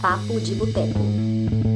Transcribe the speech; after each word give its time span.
Papo 0.00 0.38
de 0.40 0.54
Boteco. 0.54 1.75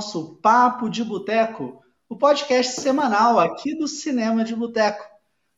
Nosso 0.00 0.36
Papo 0.36 0.88
de 0.88 1.04
Boteco, 1.04 1.82
o 2.08 2.16
podcast 2.16 2.80
semanal 2.80 3.38
aqui 3.38 3.74
do 3.74 3.86
Cinema 3.86 4.42
de 4.42 4.56
Boteco. 4.56 5.04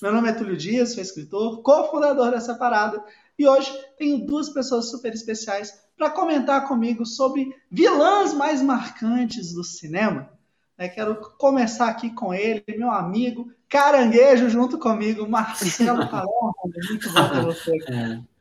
Meu 0.02 0.12
nome 0.12 0.30
é 0.30 0.32
Túlio 0.32 0.56
Dias, 0.56 0.94
sou 0.94 1.00
escritor, 1.00 1.62
cofundador 1.62 2.32
dessa 2.32 2.56
parada, 2.56 3.00
e 3.38 3.46
hoje 3.46 3.72
tenho 3.96 4.26
duas 4.26 4.48
pessoas 4.48 4.90
super 4.90 5.12
especiais 5.14 5.72
para 5.96 6.10
comentar 6.10 6.66
comigo 6.66 7.06
sobre 7.06 7.54
vilãs 7.70 8.34
mais 8.34 8.60
marcantes 8.60 9.52
do 9.52 9.62
cinema. 9.62 10.28
Eu 10.76 10.90
quero 10.90 11.14
começar 11.38 11.86
aqui 11.86 12.10
com 12.10 12.34
ele, 12.34 12.64
meu 12.76 12.90
amigo, 12.90 13.48
caranguejo 13.68 14.48
junto 14.50 14.76
comigo, 14.76 15.28
Marcelo 15.28 16.00
Palermo. 16.10 16.52
Muito 16.88 17.12
bom 17.12 17.28
ter 17.28 17.44
você 17.44 17.76
aqui. 17.76 18.31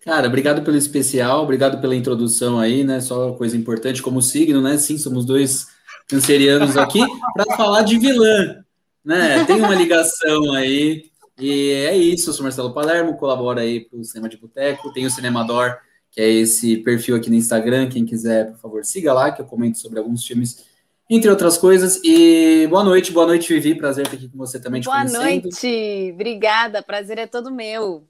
Cara, 0.00 0.28
obrigado 0.28 0.62
pelo 0.62 0.78
especial, 0.78 1.42
obrigado 1.42 1.78
pela 1.80 1.94
introdução 1.94 2.58
aí, 2.58 2.82
né? 2.82 3.00
Só 3.00 3.32
coisa 3.32 3.56
importante 3.56 4.02
como 4.02 4.22
signo, 4.22 4.62
né? 4.62 4.78
Sim, 4.78 4.96
somos 4.96 5.26
dois 5.26 5.68
cancerianos 6.08 6.76
aqui 6.76 7.00
para 7.34 7.56
falar 7.56 7.82
de 7.82 7.98
vilã, 7.98 8.64
né? 9.04 9.44
Tem 9.44 9.56
uma 9.56 9.74
ligação 9.74 10.54
aí 10.54 11.10
e 11.38 11.72
é 11.86 11.94
isso. 11.96 12.30
Eu 12.30 12.34
sou 12.34 12.42
Marcelo 12.42 12.72
Palermo, 12.72 13.18
colaboro 13.18 13.60
aí 13.60 13.80
para 13.80 13.98
o 13.98 14.04
Cinema 14.04 14.28
de 14.28 14.38
Boteco, 14.38 14.90
tem 14.90 15.04
o 15.04 15.10
Cinemador, 15.10 15.76
que 16.10 16.20
é 16.20 16.30
esse 16.30 16.78
perfil 16.78 17.16
aqui 17.16 17.28
no 17.28 17.36
Instagram. 17.36 17.90
Quem 17.90 18.06
quiser, 18.06 18.52
por 18.52 18.58
favor, 18.58 18.84
siga 18.86 19.12
lá, 19.12 19.30
que 19.30 19.42
eu 19.42 19.46
comento 19.46 19.78
sobre 19.78 19.98
alguns 19.98 20.24
filmes 20.24 20.64
entre 21.10 21.28
outras 21.28 21.58
coisas. 21.58 22.00
E 22.02 22.66
boa 22.68 22.82
noite, 22.84 23.12
boa 23.12 23.26
noite, 23.26 23.52
Vivi. 23.52 23.74
Prazer 23.74 24.06
estar 24.06 24.16
aqui 24.16 24.28
com 24.28 24.38
você 24.38 24.58
também. 24.58 24.80
Te 24.80 24.86
boa 24.86 24.96
conhecendo. 24.96 25.22
noite, 25.22 26.10
obrigada. 26.14 26.82
Prazer 26.82 27.18
é 27.18 27.26
todo 27.26 27.50
meu. 27.50 28.08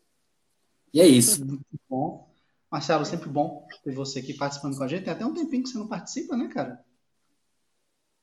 E 0.92 1.00
é 1.00 1.06
isso. 1.06 1.44
Bom. 1.88 2.28
Marcelo, 2.70 3.05
sempre 3.05 3.28
bom 3.28 3.66
ter 3.83 3.92
você 3.92 4.20
aqui 4.20 4.34
participando 4.34 4.77
com 4.77 4.84
a 4.84 4.88
gente. 4.88 5.05
Tem 5.05 5.12
até 5.12 5.27
um 5.27 5.34
tempinho 5.34 5.62
que 5.64 5.70
você 5.70 5.78
não 5.78 5.88
participa, 5.88 6.36
né, 6.36 6.48
cara? 6.48 6.80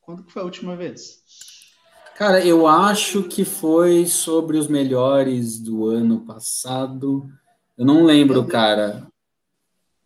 Quando 0.01 0.23
que 0.23 0.31
foi 0.31 0.41
a 0.41 0.45
última 0.45 0.75
vez? 0.75 1.21
Cara, 2.15 2.43
eu 2.43 2.65
acho 2.65 3.23
que 3.23 3.43
foi 3.43 4.05
sobre 4.05 4.57
os 4.57 4.67
melhores 4.67 5.59
do 5.59 5.85
ano 5.85 6.21
passado. 6.21 7.29
Eu 7.77 7.85
não 7.85 8.03
lembro, 8.03 8.45
cara. 8.47 9.05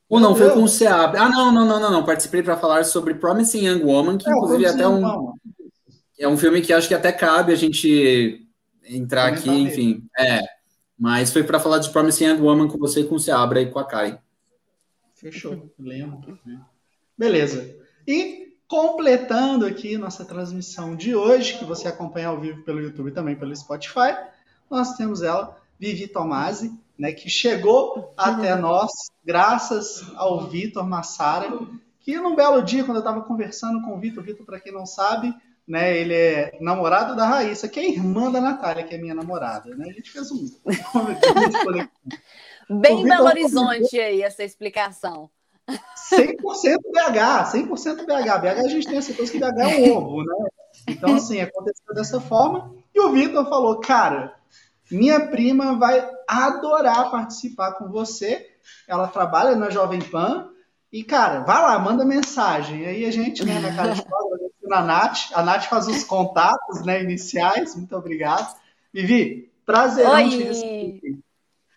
Ou 0.09 0.19
não, 0.19 0.35
foi 0.35 0.49
com 0.49 0.63
o 0.63 0.67
Seab. 0.67 1.15
Ah, 1.17 1.29
não, 1.29 1.53
não, 1.53 1.65
não, 1.65 1.79
não, 1.79 1.91
não. 1.91 2.05
Participei 2.05 2.43
para 2.43 2.57
falar 2.57 2.83
sobre 2.83 3.13
Promising 3.13 3.65
Young 3.67 3.83
Woman, 3.83 4.17
que 4.17 4.29
É, 4.29 4.33
inclusive 4.33 4.65
é 4.65 4.69
até 4.69 4.87
um. 4.87 5.33
É 6.19 6.27
um 6.27 6.37
filme 6.37 6.61
que 6.61 6.73
acho 6.73 6.87
que 6.87 6.93
até 6.93 7.11
cabe 7.11 7.53
a 7.53 7.55
gente 7.55 8.45
entrar 8.83 9.27
aqui, 9.27 9.49
enfim. 9.49 10.03
É. 10.17 10.41
Mas 11.01 11.33
foi 11.33 11.43
para 11.43 11.59
falar 11.59 11.79
de 11.79 11.89
Promising 11.89 12.25
Young 12.25 12.41
Woman 12.41 12.67
com 12.67 12.77
você, 12.77 13.03
com 13.03 13.15
o 13.15 13.19
Seabra 13.19 13.59
e 13.59 13.71
com 13.71 13.79
a 13.79 13.83
Karen. 13.83 14.19
Fechou, 15.15 15.73
lembro. 15.79 16.37
Beleza. 17.17 17.75
E 18.07 18.55
completando 18.67 19.65
aqui 19.65 19.97
nossa 19.97 20.23
transmissão 20.23 20.95
de 20.95 21.15
hoje, 21.15 21.57
que 21.57 21.65
você 21.65 21.87
acompanha 21.87 22.27
ao 22.27 22.39
vivo 22.39 22.61
pelo 22.61 22.79
YouTube 22.79 23.09
e 23.09 23.13
também 23.13 23.35
pelo 23.35 23.55
Spotify, 23.55 24.15
nós 24.69 24.95
temos 24.95 25.23
ela, 25.23 25.57
Vivi 25.79 26.07
Tomasi, 26.07 26.71
né, 26.99 27.11
que 27.11 27.31
chegou 27.31 28.13
até 28.15 28.55
nós 28.55 28.91
graças 29.25 30.05
ao 30.15 30.47
Vitor 30.47 30.87
Massara, 30.87 31.49
que 31.99 32.15
num 32.19 32.35
belo 32.35 32.61
dia, 32.61 32.83
quando 32.83 32.97
eu 32.97 33.03
estava 33.03 33.23
conversando 33.23 33.81
com 33.81 33.95
o 33.95 33.99
Vitor, 33.99 34.23
Vitor, 34.23 34.45
para 34.45 34.59
quem 34.59 34.71
não 34.71 34.85
sabe, 34.85 35.33
né, 35.67 35.97
ele 35.97 36.13
é 36.13 36.57
namorado 36.59 37.15
da 37.15 37.25
Raíssa, 37.25 37.67
que 37.67 37.79
é 37.79 37.89
irmã 37.89 38.31
da 38.31 38.41
Natália, 38.41 38.83
que 38.83 38.95
é 38.95 38.97
minha 38.97 39.15
namorada. 39.15 39.75
Né? 39.75 39.87
A 39.89 39.93
gente 39.93 40.11
fez 40.11 40.31
um. 40.31 40.45
Bem 42.69 43.03
Belo 43.03 43.25
Horizonte 43.25 43.99
aí, 43.99 44.21
essa 44.21 44.43
explicação. 44.43 45.29
100% 45.69 46.37
BH, 46.91 47.51
100% 47.53 48.05
BH. 48.05 48.41
BH 48.41 48.65
a 48.65 48.67
gente 48.67 48.87
tem 48.87 48.97
essa 48.97 49.13
coisa 49.13 49.31
que 49.31 49.39
BH 49.39 49.59
é 49.59 49.67
um 49.67 49.97
ovo, 49.97 50.23
né? 50.23 50.49
Então, 50.87 51.15
assim, 51.15 51.41
aconteceu 51.41 51.93
dessa 51.93 52.19
forma. 52.19 52.73
E 52.93 52.99
o 52.99 53.11
Vitor 53.11 53.47
falou, 53.47 53.79
cara, 53.79 54.35
minha 54.89 55.27
prima 55.27 55.77
vai 55.77 56.09
adorar 56.27 57.11
participar 57.11 57.73
com 57.73 57.89
você. 57.89 58.49
Ela 58.87 59.07
trabalha 59.07 59.55
na 59.55 59.69
Jovem 59.69 60.01
Pan. 60.01 60.49
E, 60.91 61.03
cara, 61.03 61.39
vai 61.41 61.61
lá, 61.61 61.79
manda 61.79 62.03
mensagem. 62.03 62.85
Aí 62.85 63.05
a 63.05 63.11
gente, 63.11 63.45
né, 63.45 63.59
na 63.59 63.73
cara 63.73 63.93
de 63.93 64.03
pau, 64.03 64.29
agradecendo 64.71 64.75
a 64.75 64.81
Nath. 64.81 65.31
A 65.33 65.43
Nath 65.43 65.65
faz 65.65 65.87
os 65.87 66.03
contatos, 66.03 66.85
né, 66.85 67.03
iniciais. 67.03 67.75
Muito 67.75 67.95
obrigado. 67.95 68.55
Vivi, 68.93 69.51
receber. 69.67 71.19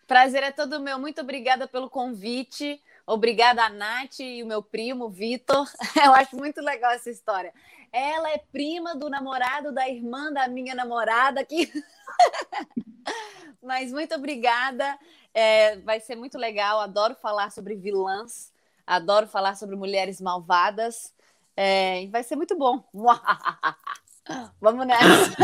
Prazer 0.07 0.43
é 0.43 0.53
todo 0.53 0.81
meu. 0.81 0.99
Muito 0.99 1.21
obrigada 1.21 1.67
pelo 1.67 1.91
convite. 1.91 2.81
Obrigada 3.07 3.65
a 3.65 3.69
Nath 3.69 4.21
e 4.21 4.43
o 4.43 4.47
meu 4.47 4.63
primo, 4.63 5.09
Vitor. 5.09 5.67
Eu 6.03 6.13
acho 6.15 6.37
muito 6.37 6.61
legal 6.61 6.93
essa 6.93 7.11
história. 7.11 7.53
Ela 7.93 8.31
é 8.31 8.39
prima 8.39 8.97
do 8.97 9.09
namorado 9.09 9.73
da 9.73 9.89
irmã 9.89 10.33
da 10.33 10.49
minha 10.49 10.75
namorada 10.75 11.41
aqui. 11.41 11.71
Mas 13.63 13.93
muito 13.93 14.15
obrigada. 14.15 14.99
É, 15.33 15.77
vai 15.79 16.01
ser 16.01 16.17
muito 16.17 16.37
legal. 16.37 16.81
Adoro 16.81 17.15
falar 17.15 17.51
sobre 17.51 17.75
vilãs. 17.75 18.53
Adoro 18.87 19.27
falar 19.27 19.57
sobre 19.57 19.77
mulheres 19.77 20.21
malvadas. 20.21 21.14
É, 21.57 22.07
vai 22.09 22.23
ser 22.23 22.37
muito 22.37 22.57
bom. 22.57 22.83
Vamos 24.61 24.87
nessa. 24.87 25.35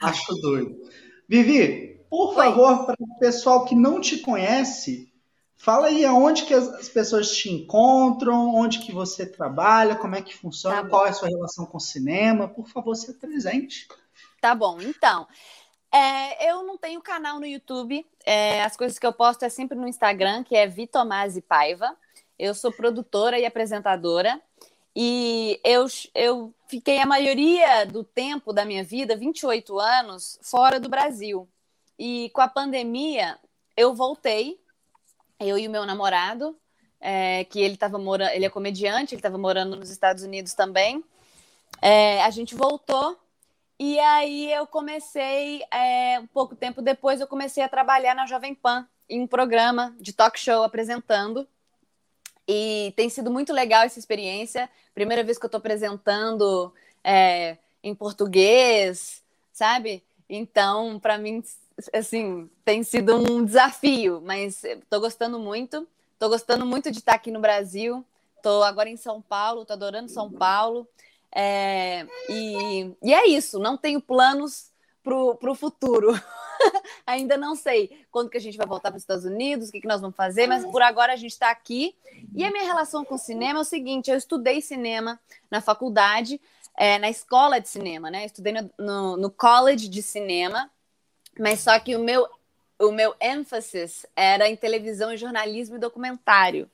Acho 0.00 0.34
doido. 0.36 0.76
Vivi, 1.28 2.04
por 2.08 2.30
Oi. 2.30 2.34
favor, 2.36 2.86
para 2.86 2.96
o 2.98 3.18
pessoal 3.18 3.64
que 3.64 3.74
não 3.74 4.00
te 4.00 4.18
conhece, 4.18 5.12
fala 5.56 5.88
aí 5.88 6.04
aonde 6.04 6.44
que 6.44 6.54
as 6.54 6.68
as 6.68 6.88
pessoas 6.88 7.34
te 7.34 7.50
encontram, 7.50 8.54
onde 8.54 8.78
que 8.78 8.92
você 8.92 9.26
trabalha, 9.26 9.96
como 9.96 10.14
é 10.14 10.22
que 10.22 10.36
funciona, 10.36 10.82
Tá 10.82 10.88
qual 10.88 11.06
é 11.06 11.10
a 11.10 11.12
sua 11.12 11.28
relação 11.28 11.66
com 11.66 11.78
o 11.78 11.80
cinema. 11.80 12.46
Por 12.48 12.68
favor, 12.68 12.94
se 12.94 13.10
apresente. 13.10 13.88
Tá 14.40 14.54
bom, 14.54 14.80
então. 14.80 15.26
é, 15.92 16.50
eu 16.50 16.62
não 16.64 16.76
tenho 16.78 17.00
canal 17.00 17.40
no 17.40 17.46
YouTube. 17.46 18.06
é, 18.24 18.62
as 18.62 18.76
coisas 18.76 18.98
que 18.98 19.06
eu 19.06 19.12
posto 19.12 19.42
é 19.44 19.48
sempre 19.48 19.76
no 19.76 19.88
Instagram, 19.88 20.44
que 20.44 20.54
é 20.54 20.66
Vitomase 20.66 21.40
Paiva. 21.40 21.96
Eu 22.38 22.54
sou 22.54 22.72
produtora 22.72 23.38
e 23.38 23.46
apresentadora. 23.46 24.40
E 24.96 25.60
eu, 25.64 25.86
eu 26.14 26.54
fiquei 26.68 26.98
a 26.98 27.06
maioria 27.06 27.84
do 27.84 28.04
tempo 28.04 28.52
da 28.52 28.64
minha 28.64 28.84
vida, 28.84 29.16
28 29.16 29.78
anos, 29.78 30.38
fora 30.42 30.78
do 30.78 30.88
Brasil. 30.88 31.48
E 31.98 32.30
com 32.32 32.40
a 32.40 32.48
pandemia, 32.48 33.38
eu 33.76 33.94
voltei, 33.94 34.58
eu 35.40 35.58
e 35.58 35.66
o 35.66 35.70
meu 35.70 35.84
namorado, 35.84 36.56
é, 37.00 37.44
que 37.44 37.60
ele 37.60 37.74
estava 37.74 37.98
morando, 37.98 38.30
ele 38.30 38.46
é 38.46 38.50
comediante, 38.50 39.14
ele 39.14 39.18
estava 39.18 39.36
morando 39.36 39.76
nos 39.76 39.90
Estados 39.90 40.22
Unidos 40.22 40.54
também. 40.54 41.04
É, 41.82 42.22
a 42.22 42.30
gente 42.30 42.54
voltou 42.54 43.18
e 43.78 43.98
aí 43.98 44.52
eu 44.52 44.66
comecei, 44.66 45.62
é, 45.72 46.20
um 46.20 46.26
pouco 46.28 46.54
tempo 46.54 46.80
depois, 46.80 47.20
eu 47.20 47.26
comecei 47.26 47.62
a 47.62 47.68
trabalhar 47.68 48.14
na 48.14 48.26
Jovem 48.26 48.54
Pan, 48.54 48.88
em 49.08 49.22
um 49.22 49.26
programa 49.26 49.94
de 50.00 50.12
talk 50.12 50.38
show 50.38 50.62
apresentando. 50.62 51.46
E 52.46 52.92
tem 52.96 53.08
sido 53.08 53.30
muito 53.30 53.52
legal 53.52 53.82
essa 53.82 53.98
experiência. 53.98 54.68
Primeira 54.94 55.24
vez 55.24 55.38
que 55.38 55.44
eu 55.44 55.48
estou 55.48 55.58
apresentando 55.58 56.72
é, 57.02 57.56
em 57.82 57.94
português, 57.94 59.22
sabe? 59.52 60.02
Então, 60.28 60.98
para 60.98 61.18
mim, 61.18 61.42
assim, 61.92 62.48
tem 62.64 62.82
sido 62.82 63.16
um 63.16 63.44
desafio, 63.44 64.20
mas 64.24 64.62
estou 64.64 65.00
gostando 65.00 65.38
muito. 65.38 65.86
Estou 66.12 66.28
gostando 66.28 66.64
muito 66.64 66.90
de 66.90 66.98
estar 66.98 67.14
aqui 67.14 67.30
no 67.30 67.40
Brasil. 67.40 68.04
Estou 68.36 68.62
agora 68.62 68.88
em 68.88 68.96
São 68.96 69.22
Paulo, 69.22 69.62
estou 69.62 69.74
adorando 69.74 70.10
São 70.10 70.30
Paulo. 70.30 70.86
É, 71.34 72.06
e, 72.28 72.92
e 73.02 73.12
é 73.12 73.26
isso, 73.26 73.58
não 73.58 73.76
tenho 73.76 74.00
planos 74.00 74.70
para 75.04 75.50
o 75.50 75.54
futuro. 75.54 76.12
Ainda 77.06 77.36
não 77.36 77.54
sei 77.54 78.04
quando 78.10 78.30
que 78.30 78.38
a 78.38 78.40
gente 78.40 78.56
vai 78.56 78.66
voltar 78.66 78.90
para 78.90 78.96
os 78.96 79.02
Estados 79.02 79.26
Unidos, 79.26 79.68
o 79.68 79.72
que, 79.72 79.82
que 79.82 79.86
nós 79.86 80.00
vamos 80.00 80.16
fazer, 80.16 80.46
mas 80.46 80.64
por 80.64 80.80
agora 80.80 81.12
a 81.12 81.16
gente 81.16 81.32
está 81.32 81.50
aqui. 81.50 81.94
E 82.34 82.42
a 82.42 82.50
minha 82.50 82.64
relação 82.64 83.04
com 83.04 83.14
o 83.14 83.18
cinema 83.18 83.58
é 83.58 83.62
o 83.62 83.64
seguinte: 83.64 84.10
eu 84.10 84.16
estudei 84.16 84.62
cinema 84.62 85.20
na 85.50 85.60
faculdade, 85.60 86.40
é, 86.76 86.98
na 86.98 87.10
escola 87.10 87.60
de 87.60 87.68
cinema, 87.68 88.10
né? 88.10 88.24
Estudei 88.24 88.54
no, 88.54 88.70
no, 88.78 89.16
no 89.18 89.30
college 89.30 89.88
de 89.88 90.02
cinema, 90.02 90.70
mas 91.38 91.60
só 91.60 91.78
que 91.78 91.94
o 91.94 92.00
meu, 92.00 92.26
o 92.78 92.90
meu 92.90 93.14
ênfase 93.20 94.08
era 94.16 94.48
em 94.48 94.56
televisão 94.56 95.12
e 95.12 95.18
jornalismo 95.18 95.76
e 95.76 95.80
documentário. 95.80 96.70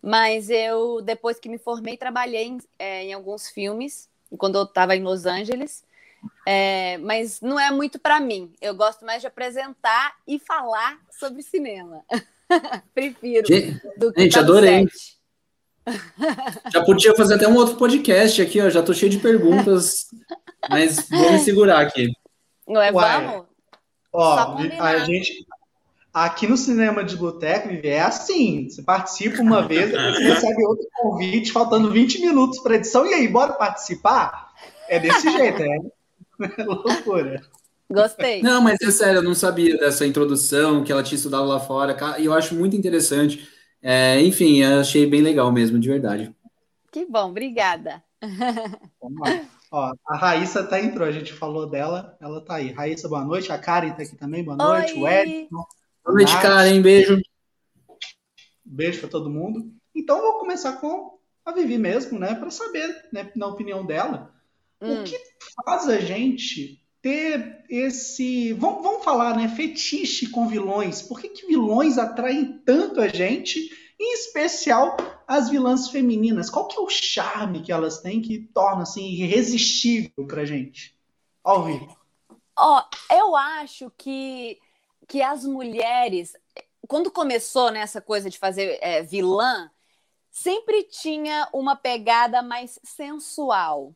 Mas 0.00 0.48
eu, 0.48 1.02
depois 1.02 1.38
que 1.38 1.48
me 1.48 1.58
formei, 1.58 1.96
trabalhei 1.96 2.44
em, 2.44 2.58
é, 2.78 3.04
em 3.04 3.12
alguns 3.12 3.48
filmes 3.48 4.08
quando 4.38 4.56
eu 4.56 4.64
estava 4.64 4.96
em 4.96 5.02
Los 5.02 5.26
Angeles. 5.26 5.84
É, 6.46 6.98
mas 6.98 7.40
não 7.40 7.58
é 7.58 7.70
muito 7.70 7.98
para 7.98 8.20
mim. 8.20 8.52
Eu 8.60 8.74
gosto 8.74 9.04
mais 9.04 9.20
de 9.20 9.26
apresentar 9.26 10.14
e 10.26 10.38
falar 10.38 10.98
sobre 11.10 11.42
cinema. 11.42 12.02
Prefiro. 12.94 13.46
Gente, 13.46 13.80
gente 14.16 14.38
adorei. 14.38 14.86
Já 16.72 16.84
podia 16.84 17.14
fazer 17.14 17.34
até 17.34 17.48
um 17.48 17.56
outro 17.56 17.76
podcast 17.76 18.40
aqui, 18.42 18.60
ó. 18.60 18.68
Já 18.68 18.82
tô 18.82 18.92
cheio 18.92 19.10
de 19.10 19.18
perguntas, 19.18 20.06
mas 20.68 21.08
vou 21.08 21.32
me 21.32 21.38
segurar 21.38 21.80
aqui. 21.80 22.10
Não 22.66 22.80
é? 22.80 22.90
Vamos? 22.90 23.46
Ó, 24.12 24.56
a 24.80 24.98
gente, 25.00 25.46
Aqui 26.16 26.46
no 26.46 26.56
Cinema 26.56 27.04
de 27.04 27.14
Boteco, 27.14 27.68
é 27.86 28.00
assim: 28.00 28.70
você 28.70 28.82
participa 28.82 29.42
uma 29.42 29.68
vez, 29.68 29.90
você 29.90 30.22
recebe 30.22 30.64
outro 30.64 30.88
convite, 30.96 31.52
faltando 31.52 31.90
20 31.90 32.22
minutos 32.22 32.58
para 32.60 32.76
edição, 32.76 33.04
e 33.06 33.12
aí, 33.12 33.28
bora 33.28 33.52
participar? 33.52 34.50
É 34.88 34.98
desse 34.98 35.30
jeito, 35.30 35.62
é, 35.62 35.78
é 36.58 36.62
loucura. 36.64 37.42
Gostei. 37.90 38.42
Não, 38.42 38.60
mas 38.60 38.80
é 38.82 38.90
sério, 38.90 39.18
eu 39.18 39.22
não 39.22 39.34
sabia 39.34 39.76
dessa 39.78 40.06
introdução 40.06 40.82
que 40.82 40.90
ela 40.90 41.02
tinha 41.02 41.16
estudado 41.16 41.46
lá 41.46 41.60
fora, 41.60 41.96
e 42.18 42.24
eu 42.24 42.34
acho 42.34 42.54
muito 42.54 42.76
interessante. 42.76 43.48
É, 43.80 44.20
enfim, 44.20 44.62
achei 44.62 45.06
bem 45.06 45.22
legal 45.22 45.52
mesmo, 45.52 45.78
de 45.78 45.88
verdade. 45.88 46.34
Que 46.90 47.04
bom, 47.04 47.30
obrigada. 47.30 48.02
Ó, 49.70 49.92
a 50.08 50.16
Raíssa 50.16 50.64
tá 50.64 50.80
entrou, 50.80 51.06
a 51.06 51.12
gente 51.12 51.32
falou 51.32 51.68
dela, 51.68 52.16
ela 52.20 52.40
tá 52.40 52.54
aí. 52.54 52.72
Raíssa, 52.72 53.08
boa 53.08 53.24
noite. 53.24 53.52
A 53.52 53.58
Karen 53.58 53.90
tá 53.90 54.02
aqui 54.02 54.16
também, 54.16 54.42
boa 54.44 54.56
noite. 54.56 54.94
Oi. 54.94 55.00
O 55.00 55.08
Edson. 55.08 55.66
Boa 56.04 56.14
noite, 56.14 56.40
Karen. 56.40 56.80
Beijo. 56.80 57.20
Beijo 58.64 59.00
para 59.00 59.08
todo 59.08 59.30
mundo. 59.30 59.70
Então, 59.94 60.20
vou 60.20 60.38
começar 60.38 60.72
com 60.74 61.18
a 61.44 61.52
Vivi 61.52 61.78
mesmo, 61.78 62.18
né? 62.18 62.34
Para 62.34 62.50
saber, 62.50 63.04
né, 63.12 63.30
na 63.36 63.46
opinião 63.46 63.84
dela, 63.84 64.32
hum. 64.80 65.00
o 65.00 65.04
que 65.04 65.18
faz 65.64 65.88
a 65.88 65.98
gente 65.98 66.80
ter 67.02 67.64
esse. 67.70 68.52
Vamos, 68.54 68.82
vamos 68.82 69.04
falar, 69.04 69.36
né? 69.36 69.48
Fetiche 69.48 70.28
com 70.28 70.48
vilões. 70.48 71.02
Por 71.02 71.20
que, 71.20 71.28
que 71.28 71.46
vilões 71.46 71.98
atraem 71.98 72.58
tanto 72.64 73.00
a 73.00 73.08
gente? 73.08 73.70
Em 73.98 74.12
especial 74.12 74.96
as 75.26 75.48
vilãs 75.48 75.88
femininas. 75.88 76.50
Qual 76.50 76.68
que 76.68 76.76
é 76.76 76.80
o 76.80 76.90
charme 76.90 77.62
que 77.62 77.72
elas 77.72 78.00
têm 78.00 78.20
que 78.20 78.40
torna 78.52 78.82
assim 78.82 79.06
irresistível 79.06 80.26
pra 80.26 80.44
gente? 80.44 80.98
Ao 81.42 81.64
vivo. 81.64 81.96
Ó, 82.58 82.80
oh, 82.80 83.14
eu 83.14 83.36
acho 83.36 83.90
que 83.96 84.58
que 85.08 85.22
as 85.22 85.44
mulheres, 85.44 86.32
quando 86.88 87.12
começou 87.12 87.70
nessa 87.70 88.00
né, 88.00 88.04
coisa 88.04 88.28
de 88.28 88.38
fazer 88.38 88.78
é, 88.82 89.02
vilã, 89.02 89.70
sempre 90.30 90.82
tinha 90.82 91.48
uma 91.52 91.76
pegada 91.76 92.42
mais 92.42 92.80
sensual 92.82 93.94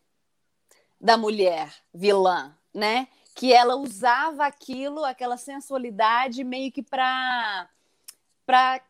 da 1.00 1.17
mulher 1.17 1.73
vilã, 1.94 2.55
né? 2.75 3.08
Que 3.35 3.52
ela 3.52 3.76
usava 3.76 4.44
aquilo, 4.44 5.05
aquela 5.05 5.37
sensualidade, 5.37 6.44
meio 6.44 6.70
que 6.70 6.82
para 6.82 7.69
para 8.44 8.81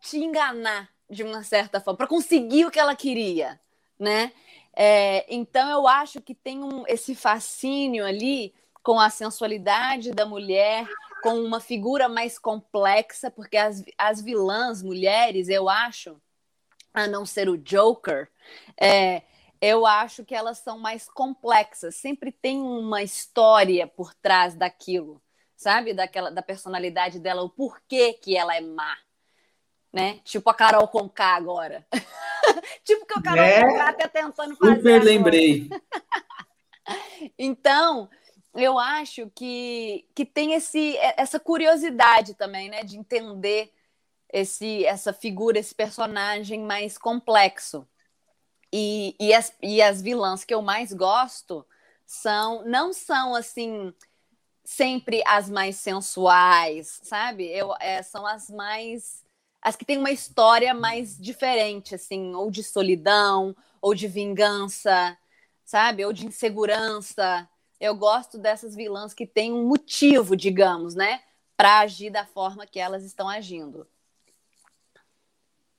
te 0.00 0.18
enganar 0.18 0.90
de 1.08 1.22
uma 1.22 1.42
certa 1.44 1.80
forma, 1.80 1.96
para 1.96 2.06
conseguir 2.06 2.64
o 2.64 2.70
que 2.70 2.78
ela 2.78 2.96
queria, 2.96 3.60
né? 3.98 4.32
É, 4.76 5.24
então 5.32 5.70
eu 5.70 5.86
acho 5.86 6.20
que 6.20 6.34
tem 6.34 6.62
um, 6.62 6.84
esse 6.88 7.14
fascínio 7.14 8.04
ali 8.04 8.52
com 8.82 8.98
a 8.98 9.08
sensualidade 9.08 10.10
da 10.10 10.26
mulher, 10.26 10.86
com 11.22 11.38
uma 11.38 11.60
figura 11.60 12.08
mais 12.08 12.38
complexa, 12.38 13.30
porque 13.30 13.56
as, 13.56 13.82
as 13.96 14.20
vilãs 14.20 14.82
mulheres, 14.82 15.48
eu 15.48 15.68
acho, 15.68 16.20
a 16.92 17.06
não 17.06 17.24
ser 17.24 17.48
o 17.48 17.56
Joker, 17.56 18.28
é, 18.76 19.22
eu 19.64 19.86
acho 19.86 20.24
que 20.24 20.34
elas 20.34 20.58
são 20.58 20.78
mais 20.78 21.08
complexas. 21.08 21.96
Sempre 21.96 22.30
tem 22.30 22.60
uma 22.60 23.02
história 23.02 23.86
por 23.86 24.14
trás 24.14 24.54
daquilo, 24.54 25.22
sabe? 25.56 25.94
Daquela, 25.94 26.30
da 26.30 26.42
personalidade 26.42 27.18
dela, 27.18 27.42
o 27.42 27.48
porquê 27.48 28.12
que 28.12 28.36
ela 28.36 28.54
é 28.54 28.60
má. 28.60 28.96
Né? 29.90 30.20
Tipo 30.24 30.50
a 30.50 30.54
Carol 30.54 30.86
Conká 30.88 31.36
agora. 31.36 31.86
tipo 32.84 33.06
que 33.06 33.18
a 33.18 33.22
Carol 33.22 33.44
é, 33.44 33.60
Conká 33.62 33.92
tá 33.94 34.08
tentando 34.08 34.56
fazer. 34.56 34.76
Super 34.76 35.02
lembrei. 35.02 35.70
então, 37.38 38.10
eu 38.54 38.78
acho 38.78 39.30
que, 39.34 40.06
que 40.14 40.26
tem 40.26 40.52
esse, 40.52 40.96
essa 41.16 41.40
curiosidade 41.40 42.34
também, 42.34 42.68
né, 42.68 42.82
de 42.82 42.98
entender 42.98 43.72
esse, 44.30 44.84
essa 44.84 45.12
figura, 45.12 45.58
esse 45.58 45.74
personagem 45.74 46.60
mais 46.60 46.98
complexo. 46.98 47.88
E, 48.76 49.14
e, 49.20 49.32
as, 49.32 49.52
e 49.62 49.80
as 49.80 50.02
vilãs 50.02 50.44
que 50.44 50.52
eu 50.52 50.60
mais 50.60 50.92
gosto 50.92 51.64
são 52.04 52.64
não 52.64 52.92
são 52.92 53.34
assim 53.34 53.94
sempre 54.64 55.22
as 55.26 55.48
mais 55.48 55.76
sensuais, 55.76 57.00
sabe? 57.04 57.46
Eu, 57.46 57.74
é, 57.80 58.02
são 58.02 58.26
as 58.26 58.50
mais 58.50 59.22
as 59.62 59.76
que 59.76 59.84
têm 59.84 59.98
uma 59.98 60.10
história 60.10 60.74
mais 60.74 61.16
diferente, 61.18 61.94
assim, 61.94 62.34
ou 62.34 62.50
de 62.50 62.62
solidão, 62.62 63.56
ou 63.80 63.94
de 63.94 64.08
vingança, 64.08 65.16
sabe? 65.64 66.04
Ou 66.04 66.12
de 66.12 66.26
insegurança 66.26 67.48
eu 67.80 67.94
gosto 67.94 68.38
dessas 68.38 68.74
vilãs 68.74 69.12
que 69.12 69.26
têm 69.26 69.52
um 69.52 69.66
motivo, 69.68 70.36
digamos, 70.36 70.94
né, 70.94 71.22
para 71.56 71.80
agir 71.80 72.10
da 72.10 72.24
forma 72.24 72.66
que 72.66 72.78
elas 72.80 73.04
estão 73.04 73.28
agindo. 73.28 73.86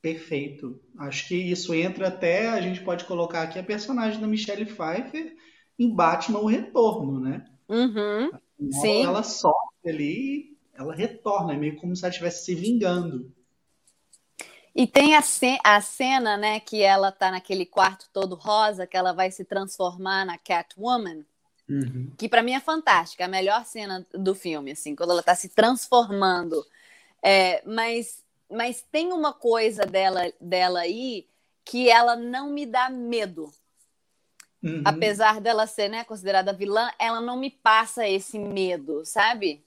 Perfeito. 0.05 0.79
Acho 0.99 1.27
que 1.27 1.35
isso 1.35 1.73
entra 1.73 2.09
até, 2.09 2.47
a 2.49 2.61
gente 2.61 2.79
pode 2.81 3.05
colocar 3.05 3.41
aqui 3.41 3.57
a 3.57 3.63
personagem 3.63 4.21
da 4.21 4.27
Michelle 4.27 4.63
Pfeiffer 4.63 5.35
em 5.79 5.89
Batman 5.89 6.41
o 6.41 6.45
Retorno, 6.45 7.19
né? 7.19 7.43
Uhum. 7.67 8.29
Sim. 8.69 9.03
Ela 9.03 9.23
sofre 9.23 9.89
ali, 9.89 10.57
ela 10.75 10.93
retorna, 10.93 11.55
é 11.55 11.57
meio 11.57 11.75
como 11.77 11.95
se 11.95 12.03
ela 12.03 12.11
estivesse 12.11 12.45
se 12.45 12.53
vingando. 12.53 13.33
E 14.75 14.85
tem 14.85 15.15
a, 15.15 15.23
ce 15.23 15.57
a 15.63 15.81
cena, 15.81 16.37
né, 16.37 16.59
que 16.59 16.83
ela 16.83 17.11
tá 17.11 17.31
naquele 17.31 17.65
quarto 17.65 18.07
todo 18.13 18.35
rosa, 18.35 18.85
que 18.85 18.95
ela 18.95 19.11
vai 19.11 19.31
se 19.31 19.43
transformar 19.43 20.23
na 20.23 20.37
Catwoman. 20.37 21.25
Uhum. 21.67 22.11
Que 22.15 22.29
para 22.29 22.43
mim 22.43 22.53
é 22.53 22.59
fantástica, 22.59 23.25
a 23.25 23.27
melhor 23.27 23.65
cena 23.65 24.05
do 24.13 24.35
filme, 24.35 24.73
assim, 24.73 24.95
quando 24.95 25.09
ela 25.09 25.21
está 25.21 25.33
se 25.33 25.49
transformando. 25.49 26.63
É, 27.23 27.63
mas, 27.65 28.23
mas 28.49 28.81
tem 28.91 29.11
uma 29.11 29.33
coisa 29.33 29.85
dela, 29.85 30.31
dela 30.39 30.81
aí 30.81 31.27
que 31.63 31.89
ela 31.89 32.15
não 32.15 32.49
me 32.49 32.65
dá 32.65 32.89
medo. 32.89 33.51
Uhum. 34.63 34.81
Apesar 34.85 35.41
dela 35.41 35.67
ser 35.67 35.89
né, 35.89 36.03
considerada 36.03 36.53
vilã, 36.53 36.91
ela 36.97 37.21
não 37.21 37.37
me 37.37 37.49
passa 37.49 38.07
esse 38.07 38.39
medo, 38.39 39.05
sabe? 39.05 39.63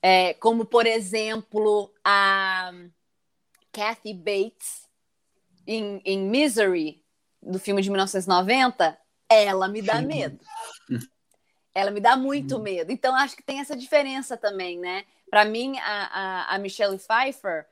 É, 0.00 0.34
como, 0.34 0.64
por 0.64 0.86
exemplo, 0.86 1.90
a 2.04 2.72
Kathy 3.72 4.12
Bates 4.12 4.86
em, 5.66 6.00
em 6.04 6.18
Misery, 6.18 7.02
do 7.42 7.58
filme 7.58 7.82
de 7.82 7.90
1990, 7.90 8.98
ela 9.28 9.68
me 9.68 9.82
dá 9.82 10.00
medo. 10.00 10.38
Ela 11.76 11.90
me 11.90 11.98
dá 11.98 12.16
muito 12.16 12.54
uhum. 12.54 12.62
medo. 12.62 12.92
Então, 12.92 13.16
acho 13.16 13.34
que 13.34 13.42
tem 13.42 13.58
essa 13.58 13.76
diferença 13.76 14.36
também, 14.36 14.78
né? 14.78 15.04
Para 15.28 15.44
mim, 15.44 15.76
a, 15.78 16.04
a, 16.52 16.54
a, 16.54 16.58
Michelle 16.60 16.96
Pfeiffer, 16.96 17.66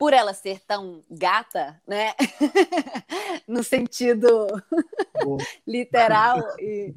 por 0.00 0.14
ela 0.14 0.32
ser 0.32 0.60
tão 0.60 1.04
gata, 1.10 1.78
né? 1.86 2.14
no 3.46 3.62
sentido 3.62 4.46
literal, 5.68 6.38
e, 6.58 6.94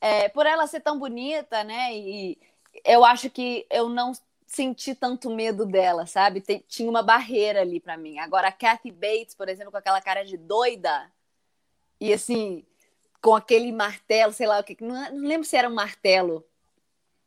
é, 0.00 0.30
por 0.30 0.46
ela 0.46 0.66
ser 0.66 0.80
tão 0.80 0.98
bonita, 0.98 1.62
né? 1.62 1.94
E 1.94 2.38
eu 2.82 3.04
acho 3.04 3.28
que 3.28 3.66
eu 3.68 3.90
não 3.90 4.12
senti 4.46 4.94
tanto 4.94 5.28
medo 5.28 5.66
dela, 5.66 6.06
sabe? 6.06 6.40
Tem, 6.40 6.64
tinha 6.66 6.88
uma 6.88 7.02
barreira 7.02 7.60
ali 7.60 7.78
para 7.78 7.98
mim. 7.98 8.18
Agora, 8.20 8.48
a 8.48 8.52
Kathy 8.52 8.90
Bates, 8.90 9.34
por 9.34 9.50
exemplo, 9.50 9.70
com 9.70 9.76
aquela 9.76 10.00
cara 10.00 10.24
de 10.24 10.38
doida, 10.38 11.12
e 12.00 12.10
assim, 12.10 12.64
com 13.20 13.34
aquele 13.34 13.70
martelo, 13.70 14.32
sei 14.32 14.46
lá 14.46 14.60
o 14.60 14.64
que. 14.64 14.78
Não, 14.80 15.12
não 15.12 15.28
lembro 15.28 15.46
se 15.46 15.58
era 15.58 15.68
um 15.68 15.74
martelo. 15.74 16.42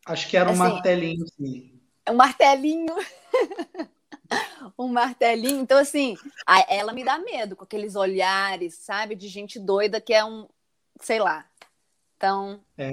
Acho 0.07 0.27
que 0.27 0.35
era 0.35 0.49
um 0.49 0.53
assim, 0.53 0.59
martelinho, 0.59 1.27
sim. 1.27 1.79
Um 2.09 2.15
martelinho. 2.15 2.95
um 4.77 4.87
martelinho. 4.87 5.61
Então, 5.61 5.77
assim, 5.77 6.17
ela 6.67 6.93
me 6.93 7.03
dá 7.03 7.17
medo 7.17 7.55
com 7.55 7.63
aqueles 7.63 7.95
olhares, 7.95 8.75
sabe, 8.75 9.15
de 9.15 9.27
gente 9.27 9.59
doida 9.59 9.99
que 10.01 10.13
é 10.13 10.23
um. 10.23 10.47
Sei 11.01 11.19
lá. 11.19 11.45
Então. 12.17 12.59
É, 12.77 12.91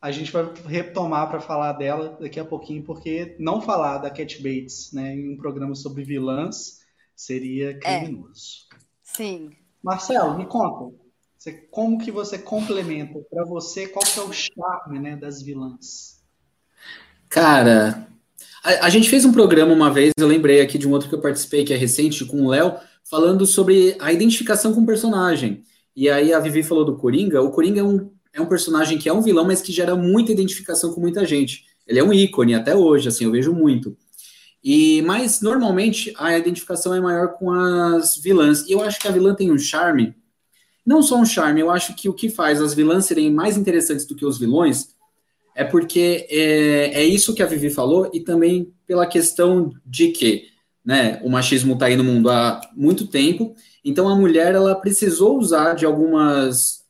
a 0.00 0.10
gente 0.10 0.30
vai 0.30 0.52
retomar 0.66 1.28
para 1.28 1.40
falar 1.40 1.72
dela 1.72 2.16
daqui 2.20 2.38
a 2.38 2.44
pouquinho, 2.44 2.82
porque 2.84 3.36
não 3.38 3.60
falar 3.60 3.98
da 3.98 4.10
Cat 4.10 4.36
Bates 4.42 4.92
né, 4.92 5.14
em 5.14 5.34
um 5.34 5.36
programa 5.36 5.74
sobre 5.74 6.04
vilãs 6.04 6.80
seria 7.14 7.70
é. 7.70 8.00
criminoso. 8.00 8.68
É. 8.72 8.76
Sim. 9.02 9.56
Marcelo, 9.82 10.36
me 10.36 10.46
conta. 10.46 10.94
Você, 11.36 11.52
como 11.52 11.98
que 11.98 12.10
você 12.10 12.38
complementa 12.38 13.20
para 13.30 13.44
você 13.44 13.86
qual 13.86 14.04
que 14.04 14.18
é 14.18 14.22
o 14.22 14.32
charme 14.32 14.98
né, 14.98 15.16
das 15.16 15.40
vilãs? 15.40 16.20
Cara, 17.28 18.08
a, 18.62 18.86
a, 18.86 18.88
gente 18.88 19.08
fez 19.08 19.24
um 19.24 19.32
programa 19.32 19.72
uma 19.72 19.90
vez, 19.90 20.12
eu 20.18 20.26
lembrei 20.26 20.60
aqui 20.60 20.78
de 20.78 20.86
um 20.86 20.92
outro 20.92 21.08
que 21.08 21.14
eu 21.14 21.20
participei, 21.20 21.64
que 21.64 21.72
é 21.72 21.76
recente, 21.76 22.24
com 22.24 22.42
o 22.42 22.48
Léo, 22.48 22.74
falando 23.08 23.46
sobre 23.46 23.96
a 23.98 24.12
identificação 24.12 24.74
com 24.74 24.80
o 24.80 24.86
personagem. 24.86 25.62
E 25.94 26.08
aí 26.08 26.32
a 26.32 26.38
Vivi 26.38 26.62
falou 26.62 26.84
do 26.84 26.96
Coringa. 26.96 27.42
O 27.42 27.50
Coringa 27.50 27.80
é 27.80 27.84
um, 27.84 28.10
é 28.32 28.40
um 28.40 28.46
personagem 28.46 28.98
que 28.98 29.08
é 29.08 29.12
um 29.12 29.22
vilão, 29.22 29.44
mas 29.44 29.60
que 29.60 29.72
gera 29.72 29.96
muita 29.96 30.32
identificação 30.32 30.92
com 30.92 31.00
muita 31.00 31.24
gente. 31.24 31.64
Ele 31.86 31.98
é 31.98 32.04
um 32.04 32.12
ícone 32.12 32.54
até 32.54 32.74
hoje, 32.74 33.08
assim, 33.08 33.24
eu 33.24 33.32
vejo 33.32 33.52
muito. 33.52 33.96
E 34.62 35.02
mas 35.02 35.40
normalmente 35.40 36.12
a 36.16 36.36
identificação 36.36 36.94
é 36.94 37.00
maior 37.00 37.34
com 37.34 37.50
as 37.50 38.16
vilãs. 38.16 38.66
E 38.68 38.72
eu 38.72 38.82
acho 38.82 39.00
que 39.00 39.08
a 39.08 39.10
vilã 39.10 39.34
tem 39.34 39.50
um 39.50 39.58
charme, 39.58 40.14
não 40.84 41.02
só 41.02 41.16
um 41.16 41.24
charme, 41.24 41.60
eu 41.60 41.70
acho 41.70 41.94
que 41.94 42.08
o 42.08 42.14
que 42.14 42.28
faz 42.28 42.60
as 42.60 42.74
vilãs 42.74 43.04
serem 43.06 43.32
mais 43.32 43.56
interessantes 43.56 44.06
do 44.06 44.14
que 44.14 44.24
os 44.24 44.38
vilões 44.38 44.88
é 45.58 45.64
porque 45.64 46.24
é, 46.30 47.02
é 47.02 47.04
isso 47.04 47.34
que 47.34 47.42
a 47.42 47.46
Vivi 47.46 47.68
falou 47.68 48.08
e 48.14 48.20
também 48.20 48.72
pela 48.86 49.04
questão 49.08 49.72
de 49.84 50.12
que 50.12 50.44
né, 50.84 51.20
o 51.24 51.28
machismo 51.28 51.72
está 51.72 51.86
aí 51.86 51.96
no 51.96 52.04
mundo 52.04 52.30
há 52.30 52.60
muito 52.76 53.08
tempo, 53.08 53.56
então 53.84 54.08
a 54.08 54.14
mulher 54.14 54.54
ela 54.54 54.76
precisou 54.76 55.36
usar 55.36 55.74
de 55.74 55.84
algumas 55.84 56.84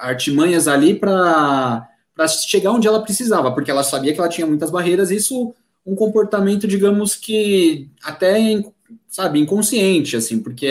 artimanhas 0.00 0.68
ali 0.68 0.94
para 0.94 1.88
chegar 2.28 2.72
onde 2.72 2.86
ela 2.86 3.02
precisava, 3.02 3.50
porque 3.52 3.70
ela 3.70 3.82
sabia 3.82 4.12
que 4.12 4.20
ela 4.20 4.28
tinha 4.28 4.46
muitas 4.46 4.70
barreiras, 4.70 5.10
isso 5.10 5.54
um 5.86 5.94
comportamento, 5.94 6.68
digamos 6.68 7.16
que 7.16 7.88
até, 8.02 8.62
sabe, 9.08 9.40
inconsciente, 9.40 10.14
assim, 10.14 10.38
porque 10.38 10.66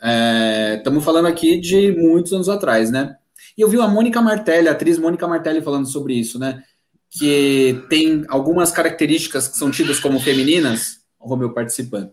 é, 0.00 0.76
estamos 0.78 1.02
é, 1.02 1.04
falando 1.04 1.26
aqui 1.26 1.60
de 1.60 1.90
muitos 1.90 2.32
anos 2.32 2.48
atrás, 2.48 2.88
né? 2.88 3.16
E 3.60 3.62
eu 3.62 3.68
vi 3.68 3.78
a 3.78 3.86
Mônica 3.86 4.22
Martelli, 4.22 4.68
a 4.68 4.72
atriz 4.72 4.98
Mônica 4.98 5.28
Martelli 5.28 5.60
falando 5.60 5.86
sobre 5.86 6.14
isso, 6.14 6.38
né? 6.38 6.62
Que 7.10 7.84
tem 7.90 8.24
algumas 8.28 8.72
características 8.72 9.48
que 9.48 9.58
são 9.58 9.70
tidas 9.70 10.00
como 10.00 10.18
femininas, 10.18 11.00
o 11.20 11.28
Romeu 11.28 11.52
participando. 11.52 12.10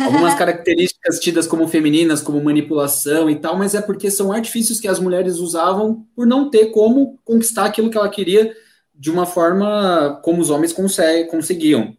Algumas 0.00 0.32
características 0.38 1.20
tidas 1.20 1.46
como 1.46 1.68
femininas, 1.68 2.22
como 2.22 2.42
manipulação 2.42 3.28
e 3.28 3.36
tal, 3.36 3.54
mas 3.54 3.74
é 3.74 3.82
porque 3.82 4.10
são 4.10 4.32
artifícios 4.32 4.80
que 4.80 4.88
as 4.88 4.98
mulheres 4.98 5.36
usavam 5.36 6.06
por 6.16 6.26
não 6.26 6.48
ter 6.48 6.70
como 6.70 7.18
conquistar 7.22 7.66
aquilo 7.66 7.90
que 7.90 7.98
ela 7.98 8.08
queria 8.08 8.56
de 8.94 9.10
uma 9.10 9.26
forma 9.26 10.18
como 10.24 10.40
os 10.40 10.48
homens 10.48 10.72
conseguiam. 10.72 11.94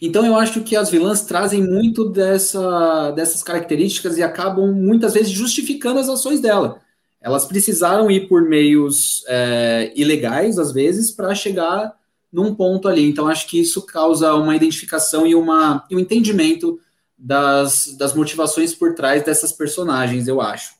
Então 0.00 0.24
eu 0.24 0.34
acho 0.34 0.62
que 0.62 0.74
as 0.74 0.88
vilãs 0.88 1.26
trazem 1.26 1.62
muito 1.62 2.08
dessa, 2.08 3.10
dessas 3.10 3.42
características 3.42 4.16
e 4.16 4.22
acabam 4.22 4.72
muitas 4.72 5.12
vezes 5.12 5.30
justificando 5.30 6.00
as 6.00 6.08
ações 6.08 6.40
dela. 6.40 6.80
Elas 7.22 7.46
precisaram 7.46 8.10
ir 8.10 8.28
por 8.28 8.42
meios 8.42 9.24
é, 9.28 9.92
ilegais, 9.94 10.58
às 10.58 10.72
vezes, 10.72 11.12
para 11.12 11.34
chegar 11.34 11.96
num 12.32 12.54
ponto 12.54 12.88
ali. 12.88 13.08
Então 13.08 13.28
acho 13.28 13.46
que 13.46 13.60
isso 13.60 13.86
causa 13.86 14.34
uma 14.34 14.56
identificação 14.56 15.26
e, 15.26 15.34
uma, 15.34 15.86
e 15.88 15.94
um 15.94 16.00
entendimento 16.00 16.80
das, 17.16 17.94
das 17.96 18.14
motivações 18.14 18.74
por 18.74 18.94
trás 18.94 19.22
dessas 19.24 19.52
personagens, 19.52 20.26
eu 20.26 20.40
acho. 20.40 20.74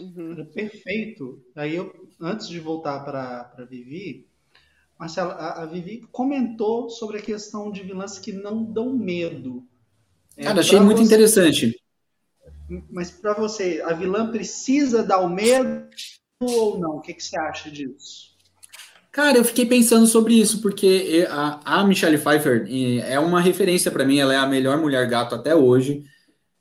Uhum. 0.00 0.46
Perfeito. 0.54 1.42
Aí 1.54 1.76
eu, 1.76 1.92
antes 2.20 2.48
de 2.48 2.58
voltar 2.58 3.00
para 3.00 3.66
Vivi, 3.68 4.26
Marcelo, 4.98 5.32
a, 5.32 5.62
a, 5.62 5.66
Vivi 5.66 6.06
comentou 6.10 6.88
sobre 6.88 7.18
a 7.18 7.22
questão 7.22 7.70
de 7.70 7.82
vilãs 7.82 8.18
que 8.18 8.32
não 8.32 8.64
dão 8.64 8.92
medo. 8.92 9.66
É, 10.36 10.44
Cara, 10.44 10.60
achei 10.60 10.80
muito 10.80 10.98
você, 10.98 11.04
interessante. 11.04 11.81
Mas 12.90 13.10
para 13.10 13.34
você, 13.34 13.82
a 13.84 13.92
vilã 13.92 14.30
precisa 14.30 15.02
dar 15.02 15.20
o 15.20 15.28
medo 15.28 15.88
ou 16.40 16.78
não? 16.78 16.96
O 16.96 17.00
que, 17.00 17.14
que 17.14 17.22
você 17.22 17.38
acha 17.38 17.70
disso? 17.70 18.32
Cara, 19.10 19.36
eu 19.36 19.44
fiquei 19.44 19.66
pensando 19.66 20.06
sobre 20.06 20.34
isso, 20.34 20.62
porque 20.62 21.26
a, 21.28 21.80
a 21.80 21.84
Michelle 21.84 22.16
Pfeiffer 22.16 22.66
é 23.06 23.18
uma 23.18 23.40
referência 23.40 23.90
para 23.90 24.06
mim, 24.06 24.18
ela 24.18 24.32
é 24.32 24.38
a 24.38 24.46
melhor 24.46 24.78
mulher 24.78 25.06
gato 25.06 25.34
até 25.34 25.54
hoje. 25.54 26.02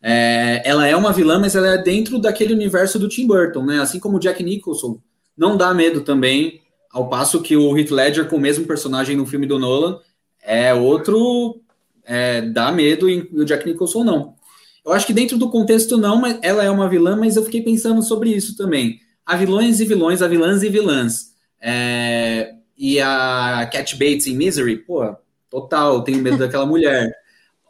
É, 0.01 0.61
ela 0.65 0.85
é 0.85 0.95
uma 0.95 1.13
vilã, 1.13 1.39
mas 1.39 1.55
ela 1.55 1.67
é 1.67 1.77
dentro 1.77 2.19
daquele 2.19 2.53
universo 2.53 2.99
do 2.99 3.07
Tim 3.07 3.25
Burton, 3.25 3.63
né? 3.63 3.79
Assim 3.79 3.99
como 3.99 4.17
o 4.17 4.19
Jack 4.19 4.43
Nicholson 4.43 4.99
não 5.37 5.55
dá 5.55 5.73
medo 5.73 6.01
também, 6.01 6.61
ao 6.91 7.07
passo 7.07 7.41
que 7.41 7.55
o 7.55 7.77
Heath 7.77 7.91
Ledger 7.91 8.27
com 8.27 8.35
o 8.35 8.39
mesmo 8.39 8.65
personagem 8.65 9.15
no 9.15 9.25
filme 9.25 9.47
do 9.47 9.57
Nolan 9.57 9.99
é 10.43 10.73
outro 10.73 11.61
é, 12.03 12.41
dá 12.41 12.71
medo 12.71 13.09
e 13.09 13.29
o 13.33 13.45
Jack 13.45 13.65
Nicholson 13.65 14.03
não. 14.03 14.35
Eu 14.83 14.93
acho 14.93 15.05
que 15.05 15.13
dentro 15.13 15.37
do 15.37 15.49
contexto 15.49 15.97
não, 15.97 16.19
mas 16.19 16.39
ela 16.41 16.63
é 16.63 16.69
uma 16.69 16.89
vilã, 16.89 17.15
mas 17.15 17.35
eu 17.35 17.43
fiquei 17.45 17.61
pensando 17.61 18.01
sobre 18.01 18.31
isso 18.31 18.55
também. 18.57 18.99
Há 19.25 19.35
vilões 19.35 19.79
e 19.79 19.85
vilões, 19.85 20.21
há 20.21 20.27
vilãs 20.27 20.63
e 20.63 20.69
vilãs. 20.69 21.35
É, 21.61 22.55
e 22.75 22.99
a 22.99 23.69
Cat 23.71 23.95
Bates 23.95 24.25
em 24.25 24.35
Misery, 24.35 24.77
pô, 24.77 25.15
total, 25.49 26.03
tenho 26.03 26.19
medo 26.19 26.37
daquela 26.39 26.65
mulher. 26.65 27.15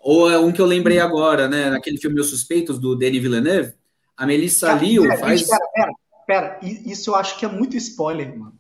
Ou 0.02 0.32
é 0.32 0.40
um 0.40 0.52
que 0.52 0.62
eu 0.62 0.66
lembrei 0.66 1.00
agora, 1.00 1.48
né? 1.48 1.70
Naquele 1.70 1.98
filme 1.98 2.20
Os 2.20 2.30
Suspeitos, 2.30 2.80
do 2.80 2.96
Denis 2.96 3.22
Villeneuve, 3.22 3.74
a 4.16 4.26
Melissa 4.26 4.68
Cara, 4.68 4.82
Leo 4.82 5.04
pera, 5.04 5.18
faz. 5.18 5.48
Pera, 5.48 5.68
pera, 5.74 5.92
pera, 6.26 6.60
isso 6.64 7.12
eu 7.12 7.16
acho 7.16 7.38
que 7.38 7.46
é 7.46 7.50
muito 7.50 7.76
spoiler, 7.76 8.38
mano. 8.38 8.54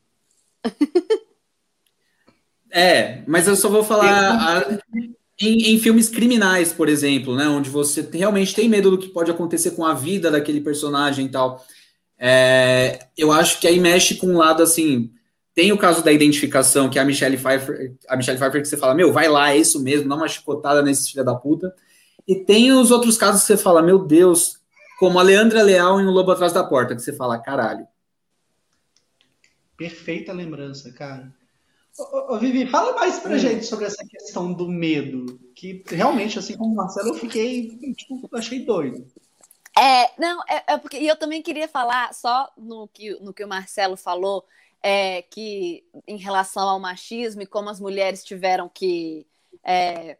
É, 2.74 3.22
mas 3.28 3.48
eu 3.48 3.56
só 3.56 3.68
vou 3.68 3.84
falar 3.84 4.08
a, 4.08 4.80
em, 5.42 5.74
em, 5.74 5.80
filmes 5.80 6.10
criminais, 6.10 6.72
por 6.72 6.88
exemplo, 6.88 7.36
né? 7.36 7.48
Onde 7.48 7.70
você 7.70 8.08
realmente 8.14 8.54
tem 8.54 8.70
medo 8.70 8.92
do 8.92 8.98
que 8.98 9.10
pode 9.10 9.32
acontecer 9.32 9.72
com 9.72 9.86
a 9.86 9.94
vida 9.94 10.30
daquele 10.30 10.62
personagem 10.62 11.26
e 11.26 11.30
tal. 11.30 11.66
É, 12.18 13.08
eu 13.18 13.32
acho 13.32 13.60
que 13.60 13.68
aí 13.68 13.80
mexe 13.80 14.16
com 14.16 14.28
um 14.28 14.38
lado 14.38 14.62
assim 14.62 15.12
tem 15.54 15.72
o 15.72 15.78
caso 15.78 16.04
da 16.04 16.12
identificação, 16.12 16.90
que 16.90 16.98
a 16.98 17.04
Michelle 17.06 17.38
Pfeiffer, 17.38 17.96
a 18.08 18.16
Michelle 18.16 18.38
Pfeiffer 18.38 18.62
que 18.62 18.68
você 18.68 18.78
fala, 18.78 18.94
meu, 18.94 19.12
vai 19.12 19.28
lá, 19.28 19.52
é 19.52 19.58
isso 19.58 19.82
mesmo, 19.84 20.08
dá 20.08 20.16
uma 20.16 20.28
chicotada 20.28 20.82
nesse 20.82 21.12
filho 21.12 21.26
da 21.26 21.36
puta. 21.36 21.76
E 22.28 22.36
tem 22.36 22.72
os 22.72 22.92
outros 22.92 23.18
casos 23.18 23.42
que 23.42 23.48
você 23.48 23.58
fala, 23.58 23.82
meu 23.82 24.00
Deus, 24.00 24.60
como 24.98 25.20
a 25.20 25.24
Leandra 25.24 25.62
Leal 25.62 26.00
em 26.00 26.06
O 26.06 26.12
Lobo 26.12 26.32
Atrás 26.32 26.54
da 26.54 26.64
Porta, 26.64 26.96
que 26.96 27.02
você 27.02 27.12
fala, 27.12 27.38
caralho. 27.38 27.86
Perfeita 29.76 30.32
lembrança, 30.32 30.92
cara. 30.94 31.34
Ô, 31.98 32.36
ô, 32.36 32.40
Vivi, 32.40 32.68
fala 32.68 32.94
mais 32.94 33.20
pra 33.20 33.36
hum. 33.36 33.38
gente 33.38 33.66
sobre 33.66 33.86
essa 33.86 34.06
questão 34.08 34.54
do 34.54 34.68
medo, 34.68 35.40
que 35.54 35.84
realmente, 35.88 36.40
assim 36.40 36.58
como 36.58 36.74
o 36.74 36.76
Marcelo, 36.76 37.10
eu 37.10 37.14
fiquei, 37.16 37.70
tipo, 37.94 38.30
achei 38.34 38.66
doido. 38.66 39.06
É, 39.78 40.12
não, 40.20 40.42
é, 40.50 40.64
é 40.74 40.78
porque 40.78 40.98
e 40.98 41.08
eu 41.08 41.16
também 41.16 41.42
queria 41.42 41.68
falar 41.68 42.14
só 42.14 42.52
no 42.58 42.88
que, 42.88 43.12
no 43.22 43.34
que 43.34 43.44
o 43.44 43.48
Marcelo 43.48 43.96
falou, 43.96 44.46
é, 44.84 45.22
que 45.24 45.86
em 46.08 46.18
relação 46.18 46.68
ao 46.68 46.80
machismo 46.80 47.42
e 47.42 47.46
como 47.46 47.70
as 47.70 47.80
mulheres 47.80 48.24
tiveram 48.24 48.68
que 48.68 49.26
é, 49.64 50.18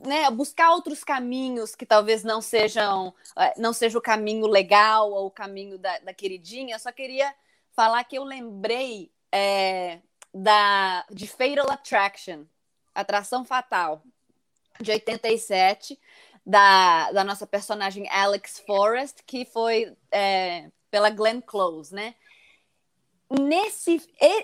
né, 0.00 0.30
buscar 0.30 0.72
outros 0.72 1.04
caminhos 1.04 1.74
que 1.74 1.84
talvez 1.84 2.22
não 2.24 2.40
sejam 2.40 3.12
é, 3.36 3.54
não 3.58 3.72
seja 3.72 3.98
o 3.98 4.02
caminho 4.02 4.46
legal 4.46 5.10
ou 5.10 5.26
o 5.26 5.30
caminho 5.30 5.78
da, 5.78 5.98
da 5.98 6.14
queridinha. 6.14 6.74
Eu 6.74 6.78
só 6.78 6.92
queria 6.92 7.34
falar 7.72 8.04
que 8.04 8.16
eu 8.16 8.24
lembrei 8.24 9.10
é, 9.30 9.98
da 10.42 11.04
de 11.10 11.26
Fatal 11.26 11.70
Attraction, 11.70 12.44
Atração 12.94 13.44
Fatal, 13.44 14.02
de 14.80 14.90
87, 14.92 15.98
da, 16.46 17.10
da 17.12 17.24
nossa 17.24 17.46
personagem 17.46 18.08
Alex 18.08 18.60
Forrest, 18.60 19.22
que 19.26 19.44
foi 19.44 19.96
é, 20.10 20.70
pela 20.90 21.10
Glenn 21.10 21.40
Close, 21.40 21.94
né? 21.94 22.14
nesse 23.30 24.00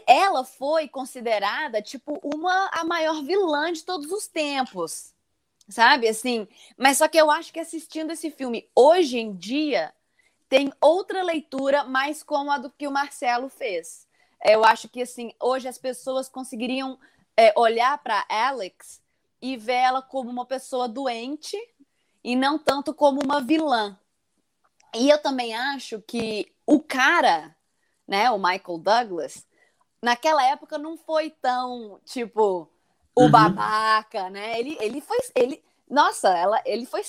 ela 0.06 0.44
foi 0.44 0.88
considerada 0.88 1.80
tipo 1.80 2.20
uma 2.22 2.68
a 2.70 2.84
maior 2.84 3.22
vilã 3.22 3.72
de 3.72 3.82
todos 3.82 4.12
os 4.12 4.26
tempos 4.26 5.14
sabe 5.70 6.06
assim 6.06 6.46
mas 6.76 6.98
só 6.98 7.08
que 7.08 7.16
eu 7.16 7.30
acho 7.30 7.50
que 7.50 7.60
assistindo 7.60 8.12
esse 8.12 8.30
filme 8.30 8.68
hoje 8.74 9.18
em 9.18 9.34
dia 9.34 9.90
tem 10.50 10.70
outra 10.82 11.22
leitura 11.22 11.84
mais 11.84 12.22
como 12.22 12.50
a 12.50 12.58
do 12.58 12.70
que 12.70 12.86
o 12.86 12.90
Marcelo 12.90 13.48
fez 13.48 14.03
eu 14.44 14.64
acho 14.64 14.88
que 14.88 15.02
assim 15.02 15.32
hoje 15.40 15.66
as 15.66 15.78
pessoas 15.78 16.28
conseguiriam 16.28 16.98
é, 17.36 17.52
olhar 17.56 17.98
para 17.98 18.24
Alex 18.28 19.00
e 19.40 19.56
ver 19.56 19.74
ela 19.74 20.02
como 20.02 20.30
uma 20.30 20.46
pessoa 20.46 20.88
doente 20.88 21.56
e 22.22 22.36
não 22.36 22.58
tanto 22.58 22.94
como 22.94 23.20
uma 23.22 23.40
vilã 23.40 23.98
e 24.94 25.10
eu 25.10 25.18
também 25.18 25.54
acho 25.54 26.00
que 26.02 26.52
o 26.66 26.80
cara 26.80 27.54
né, 28.06 28.30
o 28.30 28.38
Michael 28.38 28.78
Douglas, 28.78 29.46
naquela 30.00 30.44
época 30.44 30.78
não 30.78 30.96
foi 30.96 31.30
tão, 31.30 32.00
tipo, 32.04 32.70
o 33.14 33.22
uhum. 33.22 33.30
babaca, 33.30 34.28
né? 34.30 34.58
Ele, 34.58 34.76
ele 34.80 35.00
foi, 35.00 35.18
ele, 35.34 35.62
nossa, 35.88 36.28
ela, 36.36 36.62
ele 36.64 36.86
foi, 36.86 37.02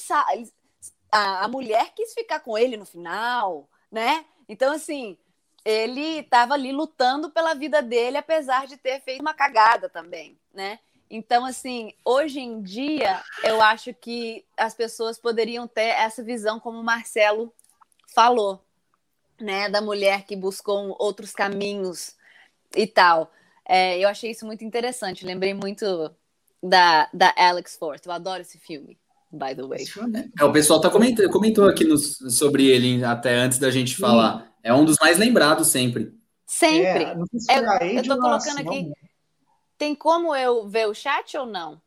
a, 1.12 1.44
a 1.46 1.48
mulher 1.48 1.94
quis 1.94 2.14
ficar 2.14 2.40
com 2.40 2.58
ele 2.58 2.78
no 2.78 2.86
final, 2.86 3.70
né? 3.92 4.26
Então, 4.48 4.74
assim, 4.74 5.18
ele 5.66 6.20
estava 6.20 6.54
ali 6.54 6.72
lutando 6.72 7.32
pela 7.32 7.56
vida 7.56 7.82
dele, 7.82 8.18
apesar 8.18 8.68
de 8.68 8.78
ter 8.78 9.02
feito 9.02 9.22
uma 9.22 9.34
cagada 9.34 9.90
também, 9.90 10.38
né? 10.54 10.80
Então, 11.10 11.44
assim, 11.44 11.94
hoje 12.04 12.40
em 12.40 12.62
dia, 12.62 13.22
eu 13.44 13.62
acho 13.62 13.94
que 13.94 14.46
as 14.56 14.74
pessoas 14.74 15.18
poderiam 15.18 15.68
ter 15.68 15.90
essa 15.90 16.24
visão 16.24 16.60
como 16.60 16.80
o 16.80 16.84
Marcelo 16.84 17.54
falou, 18.14 18.64
né, 19.40 19.70
da 19.70 19.82
mulher 19.82 20.24
que 20.26 20.36
buscou 20.36 20.96
outros 21.00 21.32
caminhos 21.32 22.16
e 22.76 22.88
tal. 22.88 23.32
É, 23.68 24.00
eu 24.00 24.08
achei 24.08 24.32
isso 24.32 24.46
muito 24.46 24.64
interessante. 24.64 25.26
Lembrei 25.26 25.54
muito 25.54 26.12
da, 26.62 27.10
da 27.14 27.34
Alex 27.36 27.76
Forth. 27.76 28.06
Eu 28.06 28.12
adoro 28.12 28.42
esse 28.42 28.58
filme. 28.58 28.98
by 29.32 29.56
the 29.56 29.64
way. 29.64 29.86
É, 30.40 30.44
o 30.44 30.52
pessoal 30.52 30.80
tá 30.80 30.90
comentando, 30.90 31.30
comentou 31.30 31.68
aqui 31.68 31.86
sobre 31.98 32.68
ele 32.68 33.04
até 33.04 33.36
antes 33.36 33.60
da 33.60 33.70
gente 33.70 33.96
falar. 33.98 34.40
Sim. 34.40 34.55
É 34.66 34.74
um 34.74 34.84
dos 34.84 34.98
mais 35.00 35.20
lembrados 35.20 35.68
sempre. 35.68 36.12
Sempre. 36.44 37.04
É, 37.04 37.14
eu, 37.14 37.98
eu 37.98 38.04
tô 38.04 38.20
colocando 38.20 38.60
aqui. 38.62 38.92
Tem 39.78 39.94
como 39.94 40.36
eu 40.36 40.68
ver 40.68 40.88
o 40.88 40.94
chat 40.96 41.38
ou 41.38 41.46
não? 41.46 41.80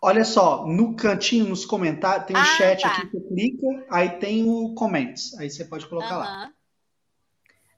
Olha 0.00 0.24
só, 0.24 0.66
no 0.66 0.96
cantinho, 0.96 1.44
nos 1.44 1.66
comentários, 1.66 2.26
tem 2.26 2.34
um 2.34 2.40
ah, 2.40 2.44
chat 2.56 2.80
tá. 2.80 2.88
aqui 2.88 3.08
que 3.08 3.18
você 3.18 3.28
clica, 3.28 3.86
aí 3.90 4.08
tem 4.18 4.48
o 4.48 4.74
comments. 4.74 5.38
Aí 5.38 5.50
você 5.50 5.66
pode 5.66 5.86
colocar 5.86 6.16
lá. 6.16 6.50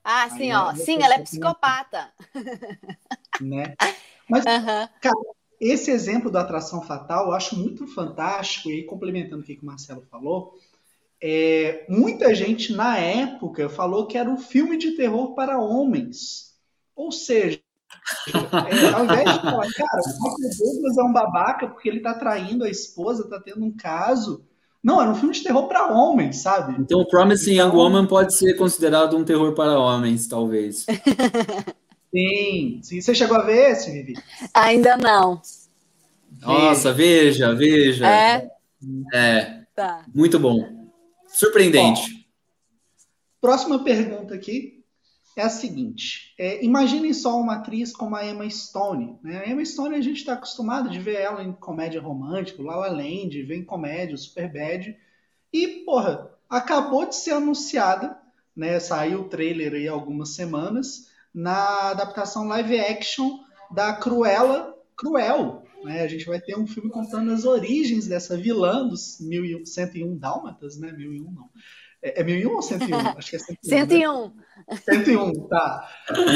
Ah, 0.05 0.31
sim, 0.31 0.53
aí, 0.53 0.57
ó. 0.57 0.75
Sim, 0.77 1.03
ela 1.03 1.15
é 1.15 1.19
psicopata. 1.19 2.13
Né? 3.41 3.75
Mas, 4.31 4.45
cara, 4.45 5.17
esse 5.61 5.91
exemplo 5.91 6.31
da 6.31 6.43
atração 6.43 6.81
fatal 6.83 7.27
eu 7.27 7.33
acho 7.33 7.57
muito 7.57 7.85
fantástico, 7.89 8.71
e 8.71 8.75
aí, 8.75 8.85
complementando 8.85 9.43
o 9.43 9.45
que 9.45 9.59
o 9.61 9.67
Marcelo 9.67 10.07
falou, 10.09 10.57
é, 11.27 11.87
muita 11.89 12.35
gente 12.35 12.75
na 12.75 12.99
época 12.99 13.71
falou 13.71 14.07
que 14.07 14.19
era 14.19 14.29
um 14.29 14.37
filme 14.37 14.77
de 14.77 14.91
terror 14.91 15.35
para 15.35 15.59
homens. 15.59 16.53
Ou 16.95 17.11
seja, 17.11 17.59
é, 18.29 18.89
ao 18.91 19.05
invés 19.05 19.33
de 19.33 19.41
falar, 19.41 19.67
cara, 19.73 20.03
o 20.03 20.41
Douglas 20.59 20.99
é 20.99 21.03
um 21.03 21.13
babaca 21.15 21.67
porque 21.67 21.89
ele 21.89 22.01
tá 22.01 22.13
traindo 22.13 22.63
a 22.63 22.69
esposa, 22.69 23.27
tá 23.27 23.41
tendo 23.41 23.65
um 23.65 23.75
caso. 23.75 24.45
Não, 24.83 25.01
era 25.01 25.11
um 25.11 25.15
filme 25.15 25.33
de 25.33 25.43
terror 25.43 25.67
para 25.67 25.95
homens, 25.95 26.43
sabe? 26.43 26.77
Então, 26.79 27.01
o 27.01 27.09
Promising 27.09 27.55
então... 27.55 27.69
Young 27.69 27.75
Woman 27.75 28.07
pode 28.07 28.37
ser 28.37 28.53
considerado 28.59 29.17
um 29.17 29.25
terror 29.25 29.55
para 29.55 29.79
homens, 29.79 30.29
talvez. 30.29 30.85
Sim, 32.15 32.79
sim. 32.81 33.01
Você 33.01 33.13
chegou 33.13 33.37
a 33.37 33.43
ver 33.43 33.73
esse, 33.73 33.91
Vivi? 33.91 34.15
Ainda 34.55 34.97
não. 34.97 35.43
Nossa, 36.41 36.93
veja, 36.93 37.53
veja. 37.57 38.07
É? 38.07 38.51
É. 39.13 39.65
Tá. 39.75 40.05
Muito 40.15 40.39
bom. 40.39 40.84
Surpreendente. 41.35 42.29
próxima 43.41 43.83
pergunta 43.83 44.35
aqui 44.35 44.85
é 45.37 45.43
a 45.43 45.51
seguinte: 45.51 46.33
é, 46.39 46.65
imaginem 46.65 47.13
só 47.13 47.37
uma 47.41 47.57
atriz 47.57 47.93
como 47.93 48.15
a 48.15 48.25
Emma 48.25 48.49
Stone. 48.49 49.19
Né? 49.21 49.43
A 49.45 49.51
Emma 49.51 49.65
Stone 49.65 49.97
a 49.97 50.01
gente 50.01 50.19
está 50.19 50.35
acostumado 50.35 50.89
de 50.89 51.01
ver 51.01 51.17
ela 51.17 51.43
em 51.43 51.53
comédia 51.53 52.01
romântica, 52.01 52.63
La 52.63 52.77
La 52.77 52.87
Land, 52.87 53.43
ver 53.43 53.57
em 53.57 53.65
comédia, 53.65 54.17
Superbad. 54.17 54.97
E, 55.53 55.67
porra, 55.85 56.31
acabou 56.49 57.05
de 57.05 57.17
ser 57.17 57.33
anunciada, 57.33 58.17
né? 58.57 58.79
Saiu 58.79 59.23
o 59.23 59.29
trailer 59.29 59.75
aí 59.75 59.89
há 59.89 59.93
algumas 59.93 60.37
semanas 60.37 61.11
na 61.35 61.91
adaptação 61.91 62.47
live 62.47 62.79
action 62.79 63.41
da 63.73 63.93
Cruella 63.95 64.73
Cruel. 64.97 65.64
Né? 65.85 66.03
A 66.03 66.09
gente 66.09 66.25
vai 66.25 66.41
ter 66.41 66.57
um 66.57 66.67
filme 66.67 66.91
contando 66.91 67.31
as 67.31 67.45
origens 67.45 68.07
dessa 68.07 68.37
vilã 68.37 68.87
dos 68.89 69.21
1101 69.21 70.17
Dálmatas, 70.17 70.79
né? 70.79 70.91
1001 70.93 71.31
não. 71.31 71.51
É, 72.03 72.21
é 72.21 72.25
1001 72.25 72.51
ou 72.55 72.63
101? 72.63 72.97
Acho 73.17 73.31
que 73.31 73.37
é 73.37 73.39
101. 73.39 73.69
101. 73.69 74.29
Né? 74.29 74.77
101, 74.77 75.49
tá. 75.49 75.89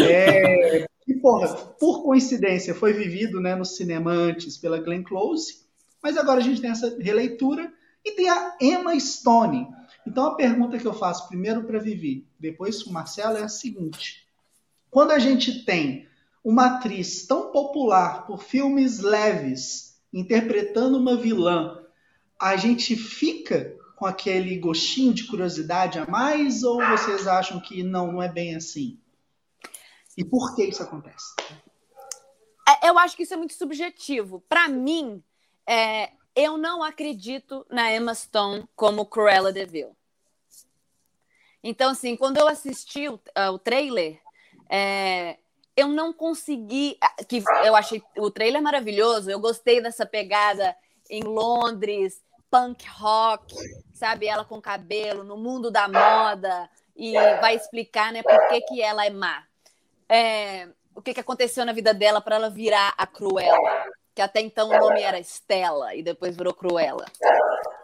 É, 0.09 0.87
e, 1.07 1.15
porra, 1.15 1.55
por 1.79 2.03
coincidência, 2.03 2.75
foi 2.75 2.93
vivido 2.93 3.41
né, 3.41 3.55
no 3.55 3.65
cinema 3.65 4.13
antes 4.13 4.57
pela 4.57 4.79
Glenn 4.79 5.03
Close, 5.03 5.61
mas 6.03 6.17
agora 6.17 6.41
a 6.41 6.43
gente 6.43 6.61
tem 6.61 6.71
essa 6.71 6.97
releitura 6.99 7.73
e 8.05 8.13
tem 8.13 8.29
a 8.29 8.57
Emma 8.61 8.99
Stone. 8.99 9.69
Então 10.07 10.27
a 10.27 10.35
pergunta 10.35 10.79
que 10.79 10.87
eu 10.87 10.95
faço 10.95 11.29
primeiro 11.29 11.65
para 11.65 11.79
Vivi, 11.79 12.27
depois 12.39 12.83
para 12.83 12.91
o 12.91 12.93
Marcelo, 12.95 13.37
é 13.37 13.43
a 13.43 13.49
seguinte: 13.49 14.27
quando 14.91 15.11
a 15.11 15.19
gente 15.19 15.65
tem 15.65 16.08
uma 16.49 16.79
atriz 16.79 17.27
tão 17.27 17.53
popular 17.53 18.27
por 18.27 18.43
filmes 18.43 19.01
leves 19.01 20.01
interpretando 20.11 20.97
uma 20.97 21.15
vilã, 21.15 21.85
a 22.41 22.57
gente 22.57 22.97
fica 22.97 23.77
com 23.95 24.07
aquele 24.07 24.57
gostinho 24.57 25.13
de 25.13 25.27
curiosidade 25.27 25.99
a 25.99 26.07
mais 26.07 26.63
ou 26.63 26.79
vocês 26.79 27.27
acham 27.27 27.61
que 27.61 27.83
não, 27.83 28.13
não 28.13 28.23
é 28.23 28.33
bem 28.33 28.57
assim? 28.57 28.99
E 30.17 30.25
por 30.25 30.57
que 30.57 30.65
isso 30.65 30.83
acontece? 30.83 31.35
É, 32.67 32.89
eu 32.89 32.99
acho 32.99 33.15
que 33.15 33.25
isso 33.25 33.35
é 33.35 33.37
muito 33.37 33.53
subjetivo. 33.53 34.43
Para 34.49 34.69
mim, 34.69 35.23
é, 35.67 36.13
eu 36.35 36.57
não 36.57 36.83
acredito 36.83 37.67
na 37.69 37.93
Emma 37.95 38.15
Stone 38.15 38.67
como 38.75 39.05
Cruella 39.05 39.53
de 39.53 39.67
Vil. 39.67 39.95
Então, 41.63 41.91
assim, 41.91 42.17
quando 42.17 42.39
eu 42.39 42.49
assisti 42.49 43.07
o, 43.07 43.17
uh, 43.17 43.53
o 43.53 43.59
trailer, 43.59 44.19
é, 44.71 45.37
eu 45.79 45.87
não 45.87 46.13
consegui. 46.13 46.99
Que 47.29 47.43
eu 47.65 47.77
achei 47.77 48.03
o 48.17 48.31
trailer 48.33 48.61
maravilhoso. 48.61 49.31
Eu 49.31 49.39
gostei 49.39 49.81
dessa 49.81 50.05
pegada 50.05 50.77
em 51.09 51.23
Londres, 51.23 52.21
punk 52.51 52.85
rock, 52.89 53.55
sabe? 53.95 54.27
Ela 54.27 54.45
com 54.45 54.61
cabelo 54.61 55.23
no 55.23 55.37
mundo 55.37 55.71
da 55.71 55.87
moda 55.87 56.69
e 56.97 57.13
vai 57.41 57.55
explicar, 57.55 58.13
né, 58.13 58.25
por 58.25 58.49
que, 58.49 58.61
que 58.63 58.83
ela 58.83 59.07
é 59.07 59.11
má. 59.11 59.45
É, 60.09 60.69
o 60.97 61.01
que, 61.01 61.15
que 61.15 61.21
aconteceu 61.21 61.65
na 61.65 61.73
vida 61.73 61.95
dela 61.95 62.21
para 62.21 62.35
ela 62.35 62.51
virar 62.51 62.93
a 62.99 63.07
Cruella, 63.07 63.85
que 64.13 64.21
até 64.21 64.41
então 64.41 64.69
o 64.69 64.79
nome 64.79 65.01
era 65.01 65.21
Stella 65.21 65.95
e 65.95 66.03
depois 66.03 66.37
virou 66.37 66.53
Cruella. 66.53 67.05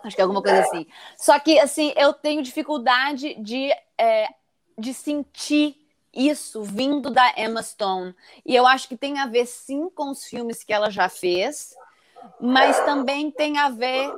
Acho 0.02 0.16
que 0.16 0.20
é 0.20 0.24
alguma 0.24 0.42
coisa 0.42 0.60
assim. 0.60 0.84
Só 1.16 1.38
que 1.38 1.60
assim 1.60 1.94
eu 1.96 2.12
tenho 2.12 2.42
dificuldade 2.42 3.34
de 3.34 3.70
é, 3.96 4.26
de 4.76 4.92
sentir 4.92 5.83
isso 6.14 6.62
vindo 6.62 7.10
da 7.10 7.34
Emma 7.36 7.62
Stone. 7.62 8.14
E 8.44 8.54
eu 8.54 8.66
acho 8.66 8.88
que 8.88 8.96
tem 8.96 9.18
a 9.18 9.26
ver 9.26 9.46
sim 9.46 9.88
com 9.90 10.10
os 10.10 10.24
filmes 10.24 10.62
que 10.62 10.72
ela 10.72 10.90
já 10.90 11.08
fez, 11.08 11.74
mas 12.40 12.78
também 12.84 13.30
tem 13.30 13.58
a 13.58 13.68
ver. 13.68 14.12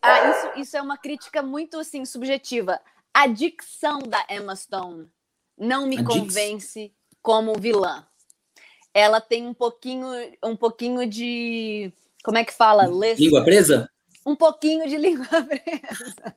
Ah, 0.00 0.30
isso, 0.30 0.60
isso 0.60 0.76
é 0.76 0.82
uma 0.82 0.96
crítica 0.96 1.42
muito 1.42 1.78
assim, 1.78 2.04
subjetiva. 2.04 2.80
A 3.12 3.26
dicção 3.26 3.98
da 4.00 4.24
Emma 4.30 4.54
Stone 4.54 5.08
não 5.56 5.86
me 5.86 6.02
convence 6.04 6.92
como 7.22 7.58
vilã. 7.58 8.06
Ela 8.92 9.20
tem 9.20 9.46
um 9.46 9.54
pouquinho, 9.54 10.06
um 10.42 10.56
pouquinho 10.56 11.06
de. 11.06 11.92
Como 12.22 12.38
é 12.38 12.44
que 12.44 12.52
fala? 12.52 12.86
Língua 13.20 13.44
presa? 13.44 13.90
Um 14.24 14.34
pouquinho 14.34 14.88
de 14.88 14.96
língua 14.98 15.26
presa. 15.26 16.36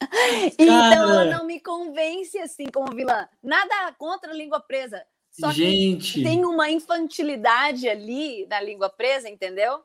então 0.58 1.10
ela 1.10 1.24
não 1.24 1.46
me 1.46 1.60
convence 1.60 2.38
assim 2.38 2.66
como 2.66 2.94
vilã. 2.94 3.28
Nada 3.42 3.92
contra 3.98 4.30
a 4.30 4.34
língua 4.34 4.60
presa. 4.60 5.04
Só 5.30 5.52
Gente. 5.52 6.14
que 6.14 6.22
tem 6.22 6.44
uma 6.44 6.70
infantilidade 6.70 7.88
ali 7.88 8.46
na 8.46 8.60
língua 8.60 8.88
presa, 8.88 9.28
entendeu? 9.28 9.82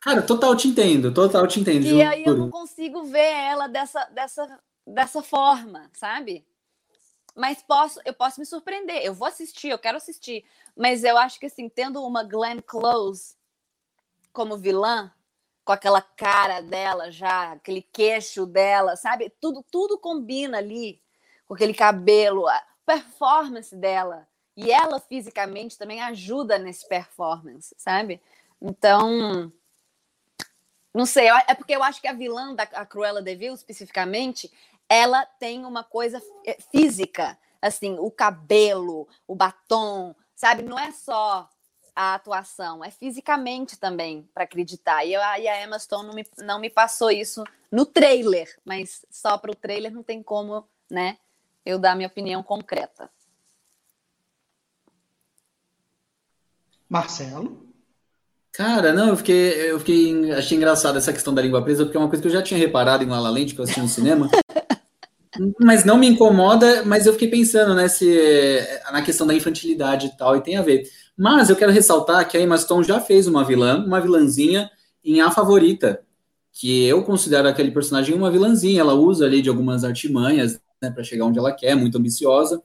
Cara, 0.00 0.22
total 0.22 0.56
te 0.56 0.68
entendo, 0.68 1.12
total 1.12 1.46
te 1.46 1.60
entendo. 1.60 1.86
E 1.86 2.02
aí 2.02 2.24
eu 2.24 2.36
não 2.36 2.50
consigo 2.50 3.04
ver 3.04 3.32
ela 3.32 3.68
dessa, 3.68 4.04
dessa, 4.06 4.60
dessa 4.86 5.22
forma, 5.22 5.90
sabe? 5.92 6.44
Mas 7.34 7.62
posso, 7.62 8.00
eu 8.04 8.12
posso 8.12 8.38
me 8.38 8.46
surpreender. 8.46 9.02
Eu 9.02 9.14
vou 9.14 9.26
assistir, 9.26 9.68
eu 9.68 9.78
quero 9.78 9.96
assistir. 9.96 10.44
Mas 10.76 11.02
eu 11.04 11.16
acho 11.16 11.38
que 11.38 11.46
assim, 11.46 11.68
tendo 11.68 12.04
uma 12.04 12.22
Glenn 12.22 12.60
Close 12.60 13.36
como 14.32 14.56
vilã, 14.56 15.10
com 15.64 15.72
aquela 15.72 16.02
cara 16.02 16.60
dela 16.60 17.10
já, 17.10 17.52
aquele 17.52 17.82
queixo 17.82 18.46
dela, 18.46 18.96
sabe? 18.96 19.32
Tudo, 19.40 19.64
tudo 19.70 19.98
combina 19.98 20.58
ali 20.58 21.00
com 21.46 21.54
aquele 21.54 21.74
cabelo, 21.74 22.48
a 22.48 22.62
performance 22.84 23.74
dela. 23.74 24.26
E 24.56 24.70
ela 24.70 25.00
fisicamente 25.00 25.78
também 25.78 26.02
ajuda 26.02 26.58
nesse 26.58 26.86
performance, 26.86 27.74
sabe? 27.78 28.20
Então, 28.60 29.52
não 30.92 31.06
sei, 31.06 31.28
é 31.28 31.54
porque 31.54 31.74
eu 31.74 31.82
acho 31.82 32.00
que 32.00 32.08
a 32.08 32.12
vilã 32.12 32.54
da 32.54 32.64
a 32.64 32.84
Cruella 32.84 33.22
de 33.22 33.34
Vil, 33.34 33.54
especificamente, 33.54 34.52
ela 34.88 35.24
tem 35.24 35.64
uma 35.64 35.82
coisa 35.82 36.20
é, 36.46 36.58
física, 36.70 37.38
assim, 37.62 37.96
o 37.98 38.10
cabelo, 38.10 39.08
o 39.26 39.34
batom, 39.34 40.14
sabe? 40.34 40.62
Não 40.62 40.78
é 40.78 40.92
só 40.92 41.48
a 41.94 42.14
atuação, 42.14 42.84
é 42.84 42.90
fisicamente 42.90 43.78
também 43.78 44.28
para 44.32 44.44
acreditar. 44.44 45.04
E, 45.04 45.12
eu, 45.12 45.20
e 45.20 45.48
a 45.48 45.64
Emma 45.64 45.78
Stone 45.78 46.06
não 46.06 46.14
me, 46.14 46.26
não 46.38 46.58
me 46.58 46.70
passou 46.70 47.10
isso 47.10 47.44
no 47.70 47.84
trailer, 47.84 48.48
mas 48.64 49.04
só 49.10 49.36
para 49.36 49.50
o 49.50 49.56
trailer 49.56 49.92
não 49.92 50.02
tem 50.02 50.22
como, 50.22 50.66
né? 50.90 51.18
Eu 51.64 51.78
dar 51.78 51.94
minha 51.94 52.08
opinião 52.08 52.42
concreta. 52.42 53.10
Marcelo? 56.88 57.72
Cara, 58.52 58.92
não, 58.92 59.08
eu 59.08 59.16
fiquei, 59.16 59.70
eu 59.70 59.78
fiquei, 59.78 60.32
achei 60.32 60.58
engraçado 60.58 60.98
essa 60.98 61.12
questão 61.12 61.32
da 61.32 61.40
língua 61.40 61.62
presa, 61.62 61.84
porque 61.84 61.96
é 61.96 62.00
uma 62.00 62.08
coisa 62.08 62.20
que 62.20 62.28
eu 62.28 62.32
já 62.32 62.42
tinha 62.42 62.60
reparado 62.60 63.02
em 63.02 63.06
La 63.06 63.18
La 63.18 63.30
Land, 63.30 63.54
que 63.54 63.60
eu 63.60 63.64
assisti 63.64 63.80
no 63.80 63.88
cinema, 63.88 64.28
mas 65.60 65.84
não 65.84 65.96
me 65.96 66.06
incomoda, 66.06 66.84
mas 66.84 67.06
eu 67.06 67.12
fiquei 67.14 67.28
pensando, 67.28 67.74
né, 67.74 67.88
se, 67.88 68.60
na 68.90 69.02
questão 69.02 69.26
da 69.26 69.34
infantilidade 69.34 70.08
e 70.08 70.16
tal, 70.16 70.36
e 70.36 70.42
tem 70.42 70.56
a 70.56 70.62
ver. 70.62 70.84
Mas 71.16 71.48
eu 71.48 71.56
quero 71.56 71.72
ressaltar 71.72 72.28
que 72.28 72.36
a 72.36 72.40
Emma 72.40 72.58
Stone 72.58 72.84
já 72.84 73.00
fez 73.00 73.26
uma 73.26 73.44
vilã, 73.44 73.84
uma 73.84 74.00
vilãzinha 74.00 74.70
em 75.04 75.20
A 75.20 75.30
Favorita, 75.30 76.02
que 76.52 76.84
eu 76.84 77.02
considero 77.02 77.48
aquele 77.48 77.70
personagem 77.70 78.14
uma 78.14 78.30
vilãzinha. 78.30 78.80
Ela 78.80 78.94
usa 78.94 79.24
ali 79.24 79.40
de 79.40 79.48
algumas 79.48 79.84
artimanhas 79.84 80.60
né, 80.82 80.90
para 80.90 81.02
chegar 81.02 81.24
onde 81.24 81.38
ela 81.38 81.52
quer, 81.52 81.74
muito 81.74 81.96
ambiciosa. 81.96 82.62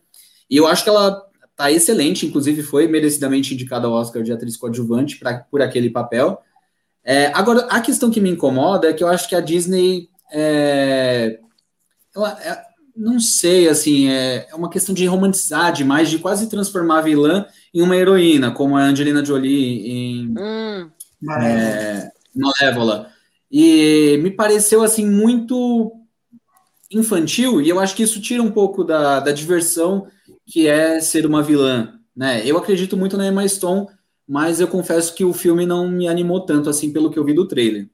E 0.50 0.58
eu 0.58 0.68
acho 0.68 0.84
que 0.84 0.90
ela 0.90 1.24
tá 1.56 1.72
excelente, 1.72 2.26
inclusive 2.26 2.62
foi 2.64 2.88
merecidamente 2.88 3.54
indicada 3.54 3.88
ao 3.88 3.94
Oscar 3.94 4.22
de 4.24 4.32
atriz 4.32 4.58
coadjuvante 4.58 5.18
pra, 5.18 5.40
por 5.40 5.62
aquele 5.62 5.90
papel. 5.90 6.40
É, 7.04 7.28
agora, 7.34 7.62
a 7.70 7.80
questão 7.80 8.12
que 8.12 8.20
me 8.20 8.30
incomoda 8.30 8.90
é 8.90 8.94
que 8.94 9.04
eu 9.04 9.08
acho 9.08 9.30
que 9.30 9.36
a 9.36 9.40
Disney. 9.40 10.10
É, 10.32 11.40
ela, 12.18 12.38
é, 12.42 12.62
não 12.96 13.20
sei, 13.20 13.70
assim, 13.70 14.10
é, 14.10 14.48
é 14.50 14.56
uma 14.56 14.70
questão 14.70 14.94
de 14.94 15.06
romantizar 15.06 15.72
demais, 15.72 16.10
de 16.10 16.18
quase 16.18 16.50
transformar 16.50 17.00
a 17.00 17.04
vilã 17.04 17.46
em 17.74 17.82
uma 17.82 17.96
heroína, 17.96 18.52
como 18.52 18.76
a 18.76 18.82
Angelina 18.82 19.24
Jolie 19.24 19.88
em 19.88 20.34
hum. 20.38 20.90
é, 21.40 22.12
Malévola. 22.36 23.12
E 23.52 24.20
me 24.24 24.32
pareceu, 24.32 24.82
assim, 24.82 25.06
muito 25.06 25.94
infantil, 26.92 27.62
e 27.62 27.70
eu 27.70 27.80
acho 27.80 27.96
que 27.96 28.04
isso 28.04 28.20
tira 28.20 28.42
um 28.42 28.52
pouco 28.52 28.84
da, 28.84 29.20
da 29.20 29.32
diversão 29.32 30.08
que 30.46 30.68
é 30.68 31.00
ser 31.00 31.26
uma 31.26 31.44
vilã, 31.44 32.00
né? 32.16 32.42
Eu 32.46 32.58
acredito 32.58 32.96
muito 32.96 33.18
na 33.18 33.28
Emma 33.28 33.48
Stone, 33.48 33.88
mas 34.28 34.60
eu 34.60 34.68
confesso 34.68 35.14
que 35.14 35.26
o 35.26 35.34
filme 35.34 35.66
não 35.66 35.90
me 35.90 36.08
animou 36.08 36.46
tanto, 36.46 36.70
assim, 36.70 36.92
pelo 36.92 37.12
que 37.12 37.20
eu 37.20 37.26
vi 37.26 37.34
do 37.34 37.48
trailer. 37.48 37.90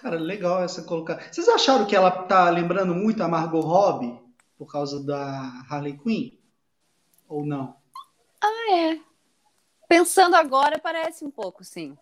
Cara, 0.00 0.16
legal 0.18 0.62
essa 0.62 0.82
colocar. 0.82 1.22
Vocês 1.30 1.46
acharam 1.46 1.84
que 1.84 1.94
ela 1.94 2.10
tá 2.10 2.48
lembrando 2.48 2.94
muito 2.94 3.22
a 3.22 3.28
Margot 3.28 3.60
Robbie 3.60 4.18
por 4.56 4.70
causa 4.70 5.04
da 5.04 5.64
Harley 5.68 5.98
Quinn? 5.98 6.38
Ou 7.28 7.44
não? 7.44 7.76
Ah, 8.42 8.72
é. 8.72 8.98
Pensando 9.86 10.36
agora, 10.36 10.78
parece 10.78 11.22
um 11.22 11.30
pouco, 11.30 11.62
sim. 11.62 11.98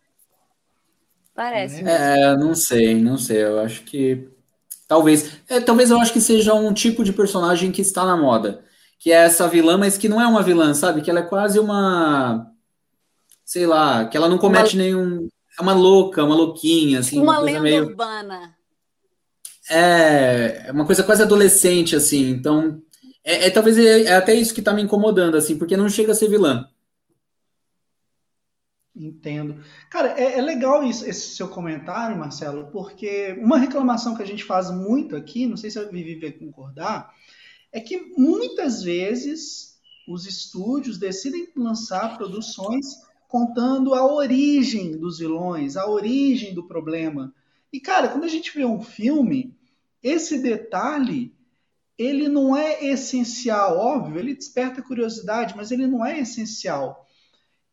Parece. 1.34 1.82
É, 1.82 2.36
não 2.36 2.54
sei, 2.54 2.94
não 3.02 3.18
sei. 3.18 3.42
Eu 3.42 3.60
acho 3.60 3.82
que 3.82 4.28
talvez, 4.86 5.40
é, 5.48 5.60
talvez 5.60 5.90
eu 5.90 5.98
acho 5.98 6.12
que 6.12 6.20
seja 6.20 6.54
um 6.54 6.72
tipo 6.72 7.02
de 7.02 7.12
personagem 7.12 7.72
que 7.72 7.80
está 7.80 8.04
na 8.04 8.16
moda, 8.16 8.64
que 8.98 9.10
é 9.10 9.24
essa 9.24 9.48
vilã, 9.48 9.76
mas 9.76 9.98
que 9.98 10.08
não 10.08 10.20
é 10.20 10.26
uma 10.26 10.42
vilã, 10.42 10.72
sabe? 10.72 11.00
Que 11.00 11.10
ela 11.10 11.20
é 11.20 11.26
quase 11.26 11.58
uma, 11.58 12.52
sei 13.44 13.66
lá, 13.66 14.04
que 14.04 14.16
ela 14.16 14.28
não 14.28 14.38
comete 14.38 14.76
uma... 14.76 14.82
nenhum 14.84 15.28
é 15.58 15.62
uma 15.62 15.72
louca, 15.72 16.24
uma 16.24 16.36
louquinha, 16.36 17.00
assim. 17.00 17.18
Uma, 17.18 17.32
uma 17.32 17.40
lenda 17.40 17.60
meio... 17.60 17.86
urbana. 17.86 18.56
É, 19.68 20.66
é 20.68 20.72
uma 20.72 20.86
coisa 20.86 21.02
quase 21.02 21.22
adolescente, 21.22 21.96
assim. 21.96 22.30
Então, 22.30 22.80
é, 23.24 23.46
é 23.46 23.50
talvez 23.50 23.76
é, 23.76 24.04
é, 24.04 24.16
até 24.16 24.34
isso 24.34 24.54
que 24.54 24.62
tá 24.62 24.72
me 24.72 24.82
incomodando, 24.82 25.36
assim, 25.36 25.58
porque 25.58 25.76
não 25.76 25.88
chega 25.88 26.12
a 26.12 26.14
ser 26.14 26.28
vilã. 26.28 26.68
Entendo. 28.94 29.62
Cara, 29.90 30.18
é, 30.18 30.38
é, 30.38 30.42
legal 30.42 30.82
isso, 30.84 31.04
esse 31.04 31.36
seu 31.36 31.48
comentário, 31.48 32.16
Marcelo, 32.16 32.68
porque 32.72 33.36
uma 33.40 33.58
reclamação 33.58 34.16
que 34.16 34.22
a 34.22 34.26
gente 34.26 34.44
faz 34.44 34.70
muito 34.70 35.14
aqui, 35.14 35.46
não 35.46 35.56
sei 35.56 35.70
se 35.70 35.78
a 35.78 35.84
Vivi 35.84 36.18
vai 36.18 36.32
concordar, 36.32 37.12
é 37.72 37.80
que 37.80 38.12
muitas 38.16 38.82
vezes 38.82 39.78
os 40.08 40.26
estúdios 40.26 40.98
decidem 40.98 41.48
lançar 41.54 42.16
produções 42.16 43.07
contando 43.28 43.94
a 43.94 44.04
origem 44.04 44.96
dos 44.98 45.18
vilões, 45.18 45.76
a 45.76 45.86
origem 45.86 46.54
do 46.54 46.66
problema. 46.66 47.32
E, 47.70 47.78
cara, 47.78 48.08
quando 48.08 48.24
a 48.24 48.28
gente 48.28 48.52
vê 48.56 48.64
um 48.64 48.80
filme, 48.80 49.54
esse 50.02 50.42
detalhe, 50.42 51.34
ele 51.98 52.26
não 52.26 52.56
é 52.56 52.82
essencial, 52.84 53.76
óbvio, 53.76 54.18
ele 54.18 54.34
desperta 54.34 54.80
curiosidade, 54.80 55.54
mas 55.54 55.70
ele 55.70 55.86
não 55.86 56.04
é 56.04 56.18
essencial. 56.20 57.06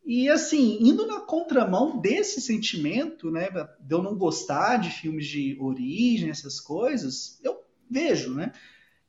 E, 0.04 0.28
assim, 0.28 0.78
indo 0.80 1.06
na 1.06 1.20
contramão 1.20 1.98
desse 1.98 2.40
sentimento, 2.40 3.30
né, 3.30 3.48
de 3.80 3.94
eu 3.94 4.02
não 4.02 4.14
gostar 4.14 4.76
de 4.76 4.90
filmes 4.90 5.26
de 5.26 5.56
origem, 5.58 6.28
essas 6.28 6.60
coisas, 6.60 7.40
eu 7.42 7.60
vejo, 7.90 8.34
né? 8.34 8.52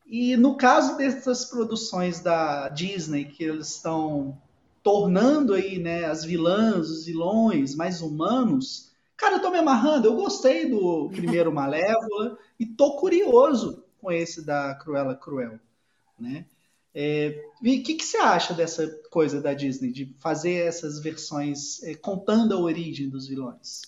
E 0.07 0.37
no 0.37 0.55
caso 0.55 0.97
dessas 0.97 1.43
produções 1.45 2.21
da 2.21 2.69
Disney, 2.69 3.25
que 3.25 3.43
eles 3.43 3.75
estão 3.75 4.41
tornando 4.87 5.53
aí, 5.53 5.77
né, 5.77 6.05
as 6.05 6.23
vilãs, 6.23 6.89
os 6.89 7.05
vilões 7.05 7.75
mais 7.75 8.01
humanos. 8.01 8.93
Cara, 9.17 9.35
eu 9.35 9.41
tô 9.41 9.49
me 9.49 9.57
amarrando. 9.57 10.07
Eu 10.07 10.15
gostei 10.15 10.69
do 10.69 11.09
primeiro 11.09 11.51
Malévola 11.51 12.39
e 12.57 12.65
tô 12.65 12.95
curioso 12.95 13.83
com 13.99 14.09
esse 14.09 14.45
da 14.45 14.73
Cruella 14.75 15.13
Cruel, 15.13 15.59
né? 16.17 16.45
É, 16.95 17.43
e 17.61 17.79
o 17.79 17.83
que, 17.83 17.95
que, 17.95 18.05
você 18.05 18.15
acha 18.15 18.53
dessa 18.53 18.87
coisa 19.11 19.41
da 19.41 19.53
Disney, 19.53 19.91
de 19.91 20.15
fazer 20.19 20.65
essas 20.65 21.01
versões 21.01 21.83
é, 21.83 21.93
contando 21.93 22.53
a 22.53 22.59
origem 22.61 23.09
dos 23.09 23.27
vilões? 23.27 23.81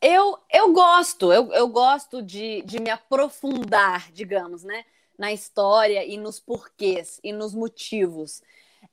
Eu, 0.00 0.38
eu 0.50 0.72
gosto, 0.72 1.30
eu, 1.30 1.52
eu 1.52 1.68
gosto 1.68 2.22
de, 2.22 2.62
de 2.62 2.80
me 2.80 2.88
aprofundar, 2.88 4.10
digamos, 4.10 4.64
né, 4.64 4.86
na 5.18 5.34
história 5.34 6.02
e 6.02 6.16
nos 6.16 6.40
porquês 6.40 7.20
e 7.22 7.30
nos 7.30 7.54
motivos. 7.54 8.40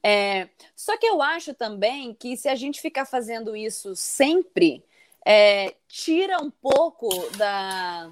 É, 0.01 0.47
só 0.75 0.97
que 0.97 1.05
eu 1.05 1.21
acho 1.21 1.53
também 1.53 2.13
que 2.13 2.38
se 2.38 2.47
a 2.47 2.55
gente 2.55 2.81
ficar 2.81 3.05
fazendo 3.05 3.55
isso 3.55 3.95
sempre, 3.95 4.83
é, 5.25 5.75
tira 5.88 6.41
um 6.41 6.49
pouco 6.49 7.09
da, 7.38 8.09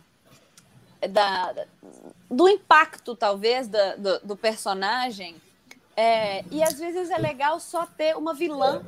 da, 1.09 1.65
do 2.29 2.47
impacto, 2.49 3.15
talvez, 3.15 3.67
da, 3.67 3.95
do, 3.95 4.19
do, 4.19 4.35
personagem. 4.35 5.35
É, 5.95 6.43
e 6.51 6.61
às 6.61 6.77
vezes 6.77 7.09
é 7.09 7.17
legal 7.17 7.59
só 7.59 7.85
ter 7.85 8.15
uma 8.15 8.33
vilã, 8.33 8.85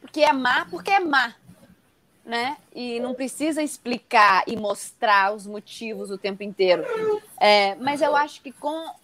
porque 0.00 0.20
é 0.20 0.32
má, 0.32 0.64
porque 0.66 0.90
é 0.90 1.00
má. 1.00 1.34
Né? 2.24 2.58
E 2.74 3.00
não 3.00 3.14
precisa 3.14 3.62
explicar 3.62 4.44
e 4.46 4.54
mostrar 4.54 5.34
os 5.34 5.46
motivos 5.46 6.10
o 6.10 6.18
tempo 6.18 6.42
inteiro. 6.42 6.84
É, 7.40 7.74
mas 7.76 8.02
eu 8.02 8.14
acho 8.14 8.42
que 8.42 8.52
com 8.52 8.94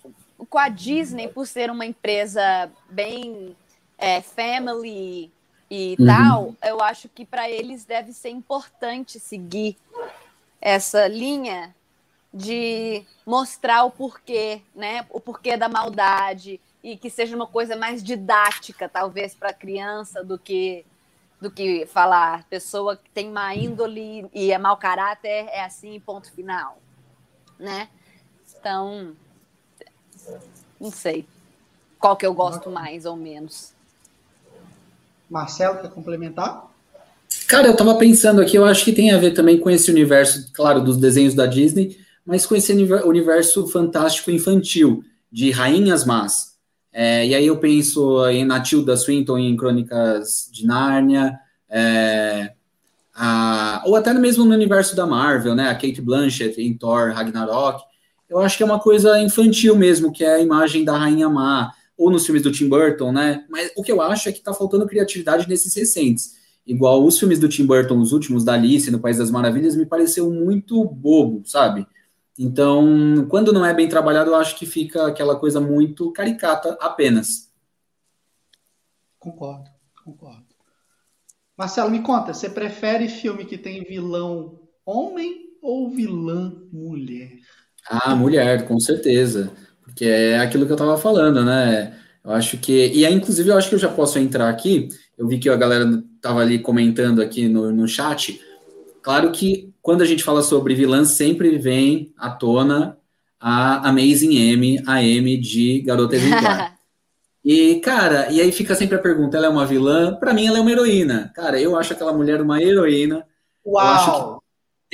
com 0.49 0.59
a 0.59 0.69
Disney, 0.69 1.29
por 1.29 1.47
ser 1.47 1.71
uma 1.71 1.87
empresa 1.87 2.71
bem 2.91 3.57
é, 3.99 4.21
family 4.21 5.33
e 5.71 5.97
uhum. 5.99 6.07
tal, 6.07 6.55
eu 6.63 6.81
acho 6.81 7.09
que 7.09 7.25
para 7.25 7.49
eles 7.49 7.85
deve 7.85 8.13
ser 8.13 8.31
importante 8.31 9.19
seguir 9.19 9.77
essa 10.61 11.07
linha 11.07 11.75
de 12.33 13.05
mostrar 13.25 13.85
o 13.85 13.91
porquê, 13.91 14.61
né? 14.75 15.07
O 15.11 15.21
porquê 15.21 15.57
da 15.57 15.69
maldade 15.69 16.61
e 16.83 16.97
que 16.97 17.09
seja 17.09 17.37
uma 17.37 17.47
coisa 17.47 17.77
mais 17.77 18.03
didática, 18.03 18.89
talvez, 18.89 19.35
para 19.35 19.51
a 19.51 19.55
criança 19.55 20.25
do 20.25 20.39
que 20.39 20.85
do 21.41 21.51
que 21.51 21.85
falar 21.87 22.45
pessoa 22.45 22.97
que 22.97 23.11
tem 23.11 23.31
má 23.31 23.55
índole 23.55 24.27
e 24.33 24.51
é 24.51 24.57
mau 24.57 24.79
caráter 24.79 25.47
é 25.51 25.63
assim, 25.63 26.01
ponto 26.01 26.33
final, 26.33 26.79
né? 27.59 27.89
Então, 28.59 29.15
não 30.81 30.91
sei 30.91 31.27
qual 31.99 32.17
que 32.17 32.27
eu 32.27 32.35
gosto 32.35 32.71
mais 32.71 33.07
ou 33.07 33.17
menos. 33.17 33.73
Marcelo, 35.31 35.81
quer 35.81 35.91
complementar? 35.91 36.71
Cara, 37.49 37.69
eu 37.69 37.77
tava 37.77 37.95
pensando 37.97 38.43
aqui, 38.43 38.57
eu 38.57 38.65
acho 38.65 38.85
que 38.85 38.93
tem 38.93 39.11
a 39.11 39.19
ver 39.19 39.33
também 39.33 39.59
com 39.59 39.71
esse 39.71 39.91
universo, 39.91 40.53
claro, 40.53 40.83
dos 40.83 40.99
desenhos 40.99 41.35
da 41.35 41.47
Disney, 41.47 41.97
mas 42.25 42.45
com 42.45 42.55
esse 42.55 42.73
universo 42.73 43.67
fantástico 43.69 44.31
infantil, 44.31 45.03
de 45.33 45.51
rainhas 45.51 46.05
más. 46.05 46.55
É, 46.93 47.27
e 47.27 47.35
aí 47.35 47.47
eu 47.47 47.57
penso 47.59 48.25
em 48.29 48.45
Natilda 48.45 48.97
Swinton 48.97 49.39
em 49.39 49.57
Crônicas 49.57 50.49
de 50.53 50.67
Nárnia, 50.67 51.39
é, 51.69 52.53
a, 53.15 53.83
ou 53.87 53.97
até 53.97 54.13
mesmo 54.13 54.45
no 54.45 54.55
universo 54.55 54.95
da 54.95 55.07
Marvel, 55.07 55.55
né? 55.55 55.69
A 55.69 55.75
Kate 55.75 56.01
Blanchett 56.01 56.61
em 56.61 56.77
Thor 56.77 57.13
Ragnarok 57.13 57.83
eu 58.35 58.41
acho 58.41 58.57
que 58.57 58.63
é 58.63 58.67
uma 58.67 58.81
coisa 58.81 59.19
infantil 59.21 59.77
mesmo, 59.77 60.13
que 60.13 60.25
é 60.25 60.35
a 60.35 60.41
imagem 60.41 60.85
da 60.85 60.97
Rainha 60.99 61.29
Má, 61.29 61.73
ou 61.97 62.11
nos 62.11 62.27
filmes 62.27 62.43
do 62.43 62.51
Tim 62.51 62.69
Burton, 62.69 63.13
né? 63.13 63.47
Mas 63.49 63.71
o 63.77 63.83
que 63.83 63.93
eu 63.93 64.03
acho 64.03 64.29
é 64.29 64.33
que 64.33 64.41
tá 64.41 64.53
faltando 64.53 64.87
criatividade 64.87 65.49
nesses 65.49 65.75
recentes. 65.75 66.35
Igual 66.67 67.05
os 67.05 67.19
filmes 67.19 67.39
do 67.39 67.49
Tim 67.49 67.65
Burton, 67.65 67.99
os 68.01 68.13
últimos 68.13 68.45
da 68.45 68.55
Alice, 68.55 68.91
no 68.91 68.99
País 68.99 69.19
das 69.19 69.31
Maravilhas, 69.31 69.77
me 69.77 69.87
pareceu 69.87 70.31
muito 70.31 70.85
bobo, 70.85 71.43
sabe? 71.45 71.87
Então, 72.37 73.27
quando 73.29 73.53
não 73.53 73.65
é 73.65 73.73
bem 73.73 73.89
trabalhado, 73.89 74.31
eu 74.31 74.35
acho 74.35 74.59
que 74.59 74.67
fica 74.67 75.07
aquela 75.07 75.39
coisa 75.39 75.61
muito 75.61 76.11
caricata 76.11 76.77
apenas. 76.81 77.53
Concordo, 79.19 79.71
concordo. 80.05 80.45
Marcelo, 81.57 81.91
me 81.91 82.03
conta, 82.03 82.35
você 82.35 82.51
prefere 82.51 83.09
filme 83.09 83.45
que 83.45 83.57
tem 83.57 83.85
vilão 83.85 84.61
homem 84.85 85.57
ou 85.63 85.89
vilã 85.91 86.67
mulher? 86.73 87.39
Ah, 87.89 88.15
mulher, 88.15 88.67
com 88.67 88.79
certeza. 88.81 89.51
Porque 89.83 90.05
é 90.05 90.39
aquilo 90.39 90.67
que 90.67 90.73
eu 90.73 90.77
estava 90.77 90.97
falando, 90.97 91.45
né? 91.45 91.97
Eu 92.25 92.33
acho 92.33 92.57
que. 92.59 92.89
E 92.93 93.05
aí, 93.05 93.15
inclusive, 93.15 93.49
eu 93.49 93.57
acho 93.57 93.69
que 93.69 93.75
eu 93.75 93.79
já 93.79 93.89
posso 93.89 94.19
entrar 94.19 94.49
aqui. 94.49 94.89
Eu 95.17 95.29
vi 95.29 95.39
que 95.39 95.49
a 95.49 95.57
galera 95.57 96.03
estava 96.17 96.41
ali 96.41 96.59
comentando 96.59 97.21
aqui 97.21 97.49
no, 97.49 97.71
no 97.71 97.87
chat. 97.87 98.41
Claro 99.03 99.31
que 99.31 99.73
quando 99.83 100.03
a 100.03 100.07
gente 100.07 100.25
fala 100.25 100.43
sobre 100.43 100.75
vilã, 100.75 101.05
sempre 101.05 101.59
vem 101.59 102.13
à 102.17 102.31
tona 102.31 102.97
a 103.39 103.91
Amazing 103.91 104.37
M, 104.37 104.83
a 104.87 105.03
M 105.03 105.37
de 105.37 105.83
Garota 105.83 106.17
Exemplar. 106.17 106.79
e, 107.45 107.75
cara, 107.81 108.31
e 108.31 108.41
aí 108.41 108.51
fica 108.51 108.75
sempre 108.75 108.97
a 108.97 109.03
pergunta: 109.03 109.37
ela 109.37 109.47
é 109.47 109.51
uma 109.51 109.67
vilã? 109.67 110.17
Para 110.17 110.33
mim, 110.33 110.47
ela 110.47 110.57
é 110.57 110.61
uma 110.63 110.73
heroína. 110.73 111.31
Cara, 111.35 111.61
eu 111.61 111.77
acho 111.77 111.93
aquela 111.93 112.15
mulher 112.15 112.41
uma 112.41 112.63
heroína. 112.63 113.27
Uau! 113.65 114.43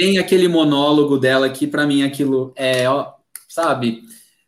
Tem 0.00 0.16
aquele 0.16 0.48
monólogo 0.48 1.18
dela 1.18 1.50
que 1.50 1.66
para 1.66 1.86
mim 1.86 2.02
aquilo 2.02 2.54
é, 2.56 2.88
ó, 2.88 3.12
sabe, 3.46 4.00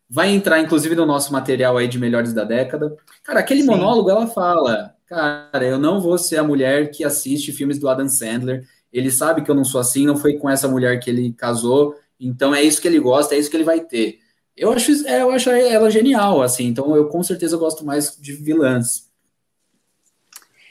vai 0.08 0.30
entrar 0.30 0.58
inclusive 0.58 0.94
no 0.94 1.04
nosso 1.04 1.30
material 1.30 1.76
aí 1.76 1.86
de 1.86 1.98
melhores 1.98 2.32
da 2.32 2.42
década. 2.42 2.96
Cara, 3.22 3.40
aquele 3.40 3.60
Sim. 3.60 3.66
monólogo 3.66 4.08
ela 4.08 4.26
fala, 4.26 4.96
cara, 5.04 5.62
eu 5.62 5.78
não 5.78 6.00
vou 6.00 6.16
ser 6.16 6.38
a 6.38 6.42
mulher 6.42 6.90
que 6.90 7.04
assiste 7.04 7.52
filmes 7.52 7.78
do 7.78 7.86
Adam 7.86 8.08
Sandler. 8.08 8.66
Ele 8.90 9.10
sabe 9.10 9.42
que 9.42 9.50
eu 9.50 9.54
não 9.54 9.62
sou 9.62 9.78
assim, 9.78 10.06
não 10.06 10.16
foi 10.16 10.38
com 10.38 10.48
essa 10.48 10.66
mulher 10.66 10.98
que 10.98 11.10
ele 11.10 11.34
casou, 11.34 11.96
então 12.18 12.54
é 12.54 12.62
isso 12.62 12.80
que 12.80 12.88
ele 12.88 12.98
gosta, 12.98 13.34
é 13.34 13.38
isso 13.38 13.50
que 13.50 13.56
ele 13.58 13.62
vai 13.62 13.80
ter. 13.80 14.20
Eu 14.56 14.72
acho, 14.72 15.06
é, 15.06 15.20
eu 15.20 15.30
acho 15.32 15.50
ela 15.50 15.90
genial, 15.90 16.40
assim, 16.40 16.64
então 16.64 16.96
eu 16.96 17.10
com 17.10 17.22
certeza 17.22 17.58
gosto 17.58 17.84
mais 17.84 18.16
de 18.18 18.32
vilãs. 18.32 19.12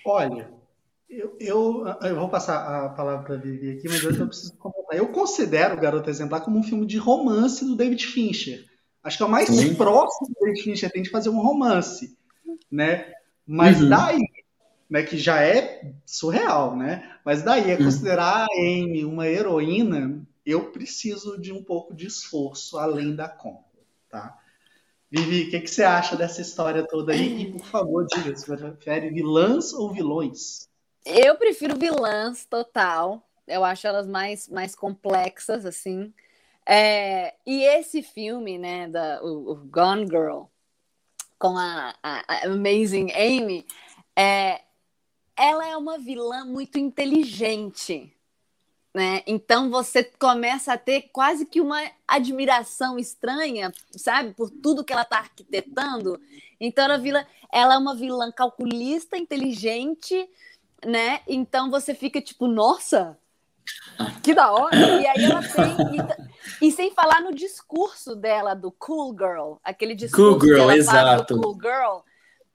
Olha, 0.03 0.49
eu, 1.11 1.35
eu, 1.39 1.85
eu 2.03 2.15
vou 2.15 2.29
passar 2.29 2.85
a 2.85 2.89
palavra 2.89 3.25
para 3.25 3.35
a 3.35 3.37
Vivi 3.37 3.71
aqui, 3.71 3.89
mas 3.89 4.01
eu 4.01 4.27
preciso 4.27 4.55
comentar. 4.57 4.97
Eu 4.97 5.09
considero 5.09 5.75
o 5.75 5.79
Garoto 5.79 6.09
Exemplar 6.09 6.41
como 6.41 6.57
um 6.57 6.63
filme 6.63 6.85
de 6.85 6.97
romance 6.97 7.65
do 7.65 7.75
David 7.75 8.05
Fincher. 8.07 8.65
Acho 9.03 9.17
que 9.17 9.23
é 9.23 9.25
o 9.25 9.29
mais 9.29 9.49
Sim. 9.49 9.75
próximo 9.75 10.27
que 10.27 10.41
o 10.41 10.45
David 10.45 10.63
Fincher 10.63 10.91
tem 10.91 11.03
de 11.03 11.09
fazer 11.09 11.29
um 11.29 11.41
romance, 11.41 12.17
né? 12.71 13.13
Mas 13.45 13.81
uhum. 13.81 13.89
daí, 13.89 14.21
né, 14.89 15.03
que 15.03 15.17
já 15.17 15.41
é 15.43 15.91
surreal, 16.05 16.77
né? 16.77 17.17
Mas 17.25 17.43
daí 17.43 17.71
é 17.71 17.75
uhum. 17.75 17.85
considerar 17.85 18.45
a 18.45 18.47
Amy 18.57 19.03
uma 19.03 19.27
heroína, 19.27 20.25
eu 20.45 20.71
preciso 20.71 21.39
de 21.39 21.51
um 21.51 21.61
pouco 21.61 21.93
de 21.93 22.07
esforço 22.07 22.77
além 22.77 23.13
da 23.13 23.27
conta, 23.27 23.65
tá? 24.09 24.37
Vivi, 25.11 25.43
o 25.43 25.51
que, 25.51 25.59
que, 25.59 25.69
você 25.69 25.83
acha 25.83 26.15
dessa 26.15 26.41
história 26.41 26.87
toda 26.87 27.11
aí? 27.11 27.41
E, 27.41 27.51
por 27.51 27.65
favor, 27.65 28.05
diga, 28.05 28.33
você 28.33 28.55
prefere 28.55 29.09
vilãs 29.09 29.73
ou 29.73 29.91
vilões? 29.91 30.70
Eu 31.05 31.35
prefiro 31.35 31.77
vilãs, 31.77 32.45
total. 32.45 33.27
Eu 33.47 33.63
acho 33.63 33.87
elas 33.87 34.07
mais, 34.07 34.47
mais 34.47 34.75
complexas, 34.75 35.65
assim. 35.65 36.13
É, 36.65 37.33
e 37.45 37.63
esse 37.63 38.03
filme, 38.03 38.57
né, 38.57 38.87
da, 38.87 39.21
o, 39.23 39.51
o 39.51 39.55
Gone 39.55 40.05
Girl, 40.05 40.43
com 41.37 41.57
a, 41.57 41.95
a, 42.03 42.23
a 42.27 42.45
Amazing 42.45 43.11
Amy, 43.13 43.65
é, 44.15 44.61
ela 45.35 45.67
é 45.67 45.75
uma 45.75 45.97
vilã 45.97 46.45
muito 46.45 46.77
inteligente, 46.77 48.15
né? 48.93 49.23
Então 49.25 49.71
você 49.71 50.03
começa 50.03 50.73
a 50.73 50.77
ter 50.77 51.09
quase 51.11 51.45
que 51.45 51.59
uma 51.59 51.81
admiração 52.07 52.99
estranha, 52.99 53.73
sabe, 53.95 54.33
por 54.33 54.51
tudo 54.51 54.83
que 54.83 54.93
ela 54.93 55.01
está 55.01 55.17
arquitetando. 55.17 56.21
Então 56.59 56.85
ela, 56.85 56.97
vilã, 56.99 57.25
ela 57.51 57.73
é 57.73 57.77
uma 57.77 57.95
vilã 57.95 58.31
calculista, 58.31 59.17
inteligente, 59.17 60.29
né? 60.85 61.21
Então 61.27 61.69
você 61.69 61.93
fica 61.93 62.21
tipo, 62.21 62.47
nossa, 62.47 63.17
que 64.23 64.33
da 64.33 64.51
hora! 64.51 64.75
E 64.75 65.07
aí 65.07 65.23
ela 65.23 65.41
tem. 65.41 65.97
E, 66.61 66.67
e, 66.67 66.71
sem 66.71 66.91
falar 66.91 67.21
no 67.21 67.33
discurso 67.33 68.15
dela 68.15 68.53
do 68.53 68.71
Cool 68.71 69.15
Girl, 69.17 69.53
aquele 69.63 69.95
discurso 69.95 70.39
cool 70.39 70.47
girl, 70.47 70.71
exato. 70.71 71.35
do 71.35 71.41
Cool 71.41 71.57
Girl, 71.61 71.99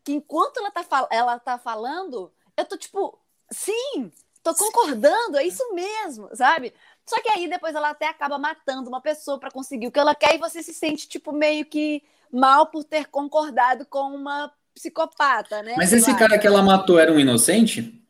que 0.04 0.12
enquanto 0.12 0.58
ela 0.58 0.70
tá, 0.70 1.08
ela 1.10 1.38
tá 1.38 1.58
falando, 1.58 2.32
eu 2.56 2.64
tô 2.64 2.76
tipo, 2.76 3.18
sim, 3.50 4.10
tô 4.42 4.54
concordando, 4.54 5.36
é 5.36 5.44
isso 5.44 5.74
mesmo, 5.74 6.28
sabe? 6.34 6.72
Só 7.04 7.20
que 7.20 7.30
aí 7.30 7.48
depois 7.48 7.74
ela 7.74 7.90
até 7.90 8.08
acaba 8.08 8.38
matando 8.38 8.88
uma 8.88 9.00
pessoa 9.00 9.38
para 9.38 9.50
conseguir 9.50 9.86
o 9.86 9.92
que 9.92 9.98
ela 9.98 10.14
quer 10.14 10.34
e 10.34 10.38
você 10.38 10.62
se 10.62 10.74
sente, 10.74 11.08
tipo, 11.08 11.32
meio 11.32 11.64
que 11.64 12.02
mal 12.32 12.66
por 12.66 12.84
ter 12.84 13.06
concordado 13.06 13.86
com 13.86 14.14
uma 14.14 14.52
psicopata, 14.74 15.62
né? 15.62 15.74
Mas 15.76 15.92
esse 15.92 16.14
cara 16.16 16.38
que 16.38 16.46
ela 16.46 16.62
matou 16.62 16.98
era 16.98 17.12
um 17.12 17.18
inocente? 17.18 18.05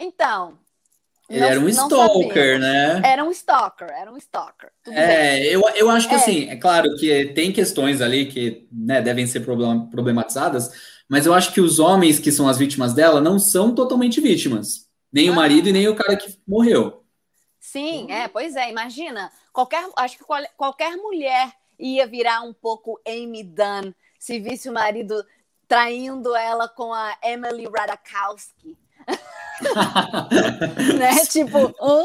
Então, 0.00 0.58
ele 1.30 1.44
era 1.44 1.60
um 1.60 1.68
stalker, 1.68 2.58
né? 2.58 3.00
Era 3.04 3.24
um 3.24 3.30
stalker, 3.30 3.88
era 3.88 4.10
um 4.10 4.16
stalker. 4.16 4.72
é, 4.88 5.46
eu, 5.46 5.62
eu 5.76 5.88
acho 5.88 6.08
que 6.08 6.14
é. 6.14 6.16
assim, 6.16 6.48
é 6.48 6.56
claro 6.56 6.96
que 6.96 7.26
tem 7.26 7.52
questões 7.52 8.00
ali 8.00 8.26
que 8.26 8.66
né, 8.72 9.00
devem 9.00 9.28
ser 9.28 9.44
problematizadas, 9.44 10.72
mas 11.08 11.26
eu 11.26 11.32
acho 11.32 11.52
que 11.52 11.60
os 11.60 11.78
homens 11.78 12.18
que 12.18 12.32
são 12.32 12.48
as 12.48 12.58
vítimas 12.58 12.92
dela 12.94 13.20
não 13.20 13.38
são 13.38 13.72
totalmente 13.72 14.20
vítimas. 14.20 14.88
Nem 15.12 15.28
ah. 15.28 15.32
o 15.32 15.34
marido 15.36 15.68
e 15.68 15.72
nem 15.72 15.86
o 15.86 15.94
cara 15.94 16.16
que 16.16 16.36
morreu. 16.46 17.04
Sim, 17.60 18.10
é, 18.10 18.26
pois 18.26 18.56
é, 18.56 18.68
imagina. 18.68 19.30
Qualquer, 19.52 19.88
acho 19.98 20.18
que 20.18 20.24
qual, 20.24 20.42
qualquer 20.56 20.96
mulher 20.96 21.52
ia 21.78 22.08
virar 22.08 22.40
um 22.40 22.52
pouco 22.52 23.00
Amy 23.06 23.44
Dunn 23.44 23.92
se 24.18 24.40
visse 24.40 24.68
o 24.68 24.72
marido 24.72 25.24
traindo 25.68 26.34
ela 26.34 26.68
com 26.68 26.92
a 26.92 27.16
Emily 27.22 27.68
Radakowski. 27.68 28.76
né? 30.98 31.24
Tipo, 31.26 31.74
hã? 31.80 32.04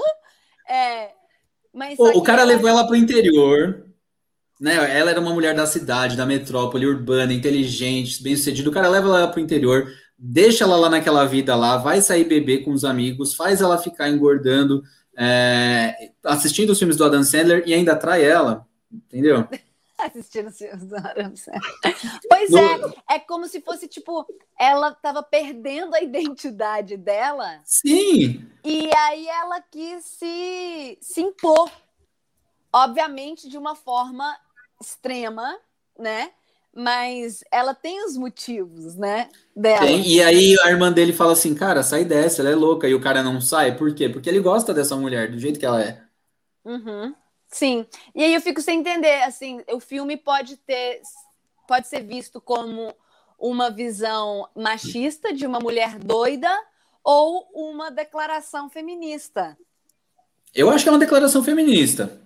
É, 0.69 1.09
mas 1.73 1.99
o 1.99 2.21
cara 2.21 2.41
ela... 2.41 2.51
levou 2.51 2.69
ela 2.69 2.85
para 2.85 2.93
o 2.93 2.97
interior, 2.97 3.85
né? 4.59 4.75
Ela 4.97 5.11
era 5.11 5.19
uma 5.19 5.33
mulher 5.33 5.53
da 5.53 5.65
cidade, 5.65 6.15
da 6.15 6.25
metrópole, 6.25 6.87
urbana, 6.87 7.33
inteligente, 7.33 8.23
bem 8.23 8.35
sucedida. 8.35 8.69
O 8.69 8.73
cara 8.73 8.87
leva 8.87 9.07
ela 9.07 9.27
para 9.27 9.39
o 9.39 9.43
interior, 9.43 9.91
deixa 10.17 10.63
ela 10.63 10.77
lá 10.77 10.89
naquela 10.89 11.25
vida 11.25 11.55
lá, 11.55 11.77
vai 11.77 12.01
sair 12.01 12.23
beber 12.23 12.63
com 12.63 12.71
os 12.71 12.85
amigos, 12.85 13.35
faz 13.35 13.61
ela 13.61 13.77
ficar 13.77 14.09
engordando, 14.09 14.81
é, 15.17 15.93
assistindo 16.23 16.69
os 16.69 16.79
filmes 16.79 16.97
do 16.97 17.03
Adam 17.03 17.23
Sandler 17.23 17.63
e 17.65 17.73
ainda 17.73 17.95
trai 17.95 18.23
ela, 18.23 18.65
entendeu? 18.91 19.47
assistindo 20.11 20.47
os 20.47 20.57
filmes 20.57 20.85
do 20.85 20.89
Sandler. 20.89 21.31
Pois 22.29 22.53
é, 22.53 23.15
é 23.15 23.19
como 23.19 23.47
se 23.47 23.61
fosse 23.61 23.87
tipo, 23.87 24.25
ela 24.59 24.89
estava 24.89 25.23
perdendo 25.23 25.95
a 25.95 26.01
identidade 26.01 26.97
dela. 26.97 27.59
Sim. 27.63 28.45
E 28.63 28.89
aí 28.95 29.27
ela 29.27 29.61
quis 29.61 30.05
se, 30.05 30.97
se 31.01 31.21
impor, 31.21 31.71
obviamente 32.71 33.49
de 33.49 33.57
uma 33.57 33.75
forma 33.75 34.37
extrema, 34.81 35.57
né? 35.97 36.31
Mas 36.77 37.41
ela 37.49 37.73
tem 37.73 38.05
os 38.05 38.17
motivos, 38.17 38.95
né? 38.95 39.29
Dela. 39.55 39.85
Tem, 39.85 40.05
e 40.05 40.21
aí 40.21 40.57
a 40.61 40.69
irmã 40.69 40.91
dele 40.91 41.13
fala 41.13 41.31
assim, 41.31 41.55
cara, 41.55 41.81
sai 41.81 42.03
dessa, 42.03 42.41
ela 42.41 42.51
é 42.51 42.55
louca. 42.55 42.85
E 42.85 42.93
o 42.93 42.99
cara 42.99 43.23
não 43.23 43.39
sai, 43.39 43.77
por 43.77 43.95
quê? 43.95 44.09
Porque 44.09 44.27
ele 44.27 44.41
gosta 44.41 44.73
dessa 44.73 44.93
mulher, 44.97 45.31
do 45.31 45.39
jeito 45.39 45.57
que 45.57 45.65
ela 45.65 45.81
é. 45.81 46.03
Uhum. 46.65 47.15
Sim. 47.55 47.85
E 48.13 48.21
aí 48.21 48.33
eu 48.33 48.41
fico 48.41 48.61
sem 48.61 48.79
entender, 48.79 49.23
assim, 49.23 49.61
o 49.71 49.79
filme 49.79 50.17
pode 50.17 50.57
ter 50.57 51.01
pode 51.65 51.87
ser 51.87 52.03
visto 52.03 52.41
como 52.41 52.93
uma 53.39 53.71
visão 53.71 54.45
machista 54.53 55.33
de 55.33 55.47
uma 55.47 55.59
mulher 55.61 55.97
doida 55.97 56.51
ou 57.01 57.47
uma 57.53 57.89
declaração 57.89 58.69
feminista. 58.69 59.57
Eu 60.53 60.69
acho 60.69 60.83
que 60.83 60.89
é 60.89 60.91
uma 60.91 60.99
declaração 60.99 61.41
feminista. 61.41 62.21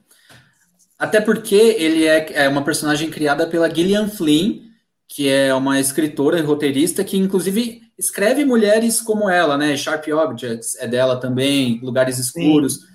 Até 0.97 1.21
porque 1.21 1.55
ele 1.55 2.07
é, 2.07 2.45
é 2.45 2.49
uma 2.49 2.63
personagem 2.63 3.11
criada 3.11 3.45
pela 3.45 3.69
Gillian 3.69 4.07
Flynn, 4.09 4.61
que 5.07 5.29
é 5.29 5.53
uma 5.53 5.79
escritora 5.79 6.39
e 6.39 6.41
roteirista 6.41 7.03
que, 7.03 7.17
inclusive, 7.17 7.83
escreve 7.99 8.43
mulheres 8.43 8.99
como 8.99 9.29
ela, 9.29 9.55
né? 9.55 9.77
Sharp 9.77 10.07
Objects 10.07 10.75
é 10.79 10.87
dela 10.87 11.19
também, 11.19 11.79
Lugares 11.83 12.17
Escuros. 12.17 12.77
Sim. 12.77 12.88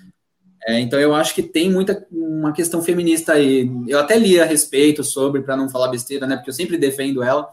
É, 0.67 0.79
então 0.79 0.99
eu 0.99 1.13
acho 1.13 1.35
que 1.35 1.43
tem 1.43 1.71
muita 1.71 2.07
uma 2.11 2.51
questão 2.51 2.81
feminista 2.81 3.33
aí. 3.33 3.69
Eu 3.87 3.99
até 3.99 4.17
li 4.17 4.39
a 4.39 4.45
respeito 4.45 5.03
sobre, 5.03 5.43
para 5.43 5.55
não 5.55 5.69
falar 5.69 5.89
besteira, 5.89 6.25
né? 6.25 6.35
Porque 6.35 6.49
eu 6.49 6.53
sempre 6.53 6.77
defendo 6.77 7.21
ela. 7.21 7.47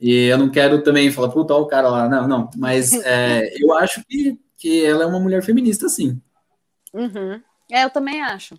E 0.00 0.26
eu 0.26 0.38
não 0.38 0.50
quero 0.50 0.82
também 0.82 1.10
falar, 1.10 1.28
puta, 1.28 1.54
olha 1.54 1.62
o 1.62 1.68
cara 1.68 1.88
lá. 1.88 2.08
Não, 2.08 2.26
não. 2.26 2.50
Mas 2.56 2.92
é, 3.04 3.52
eu 3.62 3.74
acho 3.74 4.02
que, 4.08 4.38
que 4.56 4.84
ela 4.84 5.04
é 5.04 5.06
uma 5.06 5.20
mulher 5.20 5.42
feminista, 5.42 5.86
sim. 5.88 6.20
Uhum. 6.94 7.42
É, 7.70 7.84
eu 7.84 7.90
também 7.90 8.22
acho. 8.22 8.58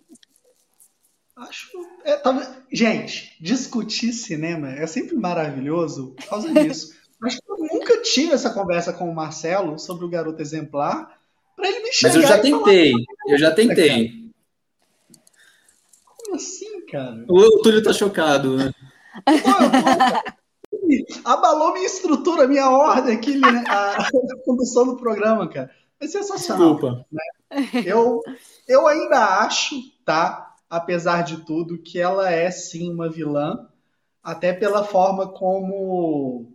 Acho. 1.36 1.68
É, 2.04 2.16
tá... 2.16 2.56
Gente, 2.72 3.36
discutir 3.40 4.12
cinema 4.12 4.70
é 4.70 4.86
sempre 4.86 5.16
maravilhoso 5.16 6.14
por 6.16 6.26
causa 6.28 6.52
disso. 6.52 6.96
Acho 7.20 7.38
que 7.38 7.50
eu 7.50 7.56
nunca 7.58 8.00
tive 8.02 8.32
essa 8.32 8.50
conversa 8.50 8.92
com 8.92 9.10
o 9.10 9.14
Marcelo 9.14 9.76
sobre 9.76 10.04
o 10.04 10.08
garoto 10.08 10.40
exemplar 10.40 11.17
para 11.58 11.68
ele 11.68 11.80
me 11.80 11.90
Mas 12.02 12.14
eu 12.14 12.22
já 12.22 12.38
tentei, 12.38 12.92
eu 13.26 13.38
já 13.38 13.50
tentei. 13.50 14.30
Como 16.04 16.36
assim, 16.36 16.86
cara? 16.86 17.24
O, 17.28 17.36
o 17.36 17.62
Túlio 17.62 17.82
tá 17.82 17.92
chocado, 17.92 18.56
né? 18.56 18.72
Abalou 21.24 21.72
minha 21.72 21.86
estrutura, 21.86 22.46
minha 22.46 22.70
ordem 22.70 23.16
aqui, 23.16 23.36
né? 23.36 23.64
a 23.66 24.08
condução 24.44 24.86
do 24.86 24.96
programa, 24.96 25.48
cara. 25.48 25.70
É 26.00 26.06
sensacional. 26.06 26.74
Desculpa. 26.74 27.04
Né? 27.10 27.22
Eu, 27.84 28.22
eu 28.68 28.86
ainda 28.86 29.40
acho, 29.40 29.74
tá? 30.04 30.54
Apesar 30.70 31.22
de 31.22 31.38
tudo, 31.44 31.82
que 31.82 31.98
ela 31.98 32.30
é 32.30 32.50
sim 32.50 32.92
uma 32.92 33.10
vilã, 33.10 33.68
até 34.22 34.52
pela 34.52 34.84
forma 34.84 35.26
como. 35.28 36.52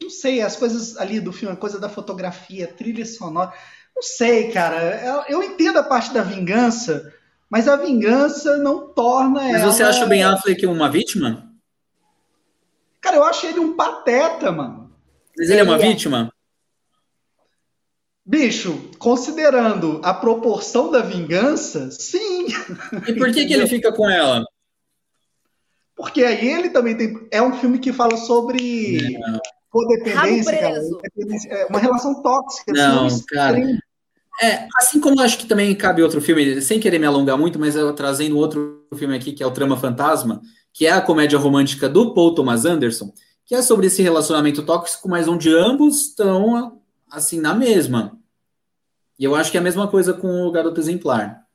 Não 0.00 0.08
sei, 0.10 0.40
as 0.40 0.56
coisas 0.56 0.96
ali 0.96 1.20
do 1.20 1.32
filme, 1.32 1.54
a 1.54 1.58
coisa 1.58 1.78
da 1.78 1.88
fotografia, 1.88 2.66
trilha 2.66 3.04
sonora. 3.04 3.52
Não 3.96 4.02
sei, 4.02 4.50
cara. 4.52 5.24
Eu, 5.26 5.42
entendo 5.42 5.78
a 5.78 5.82
parte 5.82 6.12
da 6.12 6.22
vingança, 6.22 7.14
mas 7.48 7.66
a 7.66 7.76
vingança 7.76 8.58
não 8.58 8.88
torna 8.88 9.40
mas 9.40 9.54
ela. 9.54 9.66
Mas 9.66 9.74
você 9.74 9.82
acha 9.82 10.04
o 10.04 10.08
Ben 10.08 10.22
Affleck 10.22 10.66
uma 10.66 10.90
vítima? 10.90 11.50
Cara, 13.00 13.16
eu 13.16 13.24
acho 13.24 13.46
ele 13.46 13.58
um 13.58 13.74
pateta, 13.74 14.52
mano. 14.52 14.92
Mas 15.38 15.48
ele 15.48 15.60
é 15.60 15.64
uma 15.64 15.78
vítima? 15.78 16.30
Bicho, 18.24 18.90
considerando 18.98 20.00
a 20.04 20.12
proporção 20.12 20.90
da 20.90 21.00
vingança, 21.00 21.90
sim. 21.90 22.48
E 23.06 23.14
por 23.14 23.32
que, 23.32 23.46
que 23.46 23.54
ele 23.54 23.66
fica 23.66 23.92
com 23.92 24.10
ela? 24.10 24.44
Porque 25.94 26.22
aí 26.22 26.48
ele 26.48 26.68
também 26.68 26.96
tem. 26.96 27.26
É 27.30 27.40
um 27.40 27.56
filme 27.56 27.78
que 27.78 27.92
fala 27.92 28.16
sobre. 28.16 29.18
Não 29.18 29.40
codependência, 29.76 30.58
cara, 30.58 30.80
é 31.50 31.66
uma 31.66 31.78
relação 31.78 32.22
tóxica. 32.22 32.72
Não, 32.72 33.06
assim, 33.06 33.24
cara. 33.26 33.58
É, 34.42 34.68
assim 34.76 35.00
como 35.00 35.20
acho 35.20 35.38
que 35.38 35.46
também 35.46 35.74
cabe 35.74 36.02
outro 36.02 36.20
filme, 36.20 36.60
sem 36.60 36.78
querer 36.78 36.98
me 36.98 37.06
alongar 37.06 37.38
muito, 37.38 37.58
mas 37.58 37.74
eu 37.74 37.92
trazendo 37.94 38.36
outro 38.36 38.86
filme 38.94 39.16
aqui, 39.16 39.32
que 39.32 39.42
é 39.42 39.46
o 39.46 39.50
Trama 39.50 39.76
Fantasma, 39.76 40.42
que 40.72 40.86
é 40.86 40.92
a 40.92 41.00
comédia 41.00 41.38
romântica 41.38 41.88
do 41.88 42.12
Paul 42.12 42.34
Thomas 42.34 42.66
Anderson, 42.66 43.12
que 43.46 43.54
é 43.54 43.62
sobre 43.62 43.86
esse 43.86 44.02
relacionamento 44.02 44.62
tóxico, 44.64 45.08
mas 45.08 45.26
onde 45.26 45.48
ambos 45.54 46.08
estão, 46.08 46.82
assim, 47.10 47.40
na 47.40 47.54
mesma. 47.54 48.18
E 49.18 49.24
eu 49.24 49.34
acho 49.34 49.50
que 49.50 49.56
é 49.56 49.60
a 49.60 49.64
mesma 49.64 49.88
coisa 49.88 50.12
com 50.12 50.42
o 50.42 50.50
Garoto 50.50 50.78
Exemplar. 50.78 51.46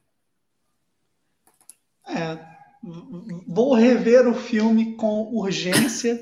É, 2.07 2.39
vou 3.47 3.75
rever 3.75 4.27
o 4.27 4.33
filme 4.33 4.95
com 4.95 5.29
urgência. 5.33 6.19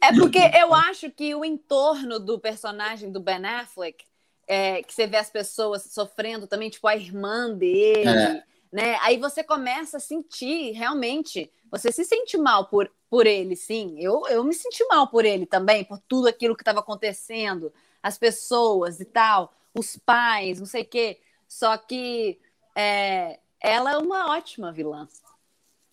é 0.00 0.12
porque 0.12 0.38
eu 0.38 0.72
acho 0.72 1.10
que 1.10 1.34
o 1.34 1.44
entorno 1.44 2.20
do 2.20 2.38
personagem 2.38 3.10
do 3.10 3.20
Ben 3.20 3.44
Affleck, 3.44 4.04
é, 4.50 4.82
que 4.82 4.92
você 4.92 5.06
vê 5.06 5.16
as 5.16 5.30
pessoas 5.30 5.84
sofrendo 5.92 6.44
também, 6.44 6.68
tipo 6.68 6.88
a 6.88 6.96
irmã 6.96 7.54
dele, 7.54 8.08
é. 8.08 8.42
né? 8.72 8.98
Aí 9.00 9.16
você 9.16 9.44
começa 9.44 9.98
a 9.98 10.00
sentir 10.00 10.72
realmente, 10.72 11.48
você 11.70 11.92
se 11.92 12.04
sente 12.04 12.36
mal 12.36 12.66
por, 12.66 12.90
por 13.08 13.28
ele, 13.28 13.54
sim. 13.54 13.94
Eu, 14.00 14.26
eu 14.26 14.42
me 14.42 14.52
senti 14.52 14.84
mal 14.88 15.06
por 15.06 15.24
ele 15.24 15.46
também, 15.46 15.84
por 15.84 16.00
tudo 16.00 16.26
aquilo 16.26 16.56
que 16.56 16.62
estava 16.62 16.80
acontecendo, 16.80 17.72
as 18.02 18.18
pessoas 18.18 18.98
e 18.98 19.04
tal, 19.04 19.54
os 19.72 19.96
pais, 20.04 20.58
não 20.58 20.66
sei 20.66 20.82
o 20.82 20.86
quê. 20.86 21.18
Só 21.46 21.76
que 21.76 22.36
é, 22.74 23.38
ela 23.60 23.92
é 23.92 23.98
uma 23.98 24.32
ótima 24.32 24.72
vilã. 24.72 25.06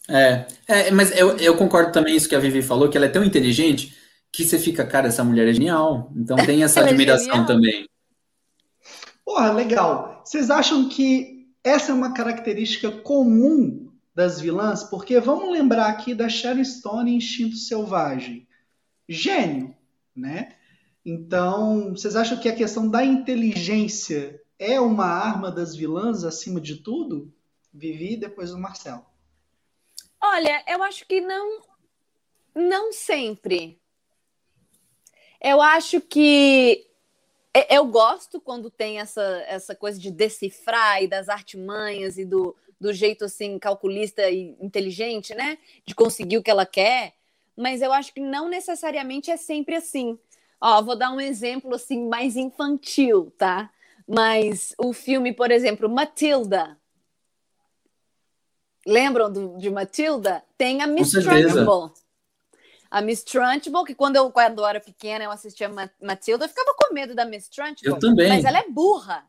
É, 0.09 0.47
é 0.67 0.89
mas 0.89 1.15
eu, 1.15 1.37
eu 1.37 1.55
concordo 1.55 1.91
também 1.91 2.15
isso 2.15 2.27
que 2.27 2.35
a 2.35 2.39
Vivi 2.39 2.63
falou, 2.63 2.89
que 2.89 2.97
ela 2.97 3.05
é 3.05 3.09
tão 3.09 3.23
inteligente 3.23 3.95
que 4.31 4.43
você 4.43 4.57
fica, 4.57 4.83
cara, 4.83 5.09
essa 5.09 5.23
mulher 5.23 5.47
é 5.47 5.53
genial. 5.53 6.11
Então 6.15 6.37
tem 6.37 6.63
essa 6.63 6.79
é 6.81 6.83
admiração 6.85 7.43
é 7.43 7.45
também. 7.45 7.87
Porra, 9.27 9.51
legal. 9.51 10.21
Vocês 10.23 10.49
acham 10.49 10.87
que 10.87 11.51
essa 11.61 11.91
é 11.91 11.93
uma 11.93 12.13
característica 12.13 12.89
comum 12.89 13.91
das 14.15 14.39
vilãs? 14.39 14.85
Porque 14.85 15.19
vamos 15.19 15.51
lembrar 15.51 15.87
aqui 15.87 16.15
da 16.15 16.29
Sharon 16.29 16.63
Stone 16.63 17.11
em 17.11 17.17
Instinto 17.17 17.57
Selvagem. 17.57 18.47
Gênio, 19.07 19.75
né? 20.15 20.55
Então, 21.05 21.89
vocês 21.89 22.15
acham 22.15 22.39
que 22.39 22.47
a 22.47 22.55
questão 22.55 22.89
da 22.89 23.03
inteligência 23.03 24.41
é 24.57 24.79
uma 24.79 25.07
arma 25.07 25.51
das 25.51 25.75
vilãs 25.75 26.23
acima 26.23 26.61
de 26.61 26.77
tudo? 26.77 27.29
Vivi 27.73 28.15
depois 28.15 28.53
o 28.53 28.57
Marcelo. 28.57 29.05
Olha, 30.23 30.63
eu 30.69 30.81
acho 30.81 31.05
que 31.05 31.19
não, 31.19 31.63
não 32.55 32.93
sempre. 32.93 33.77
Eu 35.41 35.61
acho 35.61 35.99
que 35.99 36.87
eu 37.69 37.85
gosto 37.85 38.41
quando 38.41 38.69
tem 38.69 38.99
essa, 38.99 39.43
essa 39.47 39.73
coisa 39.75 39.99
de 39.99 40.11
decifrar 40.11 41.01
e 41.01 41.07
das 41.07 41.29
artimanhas 41.29 42.17
e 42.17 42.25
do, 42.25 42.55
do 42.79 42.93
jeito 42.93 43.25
assim 43.25 43.57
calculista 43.57 44.29
e 44.29 44.55
inteligente, 44.59 45.33
né? 45.33 45.57
De 45.85 45.95
conseguir 45.95 46.37
o 46.37 46.43
que 46.43 46.51
ela 46.51 46.65
quer. 46.65 47.13
Mas 47.55 47.81
eu 47.81 47.91
acho 47.91 48.13
que 48.13 48.19
não 48.19 48.49
necessariamente 48.49 49.31
é 49.31 49.37
sempre 49.37 49.75
assim. 49.75 50.19
Ó, 50.59 50.81
vou 50.81 50.95
dar 50.95 51.11
um 51.11 51.21
exemplo 51.21 51.73
assim 51.75 52.07
mais 52.07 52.35
infantil, 52.35 53.33
tá? 53.37 53.71
Mas 54.07 54.73
o 54.77 54.93
filme, 54.93 55.33
por 55.33 55.51
exemplo, 55.51 55.89
Matilda, 55.89 56.77
Lembram 58.87 59.29
do, 59.29 59.57
de 59.57 59.69
Matilda? 59.69 60.41
Tem 60.57 60.81
a 60.81 60.87
Miss 60.87 61.11
Trunchbull. 61.11 61.91
A 62.89 63.01
Miss 63.01 63.23
Trunchbull, 63.23 63.83
que 63.83 63.95
quando 63.95 64.15
eu, 64.15 64.31
quando 64.31 64.59
eu 64.59 64.65
era 64.65 64.79
pequena 64.79 65.25
eu 65.25 65.31
assistia 65.31 65.69
Matilda, 66.01 66.45
eu 66.45 66.49
ficava 66.49 66.73
com 66.77 66.93
medo 66.93 67.13
da 67.13 67.25
Miss 67.25 67.49
Trunchbull. 67.49 67.95
Eu 67.95 67.99
também. 67.99 68.29
Mas 68.29 68.45
ela 68.45 68.59
é 68.59 68.69
burra. 68.69 69.23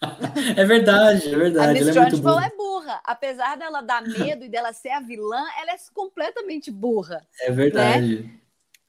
é 0.56 0.64
verdade, 0.64 1.32
é 1.32 1.36
verdade. 1.36 1.70
A 1.70 1.72
Miss 1.72 1.88
é 1.88 1.92
Trunchbull 1.92 2.40
é 2.40 2.50
burra. 2.50 3.00
Apesar 3.04 3.56
dela 3.56 3.80
dar 3.80 4.02
medo 4.02 4.44
e 4.44 4.48
dela 4.48 4.72
ser 4.72 4.90
a 4.90 5.00
vilã, 5.00 5.44
ela 5.60 5.72
é 5.72 5.76
completamente 5.92 6.70
burra. 6.70 7.26
É 7.40 7.50
verdade. 7.50 8.22
Né? 8.22 8.38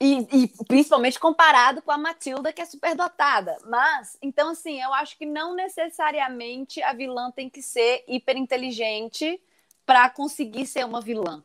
E, 0.02 0.26
e, 0.32 0.48
principalmente 0.66 1.20
comparado 1.20 1.82
com 1.82 1.92
a 1.92 1.98
Matilda, 1.98 2.54
que 2.54 2.62
é 2.62 2.66
superdotada. 2.66 3.58
Mas, 3.66 4.18
então, 4.22 4.50
assim, 4.50 4.82
eu 4.82 4.94
acho 4.94 5.18
que 5.18 5.26
não 5.26 5.54
necessariamente 5.54 6.82
a 6.82 6.94
vilã 6.94 7.30
tem 7.32 7.50
que 7.50 7.62
ser 7.62 8.06
hiper 8.08 8.38
inteligente 8.38 9.42
para 9.86 10.10
conseguir 10.10 10.66
ser 10.68 10.86
uma 10.86 11.02
vilã. 11.02 11.44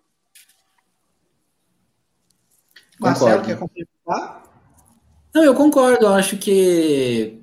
Marcelo, 3.00 3.42
quer 3.42 3.58
complementar? 3.58 4.44
Não, 5.34 5.42
eu 5.42 5.54
concordo. 5.54 6.06
Eu 6.06 6.14
acho 6.14 6.36
que 6.36 7.40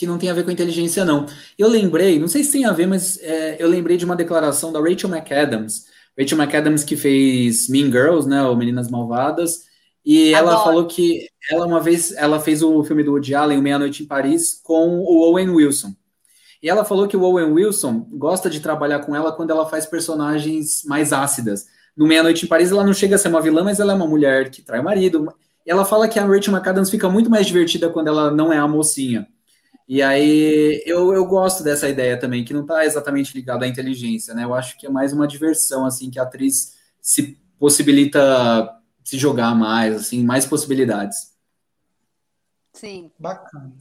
que 0.00 0.06
não 0.06 0.16
tem 0.16 0.30
a 0.30 0.34
ver 0.34 0.44
com 0.44 0.50
inteligência, 0.50 1.04
não. 1.04 1.26
Eu 1.58 1.68
lembrei, 1.68 2.18
não 2.18 2.26
sei 2.26 2.42
se 2.42 2.52
tem 2.52 2.64
a 2.64 2.72
ver, 2.72 2.86
mas 2.86 3.18
é, 3.22 3.62
eu 3.62 3.68
lembrei 3.68 3.98
de 3.98 4.04
uma 4.06 4.16
declaração 4.16 4.72
da 4.72 4.80
Rachel 4.80 5.10
McAdams. 5.10 5.84
Rachel 6.18 6.38
McAdams 6.38 6.84
que 6.84 6.96
fez 6.96 7.68
Mean 7.68 7.90
Girls, 7.90 8.26
né, 8.26 8.42
ou 8.42 8.56
Meninas 8.56 8.90
Malvadas, 8.90 9.66
e 10.02 10.34
Adoro. 10.34 10.54
ela 10.54 10.64
falou 10.64 10.86
que 10.86 11.28
ela 11.50 11.66
uma 11.66 11.80
vez 11.80 12.12
ela 12.12 12.40
fez 12.40 12.62
o 12.62 12.82
filme 12.82 13.04
do 13.04 13.12
Woody 13.12 13.34
Allen, 13.34 13.60
Meia 13.60 13.78
Noite 13.78 14.02
em 14.02 14.06
Paris, 14.06 14.58
com 14.62 15.00
o 15.00 15.18
Owen 15.30 15.50
Wilson. 15.50 15.94
E 16.62 16.68
ela 16.70 16.84
falou 16.84 17.06
que 17.06 17.16
o 17.16 17.22
Owen 17.22 17.52
Wilson 17.52 18.06
gosta 18.12 18.48
de 18.48 18.60
trabalhar 18.60 19.00
com 19.00 19.14
ela 19.14 19.32
quando 19.32 19.50
ela 19.50 19.68
faz 19.68 19.84
personagens 19.84 20.82
mais 20.84 21.12
ácidas. 21.12 21.66
No 21.96 22.06
Meia 22.06 22.22
Noite 22.22 22.44
em 22.44 22.48
Paris, 22.48 22.70
ela 22.70 22.84
não 22.84 22.94
chega 22.94 23.16
a 23.16 23.18
ser 23.18 23.28
uma 23.28 23.40
vilã, 23.40 23.62
mas 23.64 23.80
ela 23.80 23.92
é 23.92 23.96
uma 23.96 24.06
mulher 24.06 24.50
que 24.50 24.62
trai 24.62 24.80
o 24.80 24.84
marido. 24.84 25.32
Ela 25.66 25.84
fala 25.84 26.08
que 26.08 26.18
a 26.18 26.24
Rachel 26.24 26.54
McAdams 26.54 26.90
fica 26.90 27.08
muito 27.08 27.28
mais 27.28 27.46
divertida 27.46 27.90
quando 27.90 28.08
ela 28.08 28.30
não 28.30 28.52
é 28.52 28.58
a 28.58 28.66
mocinha. 28.66 29.28
E 29.86 30.00
aí 30.00 30.82
eu, 30.86 31.12
eu 31.12 31.26
gosto 31.26 31.64
dessa 31.64 31.88
ideia 31.88 32.16
também, 32.18 32.44
que 32.44 32.54
não 32.54 32.62
está 32.62 32.84
exatamente 32.84 33.34
ligada 33.34 33.64
à 33.64 33.68
inteligência, 33.68 34.32
né? 34.34 34.44
Eu 34.44 34.54
acho 34.54 34.78
que 34.78 34.86
é 34.86 34.90
mais 34.90 35.12
uma 35.12 35.26
diversão, 35.26 35.84
assim, 35.84 36.10
que 36.10 36.18
a 36.18 36.22
atriz 36.22 36.76
se 37.00 37.36
possibilita 37.58 38.72
se 39.02 39.18
jogar 39.18 39.54
mais, 39.54 39.96
assim, 39.96 40.24
mais 40.24 40.46
possibilidades. 40.46 41.34
Sim. 42.72 43.10
Bacana. 43.18 43.72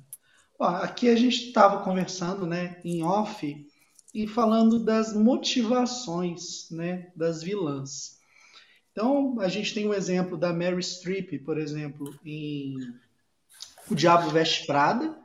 Ó, 0.58 0.66
aqui 0.66 1.10
a 1.10 1.16
gente 1.16 1.48
estava 1.48 1.84
conversando, 1.84 2.46
né, 2.46 2.78
em 2.84 3.04
off 3.04 3.69
e 4.14 4.28
falando 4.28 4.84
das 4.84 5.14
motivações, 5.14 6.70
né, 6.72 7.12
das 7.16 7.44
vilãs. 7.44 8.18
Então, 8.92 9.40
a 9.40 9.48
gente 9.48 9.74
tem 9.74 9.88
um 9.88 9.94
exemplo 9.94 10.38
da 10.38 10.52
Mary 10.52 10.82
Streep, 10.82 11.44
por 11.46 11.58
exemplo, 11.58 12.14
em 12.26 12.76
O 13.90 13.96
Diabo 13.96 14.30
Veste 14.30 14.66
Prada, 14.66 15.18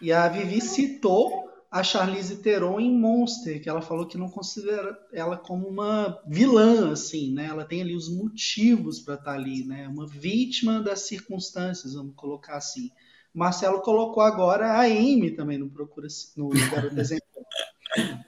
e 0.00 0.12
a 0.12 0.28
Vivi 0.28 0.60
citou 0.60 1.46
a 1.70 1.82
Charlize 1.82 2.36
Theron 2.42 2.80
em 2.80 2.90
Monster, 2.90 3.62
que 3.62 3.68
ela 3.68 3.82
falou 3.82 4.06
que 4.06 4.16
não 4.16 4.30
considera 4.30 4.96
ela 5.12 5.36
como 5.36 5.68
uma 5.68 6.18
vilã, 6.26 6.92
assim, 6.92 7.32
né? 7.32 7.46
Ela 7.46 7.64
tem 7.64 7.82
ali 7.82 7.94
os 7.94 8.08
motivos 8.08 9.00
para 9.00 9.14
estar 9.14 9.32
tá 9.32 9.32
ali, 9.32 9.64
né? 9.64 9.88
Uma 9.88 10.06
vítima 10.06 10.80
das 10.80 11.00
circunstâncias, 11.00 11.94
vamos 11.94 12.14
colocar 12.14 12.56
assim. 12.56 12.90
Marcelo 13.32 13.82
colocou 13.82 14.22
agora 14.22 14.72
a 14.72 14.84
Amy 14.84 15.32
também 15.32 15.58
no 15.58 15.68
Procura 15.68 16.08
no 16.36 16.50
Exemplo. 16.98 17.25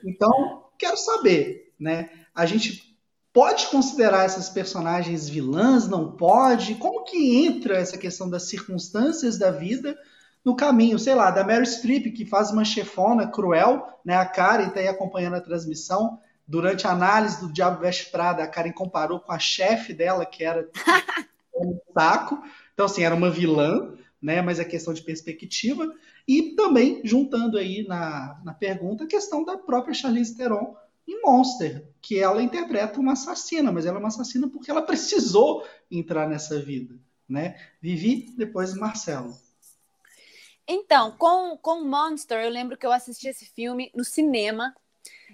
Então, 0.05 0.64
quero 0.79 0.97
saber, 0.97 1.73
né? 1.79 2.11
A 2.35 2.47
gente 2.47 2.97
pode 3.33 3.66
considerar 3.66 4.25
essas 4.25 4.49
personagens 4.49 5.29
vilãs? 5.29 5.88
Não 5.88 6.12
pode? 6.12 6.75
Como 6.77 7.05
que 7.05 7.44
entra 7.44 7.77
essa 7.79 7.99
questão 7.99 8.29
das 8.29 8.44
circunstâncias 8.44 9.38
da 9.38 9.51
vida 9.51 9.97
no 10.44 10.57
caminho, 10.57 10.99
sei 10.99 11.14
lá, 11.14 11.31
da 11.31 11.44
Mary 11.44 11.66
Streep, 11.66 12.12
que 12.12 12.25
faz 12.25 12.51
uma 12.51 12.64
chefona 12.64 13.27
cruel, 13.27 13.87
né? 14.05 14.16
A 14.16 14.25
Karen 14.25 14.68
está 14.68 14.81
aí 14.81 14.88
acompanhando 14.88 15.37
a 15.37 15.40
transmissão. 15.40 16.18
Durante 16.47 16.87
a 16.87 16.92
análise 16.92 17.40
do 17.40 17.53
Diabo 17.53 17.81
Veste 17.81 18.11
Prada, 18.11 18.42
a 18.42 18.49
Karen 18.49 18.73
comparou 18.73 19.21
com 19.21 19.33
a 19.33 19.38
chefe 19.38 19.92
dela, 19.92 20.25
que 20.25 20.42
era 20.42 20.66
um 21.55 21.79
saco. 21.92 22.42
Então, 22.73 22.87
assim, 22.87 23.03
era 23.03 23.14
uma 23.14 23.31
vilã 23.31 23.99
né? 24.21 24.42
Mas 24.42 24.59
é 24.59 24.64
questão 24.64 24.92
de 24.92 25.03
perspectiva. 25.03 25.87
E 26.29 26.55
também, 26.55 27.01
juntando 27.03 27.57
aí 27.57 27.87
na, 27.88 28.38
na 28.45 28.53
pergunta, 28.53 29.05
a 29.05 29.09
questão 29.09 29.43
da 29.43 29.57
própria 29.57 29.95
Charlize 29.95 30.37
Theron 30.37 30.76
em 31.07 31.22
Monster, 31.22 31.89
que 32.03 32.18
ela 32.18 32.43
interpreta 32.43 33.01
uma 33.01 33.14
assassina, 33.14 33.72
mas 33.72 33.87
ela 33.87 33.97
é 33.97 33.99
uma 33.99 34.09
assassina 34.09 34.47
porque 34.47 34.70
ela 34.70 34.83
precisou 34.87 35.66
entrar 35.91 36.29
nessa 36.29 36.61
vida, 36.61 36.95
né? 37.26 37.59
Vivi, 37.81 38.31
depois 38.37 38.74
Marcelo. 38.74 39.35
Então, 40.68 41.12
com, 41.12 41.57
com 41.57 41.83
Monster, 41.83 42.45
eu 42.45 42.51
lembro 42.51 42.76
que 42.76 42.85
eu 42.85 42.93
assisti 42.93 43.29
esse 43.29 43.47
filme 43.47 43.91
no 43.95 44.05
cinema. 44.05 44.76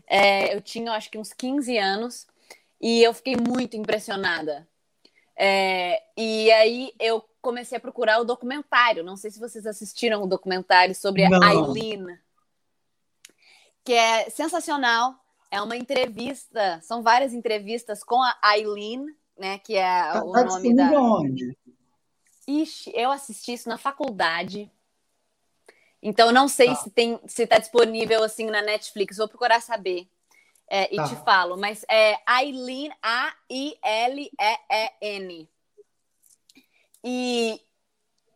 É, 0.07 0.55
eu 0.55 0.61
tinha, 0.61 0.93
acho 0.93 1.11
que 1.11 1.19
uns 1.19 1.33
15 1.33 1.77
anos, 1.77 2.25
e 2.81 3.03
eu 3.03 3.13
fiquei 3.13 3.35
muito 3.35 3.77
impressionada. 3.77 4.69
É, 5.37 6.03
e 6.17 6.51
aí 6.53 6.93
eu 6.99 7.25
comecei 7.41 7.77
a 7.77 7.81
procurar 7.81 8.21
o 8.21 8.25
documentário. 8.25 9.05
Não 9.05 9.17
sei 9.17 9.31
se 9.31 9.41
vocês 9.41 9.67
assistiram 9.67 10.23
o 10.23 10.27
documentário 10.27 10.95
sobre 10.95 11.29
Não. 11.29 11.43
a 11.43 11.49
Aileen, 11.49 12.07
que 13.85 13.93
é 13.93 14.31
sensacional. 14.31 15.15
É 15.51 15.61
uma 15.61 15.77
entrevista, 15.77 16.81
são 16.83 17.03
várias 17.03 17.33
entrevistas 17.33 18.03
com 18.03 18.21
a 18.21 18.37
Aileen, 18.43 19.07
né? 19.39 19.59
Que 19.59 19.77
é 19.77 20.03
tá, 20.13 20.25
o 20.25 20.33
tá 20.33 20.45
nome 20.45 20.75
da. 20.75 20.91
Onde? 20.91 21.57
ixi, 22.47 22.93
eu 22.95 23.11
assisti 23.11 23.53
isso 23.53 23.69
na 23.69 23.79
faculdade. 23.79 24.71
Então, 26.03 26.31
não 26.33 26.49
sei 26.49 26.69
tá. 26.69 26.75
se 26.77 26.91
tem 26.91 27.19
se 27.27 27.45
está 27.45 27.59
disponível 27.59 28.23
assim 28.23 28.47
na 28.51 28.61
Netflix. 28.63 29.17
Vou 29.17 29.29
procurar 29.29 29.61
saber 29.61 30.07
é, 30.69 30.93
e 30.93 30.97
tá. 30.97 31.09
te 31.09 31.17
falo. 31.17 31.57
Mas 31.57 31.85
é 31.91 32.19
Aileen, 32.27 32.93
A-I-L-E-E-N. 33.03 33.79
E, 37.03 37.61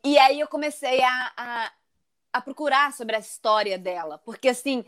e 0.04 0.18
aí 0.18 0.40
eu 0.40 0.48
comecei 0.48 1.02
a, 1.02 1.32
a, 1.36 1.72
a 2.32 2.40
procurar 2.40 2.92
sobre 2.92 3.16
a 3.16 3.20
história 3.20 3.78
dela. 3.78 4.18
Porque, 4.18 4.48
assim, 4.48 4.84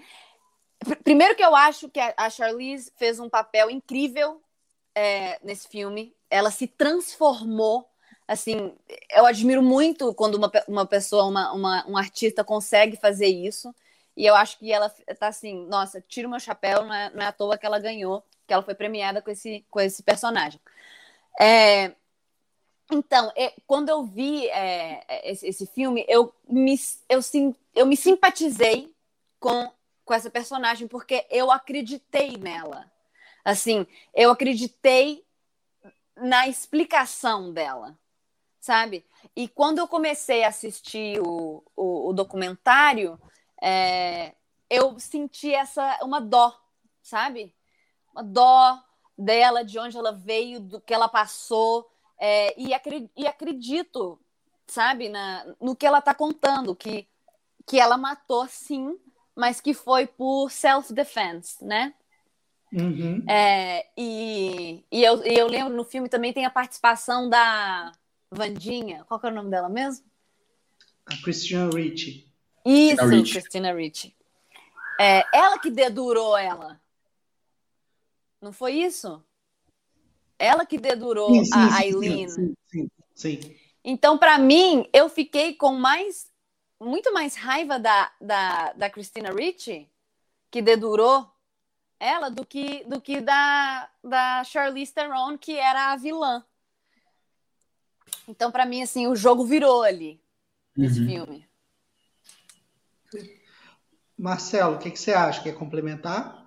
primeiro 1.02 1.34
que 1.34 1.44
eu 1.44 1.56
acho 1.56 1.88
que 1.88 2.00
a 2.00 2.30
Charlize 2.30 2.92
fez 2.96 3.18
um 3.18 3.28
papel 3.28 3.70
incrível 3.70 4.42
é, 4.94 5.38
nesse 5.42 5.68
filme. 5.68 6.14
Ela 6.28 6.50
se 6.50 6.66
transformou 6.66 7.90
assim, 8.30 8.72
eu 9.12 9.26
admiro 9.26 9.60
muito 9.60 10.14
quando 10.14 10.36
uma, 10.36 10.50
uma 10.68 10.86
pessoa, 10.86 11.24
uma, 11.24 11.52
uma, 11.52 11.84
um 11.88 11.96
artista 11.96 12.44
consegue 12.44 12.96
fazer 12.96 13.26
isso. 13.26 13.74
E 14.20 14.26
eu 14.26 14.34
acho 14.34 14.58
que 14.58 14.70
ela 14.70 14.90
tá 15.18 15.28
assim, 15.28 15.66
nossa, 15.66 15.98
tira 15.98 16.28
o 16.28 16.30
meu 16.30 16.38
chapéu, 16.38 16.84
não 16.84 16.92
é, 16.92 17.08
não 17.08 17.22
é 17.22 17.28
à 17.28 17.32
toa 17.32 17.56
que 17.56 17.64
ela 17.64 17.78
ganhou, 17.78 18.22
que 18.46 18.52
ela 18.52 18.62
foi 18.62 18.74
premiada 18.74 19.22
com 19.22 19.30
esse, 19.30 19.64
com 19.70 19.80
esse 19.80 20.02
personagem. 20.02 20.60
É, 21.40 21.92
então, 22.92 23.32
é, 23.34 23.54
quando 23.66 23.88
eu 23.88 24.04
vi 24.04 24.46
é, 24.48 25.30
esse, 25.30 25.46
esse, 25.46 25.66
filme, 25.68 26.04
eu 26.06 26.34
me, 26.46 26.78
eu, 27.08 27.22
sim, 27.22 27.54
eu 27.74 27.86
me 27.86 27.96
simpatizei 27.96 28.94
com, 29.38 29.72
com 30.04 30.12
essa 30.12 30.28
personagem, 30.28 30.86
porque 30.86 31.26
eu 31.30 31.50
acreditei 31.50 32.36
nela. 32.36 32.92
Assim, 33.42 33.86
eu 34.12 34.30
acreditei 34.30 35.24
na 36.14 36.46
explicação 36.46 37.54
dela 37.54 37.96
sabe? 38.60 39.04
E 39.34 39.48
quando 39.48 39.78
eu 39.78 39.88
comecei 39.88 40.44
a 40.44 40.48
assistir 40.48 41.18
o, 41.20 41.64
o, 41.74 42.10
o 42.10 42.12
documentário, 42.12 43.18
é, 43.60 44.34
eu 44.68 44.98
senti 44.98 45.52
essa 45.52 45.98
uma 46.02 46.20
dó, 46.20 46.58
sabe? 47.02 47.54
Uma 48.12 48.22
dó 48.22 48.82
dela, 49.18 49.64
de 49.64 49.78
onde 49.78 49.96
ela 49.96 50.12
veio, 50.12 50.60
do 50.60 50.80
que 50.80 50.94
ela 50.94 51.08
passou, 51.08 51.90
é, 52.18 52.58
e, 52.60 52.72
acredito, 52.72 53.10
e, 53.16 53.26
acredito, 53.26 54.18
sabe, 54.66 55.08
na, 55.08 55.44
no 55.60 55.76
que 55.76 55.86
ela 55.86 55.98
está 55.98 56.14
contando, 56.14 56.74
que, 56.74 57.06
que 57.66 57.78
ela 57.78 57.98
matou 57.98 58.46
sim, 58.46 58.98
mas 59.34 59.60
que 59.60 59.74
foi 59.74 60.06
por 60.06 60.50
self-defense, 60.50 61.64
né? 61.64 61.94
Uhum. 62.72 63.24
É, 63.28 63.86
e, 63.96 64.84
e, 64.92 65.02
eu, 65.02 65.24
e 65.26 65.36
eu 65.36 65.48
lembro 65.48 65.74
no 65.74 65.84
filme 65.84 66.08
também 66.08 66.32
tem 66.32 66.44
a 66.44 66.50
participação 66.50 67.28
da 67.28 67.90
Vandinha, 68.30 69.04
qual 69.04 69.18
que 69.18 69.26
é 69.26 69.30
o 69.30 69.34
nome 69.34 69.50
dela 69.50 69.68
mesmo? 69.68 70.06
A 71.06 71.16
Christina 71.16 71.68
Ricci. 71.68 72.29
Isso, 72.64 73.04
Ricci. 73.06 73.32
Christina 73.32 73.72
Ricci. 73.72 74.14
É, 75.00 75.24
ela 75.32 75.58
que 75.58 75.70
dedurou 75.70 76.36
ela. 76.36 76.80
Não 78.40 78.52
foi 78.52 78.72
isso? 78.74 79.22
Ela 80.38 80.64
que 80.64 80.78
dedurou 80.78 81.30
sim, 81.30 81.44
sim, 81.44 81.52
a 81.54 81.76
Aileen. 81.76 82.28
Sim, 82.28 82.54
sim, 82.66 82.90
sim. 83.14 83.56
Então, 83.84 84.18
para 84.18 84.38
mim, 84.38 84.88
eu 84.92 85.08
fiquei 85.08 85.54
com 85.54 85.72
mais, 85.72 86.30
muito 86.78 87.12
mais 87.12 87.34
raiva 87.34 87.78
da, 87.78 88.12
da, 88.20 88.72
da 88.72 88.90
Christina 88.90 89.32
Ricci, 89.32 89.88
que 90.50 90.60
dedurou 90.60 91.30
ela, 91.98 92.30
do 92.30 92.44
que, 92.44 92.84
do 92.84 93.00
que 93.00 93.20
da, 93.20 93.90
da 94.02 94.44
Charlize 94.44 94.92
Theron, 94.92 95.36
que 95.36 95.56
era 95.56 95.92
a 95.92 95.96
vilã. 95.96 96.44
Então, 98.26 98.50
para 98.50 98.64
mim, 98.64 98.82
assim, 98.82 99.06
o 99.06 99.16
jogo 99.16 99.44
virou 99.44 99.82
ali 99.82 100.20
nesse 100.76 101.00
uhum. 101.00 101.06
filme. 101.06 101.49
Marcelo, 104.20 104.74
o 104.74 104.78
que, 104.78 104.90
que 104.90 105.00
você 105.00 105.12
acha? 105.12 105.42
Quer 105.42 105.54
complementar? 105.54 106.46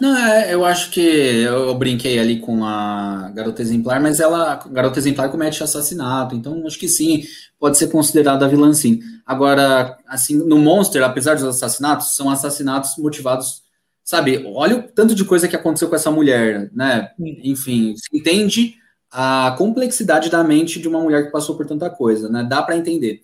Não, 0.00 0.16
é, 0.16 0.54
eu 0.54 0.64
acho 0.64 0.90
que 0.90 0.98
eu 1.00 1.74
brinquei 1.74 2.18
ali 2.18 2.40
com 2.40 2.64
a 2.64 3.30
garota 3.34 3.60
exemplar, 3.60 4.00
mas 4.00 4.18
ela, 4.18 4.54
a 4.54 4.68
garota 4.68 4.98
exemplar 4.98 5.30
comete 5.30 5.62
assassinato, 5.62 6.34
então 6.34 6.66
acho 6.66 6.78
que 6.78 6.88
sim, 6.88 7.22
pode 7.58 7.76
ser 7.76 7.88
considerada 7.88 8.48
vilã 8.48 8.72
sim. 8.72 9.00
Agora, 9.26 9.98
assim, 10.08 10.38
no 10.38 10.58
Monster, 10.58 11.02
apesar 11.02 11.34
dos 11.34 11.44
assassinatos, 11.44 12.16
são 12.16 12.30
assassinatos 12.30 12.96
motivados, 12.96 13.62
sabe? 14.02 14.42
Olha 14.46 14.76
o 14.76 14.82
tanto 14.82 15.14
de 15.14 15.26
coisa 15.26 15.46
que 15.46 15.56
aconteceu 15.56 15.90
com 15.90 15.96
essa 15.96 16.10
mulher, 16.10 16.70
né? 16.72 17.10
Enfim, 17.44 17.94
se 17.94 18.08
entende 18.16 18.76
a 19.10 19.54
complexidade 19.58 20.30
da 20.30 20.42
mente 20.42 20.80
de 20.80 20.88
uma 20.88 21.00
mulher 21.00 21.26
que 21.26 21.32
passou 21.32 21.58
por 21.58 21.66
tanta 21.66 21.90
coisa, 21.90 22.30
né? 22.30 22.42
Dá 22.42 22.62
para 22.62 22.76
entender. 22.76 23.20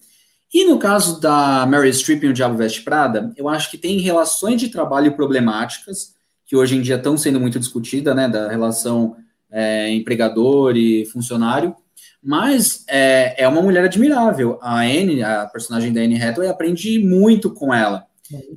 E 0.52 0.64
no 0.64 0.78
caso 0.78 1.20
da 1.20 1.66
Mary 1.66 1.92
Streep 1.92 2.22
e 2.22 2.28
o 2.28 2.32
Diabo 2.32 2.56
Veste 2.56 2.82
Prada, 2.82 3.32
eu 3.36 3.48
acho 3.48 3.70
que 3.70 3.78
tem 3.78 3.98
relações 3.98 4.60
de 4.60 4.68
trabalho 4.68 5.14
problemáticas, 5.14 6.14
que 6.44 6.56
hoje 6.56 6.76
em 6.76 6.82
dia 6.82 6.96
estão 6.96 7.16
sendo 7.16 7.40
muito 7.40 7.58
discutidas, 7.58 8.14
né? 8.14 8.28
Da 8.28 8.48
relação 8.48 9.16
é, 9.50 9.90
empregador 9.90 10.76
e 10.76 11.04
funcionário. 11.06 11.74
Mas 12.22 12.84
é, 12.88 13.42
é 13.42 13.48
uma 13.48 13.62
mulher 13.62 13.84
admirável. 13.84 14.58
A 14.62 14.80
Anne, 14.80 15.22
a 15.22 15.46
personagem 15.46 15.92
da 15.92 16.00
Anne 16.00 16.20
Hathaway, 16.20 16.48
aprende 16.48 16.98
muito 16.98 17.50
com 17.50 17.72
ela. 17.74 18.06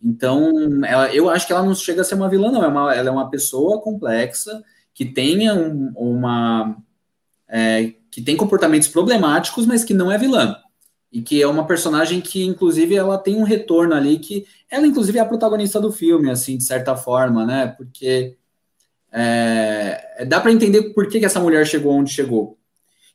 Então, 0.03 0.83
ela, 0.83 1.13
eu 1.13 1.29
acho 1.29 1.45
que 1.45 1.53
ela 1.53 1.63
não 1.63 1.75
chega 1.75 2.01
a 2.01 2.03
ser 2.03 2.15
uma 2.15 2.29
vilã, 2.29 2.51
não. 2.51 2.63
É 2.63 2.67
uma, 2.67 2.95
ela 2.95 3.09
é 3.09 3.11
uma 3.11 3.29
pessoa 3.29 3.81
complexa 3.81 4.63
que 4.93 5.05
tenha 5.05 5.53
um, 5.53 5.91
uma 5.95 6.77
é, 7.47 7.93
que 8.11 8.21
tem 8.21 8.35
comportamentos 8.35 8.87
problemáticos, 8.87 9.65
mas 9.65 9.83
que 9.83 9.93
não 9.93 10.11
é 10.11 10.17
vilã. 10.17 10.55
E 11.11 11.21
que 11.21 11.41
é 11.41 11.47
uma 11.47 11.65
personagem 11.65 12.21
que, 12.21 12.45
inclusive, 12.45 12.95
ela 12.95 13.17
tem 13.17 13.35
um 13.35 13.43
retorno 13.43 13.95
ali, 13.95 14.19
que 14.19 14.45
ela, 14.69 14.85
inclusive, 14.85 15.17
é 15.17 15.21
a 15.21 15.25
protagonista 15.25 15.81
do 15.81 15.91
filme, 15.91 16.29
assim, 16.29 16.57
de 16.57 16.63
certa 16.63 16.95
forma, 16.95 17.45
né? 17.45 17.67
Porque 17.77 18.35
é, 19.11 20.25
dá 20.27 20.39
para 20.39 20.51
entender 20.51 20.93
por 20.93 21.07
que, 21.07 21.19
que 21.19 21.25
essa 21.25 21.39
mulher 21.39 21.65
chegou 21.65 21.93
onde 21.93 22.11
chegou. 22.11 22.57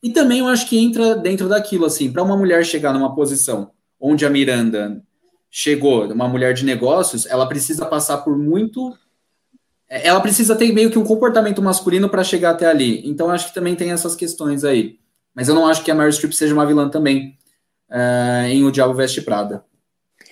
E 0.02 0.10
também 0.10 0.40
eu 0.40 0.48
acho 0.48 0.68
que 0.68 0.76
entra 0.76 1.14
dentro 1.14 1.48
daquilo, 1.48 1.84
assim, 1.84 2.12
para 2.12 2.22
uma 2.22 2.36
mulher 2.36 2.64
chegar 2.64 2.92
numa 2.92 3.14
posição 3.14 3.70
onde 4.00 4.26
a 4.26 4.30
Miranda 4.30 5.02
chegou, 5.50 6.12
uma 6.12 6.28
mulher 6.28 6.52
de 6.52 6.64
negócios, 6.64 7.26
ela 7.26 7.46
precisa 7.46 7.86
passar 7.86 8.18
por 8.18 8.36
muito 8.36 8.92
é, 9.88 10.08
ela 10.08 10.20
precisa 10.20 10.56
ter 10.56 10.72
meio 10.72 10.90
que 10.90 10.98
um 10.98 11.04
comportamento 11.04 11.62
masculino 11.62 12.08
para 12.08 12.24
chegar 12.24 12.50
até 12.50 12.66
ali. 12.66 13.08
Então, 13.08 13.30
acho 13.30 13.48
que 13.48 13.54
também 13.54 13.76
tem 13.76 13.92
essas 13.92 14.16
questões 14.16 14.64
aí. 14.64 14.98
Mas 15.34 15.48
eu 15.48 15.54
não 15.54 15.66
acho 15.66 15.84
que 15.84 15.90
a 15.90 15.94
Mary 15.94 16.12
Streep 16.12 16.32
seja 16.32 16.54
uma 16.54 16.66
vilã 16.66 16.88
também 16.88 17.38
uh, 17.94 18.46
em 18.46 18.64
O 18.64 18.72
Diabo 18.72 18.92
Veste 18.94 19.22
Prada. 19.22 19.64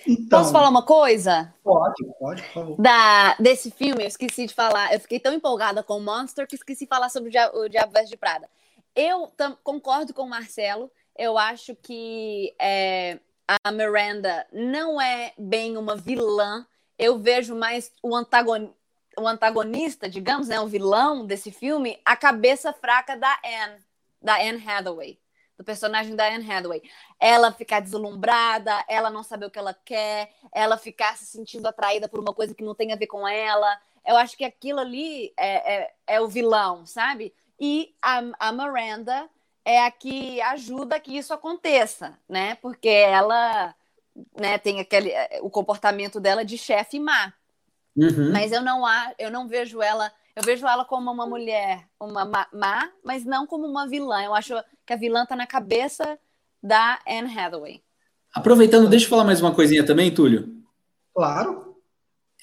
Então, 0.05 0.39
Posso 0.39 0.51
falar 0.51 0.67
uma 0.67 0.83
coisa? 0.83 1.53
Pode, 1.63 2.03
pode, 2.19 2.41
por 2.43 2.51
favor. 2.51 2.81
Da, 2.81 3.35
desse 3.39 3.71
filme, 3.71 4.03
eu 4.03 4.07
esqueci 4.07 4.45
de 4.45 4.53
falar. 4.53 4.93
Eu 4.93 4.99
fiquei 4.99 5.19
tão 5.19 5.33
empolgada 5.33 5.81
com 5.81 5.97
o 5.97 6.01
Monster 6.01 6.45
que 6.45 6.55
esqueci 6.55 6.83
de 6.83 6.89
falar 6.89 7.09
sobre 7.09 7.29
o 7.29 7.31
Diabo, 7.31 7.57
o 7.57 7.69
Diabo 7.69 7.93
Veste 7.93 8.17
Prada. 8.17 8.49
Eu 8.93 9.27
tam, 9.37 9.57
concordo 9.63 10.13
com 10.13 10.23
o 10.23 10.29
Marcelo. 10.29 10.91
Eu 11.17 11.37
acho 11.37 11.75
que 11.75 12.53
é, 12.59 13.19
a 13.63 13.71
Miranda 13.71 14.45
não 14.51 14.99
é 14.99 15.31
bem 15.37 15.77
uma 15.77 15.95
vilã. 15.95 16.65
Eu 16.99 17.17
vejo 17.17 17.55
mais 17.55 17.91
o 18.03 18.15
antagonista 18.15 18.75
o 19.17 19.27
antagonista, 19.27 20.09
digamos, 20.09 20.47
né, 20.47 20.59
o 20.59 20.67
vilão 20.67 21.25
desse 21.25 21.51
filme, 21.51 21.99
a 22.03 22.15
cabeça 22.15 22.73
fraca 22.73 23.15
da 23.15 23.39
Anne, 23.45 23.79
da 24.21 24.41
Anne 24.41 24.63
Hathaway, 24.65 25.19
do 25.63 25.65
personagem 25.65 26.15
da 26.15 26.27
Anne 26.27 26.49
Hathaway. 26.51 26.83
Ela 27.19 27.51
ficar 27.51 27.79
deslumbrada, 27.79 28.83
ela 28.87 29.09
não 29.09 29.23
saber 29.23 29.45
o 29.45 29.49
que 29.49 29.57
ela 29.57 29.73
quer, 29.73 30.31
ela 30.51 30.77
ficar 30.77 31.17
se 31.17 31.25
sentindo 31.25 31.67
atraída 31.67 32.07
por 32.09 32.19
uma 32.19 32.33
coisa 32.33 32.53
que 32.53 32.63
não 32.63 32.75
tem 32.75 32.91
a 32.91 32.97
ver 32.97 33.07
com 33.07 33.27
ela. 33.27 33.79
Eu 34.05 34.17
acho 34.17 34.37
que 34.37 34.43
aquilo 34.43 34.79
ali 34.79 35.33
é, 35.37 35.75
é, 35.75 35.93
é 36.07 36.21
o 36.21 36.27
vilão, 36.27 36.85
sabe? 36.85 37.33
E 37.59 37.95
a, 38.01 38.21
a 38.39 38.51
Miranda 38.51 39.29
é 39.63 39.85
a 39.85 39.89
que 39.89 40.41
ajuda 40.41 40.99
que 40.99 41.17
isso 41.17 41.33
aconteça, 41.33 42.19
né? 42.27 42.55
Porque 42.55 42.89
ela 42.89 43.73
né, 44.37 44.57
tem 44.57 44.81
aquele 44.81 45.11
o 45.41 45.49
comportamento 45.49 46.19
dela 46.19 46.43
de 46.43 46.57
chefe 46.57 46.99
má. 46.99 47.33
Uhum. 47.95 48.31
Mas 48.31 48.51
eu 48.51 48.61
não, 48.61 48.83
eu 49.17 49.31
não 49.31 49.47
vejo 49.47 49.81
ela. 49.81 50.11
Eu 50.35 50.41
vejo 50.43 50.67
ela 50.67 50.83
como 50.83 51.11
uma 51.11 51.27
mulher, 51.27 51.87
uma 51.99 52.25
má, 52.25 52.91
mas 53.03 53.23
não 53.23 53.45
como 53.45 53.67
uma 53.67 53.87
vilã. 53.87 54.23
Eu 54.23 54.33
acho 54.33 54.55
que 54.85 54.93
a 54.93 54.97
vilã 54.97 55.25
tá 55.25 55.35
na 55.35 55.47
cabeça 55.47 56.17
da 56.61 56.99
Anne 57.07 57.37
Hathaway. 57.37 57.81
Aproveitando, 58.33 58.89
deixa 58.89 59.05
eu 59.05 59.09
falar 59.09 59.23
mais 59.23 59.41
uma 59.41 59.53
coisinha 59.53 59.85
também, 59.85 60.11
Túlio. 60.11 60.49
Claro. 61.13 61.75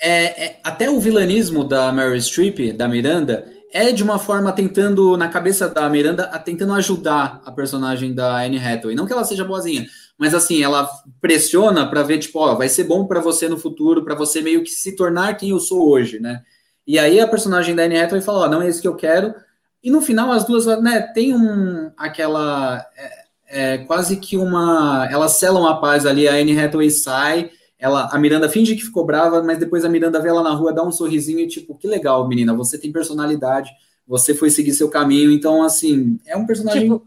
É, 0.01 0.45
é, 0.45 0.61
até 0.63 0.89
o 0.89 1.01
vilanismo 1.01 1.65
da 1.65 1.93
Mary 1.93 2.21
Streep, 2.21 2.73
da 2.73 2.89
Miranda, 2.89 3.51
é 3.73 3.93
de 3.93 4.03
uma 4.03 4.19
forma 4.19 4.53
tentando, 4.53 5.17
na 5.17 5.29
cabeça 5.29 5.69
da 5.69 5.89
Miranda, 5.89 6.27
tentando 6.39 6.73
ajudar 6.75 7.41
a 7.45 7.53
personagem 7.53 8.15
da 8.15 8.43
Anne 8.43 8.59
Hathaway. 8.59 8.97
Não 8.97 9.07
que 9.07 9.13
ela 9.13 9.25
seja 9.25 9.45
boazinha, 9.45 9.87
mas 10.19 10.35
assim, 10.35 10.63
ela 10.63 10.89
pressiona 11.21 11.89
para 11.89 12.03
ver, 12.03 12.19
tipo, 12.19 12.39
ó, 12.39 12.55
vai 12.55 12.69
ser 12.69 12.85
bom 12.85 13.07
para 13.07 13.21
você 13.21 13.49
no 13.49 13.59
futuro, 13.59 14.05
para 14.05 14.15
você 14.15 14.41
meio 14.41 14.63
que 14.63 14.71
se 14.71 14.97
tornar 14.97 15.35
quem 15.35 15.51
eu 15.51 15.61
sou 15.61 15.89
hoje, 15.89 16.19
né? 16.19 16.43
E 16.87 16.99
aí 16.99 17.21
a 17.21 17.29
personagem 17.29 17.75
da 17.75 17.85
Anne 17.85 18.01
Hathaway 18.01 18.23
fala, 18.23 18.47
ó, 18.47 18.49
não 18.49 18.63
é 18.63 18.69
isso 18.69 18.83
que 18.83 18.89
eu 18.89 18.97
quero. 18.97 19.35
E 19.83 19.91
no 19.91 20.01
final 20.01 20.31
as 20.31 20.45
duas, 20.45 20.67
né, 20.83 21.01
tem 21.01 21.35
um, 21.35 21.91
aquela, 21.97 22.87
é, 22.97 23.75
é 23.75 23.79
quase 23.79 24.17
que 24.17 24.37
uma. 24.37 25.09
Elas 25.11 25.33
selam 25.33 25.67
a 25.67 25.81
paz 25.81 26.05
ali, 26.05 26.29
a 26.29 26.35
Anne 26.35 26.59
Hathaway 26.59 26.91
sai, 26.91 27.51
ela, 27.79 28.11
a 28.13 28.19
Miranda 28.19 28.49
finge 28.49 28.77
que 28.77 28.83
ficou 28.83 29.07
brava, 29.07 29.43
mas 29.43 29.59
depois 29.59 29.85
a 29.85 29.89
Miranda 29.89 30.21
vê 30.21 30.29
ela 30.29 30.43
na 30.43 30.53
rua, 30.53 30.73
dá 30.73 30.83
um 30.83 30.93
sorrisinho 30.93 31.41
e 31.41 31.49
tipo, 31.49 31.75
que 31.75 31.89
legal, 31.89 32.29
menina, 32.29 32.53
você 32.55 32.77
tem 32.77 32.93
personalidade, 32.93 33.71
você 34.07 34.35
foi 34.35 34.51
seguir 34.51 34.75
seu 34.75 34.91
caminho, 34.91 35.31
então, 35.31 35.63
assim, 35.63 36.21
é 36.27 36.37
um 36.37 36.45
personagem. 36.45 36.83
Tipo, 36.83 37.07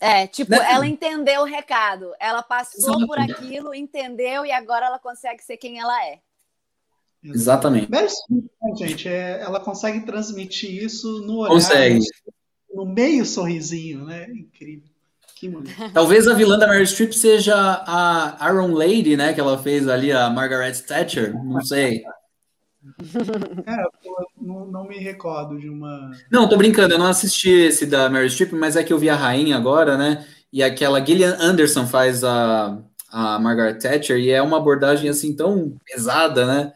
é, 0.00 0.26
tipo, 0.26 0.50
né? 0.50 0.72
ela 0.72 0.86
entendeu 0.86 1.42
o 1.42 1.44
recado, 1.44 2.12
ela 2.18 2.42
passou 2.42 3.06
por 3.06 3.20
aquilo, 3.20 3.74
entendeu 3.74 4.44
e 4.44 4.50
agora 4.50 4.86
ela 4.86 4.98
consegue 4.98 5.44
ser 5.44 5.58
quem 5.58 5.78
ela 5.78 6.04
é. 6.06 6.18
Exatamente. 7.22 7.90
Meryl 7.90 8.08
né, 8.30 8.76
gente, 8.76 9.08
é, 9.08 9.40
ela 9.42 9.60
consegue 9.60 10.00
transmitir 10.00 10.82
isso 10.82 11.20
no 11.20 11.38
olhar, 11.38 11.50
consegue. 11.50 12.00
no 12.74 12.86
meio 12.86 13.26
sorrisinho, 13.26 14.04
né? 14.04 14.26
Incrível. 14.30 14.88
Talvez 15.94 16.28
a 16.28 16.34
vilã 16.34 16.58
da 16.58 16.66
Mary 16.66 16.86
Streep 16.86 17.12
seja 17.12 17.54
a 17.56 18.38
Iron 18.50 18.72
Lady, 18.74 19.16
né? 19.16 19.32
Que 19.32 19.40
ela 19.40 19.56
fez 19.56 19.88
ali, 19.88 20.12
a 20.12 20.28
Margaret 20.28 20.74
Thatcher. 20.86 21.32
Não 21.32 21.62
sei. 21.62 22.02
É, 23.66 23.74
eu 24.04 24.14
não, 24.40 24.66
não, 24.66 24.84
me 24.84 24.98
recordo 24.98 25.58
de 25.58 25.68
uma. 25.68 26.10
Não, 26.30 26.48
tô 26.48 26.56
brincando, 26.56 26.94
eu 26.94 26.98
não 26.98 27.06
assisti 27.06 27.50
esse 27.50 27.86
da 27.86 28.08
Mary 28.08 28.28
Streep, 28.28 28.52
mas 28.52 28.76
é 28.76 28.84
que 28.84 28.92
eu 28.92 28.98
vi 28.98 29.08
a 29.08 29.16
rainha 29.16 29.56
agora, 29.56 29.96
né? 29.96 30.26
E 30.52 30.62
aquela 30.62 31.04
Gillian 31.04 31.36
Anderson 31.38 31.86
faz 31.86 32.24
a, 32.24 32.78
a 33.10 33.38
Margaret 33.38 33.78
Thatcher, 33.78 34.18
e 34.18 34.30
é 34.30 34.42
uma 34.42 34.56
abordagem 34.56 35.08
assim 35.08 35.34
tão 35.34 35.76
pesada, 35.86 36.46
né? 36.46 36.72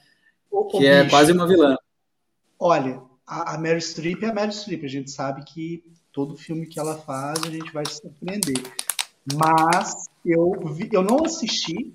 Que 0.71 0.87
é 0.87 1.09
quase 1.09 1.33
uma 1.33 1.47
vilã. 1.47 1.77
Olha, 2.59 3.03
a, 3.27 3.55
a 3.55 3.59
Mary 3.59 3.81
Streep 3.81 4.23
é 4.23 4.29
a 4.29 4.35
Mary 4.35 4.53
Streep, 4.53 4.85
a 4.85 4.89
gente 4.89 5.11
sabe 5.11 5.45
que 5.45 5.85
todo 6.13 6.37
filme 6.37 6.67
que 6.67 6.79
ela 6.79 6.97
faz 6.97 7.41
a 7.45 7.51
gente 7.51 7.73
vai 7.73 7.85
se 7.87 8.01
surpreender. 8.01 8.63
Mas 9.35 10.05
eu, 10.25 10.53
vi, 10.73 10.89
eu 10.93 11.03
não 11.03 11.25
assisti 11.25 11.95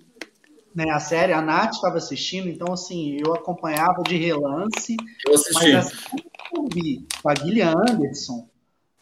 né, 0.76 0.92
a 0.92 1.00
série, 1.00 1.34
a 1.34 1.42
Nath 1.42 1.74
estava 1.74 1.98
assistindo, 1.98 2.48
então 2.48 2.74
assim, 2.74 3.18
eu 3.26 3.34
acompanhava 3.34 4.02
de 4.04 4.18
relance. 4.18 4.96
Eu 5.26 5.34
assisti. 5.34 5.74
Mas 5.74 5.88
assim 5.88 6.30
eu 6.56 6.68
vi 6.74 7.06
com 7.22 7.30
a 7.30 7.36
Gillian 7.36 7.74
Anderson, 7.90 8.48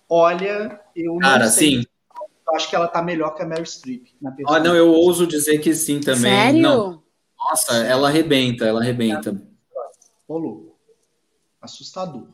olha, 0.09 0.79
eu 0.95 1.13
não 1.13 1.19
Cara, 1.19 1.47
sei. 1.49 1.81
Sim. 1.81 1.85
Eu 2.47 2.55
acho 2.55 2.69
que 2.69 2.75
ela 2.75 2.87
tá 2.87 3.01
melhor 3.01 3.35
que 3.35 3.43
a 3.43 3.45
Mary 3.45 3.65
Streep. 3.65 4.07
Na 4.21 4.33
ah, 4.47 4.59
não, 4.59 4.73
eu 4.73 4.89
ouso 4.89 5.27
dizer 5.27 5.59
que 5.59 5.73
sim 5.75 5.99
também. 5.99 6.31
Sério? 6.31 6.61
Não. 6.61 7.03
Nossa, 7.49 7.77
ela 7.77 8.09
arrebenta, 8.09 8.65
ela 8.65 8.81
arrebenta. 8.81 9.41
Ô, 10.27 10.37
louco. 10.37 10.77
Assustador. 11.61 12.27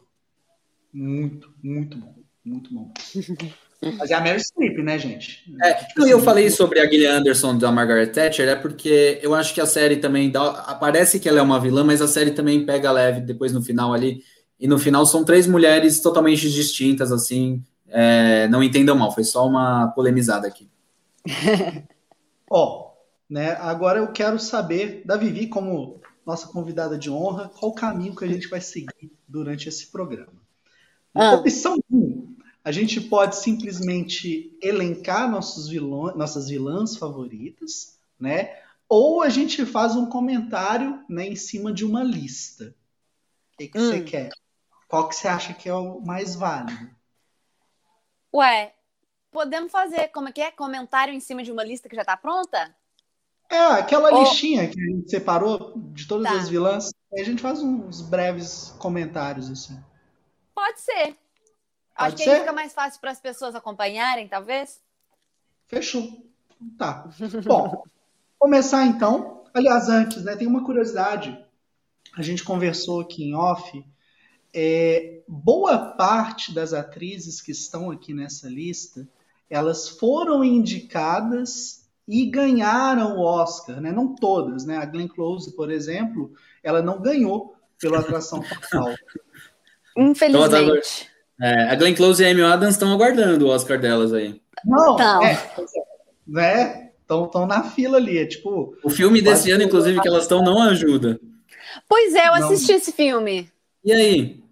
Muito, 0.92 1.54
muito 1.62 1.98
bom. 1.98 2.16
Muito 2.44 2.74
bom. 2.74 2.92
Mas 3.98 4.12
é 4.12 4.14
a 4.14 4.22
Mary 4.22 4.40
Streep, 4.40 4.78
né, 4.80 4.98
gente? 4.98 5.44
É, 5.62 5.74
tipo, 5.74 6.06
eu 6.08 6.18
assim, 6.18 6.26
falei 6.26 6.50
sobre 6.50 6.80
a 6.80 6.90
Gillian 6.90 7.18
Anderson 7.18 7.58
da 7.58 7.70
Margaret 7.70 8.08
Thatcher, 8.08 8.48
é 8.48 8.56
porque 8.56 9.20
eu 9.22 9.36
acho 9.36 9.54
que 9.54 9.60
a 9.60 9.66
série 9.66 9.98
também 9.98 10.32
dá. 10.32 10.76
Parece 10.80 11.20
que 11.20 11.28
ela 11.28 11.40
é 11.40 11.42
uma 11.42 11.60
vilã, 11.60 11.84
mas 11.84 12.02
a 12.02 12.08
série 12.08 12.32
também 12.32 12.66
pega 12.66 12.92
leve 12.92 13.22
depois 13.22 13.52
no 13.52 13.62
final 13.62 13.94
ali. 13.94 14.24
E 14.60 14.68
no 14.68 14.80
final 14.80 15.06
são 15.06 15.26
três 15.26 15.46
mulheres 15.46 16.00
totalmente 16.00 16.50
distintas, 16.50 17.12
assim. 17.12 17.62
É, 17.90 18.48
não 18.48 18.64
entendam 18.64 18.96
mal, 18.96 19.14
foi 19.14 19.26
só 19.26 19.46
uma 19.46 19.90
polemizada 19.90 20.48
aqui. 20.48 20.70
Ó, 22.50 22.83
oh, 22.83 22.83
né? 23.34 23.54
Agora 23.54 23.98
eu 23.98 24.12
quero 24.12 24.38
saber 24.38 25.04
da 25.04 25.18
Vivi, 25.18 25.48
como 25.48 26.00
nossa 26.24 26.48
convidada 26.48 27.00
de 27.00 27.10
honra, 27.10 27.50
qual 27.50 27.72
o 27.72 27.76
caminho 27.76 28.16
que 28.16 28.24
a 28.24 28.28
gente 28.28 28.48
vai 28.48 28.62
seguir 28.62 29.12
durante 29.28 29.68
esse 29.68 29.88
programa. 29.88 30.40
Ah. 31.16 31.34
Opção 31.34 31.80
1, 31.92 32.36
a 32.64 32.72
gente 32.72 33.02
pode 33.02 33.36
simplesmente 33.36 34.56
elencar 34.62 35.32
nossos 35.32 35.68
vilões, 35.68 36.16
nossas 36.16 36.48
vilãs 36.48 36.96
favoritas, 36.96 37.98
né? 38.20 38.56
Ou 38.88 39.24
a 39.24 39.30
gente 39.30 39.66
faz 39.66 39.96
um 39.96 40.06
comentário 40.06 41.04
né, 41.10 41.26
em 41.26 41.36
cima 41.36 41.74
de 41.74 41.84
uma 41.84 42.04
lista. 42.04 42.76
O 43.54 43.58
que, 43.58 43.68
que 43.68 43.80
hum. 43.80 43.90
você 43.90 44.02
quer? 44.02 44.30
Qual 44.88 45.10
que 45.10 45.16
você 45.16 45.28
acha 45.28 45.56
que 45.56 45.68
é 45.68 45.74
o 45.74 46.00
mais 46.02 46.36
válido? 46.36 46.88
Ué, 48.32 48.76
podemos 49.32 49.72
fazer 49.72 50.10
como 50.10 50.30
é 50.30 50.32
que 50.32 50.42
é? 50.42 50.52
Comentário 50.52 51.16
em 51.16 51.20
cima 51.20 51.42
de 51.42 51.52
uma 51.52 51.64
lista 51.64 51.90
que 51.90 51.96
já 51.96 52.04
está 52.04 52.16
pronta? 52.16 52.76
É, 53.54 53.66
aquela 53.74 54.10
listinha 54.10 54.68
que 54.68 54.82
a 54.82 54.86
gente 54.86 55.12
separou 55.12 55.74
de 55.76 56.08
todas 56.08 56.28
tá. 56.28 56.40
as 56.40 56.50
vilãs. 56.50 56.92
Aí 57.14 57.22
a 57.22 57.24
gente 57.24 57.40
faz 57.40 57.62
uns 57.62 58.02
breves 58.02 58.74
comentários, 58.80 59.48
assim. 59.48 59.80
Pode 60.56 60.82
ser. 60.82 61.06
Pode 61.06 61.18
Acho 61.96 62.18
ser? 62.18 62.24
que 62.24 62.30
aí 62.32 62.40
fica 62.40 62.52
mais 62.52 62.74
fácil 62.74 63.00
para 63.00 63.12
as 63.12 63.20
pessoas 63.20 63.54
acompanharem, 63.54 64.28
talvez. 64.28 64.82
Fechou. 65.68 66.26
Tá. 66.80 67.08
Bom, 67.46 67.84
começar 68.40 68.88
então. 68.88 69.44
Aliás, 69.54 69.88
antes, 69.88 70.24
né, 70.24 70.36
tem 70.36 70.48
uma 70.48 70.66
curiosidade. 70.66 71.38
A 72.18 72.24
gente 72.24 72.44
conversou 72.44 73.02
aqui 73.02 73.24
em 73.24 73.36
off. 73.36 73.86
É, 74.52 75.22
boa 75.28 75.94
parte 75.94 76.52
das 76.52 76.74
atrizes 76.74 77.40
que 77.40 77.52
estão 77.52 77.92
aqui 77.92 78.16
nessa 78.16 78.50
lista, 78.50 79.08
elas 79.48 79.90
foram 79.90 80.44
indicadas 80.44 81.83
e 82.08 82.26
ganharam 82.26 83.18
o 83.18 83.22
Oscar, 83.22 83.80
né? 83.80 83.92
Não 83.92 84.14
todas, 84.14 84.66
né? 84.66 84.78
A 84.78 84.86
Glenn 84.86 85.08
Close, 85.08 85.56
por 85.56 85.72
exemplo, 85.72 86.34
ela 86.62 86.82
não 86.82 87.02
ganhou 87.02 87.56
pela 87.80 88.00
atração 88.00 88.42
fatal. 88.42 88.94
Infelizmente. 89.98 91.10
Então, 91.36 91.48
é, 91.48 91.70
a 91.70 91.76
Glenn 91.76 91.96
Close 91.96 92.22
e 92.22 92.26
a 92.26 92.30
Amy 92.30 92.42
Adams 92.42 92.76
estão 92.76 92.92
aguardando 92.92 93.46
o 93.46 93.50
Oscar 93.50 93.80
delas 93.80 94.14
aí. 94.14 94.42
Não, 94.66 94.96
então. 94.96 95.24
é, 95.24 95.40
né? 96.28 96.92
Estão 97.02 97.46
na 97.46 97.64
fila 97.64 97.98
ali, 97.98 98.18
é 98.18 98.26
tipo... 98.26 98.76
O 98.84 98.90
filme 98.90 99.22
desse 99.22 99.52
ano, 99.52 99.64
inclusive, 99.64 100.02
que 100.02 100.08
elas 100.08 100.24
estão 100.24 100.42
não 100.42 100.62
ajuda. 100.64 101.20
Pois 101.88 102.16
é, 102.16 102.28
eu 102.28 102.34
assisti 102.34 102.72
não. 102.72 102.78
esse 102.80 102.92
filme. 102.92 103.52
E 103.84 103.92
aí? 103.92 104.44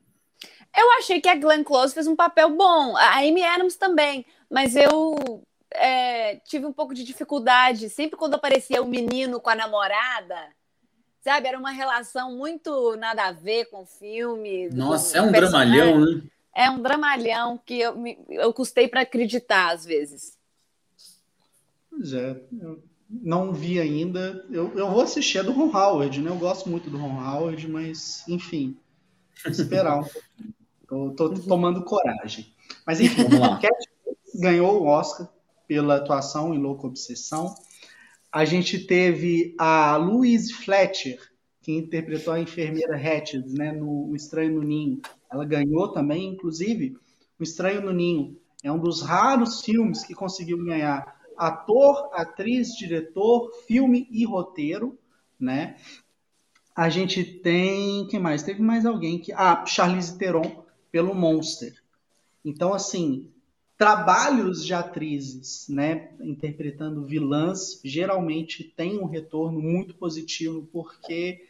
Eu 0.78 0.92
achei 1.00 1.20
que 1.20 1.30
a 1.30 1.36
Glenn 1.36 1.64
Close 1.64 1.94
fez 1.94 2.08
um 2.08 2.16
papel 2.16 2.56
bom, 2.56 2.96
a 2.96 3.20
Amy 3.20 3.44
Adams 3.44 3.76
também, 3.76 4.26
mas 4.50 4.76
eu 4.76 5.42
é, 5.74 6.38
tive 6.38 6.66
um 6.66 6.74
pouco 6.74 6.94
de 6.94 7.04
dificuldade. 7.04 7.90
Sempre 7.90 8.18
quando 8.18 8.36
aparecia 8.36 8.82
o 8.82 8.86
um 8.86 8.90
menino 8.90 9.40
com 9.40 9.50
a 9.50 9.56
namorada, 9.56 10.36
sabe? 11.22 11.48
Era 11.48 11.58
uma 11.58 11.72
relação 11.72 12.36
muito 12.36 12.96
nada 12.98 13.28
a 13.28 13.32
ver 13.32 13.66
com 13.66 13.84
o 13.84 13.86
filme. 13.86 14.70
Nossa, 14.70 15.18
é 15.18 15.22
um 15.22 15.32
dramalhão, 15.32 16.00
né? 16.00 16.22
É 16.54 16.70
um 16.70 16.82
dramalhão 16.82 17.60
que 17.66 17.80
eu, 17.80 17.96
eu 18.30 18.54
custei 18.54 18.88
para 18.88 19.02
acreditar 19.02 19.72
às 19.72 19.86
vezes. 19.86 20.38
Pois 21.90 22.14
é, 22.14 22.42
eu 22.62 22.84
não 23.10 23.54
vi 23.54 23.80
ainda. 23.80 24.46
Eu, 24.50 24.78
eu 24.78 24.90
vou 24.90 25.02
assistir 25.02 25.40
a 25.40 25.44
do 25.44 25.52
Ron 25.52 25.76
Howard, 25.76 26.22
né? 26.22 26.30
Eu 26.30 26.38
gosto 26.38 26.70
muito 26.70 26.90
do 26.90 26.98
Ron 26.98 27.22
Howard, 27.22 27.68
mas 27.70 28.28
enfim, 28.28 28.78
esperar 29.46 30.04
Tô, 30.88 31.12
tô 31.12 31.30
tomando 31.30 31.86
coragem. 31.86 32.54
Mas 32.86 33.00
enfim, 33.00 33.24
vamos 33.24 33.40
lá. 33.40 33.60
Cat 33.60 33.74
ganhou 34.36 34.82
o 34.82 34.88
Oscar 34.88 35.30
pela 35.72 35.96
atuação 35.96 36.54
em 36.54 36.58
Louca 36.58 36.86
Obsessão. 36.86 37.56
A 38.30 38.44
gente 38.44 38.78
teve 38.78 39.56
a 39.58 39.96
Louise 39.96 40.52
Fletcher, 40.52 41.18
que 41.62 41.72
interpretou 41.72 42.34
a 42.34 42.42
enfermeira 42.42 42.98
Hatchet 42.98 43.48
né, 43.54 43.72
no 43.72 44.14
Estranho 44.14 44.56
no 44.56 44.64
Ninho. 44.64 45.00
Ela 45.32 45.46
ganhou 45.46 45.94
também, 45.94 46.28
inclusive, 46.28 46.98
O 47.40 47.44
Estranho 47.44 47.80
no 47.80 47.94
Ninho. 47.94 48.38
É 48.62 48.70
um 48.70 48.78
dos 48.78 49.02
raros 49.02 49.62
filmes 49.62 50.04
que 50.04 50.14
conseguiu 50.14 50.62
ganhar 50.62 51.18
ator, 51.38 52.10
atriz, 52.16 52.76
diretor, 52.76 53.50
filme 53.66 54.10
e 54.12 54.26
roteiro, 54.26 55.00
né? 55.40 55.78
A 56.76 56.90
gente 56.90 57.24
tem, 57.24 58.06
quem 58.08 58.20
mais? 58.20 58.44
Teve 58.44 58.62
mais 58.62 58.86
alguém 58.86 59.20
que, 59.20 59.32
ah, 59.32 59.66
Charlize 59.66 60.18
Theron 60.18 60.66
pelo 60.92 61.16
Monster. 61.16 61.82
Então, 62.44 62.74
assim, 62.74 63.32
trabalhos 63.82 64.64
de 64.64 64.76
atrizes, 64.76 65.68
né, 65.68 66.12
interpretando 66.20 67.04
vilãs, 67.04 67.82
geralmente 67.84 68.64
tem 68.64 69.00
um 69.00 69.06
retorno 69.06 69.60
muito 69.60 69.96
positivo, 69.96 70.70
porque 70.72 71.48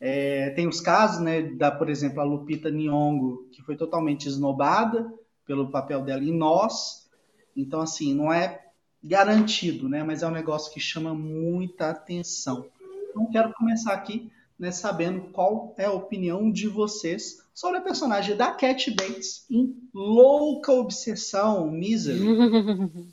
é, 0.00 0.50
tem 0.50 0.68
os 0.68 0.80
casos, 0.80 1.20
né, 1.20 1.42
da, 1.42 1.68
por 1.68 1.90
exemplo, 1.90 2.20
a 2.20 2.24
Lupita 2.24 2.70
Nyong'o, 2.70 3.48
que 3.50 3.60
foi 3.60 3.74
totalmente 3.74 4.28
esnobada 4.28 5.12
pelo 5.44 5.68
papel 5.68 6.00
dela 6.02 6.22
em 6.22 6.30
Nós. 6.30 7.10
Então, 7.56 7.80
assim, 7.80 8.14
não 8.14 8.32
é 8.32 8.64
garantido, 9.02 9.88
né, 9.88 10.04
mas 10.04 10.22
é 10.22 10.28
um 10.28 10.30
negócio 10.30 10.72
que 10.72 10.78
chama 10.78 11.12
muita 11.12 11.90
atenção. 11.90 12.66
Então, 13.10 13.26
quero 13.32 13.52
começar 13.54 13.94
aqui 13.94 14.30
né, 14.58 14.70
sabendo 14.72 15.30
qual 15.32 15.74
é 15.78 15.84
a 15.84 15.92
opinião 15.92 16.50
de 16.50 16.68
vocês 16.68 17.46
sobre 17.54 17.78
a 17.78 17.82
personagem 17.82 18.36
da 18.36 18.52
Cat 18.52 18.90
Bates 18.90 19.46
em 19.50 19.76
Louca 19.94 20.72
Obsessão, 20.72 21.70
Misery. 21.70 22.18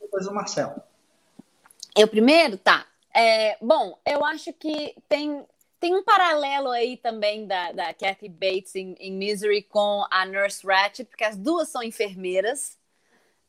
Depois 0.00 0.26
o 0.26 0.34
Marcelo. 0.34 0.82
Eu 1.96 2.08
primeiro? 2.08 2.56
Tá. 2.56 2.86
É, 3.14 3.58
bom, 3.60 3.98
eu 4.06 4.24
acho 4.24 4.52
que 4.54 4.94
tem, 5.08 5.44
tem 5.78 5.94
um 5.94 6.02
paralelo 6.02 6.70
aí 6.70 6.96
também 6.96 7.46
da, 7.46 7.72
da 7.72 7.92
Kathy 7.92 8.28
Bates 8.28 8.74
em, 8.74 8.94
em 8.98 9.12
Misery 9.12 9.62
com 9.62 10.06
a 10.10 10.24
Nurse 10.24 10.66
Ratched, 10.66 11.08
porque 11.08 11.24
as 11.24 11.36
duas 11.36 11.68
são 11.68 11.82
enfermeiras, 11.82 12.78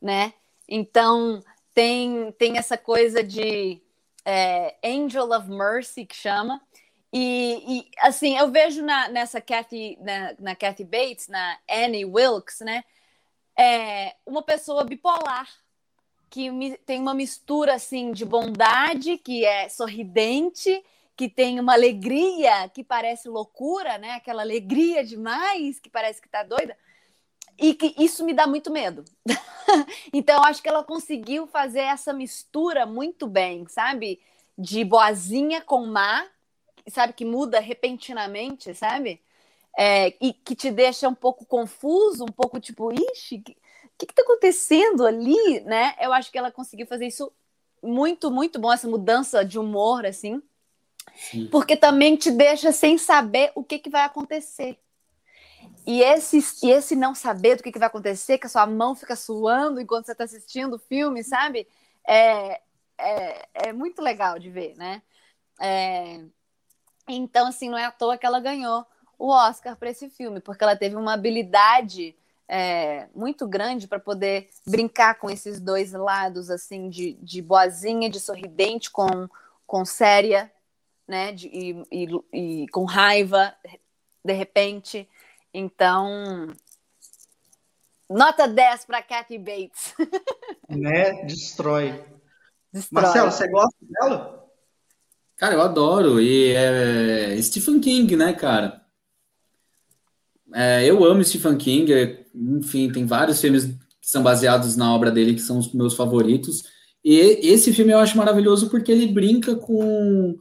né? 0.00 0.34
Então 0.68 1.42
tem, 1.74 2.32
tem 2.32 2.58
essa 2.58 2.76
coisa 2.76 3.22
de 3.22 3.80
é, 4.24 4.76
Angel 4.84 5.30
of 5.30 5.48
Mercy 5.48 6.04
que 6.04 6.16
chama. 6.16 6.60
E, 7.16 7.62
e 7.68 7.90
assim, 8.00 8.36
eu 8.36 8.50
vejo 8.50 8.82
na, 8.82 9.08
nessa 9.08 9.40
Kathy, 9.40 9.96
na, 10.00 10.34
na 10.40 10.56
Kathy 10.56 10.82
Bates, 10.82 11.28
na 11.28 11.58
Annie 11.70 12.04
Wilkes, 12.04 12.58
né? 12.58 12.82
É, 13.56 14.16
uma 14.26 14.42
pessoa 14.42 14.82
bipolar 14.82 15.48
que 16.28 16.50
tem 16.84 17.00
uma 17.00 17.14
mistura 17.14 17.74
assim 17.74 18.10
de 18.10 18.24
bondade, 18.24 19.16
que 19.16 19.44
é 19.44 19.68
sorridente, 19.68 20.84
que 21.16 21.28
tem 21.28 21.60
uma 21.60 21.74
alegria 21.74 22.68
que 22.70 22.82
parece 22.82 23.28
loucura, 23.28 23.96
né? 23.96 24.14
Aquela 24.14 24.42
alegria 24.42 25.04
demais 25.04 25.78
que 25.78 25.88
parece 25.88 26.20
que 26.20 26.28
tá 26.28 26.42
doida. 26.42 26.76
E 27.56 27.74
que 27.74 27.94
isso 27.96 28.24
me 28.24 28.34
dá 28.34 28.48
muito 28.48 28.72
medo. 28.72 29.04
então, 30.12 30.42
acho 30.42 30.60
que 30.60 30.68
ela 30.68 30.82
conseguiu 30.82 31.46
fazer 31.46 31.82
essa 31.82 32.12
mistura 32.12 32.84
muito 32.84 33.28
bem, 33.28 33.68
sabe? 33.68 34.20
De 34.58 34.84
boazinha 34.84 35.60
com 35.60 35.86
má, 35.86 36.26
sabe? 36.88 37.12
Que 37.12 37.24
muda 37.24 37.60
repentinamente, 37.60 38.74
sabe? 38.74 39.20
É, 39.76 40.14
e 40.20 40.32
que 40.32 40.54
te 40.54 40.70
deixa 40.70 41.08
um 41.08 41.14
pouco 41.14 41.44
confuso, 41.44 42.24
um 42.24 42.32
pouco 42.32 42.60
tipo, 42.60 42.92
ixi, 42.92 43.36
o 43.36 43.42
que, 43.42 43.56
que, 43.98 44.06
que 44.06 44.14
tá 44.14 44.22
acontecendo 44.22 45.06
ali, 45.06 45.60
né? 45.60 45.94
Eu 46.00 46.12
acho 46.12 46.30
que 46.30 46.38
ela 46.38 46.50
conseguiu 46.52 46.86
fazer 46.86 47.06
isso 47.06 47.32
muito, 47.82 48.30
muito 48.30 48.58
bom, 48.58 48.72
essa 48.72 48.88
mudança 48.88 49.44
de 49.44 49.58
humor, 49.58 50.06
assim. 50.06 50.42
Sim. 51.14 51.48
Porque 51.48 51.76
também 51.76 52.16
te 52.16 52.30
deixa 52.30 52.72
sem 52.72 52.96
saber 52.98 53.52
o 53.54 53.62
que, 53.62 53.78
que 53.78 53.90
vai 53.90 54.02
acontecer. 54.02 54.78
E 55.86 56.02
esse, 56.02 56.38
e 56.62 56.70
esse 56.70 56.96
não 56.96 57.14
saber 57.14 57.56
do 57.56 57.62
que, 57.62 57.70
que 57.70 57.78
vai 57.78 57.88
acontecer, 57.88 58.38
que 58.38 58.46
a 58.46 58.50
sua 58.50 58.66
mão 58.66 58.94
fica 58.94 59.14
suando 59.14 59.80
enquanto 59.80 60.06
você 60.06 60.12
está 60.12 60.24
assistindo 60.24 60.74
o 60.74 60.78
filme, 60.78 61.22
sabe? 61.22 61.68
É, 62.06 62.60
é, 62.98 63.48
é, 63.54 63.72
muito 63.72 64.00
legal 64.00 64.38
de 64.38 64.50
ver, 64.50 64.74
né? 64.76 65.02
É, 65.60 66.24
então, 67.08 67.48
assim, 67.48 67.68
não 67.68 67.78
é 67.78 67.84
à 67.84 67.90
toa 67.90 68.16
que 68.16 68.26
ela 68.26 68.40
ganhou 68.40 68.84
o 69.18 69.28
Oscar 69.30 69.76
para 69.76 69.90
esse 69.90 70.08
filme, 70.08 70.40
porque 70.40 70.64
ela 70.64 70.76
teve 70.76 70.96
uma 70.96 71.14
habilidade 71.14 72.16
é, 72.48 73.08
muito 73.14 73.46
grande 73.46 73.88
para 73.88 73.98
poder 73.98 74.48
brincar 74.66 75.18
com 75.18 75.30
esses 75.30 75.60
dois 75.60 75.92
lados, 75.92 76.50
assim, 76.50 76.88
de, 76.88 77.14
de 77.14 77.40
boazinha, 77.40 78.10
de 78.10 78.20
sorridente 78.20 78.90
com, 78.90 79.28
com 79.66 79.84
séria, 79.84 80.52
né? 81.06 81.32
De, 81.32 81.48
e, 81.48 81.84
e, 81.90 82.62
e 82.62 82.68
com 82.68 82.84
raiva, 82.84 83.54
de 84.24 84.32
repente. 84.32 85.08
Então, 85.52 86.48
nota 88.08 88.46
10 88.46 88.84
para 88.84 89.02
Kathy 89.02 89.38
Bates. 89.38 89.94
né? 90.68 91.24
Destrói. 91.24 92.04
Destrói. 92.72 93.02
Marcelo, 93.02 93.30
você 93.30 93.48
gosta 93.48 93.76
dela? 93.80 94.43
Cara, 95.36 95.54
eu 95.54 95.62
adoro. 95.62 96.20
E 96.20 96.52
é 96.52 97.40
Stephen 97.42 97.80
King, 97.80 98.16
né, 98.16 98.32
cara? 98.32 98.82
É, 100.54 100.84
eu 100.84 101.04
amo 101.04 101.24
Stephen 101.24 101.56
King. 101.56 101.92
Enfim, 102.34 102.90
tem 102.90 103.06
vários 103.06 103.40
filmes 103.40 103.64
que 103.64 104.10
são 104.10 104.22
baseados 104.22 104.76
na 104.76 104.94
obra 104.94 105.10
dele 105.10 105.34
que 105.34 105.40
são 105.40 105.58
os 105.58 105.72
meus 105.72 105.94
favoritos. 105.94 106.64
E 107.04 107.16
esse 107.18 107.72
filme 107.72 107.92
eu 107.92 107.98
acho 107.98 108.16
maravilhoso 108.16 108.70
porque 108.70 108.90
ele 108.90 109.06
brinca 109.06 109.54
com 109.56 110.38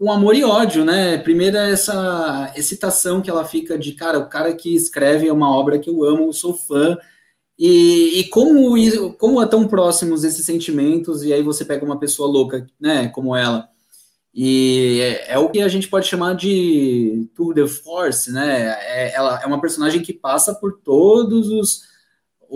com 0.00 0.10
amor 0.10 0.34
e 0.34 0.42
ódio, 0.42 0.82
né? 0.82 1.18
Primeiro 1.18 1.58
é 1.58 1.72
essa 1.72 2.50
excitação 2.56 3.20
que 3.20 3.28
ela 3.28 3.44
fica 3.44 3.78
de, 3.78 3.92
cara, 3.92 4.18
o 4.18 4.30
cara 4.30 4.54
que 4.54 4.74
escreve 4.74 5.28
é 5.28 5.32
uma 5.32 5.54
obra 5.54 5.78
que 5.78 5.90
eu 5.90 6.02
amo, 6.02 6.32
sou 6.32 6.54
fã, 6.54 6.96
e, 7.58 8.20
e 8.20 8.24
como, 8.30 8.74
como 9.18 9.42
é 9.42 9.46
tão 9.46 9.68
próximos 9.68 10.24
esses 10.24 10.46
sentimentos, 10.46 11.22
e 11.22 11.34
aí 11.34 11.42
você 11.42 11.66
pega 11.66 11.84
uma 11.84 11.98
pessoa 11.98 12.26
louca, 12.26 12.66
né, 12.80 13.08
como 13.08 13.36
ela, 13.36 13.68
e 14.34 15.00
é, 15.00 15.32
é 15.34 15.38
o 15.38 15.48
que 15.48 15.60
a 15.60 15.68
gente 15.68 15.88
pode 15.88 16.06
chamar 16.06 16.34
de 16.34 17.28
tour 17.34 17.54
de 17.54 17.66
force, 17.66 18.32
né? 18.32 18.76
É, 18.80 19.14
ela 19.14 19.40
é 19.42 19.46
uma 19.46 19.60
personagem 19.60 20.02
que 20.02 20.12
passa 20.12 20.54
por 20.54 20.80
todos 20.84 21.48
os 21.48 21.90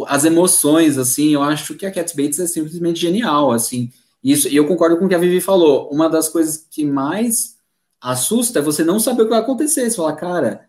as 0.09 0.25
emoções, 0.25 0.99
assim, 0.99 1.35
eu 1.35 1.43
acho 1.43 1.77
que 1.77 1.87
a 1.87 1.91
Cat 1.91 2.17
Bates 2.17 2.41
é 2.41 2.49
simplesmente 2.49 3.01
genial, 3.01 3.53
assim, 3.53 3.93
isso, 4.25 4.49
e 4.49 4.57
eu 4.57 4.67
concordo 4.67 4.97
com 4.97 5.05
o 5.05 5.09
que 5.09 5.15
a 5.15 5.19
Vivi 5.19 5.41
falou. 5.41 5.89
Uma 5.91 6.09
das 6.09 6.31
coisas 6.31 6.67
que 6.71 6.83
mais 6.83 7.59
assusta 8.01 8.59
é 8.59 8.63
você 8.63 8.83
não 8.83 8.99
saber 8.99 9.23
o 9.23 9.25
que 9.27 9.31
vai 9.31 9.41
acontecer. 9.41 9.89
Você 9.89 9.97
fala, 9.97 10.15
cara, 10.15 10.67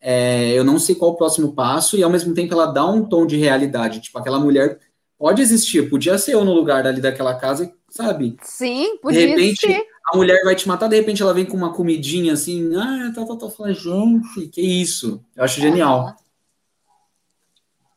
é, 0.00 0.52
eu 0.52 0.64
não 0.64 0.76
sei 0.78 0.96
qual 0.96 1.12
o 1.12 1.16
próximo 1.16 1.54
passo, 1.54 1.96
e 1.96 2.02
ao 2.02 2.10
mesmo 2.10 2.34
tempo 2.34 2.52
ela 2.52 2.66
dá 2.66 2.84
um 2.84 3.04
tom 3.04 3.24
de 3.24 3.36
realidade. 3.36 4.00
Tipo, 4.00 4.18
aquela 4.18 4.40
mulher 4.40 4.80
pode 5.16 5.40
existir, 5.40 5.88
podia 5.88 6.18
ser 6.18 6.34
eu 6.34 6.44
no 6.44 6.52
lugar 6.52 6.84
ali 6.84 7.00
daquela 7.00 7.34
casa, 7.36 7.72
sabe? 7.88 8.36
Sim, 8.42 8.98
podia 8.98 9.20
De 9.20 9.26
repente, 9.28 9.60
ser. 9.60 9.84
A 10.08 10.16
mulher 10.16 10.42
vai 10.44 10.54
te 10.54 10.68
matar, 10.68 10.88
de 10.88 10.96
repente 10.96 11.22
ela 11.22 11.34
vem 11.34 11.44
com 11.44 11.56
uma 11.56 11.72
comidinha 11.72 12.32
assim, 12.32 12.74
ah, 12.76 13.12
tá, 13.14 13.24
tá, 13.24 13.36
tá, 13.36 13.50
fala, 13.50 13.72
gente, 13.72 14.48
que 14.48 14.60
isso? 14.60 15.24
Eu 15.34 15.44
acho 15.44 15.60
genial. 15.60 16.16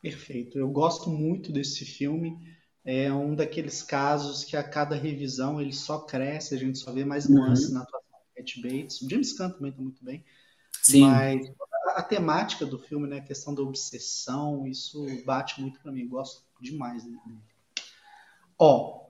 Perfeito, 0.02 0.58
eu 0.58 0.68
gosto 0.68 1.10
muito 1.10 1.52
desse 1.52 1.84
filme 1.84 2.36
é 2.84 3.12
um 3.12 3.34
daqueles 3.34 3.82
casos 3.82 4.44
que 4.44 4.56
a 4.56 4.62
cada 4.62 4.96
revisão 4.96 5.60
ele 5.60 5.72
só 5.72 5.98
cresce, 5.98 6.54
a 6.54 6.58
gente 6.58 6.78
só 6.78 6.92
vê 6.92 7.04
mais 7.04 7.28
nuances 7.28 7.68
uhum. 7.68 7.74
na 7.74 7.82
atuação 7.82 8.10
do 8.10 8.34
Cat 8.34 8.62
Bates. 8.62 9.02
O 9.02 9.10
James 9.10 9.32
Caan 9.34 9.50
também 9.50 9.70
está 9.70 9.82
muito 9.82 10.04
bem. 10.04 10.24
Sim. 10.82 11.02
Mas 11.02 11.52
a, 11.86 12.00
a, 12.00 12.02
temática 12.02 12.64
do 12.64 12.78
filme, 12.78 13.06
né, 13.06 13.18
a 13.18 13.22
questão 13.22 13.54
da 13.54 13.62
obsessão, 13.62 14.66
isso 14.66 15.06
bate 15.24 15.60
muito 15.60 15.78
para 15.80 15.92
mim. 15.92 16.08
Gosto 16.08 16.42
demais 16.60 17.04
dele. 17.04 17.18
Ó, 18.58 19.06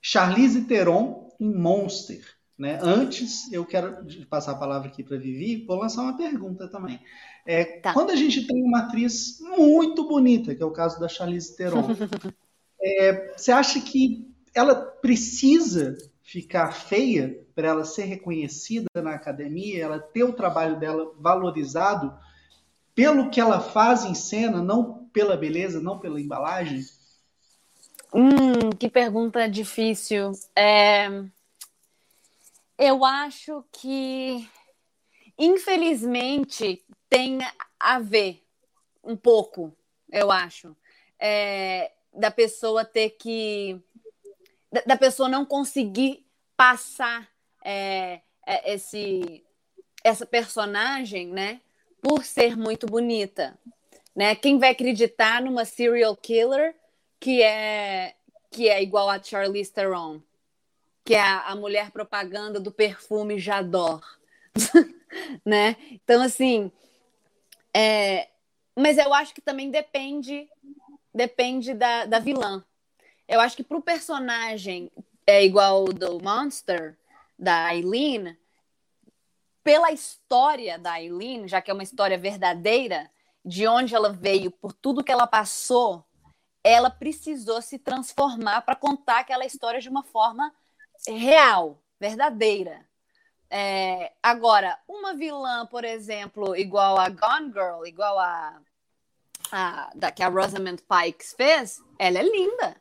Charlize 0.00 0.62
Theron 0.64 1.34
em 1.40 1.54
Monster. 1.54 2.35
Né? 2.58 2.78
Antes, 2.82 3.52
eu 3.52 3.66
quero 3.66 3.98
passar 4.30 4.52
a 4.52 4.58
palavra 4.58 4.88
aqui 4.88 5.02
para 5.02 5.18
Vivi, 5.18 5.64
vou 5.66 5.78
lançar 5.78 6.02
uma 6.02 6.16
pergunta 6.16 6.68
também. 6.68 6.98
É, 7.44 7.80
tá. 7.80 7.92
Quando 7.92 8.10
a 8.10 8.16
gente 8.16 8.46
tem 8.46 8.62
uma 8.62 8.80
atriz 8.80 9.38
muito 9.40 10.08
bonita, 10.08 10.54
que 10.54 10.62
é 10.62 10.66
o 10.66 10.70
caso 10.70 10.98
da 10.98 11.08
Charlize 11.08 11.54
Theron, 11.54 11.86
É, 12.86 13.36
você 13.36 13.50
acha 13.50 13.80
que 13.80 14.30
ela 14.54 14.74
precisa 14.74 15.96
ficar 16.22 16.72
feia 16.72 17.44
para 17.54 17.68
ela 17.68 17.84
ser 17.84 18.04
reconhecida 18.04 18.86
na 18.94 19.12
academia, 19.12 19.82
ela 19.82 19.98
ter 19.98 20.24
o 20.24 20.32
trabalho 20.32 20.78
dela 20.78 21.12
valorizado 21.18 22.16
pelo 22.94 23.30
que 23.30 23.40
ela 23.40 23.60
faz 23.60 24.04
em 24.04 24.14
cena, 24.14 24.62
não 24.62 25.08
pela 25.12 25.36
beleza, 25.36 25.80
não 25.80 25.98
pela 25.98 26.20
embalagem? 26.20 26.80
Hum, 28.14 28.70
que 28.78 28.88
pergunta 28.88 29.48
difícil. 29.48 30.32
É... 30.54 31.08
Eu 32.78 33.04
acho 33.04 33.64
que, 33.72 34.48
infelizmente, 35.38 36.84
tem 37.08 37.38
a 37.80 37.98
ver 37.98 38.44
um 39.02 39.16
pouco, 39.16 39.74
eu 40.10 40.30
acho. 40.30 40.76
É, 41.18 41.92
da 42.12 42.30
pessoa 42.30 42.84
ter 42.84 43.10
que. 43.10 43.80
da, 44.86 44.96
pessoa 44.96 45.28
não 45.28 45.46
conseguir 45.46 46.26
passar 46.56 47.28
é, 47.64 48.20
é, 48.46 48.74
esse, 48.74 49.44
essa 50.04 50.26
personagem, 50.26 51.28
né? 51.28 51.60
Por 52.02 52.24
ser 52.24 52.56
muito 52.56 52.86
bonita. 52.86 53.58
Né? 54.14 54.34
Quem 54.34 54.58
vai 54.58 54.70
acreditar 54.70 55.42
numa 55.42 55.64
serial 55.64 56.16
killer 56.16 56.74
que 57.20 57.42
é 57.42 58.14
que 58.50 58.68
é 58.68 58.82
igual 58.82 59.10
a 59.10 59.22
Charlize 59.22 59.70
Theron, 59.70 60.22
que 61.06 61.14
é 61.14 61.20
a, 61.20 61.42
a 61.46 61.54
mulher 61.54 61.92
propaganda 61.92 62.58
do 62.58 62.72
perfume 62.72 63.38
Jador, 63.38 64.02
né? 65.46 65.76
Então 65.92 66.20
assim, 66.20 66.72
é, 67.72 68.28
mas 68.74 68.98
eu 68.98 69.14
acho 69.14 69.32
que 69.32 69.40
também 69.40 69.70
depende 69.70 70.48
depende 71.14 71.72
da, 71.72 72.06
da 72.06 72.18
vilã. 72.18 72.62
Eu 73.28 73.40
acho 73.40 73.56
que 73.56 73.62
para 73.62 73.78
o 73.78 73.82
personagem 73.82 74.90
é 75.24 75.44
igual 75.44 75.84
do 75.84 76.22
Monster, 76.22 76.98
da 77.38 77.72
Eileen, 77.74 78.36
pela 79.62 79.92
história 79.92 80.76
da 80.78 81.00
Eileen, 81.00 81.46
já 81.46 81.62
que 81.62 81.70
é 81.70 81.74
uma 81.74 81.82
história 81.82 82.18
verdadeira, 82.18 83.10
de 83.44 83.66
onde 83.66 83.94
ela 83.94 84.12
veio, 84.12 84.50
por 84.50 84.72
tudo 84.72 85.04
que 85.04 85.12
ela 85.12 85.26
passou, 85.26 86.04
ela 86.62 86.90
precisou 86.90 87.62
se 87.62 87.78
transformar 87.78 88.62
para 88.62 88.74
contar 88.74 89.20
aquela 89.20 89.46
história 89.46 89.80
de 89.80 89.88
uma 89.88 90.02
forma 90.02 90.52
real, 91.08 91.78
verdadeira. 91.98 92.84
É, 93.48 94.12
agora, 94.22 94.78
uma 94.88 95.14
vilã, 95.14 95.66
por 95.66 95.84
exemplo, 95.84 96.56
igual 96.56 96.98
a 96.98 97.08
Gone 97.08 97.52
Girl, 97.52 97.86
igual 97.86 98.18
a 98.18 98.60
a, 99.50 99.90
da, 99.94 100.10
que 100.10 100.22
a 100.22 100.28
Rosamund 100.28 100.82
Pike 100.82 101.24
fez, 101.36 101.82
ela 101.98 102.18
é 102.18 102.22
linda. 102.22 102.76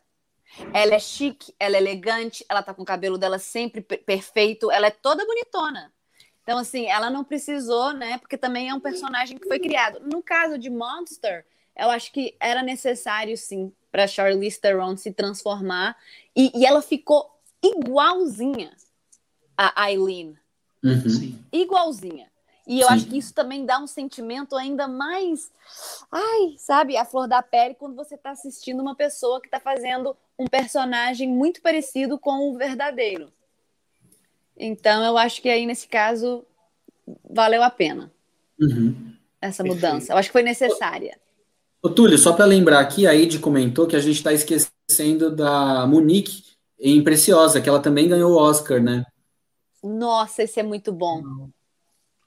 Ela 0.73 0.95
é 0.95 0.99
chique, 0.99 1.53
ela 1.59 1.75
é 1.75 1.79
elegante, 1.79 2.45
ela 2.47 2.63
tá 2.63 2.73
com 2.73 2.81
o 2.81 2.85
cabelo 2.85 3.17
dela 3.17 3.37
sempre 3.37 3.81
perfeito, 3.81 4.71
ela 4.71 4.87
é 4.87 4.91
toda 4.91 5.25
bonitona. 5.25 5.91
Então, 6.43 6.59
assim, 6.59 6.85
ela 6.85 7.09
não 7.09 7.23
precisou, 7.23 7.91
né? 7.91 8.17
Porque 8.19 8.37
também 8.37 8.69
é 8.69 8.73
um 8.73 8.79
personagem 8.79 9.37
que 9.37 9.47
foi 9.47 9.59
criado. 9.59 9.99
No 10.01 10.21
caso 10.21 10.57
de 10.57 10.69
Monster, 10.69 11.45
eu 11.75 11.89
acho 11.89 12.11
que 12.11 12.35
era 12.39 12.61
necessário, 12.61 13.35
sim, 13.35 13.73
para 13.91 14.07
Charlize 14.07 14.61
Theron 14.61 14.95
se 14.95 15.11
transformar. 15.11 15.97
E, 16.35 16.51
e, 16.57 16.65
ela 16.65 16.81
ficou 16.81 17.34
igualzinha 17.69 18.71
a 19.57 19.91
Eileen. 19.91 20.37
Uhum. 20.83 21.39
Igualzinha. 21.51 22.27
E 22.67 22.81
eu 22.81 22.87
Sim. 22.87 22.93
acho 22.93 23.05
que 23.07 23.17
isso 23.17 23.33
também 23.33 23.65
dá 23.65 23.79
um 23.79 23.85
sentimento 23.85 24.55
ainda 24.55 24.87
mais, 24.87 25.51
ai, 26.11 26.55
sabe, 26.57 26.97
a 26.97 27.05
flor 27.05 27.27
da 27.27 27.41
pele 27.41 27.75
quando 27.75 27.95
você 27.95 28.15
está 28.15 28.31
assistindo 28.31 28.81
uma 28.81 28.95
pessoa 28.95 29.39
que 29.39 29.47
está 29.47 29.59
fazendo 29.59 30.17
um 30.37 30.47
personagem 30.47 31.29
muito 31.29 31.61
parecido 31.61 32.17
com 32.17 32.49
o 32.49 32.57
verdadeiro. 32.57 33.31
Então 34.57 35.03
eu 35.03 35.17
acho 35.17 35.41
que 35.41 35.49
aí 35.49 35.65
nesse 35.65 35.87
caso 35.87 36.43
valeu 37.29 37.61
a 37.61 37.69
pena 37.69 38.11
uhum. 38.59 39.13
essa 39.39 39.63
mudança. 39.63 40.13
Eu 40.13 40.17
acho 40.17 40.29
que 40.29 40.33
foi 40.33 40.43
necessária. 40.43 41.19
Ô, 41.83 41.89
Túlio, 41.89 42.17
só 42.17 42.33
para 42.33 42.45
lembrar 42.45 42.79
aqui, 42.79 43.05
a 43.05 43.13
Ed 43.13 43.37
comentou 43.37 43.85
que 43.85 43.95
a 43.95 43.99
gente 43.99 44.15
está 44.15 44.33
esquecendo 44.33 45.29
da 45.29 45.85
Monique 45.85 46.44
em 46.79 47.03
Preciosa, 47.03 47.61
que 47.61 47.69
ela 47.69 47.81
também 47.81 48.07
ganhou 48.07 48.33
o 48.33 48.37
Oscar, 48.37 48.81
né? 48.81 49.05
Nossa, 49.83 50.43
esse 50.43 50.59
é 50.59 50.63
muito 50.63 50.91
bom. 50.91 51.49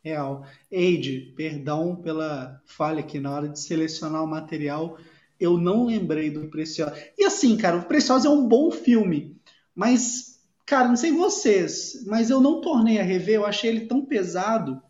Real. 0.02 0.44
Eide, 0.70 1.32
perdão 1.36 1.96
pela 1.96 2.60
falha 2.64 3.00
aqui 3.00 3.18
na 3.18 3.32
hora 3.32 3.48
de 3.48 3.58
selecionar 3.60 4.22
o 4.22 4.28
material. 4.28 4.96
Eu 5.40 5.58
não 5.58 5.86
lembrei 5.86 6.30
do 6.30 6.48
Preciosa. 6.48 6.96
E 7.16 7.24
assim, 7.24 7.56
cara, 7.56 7.78
o 7.78 7.84
Preciosa 7.84 8.28
é 8.28 8.30
um 8.30 8.46
bom 8.46 8.70
filme. 8.70 9.36
Mas, 9.74 10.40
cara, 10.64 10.88
não 10.88 10.96
sei 10.96 11.12
vocês, 11.12 12.04
mas 12.06 12.30
eu 12.30 12.40
não 12.40 12.60
tornei 12.60 12.98
a 12.98 13.04
rever. 13.04 13.36
Eu 13.36 13.46
achei 13.46 13.70
ele 13.70 13.86
tão 13.86 14.04
pesado. 14.04 14.80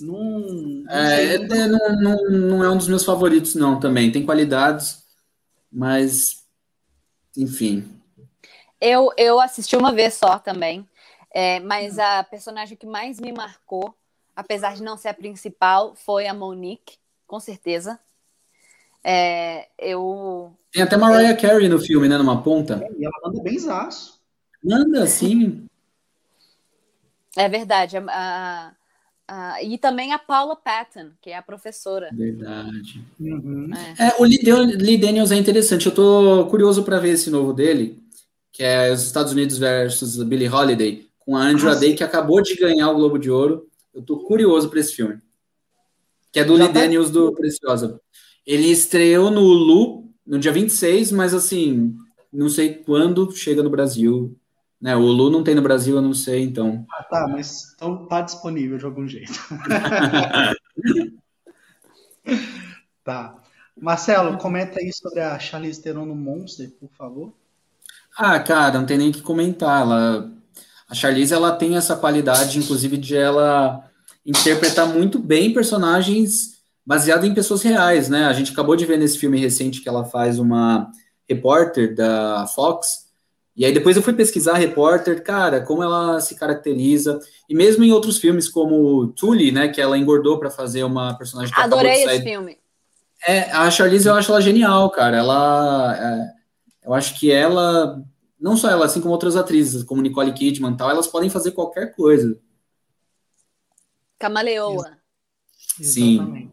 Não, 0.00 0.40
não, 0.40 0.90
é, 0.90 1.34
é, 1.34 1.66
não, 1.66 2.00
não, 2.00 2.30
não 2.30 2.64
é 2.64 2.70
um 2.70 2.76
dos 2.76 2.88
meus 2.88 3.04
favoritos, 3.04 3.54
não, 3.54 3.78
também. 3.78 4.10
Tem 4.10 4.24
qualidades, 4.24 5.04
mas. 5.70 6.44
Enfim. 7.36 7.99
Eu, 8.80 9.10
eu 9.16 9.40
assisti 9.40 9.76
uma 9.76 9.92
vez 9.92 10.14
só 10.14 10.38
também. 10.38 10.88
É, 11.32 11.60
mas 11.60 11.98
a 11.98 12.24
personagem 12.24 12.76
que 12.76 12.86
mais 12.86 13.20
me 13.20 13.32
marcou, 13.32 13.94
apesar 14.34 14.74
de 14.74 14.82
não 14.82 14.96
ser 14.96 15.08
a 15.08 15.14
principal, 15.14 15.94
foi 15.94 16.26
a 16.26 16.34
Monique, 16.34 16.98
com 17.26 17.38
certeza. 17.38 17.98
É, 19.02 19.68
eu. 19.78 20.52
Tem 20.72 20.82
até 20.82 20.96
Mariah 20.96 21.32
eu... 21.32 21.36
Carey 21.36 21.68
no 21.68 21.78
filme, 21.78 22.08
né? 22.08 22.18
Numa 22.18 22.42
ponta. 22.42 22.80
É, 22.82 22.92
e 22.98 23.04
ela 23.04 23.14
manda 23.24 23.42
bem 23.42 23.58
zaço. 23.58 24.20
Manda, 24.62 25.06
sim. 25.06 25.66
É 27.36 27.48
verdade. 27.48 27.96
A, 27.96 28.04
a, 28.08 28.72
a, 29.28 29.62
e 29.62 29.78
também 29.78 30.12
a 30.12 30.18
Paula 30.18 30.56
Patton, 30.56 31.10
que 31.20 31.30
é 31.30 31.36
a 31.36 31.42
professora. 31.42 32.10
Verdade. 32.12 33.02
Uhum. 33.18 33.70
É. 33.98 34.08
é. 34.08 34.16
o 34.18 34.24
Lee 34.24 34.98
Daniels 34.98 35.30
é 35.30 35.36
interessante. 35.36 35.86
Eu 35.86 35.94
tô 35.94 36.46
curioso 36.50 36.82
para 36.82 36.98
ver 36.98 37.10
esse 37.10 37.30
novo 37.30 37.52
dele, 37.52 38.02
que 38.52 38.62
é 38.62 38.92
os 38.92 39.02
Estados 39.02 39.32
Unidos 39.32 39.58
versus 39.58 40.22
Billie 40.22 40.48
Holiday 40.48 41.08
com 41.18 41.36
a 41.36 41.42
Andrew 41.42 41.70
ah, 41.70 41.74
Day, 41.74 41.94
que 41.94 42.02
acabou 42.02 42.42
de 42.42 42.56
ganhar 42.56 42.90
o 42.90 42.94
Globo 42.94 43.18
de 43.18 43.30
Ouro. 43.30 43.68
Eu 43.94 44.02
tô 44.02 44.18
curioso 44.18 44.68
para 44.68 44.80
esse 44.80 44.94
filme. 44.94 45.20
Que 46.32 46.40
é 46.40 46.44
do 46.44 46.54
Lee 46.54 46.66
tá... 46.66 46.72
Daniels 46.72 47.10
do 47.10 47.32
Preciosa. 47.32 48.00
Ele 48.46 48.68
estreou 48.68 49.30
no 49.30 49.42
Hulu 49.42 50.10
no 50.26 50.38
dia 50.38 50.52
26, 50.52 51.12
mas 51.12 51.34
assim, 51.34 51.94
não 52.32 52.48
sei 52.48 52.74
quando 52.74 53.30
chega 53.32 53.62
no 53.62 53.70
Brasil. 53.70 54.36
Né, 54.80 54.96
o 54.96 55.00
Hulu 55.00 55.30
não 55.30 55.44
tem 55.44 55.54
no 55.54 55.62
Brasil, 55.62 55.96
eu 55.96 56.02
não 56.02 56.14
sei, 56.14 56.42
então. 56.42 56.86
Ah, 56.90 57.04
tá, 57.04 57.28
mas 57.28 57.74
então 57.74 58.06
tá 58.06 58.22
disponível 58.22 58.78
de 58.78 58.86
algum 58.86 59.06
jeito. 59.06 59.34
tá. 63.04 63.36
Marcelo, 63.76 64.38
comenta 64.38 64.80
aí 64.80 64.90
sobre 64.92 65.20
a 65.20 65.38
Charlize 65.38 65.82
Theron 65.82 66.06
no 66.06 66.14
Monster, 66.14 66.70
por 66.80 66.90
favor. 66.92 67.34
Ah, 68.16 68.38
cara, 68.40 68.78
não 68.78 68.86
tem 68.86 68.98
nem 68.98 69.12
que 69.12 69.22
comentar. 69.22 69.82
Ela 69.82 70.30
a 70.90 70.94
Charlize 70.94 71.32
ela 71.32 71.52
tem 71.52 71.76
essa 71.76 71.94
qualidade, 71.94 72.58
inclusive, 72.58 72.96
de 72.96 73.16
ela 73.16 73.84
interpretar 74.26 74.88
muito 74.88 75.20
bem 75.20 75.52
personagens 75.52 76.58
baseados 76.84 77.24
em 77.24 77.32
pessoas 77.32 77.62
reais, 77.62 78.08
né? 78.08 78.24
A 78.24 78.32
gente 78.32 78.50
acabou 78.50 78.74
de 78.74 78.84
ver 78.84 78.98
nesse 78.98 79.16
filme 79.16 79.38
recente 79.38 79.80
que 79.80 79.88
ela 79.88 80.04
faz 80.04 80.40
uma 80.40 80.90
repórter 81.28 81.94
da 81.94 82.44
Fox. 82.48 83.08
E 83.56 83.64
aí 83.64 83.72
depois 83.72 83.96
eu 83.96 84.02
fui 84.02 84.12
pesquisar 84.12 84.54
a 84.54 84.58
repórter, 84.58 85.22
cara, 85.22 85.60
como 85.60 85.80
ela 85.80 86.20
se 86.20 86.34
caracteriza. 86.34 87.20
E 87.48 87.54
mesmo 87.54 87.84
em 87.84 87.92
outros 87.92 88.18
filmes 88.18 88.48
como 88.48 89.08
Tully, 89.08 89.52
né, 89.52 89.68
que 89.68 89.80
ela 89.80 89.96
engordou 89.96 90.40
para 90.40 90.50
fazer 90.50 90.82
uma 90.82 91.14
personagem 91.14 91.54
que 91.54 91.60
Adorei 91.60 92.02
esse 92.02 92.22
filme. 92.22 92.58
É, 93.28 93.52
a 93.52 93.70
Charlize 93.70 94.08
eu 94.08 94.14
acho 94.14 94.32
ela 94.32 94.40
genial, 94.40 94.90
cara. 94.90 95.18
Ela 95.18 95.96
é, 95.96 96.39
eu 96.82 96.94
acho 96.94 97.18
que 97.18 97.30
ela 97.30 98.04
não 98.40 98.56
só 98.56 98.70
ela, 98.70 98.86
assim 98.86 99.00
como 99.00 99.12
outras 99.12 99.36
atrizes, 99.36 99.82
como 99.82 100.00
Nicole 100.00 100.32
Kidman 100.32 100.72
e 100.72 100.76
tal, 100.76 100.90
elas 100.90 101.06
podem 101.06 101.28
fazer 101.28 101.52
qualquer 101.52 101.94
coisa. 101.94 102.40
Camaleoa. 104.18 104.98
Sim. 105.82 106.50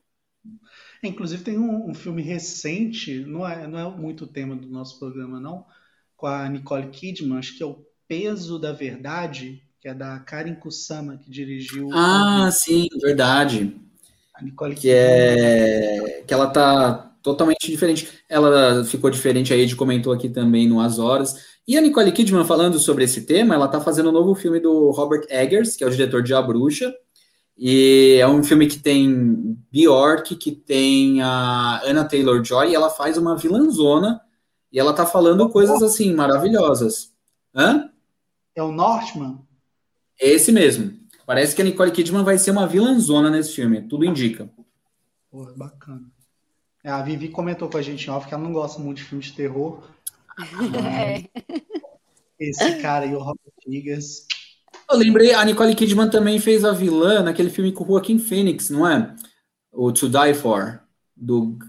Inclusive 1.01 1.43
tem 1.43 1.57
um, 1.57 1.89
um, 1.89 1.93
filme 1.93 2.21
recente, 2.21 3.19
não 3.19 3.47
é, 3.47 3.67
não 3.67 3.79
é 3.79 3.89
muito 3.89 4.25
o 4.25 4.27
tema 4.27 4.55
do 4.55 4.67
nosso 4.67 4.99
programa, 4.99 5.39
não, 5.39 5.65
com 6.17 6.27
a 6.27 6.49
Nicole 6.49 6.89
Kidman, 6.89 7.37
acho 7.37 7.55
que 7.55 7.63
é 7.63 7.65
o 7.65 7.85
Peso 8.07 8.59
da 8.59 8.73
Verdade, 8.73 9.63
que 9.79 9.87
é 9.87 9.93
da 9.93 10.19
Karen 10.19 10.55
Kusama, 10.55 11.17
que 11.17 11.29
dirigiu. 11.29 11.89
Ah, 11.93 12.49
sim, 12.51 12.87
verdade. 13.01 13.79
A 14.33 14.43
Nicole 14.43 14.75
que 14.75 14.81
Kidman. 14.81 14.97
é 14.97 16.23
que 16.27 16.33
ela 16.33 16.47
tá 16.49 17.06
totalmente 17.27 17.69
diferente. 17.69 18.07
Ela 18.29 18.83
ficou 18.85 19.09
diferente, 19.09 19.53
a 19.53 19.57
Ed 19.57 19.75
comentou 19.75 20.13
aqui 20.13 20.29
também 20.29 20.67
no 20.67 20.79
As 20.79 20.97
Horas. 20.97 21.35
E 21.67 21.77
a 21.77 21.81
Nicole 21.81 22.11
Kidman, 22.11 22.45
falando 22.45 22.79
sobre 22.79 23.03
esse 23.03 23.25
tema, 23.25 23.53
ela 23.53 23.65
está 23.65 23.81
fazendo 23.81 24.09
um 24.09 24.13
novo 24.13 24.33
filme 24.33 24.59
do 24.59 24.91
Robert 24.91 25.25
Eggers, 25.29 25.75
que 25.75 25.83
é 25.83 25.87
o 25.87 25.91
diretor 25.91 26.23
de 26.23 26.33
A 26.33 26.41
Bruxa. 26.41 26.93
E 27.57 28.17
é 28.21 28.27
um 28.27 28.41
filme 28.43 28.67
que 28.67 28.79
tem 28.79 29.57
Bjork, 29.71 30.35
que 30.35 30.51
tem 30.51 31.21
a 31.21 31.81
Anna 31.83 32.05
Taylor-Joy, 32.05 32.69
e 32.69 32.75
ela 32.75 32.89
faz 32.89 33.17
uma 33.17 33.35
vilãzona, 33.35 34.21
e 34.71 34.79
ela 34.79 34.93
tá 34.93 35.05
falando 35.05 35.49
coisas 35.49 35.81
assim, 35.83 36.13
maravilhosas. 36.13 37.11
Hã? 37.53 37.89
É 38.55 38.63
o 38.63 38.71
Northman? 38.71 39.39
Esse 40.19 40.51
mesmo. 40.51 40.93
Parece 41.25 41.53
que 41.53 41.61
a 41.61 41.65
Nicole 41.65 41.91
Kidman 41.91 42.23
vai 42.23 42.37
ser 42.37 42.51
uma 42.51 42.67
vilãzona 42.67 43.29
nesse 43.29 43.53
filme, 43.53 43.81
tudo 43.81 44.05
indica. 44.05 44.49
Pô, 45.29 45.45
bacana. 45.57 46.16
É, 46.87 46.89
a 46.89 47.01
Vivi 47.01 47.27
comentou 47.27 47.69
com 47.69 47.77
a 47.77 47.81
gente 47.81 48.07
em 48.07 48.09
off 48.09 48.25
que 48.25 48.33
ela 48.33 48.41
não 48.41 48.53
gosta 48.53 48.79
muito 48.79 48.99
de 48.99 49.03
filmes 49.03 49.25
de 49.25 49.33
terror, 49.33 49.83
é. 50.87 51.25
Esse 52.39 52.81
cara 52.81 53.03
aí, 53.03 53.13
o 53.13 53.19
Robert 53.19 53.41
Rodrigues. 53.57 54.25
Eu 54.89 54.97
lembrei, 54.97 55.33
a 55.33 55.43
Nicole 55.43 55.75
Kidman 55.75 56.09
também 56.09 56.39
fez 56.39 56.63
a 56.63 56.71
vilã 56.71 57.21
naquele 57.21 57.49
filme 57.49 57.73
com 57.73 57.83
o 57.83 57.87
Joaquin 57.87 58.17
Phoenix, 58.17 58.69
não 58.69 58.87
é? 58.87 59.13
O 59.69 59.91
To 59.91 60.07
Die 60.07 60.33
For. 60.33 60.79
Do... 61.13 61.59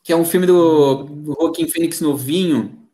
Que 0.00 0.12
é 0.12 0.16
um 0.16 0.24
filme 0.24 0.46
do, 0.46 1.02
do 1.02 1.36
Joaquin 1.40 1.66
Phoenix 1.66 2.00
novinho. 2.00 2.86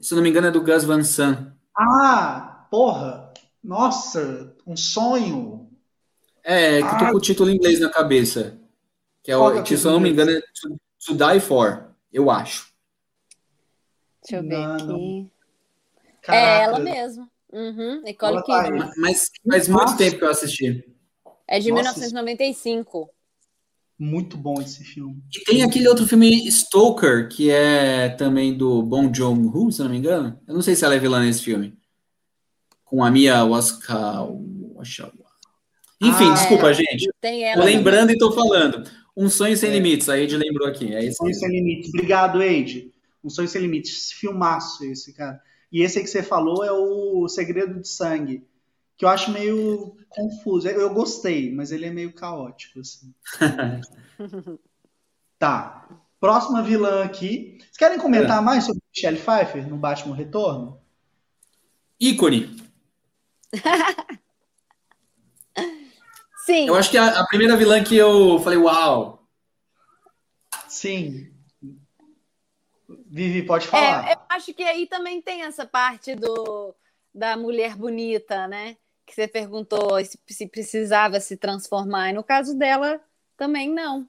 Se 0.00 0.14
não 0.14 0.22
me 0.22 0.28
engano, 0.28 0.46
é 0.46 0.52
do 0.52 0.62
Gus 0.62 0.84
Van 0.84 1.02
Sant. 1.02 1.52
Ah, 1.76 2.68
porra! 2.70 3.32
Nossa, 3.64 4.54
um 4.64 4.76
sonho! 4.76 5.68
É, 6.44 6.80
que 6.82 6.86
eu 6.86 6.98
tô 6.98 7.06
com 7.06 7.16
o 7.16 7.20
título 7.20 7.50
em 7.50 7.56
inglês 7.56 7.80
na 7.80 7.90
cabeça. 7.90 8.61
Que 9.22 9.30
é 9.30 9.36
o, 9.36 9.58
é 9.58 9.62
que, 9.62 9.76
se 9.76 9.86
eu 9.86 9.92
não 9.92 10.00
me 10.00 10.10
engano, 10.10 10.32
é 10.32 10.40
to, 10.40 10.80
to 11.06 11.14
Die 11.14 11.40
For, 11.40 11.94
eu 12.12 12.30
acho. 12.30 12.72
Deixa 14.22 14.36
eu 14.36 14.42
ver 14.42 14.58
não, 14.58 14.94
aqui. 14.94 15.30
Caraca. 16.22 16.46
É 16.46 16.62
ela 16.62 16.78
mesma. 16.78 17.30
Uhum, 17.52 18.02
Nicole 18.02 18.36
ela 18.36 18.42
tá 18.42 18.64
Kidman. 18.64 18.90
Mas 18.96 19.30
faz 19.48 19.68
muito 19.68 19.96
tempo 19.96 20.18
que 20.18 20.24
eu 20.24 20.30
assisti. 20.30 20.84
É 21.46 21.58
de 21.58 21.70
Nossa. 21.70 21.82
1995. 21.82 23.10
Muito 23.98 24.36
bom 24.36 24.60
esse 24.60 24.82
filme. 24.82 25.22
E 25.32 25.44
tem 25.44 25.62
aquele 25.62 25.86
outro 25.86 26.06
filme 26.06 26.50
Stoker, 26.50 27.28
que 27.28 27.50
é 27.50 28.08
também 28.08 28.56
do 28.56 28.82
Bong 28.82 29.16
Joon-ho, 29.16 29.70
se 29.70 29.80
não 29.82 29.90
me 29.90 29.98
engano. 29.98 30.40
Eu 30.48 30.54
não 30.54 30.62
sei 30.62 30.74
se 30.74 30.84
ela 30.84 30.94
é 30.94 30.98
vilã 30.98 31.20
nesse 31.20 31.42
filme. 31.42 31.78
Com 32.84 33.04
a 33.04 33.10
Mia 33.10 33.44
Waska... 33.44 34.26
Enfim, 36.00 36.30
ah, 36.30 36.34
desculpa, 36.34 36.70
é. 36.70 36.74
gente. 36.74 37.08
Tô 37.54 37.62
lembrando 37.62 38.00
também. 38.00 38.16
e 38.16 38.18
tô 38.18 38.32
falando. 38.32 38.90
Um 39.16 39.28
Sonho 39.28 39.56
Sem 39.56 39.70
é. 39.70 39.74
Limites, 39.74 40.08
a 40.08 40.18
Eide 40.18 40.36
lembrou 40.36 40.66
aqui. 40.66 40.94
É 40.94 41.00
um 41.08 41.12
Sonho 41.12 41.34
Sem 41.34 41.50
Limites. 41.50 41.88
Obrigado, 41.90 42.42
Eide. 42.42 42.92
Um 43.22 43.30
Sonho 43.30 43.48
Sem 43.48 43.62
Limites. 43.62 44.12
Filmaço 44.12 44.84
esse, 44.84 45.12
cara. 45.12 45.40
E 45.70 45.82
esse 45.82 45.98
aí 45.98 46.04
que 46.04 46.10
você 46.10 46.22
falou 46.22 46.64
é 46.64 46.72
o 46.72 47.28
Segredo 47.28 47.80
de 47.80 47.88
Sangue, 47.88 48.46
que 48.96 49.04
eu 49.04 49.08
acho 49.08 49.30
meio 49.30 49.96
confuso. 50.08 50.68
Eu 50.68 50.92
gostei, 50.92 51.52
mas 51.52 51.72
ele 51.72 51.86
é 51.86 51.90
meio 51.90 52.12
caótico, 52.12 52.80
assim. 52.80 53.14
tá. 55.38 55.88
Próxima 56.20 56.62
vilã 56.62 57.02
aqui. 57.02 57.58
Vocês 57.58 57.76
querem 57.76 57.98
comentar 57.98 58.38
é. 58.38 58.44
mais 58.44 58.64
sobre 58.64 58.82
Michelle 58.94 59.18
Pfeiffer 59.18 59.68
no 59.68 59.76
Batman 59.76 60.14
Retorno? 60.14 60.80
Ícone. 61.98 62.56
Sim. 66.44 66.68
Eu 66.68 66.74
acho 66.74 66.90
que 66.90 66.98
a, 66.98 67.20
a, 67.20 67.26
primeira 67.26 67.56
vilã 67.56 67.82
que 67.82 67.96
eu 67.96 68.38
falei, 68.40 68.58
uau, 68.58 69.22
Sim. 70.72 71.30
Vivi, 73.06 73.42
pode 73.42 73.68
falar. 73.68 74.08
É, 74.08 74.14
eu 74.14 74.18
acho 74.30 74.54
que 74.54 74.62
aí 74.62 74.86
também 74.86 75.20
tem 75.20 75.42
essa 75.42 75.66
parte 75.66 76.14
do, 76.14 76.74
da 77.14 77.36
mulher 77.36 77.76
bonita, 77.76 78.48
né? 78.48 78.76
Que 79.04 79.14
você 79.14 79.28
perguntou 79.28 80.02
se, 80.02 80.18
se 80.30 80.46
precisava 80.46 81.20
se 81.20 81.36
transformar. 81.36 82.08
E 82.08 82.14
no 82.14 82.24
caso 82.24 82.56
dela, 82.56 82.98
também 83.36 83.68
não. 83.68 84.08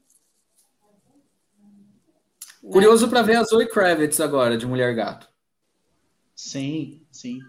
Curioso 2.61 3.09
para 3.09 3.21
ver 3.21 3.35
a 3.35 3.43
Zoe 3.43 3.67
Kravitz 3.67 4.21
agora, 4.21 4.57
de 4.57 4.65
Mulher 4.65 4.95
Gato. 4.95 5.27
Sim, 6.33 7.05
sim. 7.11 7.39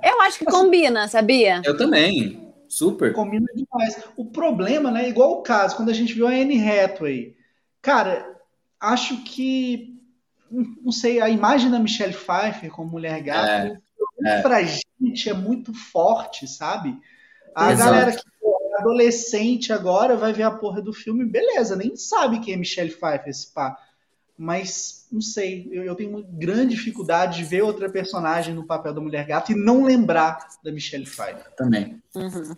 Eu 0.00 0.20
acho 0.20 0.38
que 0.38 0.44
combina, 0.44 1.08
sabia? 1.08 1.60
Eu 1.64 1.76
também. 1.76 2.49
Super. 2.70 3.12
Combina 3.12 3.46
demais. 3.52 4.00
O 4.16 4.24
problema, 4.24 4.92
né? 4.92 5.08
Igual 5.08 5.32
o 5.32 5.42
caso, 5.42 5.74
quando 5.74 5.90
a 5.90 5.92
gente 5.92 6.14
viu 6.14 6.28
a 6.28 6.30
Anne 6.30 6.56
Hathaway. 6.56 7.36
Cara, 7.82 8.40
acho 8.78 9.24
que. 9.24 10.00
Não 10.50 10.92
sei, 10.92 11.20
a 11.20 11.28
imagem 11.28 11.70
da 11.70 11.78
Michelle 11.78 12.14
Pfeiffer 12.14 12.70
como 12.70 12.90
mulher 12.90 13.20
gato 13.22 13.80
é, 14.24 14.38
é. 14.38 14.42
pra 14.42 14.62
gente 14.62 15.28
é 15.28 15.34
muito 15.34 15.74
forte, 15.74 16.48
sabe? 16.48 16.96
A 17.54 17.72
Exato. 17.72 17.90
galera 17.90 18.12
que 18.12 18.18
é 18.18 18.80
adolescente 18.80 19.72
agora 19.72 20.16
vai 20.16 20.32
ver 20.32 20.44
a 20.44 20.50
porra 20.50 20.80
do 20.80 20.92
filme, 20.92 21.24
beleza, 21.24 21.76
nem 21.76 21.94
sabe 21.94 22.40
quem 22.40 22.54
é 22.54 22.56
Michelle 22.56 22.90
Pfeiffer, 22.90 23.28
esse 23.28 23.52
pá 23.52 23.76
mas 24.40 24.99
não 25.10 25.20
sei, 25.20 25.68
eu, 25.72 25.82
eu, 25.82 25.94
tenho 25.94 26.10
uma 26.10 26.22
grande 26.22 26.74
dificuldade 26.74 27.38
de 27.38 27.44
ver 27.44 27.62
outra 27.62 27.90
personagem 27.90 28.54
no 28.54 28.64
papel 28.64 28.94
da 28.94 29.00
Mulher 29.00 29.26
Gato 29.26 29.52
e 29.52 29.54
não 29.56 29.84
lembrar 29.84 30.48
da 30.62 30.70
Michelle 30.70 31.04
Pfeiffer. 31.04 31.50
Também. 31.56 32.00
Uhum. 32.14 32.54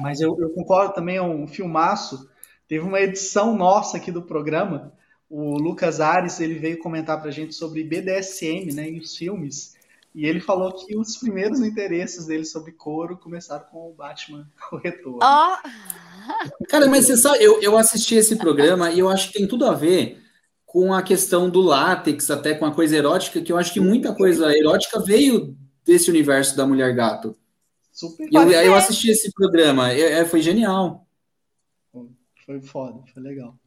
Mas 0.00 0.20
eu, 0.20 0.36
eu, 0.40 0.50
concordo 0.50 0.94
também, 0.94 1.16
é 1.16 1.22
um 1.22 1.46
filmaço. 1.46 2.28
Teve 2.66 2.84
uma 2.84 3.00
edição 3.00 3.56
nossa 3.56 3.98
aqui 3.98 4.10
do 4.10 4.22
programa, 4.22 4.92
o 5.28 5.56
Lucas 5.58 6.00
Ares, 6.00 6.40
ele 6.40 6.54
veio 6.54 6.78
comentar 6.78 7.20
pra 7.20 7.30
gente 7.30 7.54
sobre 7.54 7.84
BDSM, 7.84 8.72
né, 8.74 8.90
e 8.90 8.98
os 8.98 9.16
filmes. 9.16 9.74
E 10.12 10.26
ele 10.26 10.40
falou 10.40 10.72
que 10.72 10.96
os 10.96 11.16
primeiros 11.16 11.60
interesses 11.60 12.26
dele 12.26 12.44
sobre 12.44 12.72
couro 12.72 13.16
começaram 13.16 13.64
com 13.70 13.90
o 13.90 13.92
Batman, 13.92 14.48
o 14.72 14.76
Retorno. 14.76 15.20
Oh. 15.22 16.66
Cara, 16.68 16.88
mas 16.88 17.06
você 17.06 17.16
sabe, 17.16 17.42
eu, 17.44 17.62
eu 17.62 17.78
assisti 17.78 18.16
esse 18.16 18.34
programa 18.34 18.90
e 18.90 18.98
eu 18.98 19.08
acho 19.08 19.28
que 19.28 19.38
tem 19.38 19.46
tudo 19.46 19.66
a 19.66 19.72
ver 19.72 20.20
com 20.70 20.94
a 20.94 21.02
questão 21.02 21.50
do 21.50 21.60
látex, 21.60 22.30
até 22.30 22.54
com 22.54 22.64
a 22.64 22.72
coisa 22.72 22.96
erótica, 22.96 23.42
que 23.42 23.50
eu 23.50 23.56
acho 23.56 23.72
que 23.72 23.80
muita 23.80 24.14
coisa 24.14 24.56
erótica 24.56 25.00
veio 25.00 25.58
desse 25.84 26.08
universo 26.08 26.56
da 26.56 26.64
mulher 26.64 26.94
gato. 26.94 27.36
Super. 27.90 28.28
E 28.30 28.36
eu, 28.36 28.48
eu 28.48 28.74
assisti 28.76 29.10
esse 29.10 29.32
programa, 29.32 29.92
é, 29.92 30.20
é, 30.20 30.24
foi 30.24 30.40
genial. 30.40 31.04
Foi 32.46 32.62
foda, 32.62 33.02
foi 33.12 33.20
legal. 33.20 33.58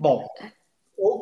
Bom, 0.00 0.26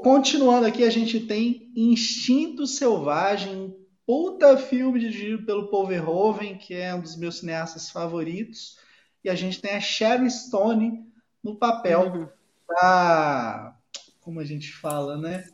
continuando 0.04 0.64
aqui, 0.64 0.84
a 0.84 0.90
gente 0.90 1.18
tem 1.18 1.72
Instinto 1.74 2.64
Selvagem, 2.64 3.76
puta 4.06 4.56
filme 4.56 5.00
dirigido 5.00 5.44
pelo 5.44 5.72
Paul 5.72 5.88
Verhoeven, 5.88 6.56
que 6.56 6.72
é 6.72 6.94
um 6.94 7.00
dos 7.00 7.16
meus 7.16 7.38
cineastas 7.38 7.90
favoritos 7.90 8.78
e 9.24 9.28
a 9.28 9.34
gente 9.34 9.60
tem 9.60 9.74
a 9.74 9.80
Sharon 9.80 10.30
Stone 10.30 11.04
no 11.42 11.56
papel 11.56 12.12
uhum. 12.12 12.28
da. 12.68 13.76
Como 14.24 14.40
a 14.40 14.44
gente 14.44 14.72
fala, 14.72 15.18
né? 15.18 15.44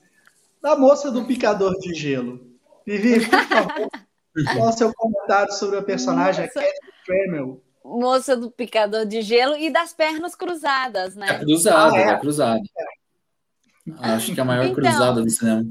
Da 0.63 0.77
moça 0.77 1.11
do 1.11 1.27
picador 1.27 1.77
de 1.81 1.93
gelo. 1.93 2.51
Vivi, 2.87 3.29
por 3.29 3.45
favor, 3.45 3.89
qual 4.57 4.69
o 4.69 4.73
seu 4.73 4.95
comentário 4.95 5.53
sobre 5.53 5.79
a 5.79 5.83
personagem, 5.83 6.45
moça... 6.47 6.61
a 6.61 6.63
Catherine 6.63 6.93
Tremel? 7.05 7.65
Moça 7.85 8.37
do 8.37 8.51
picador 8.51 9.07
de 9.07 9.23
gelo 9.23 9.57
e 9.57 9.71
das 9.71 9.93
pernas 9.93 10.35
cruzadas, 10.35 11.17
né? 11.17 11.27
É 11.29 11.39
cruzada, 11.39 11.97
ah, 11.97 11.99
é. 11.99 12.09
é 12.09 12.19
cruzada. 12.19 12.61
É. 12.79 14.11
Acho 14.11 14.35
que 14.35 14.41
é 14.41 14.43
a 14.43 14.47
maior 14.47 14.65
então, 14.67 14.77
cruzada 14.77 15.23
do 15.23 15.31
cinema. 15.31 15.65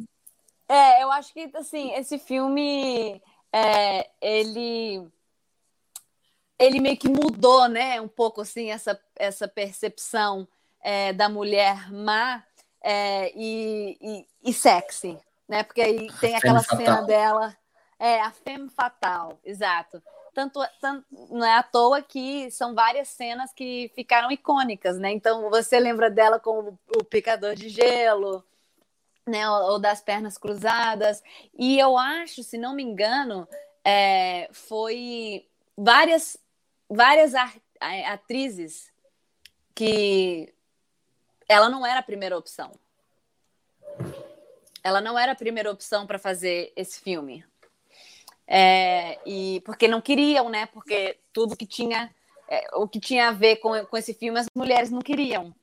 É, 0.67 1.03
eu 1.03 1.11
acho 1.11 1.33
que 1.33 1.49
assim, 1.55 1.93
esse 1.93 2.19
filme 2.19 3.21
é, 3.53 4.09
ele 4.21 5.07
ele 6.59 6.81
meio 6.81 6.97
que 6.97 7.07
mudou, 7.07 7.69
né, 7.69 8.01
um 8.01 8.07
pouco 8.07 8.41
assim 8.41 8.69
essa, 8.69 8.99
essa 9.15 9.47
percepção 9.47 10.45
é, 10.81 11.13
da 11.13 11.29
mulher 11.29 11.89
má 11.91 12.43
é, 12.83 13.31
e, 13.35 13.97
e, 14.01 14.27
e, 14.49 14.53
sexy, 14.53 15.17
né? 15.47 15.63
Porque 15.63 15.81
aí 15.81 16.07
tem 16.19 16.35
aquela 16.35 16.59
cena 16.59 16.85
fatal. 16.85 17.05
dela, 17.05 17.57
é 17.97 18.21
a 18.21 18.31
femme 18.31 18.69
fatal, 18.69 19.39
exato. 19.43 20.01
Tanto, 20.33 20.61
tanto 20.79 21.05
não 21.29 21.45
é 21.45 21.55
à 21.55 21.63
toa 21.63 22.01
que 22.01 22.49
são 22.51 22.73
várias 22.73 23.09
cenas 23.09 23.51
que 23.51 23.91
ficaram 23.93 24.31
icônicas, 24.31 24.97
né? 24.97 25.11
Então 25.11 25.49
você 25.49 25.79
lembra 25.79 26.09
dela 26.09 26.39
com 26.39 26.77
o, 26.95 27.03
picador 27.03 27.55
de 27.55 27.67
gelo, 27.67 28.43
né? 29.27 29.49
Ou, 29.49 29.71
ou, 29.71 29.79
das 29.79 30.01
pernas 30.01 30.37
cruzadas. 30.37 31.21
E 31.57 31.77
eu 31.77 31.97
acho, 31.97 32.43
se 32.43 32.57
não 32.57 32.73
me 32.73 32.83
engano, 32.83 33.47
é, 33.83 34.47
foi 34.51 35.45
várias 35.75 36.37
várias 36.89 37.33
atrizes 38.07 38.91
que 39.75 40.53
ela 41.49 41.67
não 41.67 41.85
era 41.85 41.99
a 41.99 42.03
primeira 42.03 42.37
opção. 42.37 42.71
Ela 44.83 45.01
não 45.01 45.17
era 45.19 45.33
a 45.33 45.35
primeira 45.35 45.71
opção 45.71 46.07
para 46.07 46.19
fazer 46.19 46.71
esse 46.75 47.01
filme. 47.01 47.43
É, 48.47 49.19
e 49.25 49.61
porque 49.65 49.87
não 49.87 49.99
queriam, 49.99 50.49
né? 50.49 50.67
Porque 50.67 51.17
tudo 51.33 51.57
que 51.57 51.65
tinha 51.65 52.09
é, 52.47 52.67
o 52.73 52.87
que 52.87 52.99
tinha 52.99 53.29
a 53.29 53.31
ver 53.31 53.57
com, 53.57 53.85
com 53.85 53.97
esse 53.97 54.13
filme 54.13 54.39
as 54.39 54.47
mulheres 54.55 54.89
não 54.89 55.01
queriam, 55.01 55.53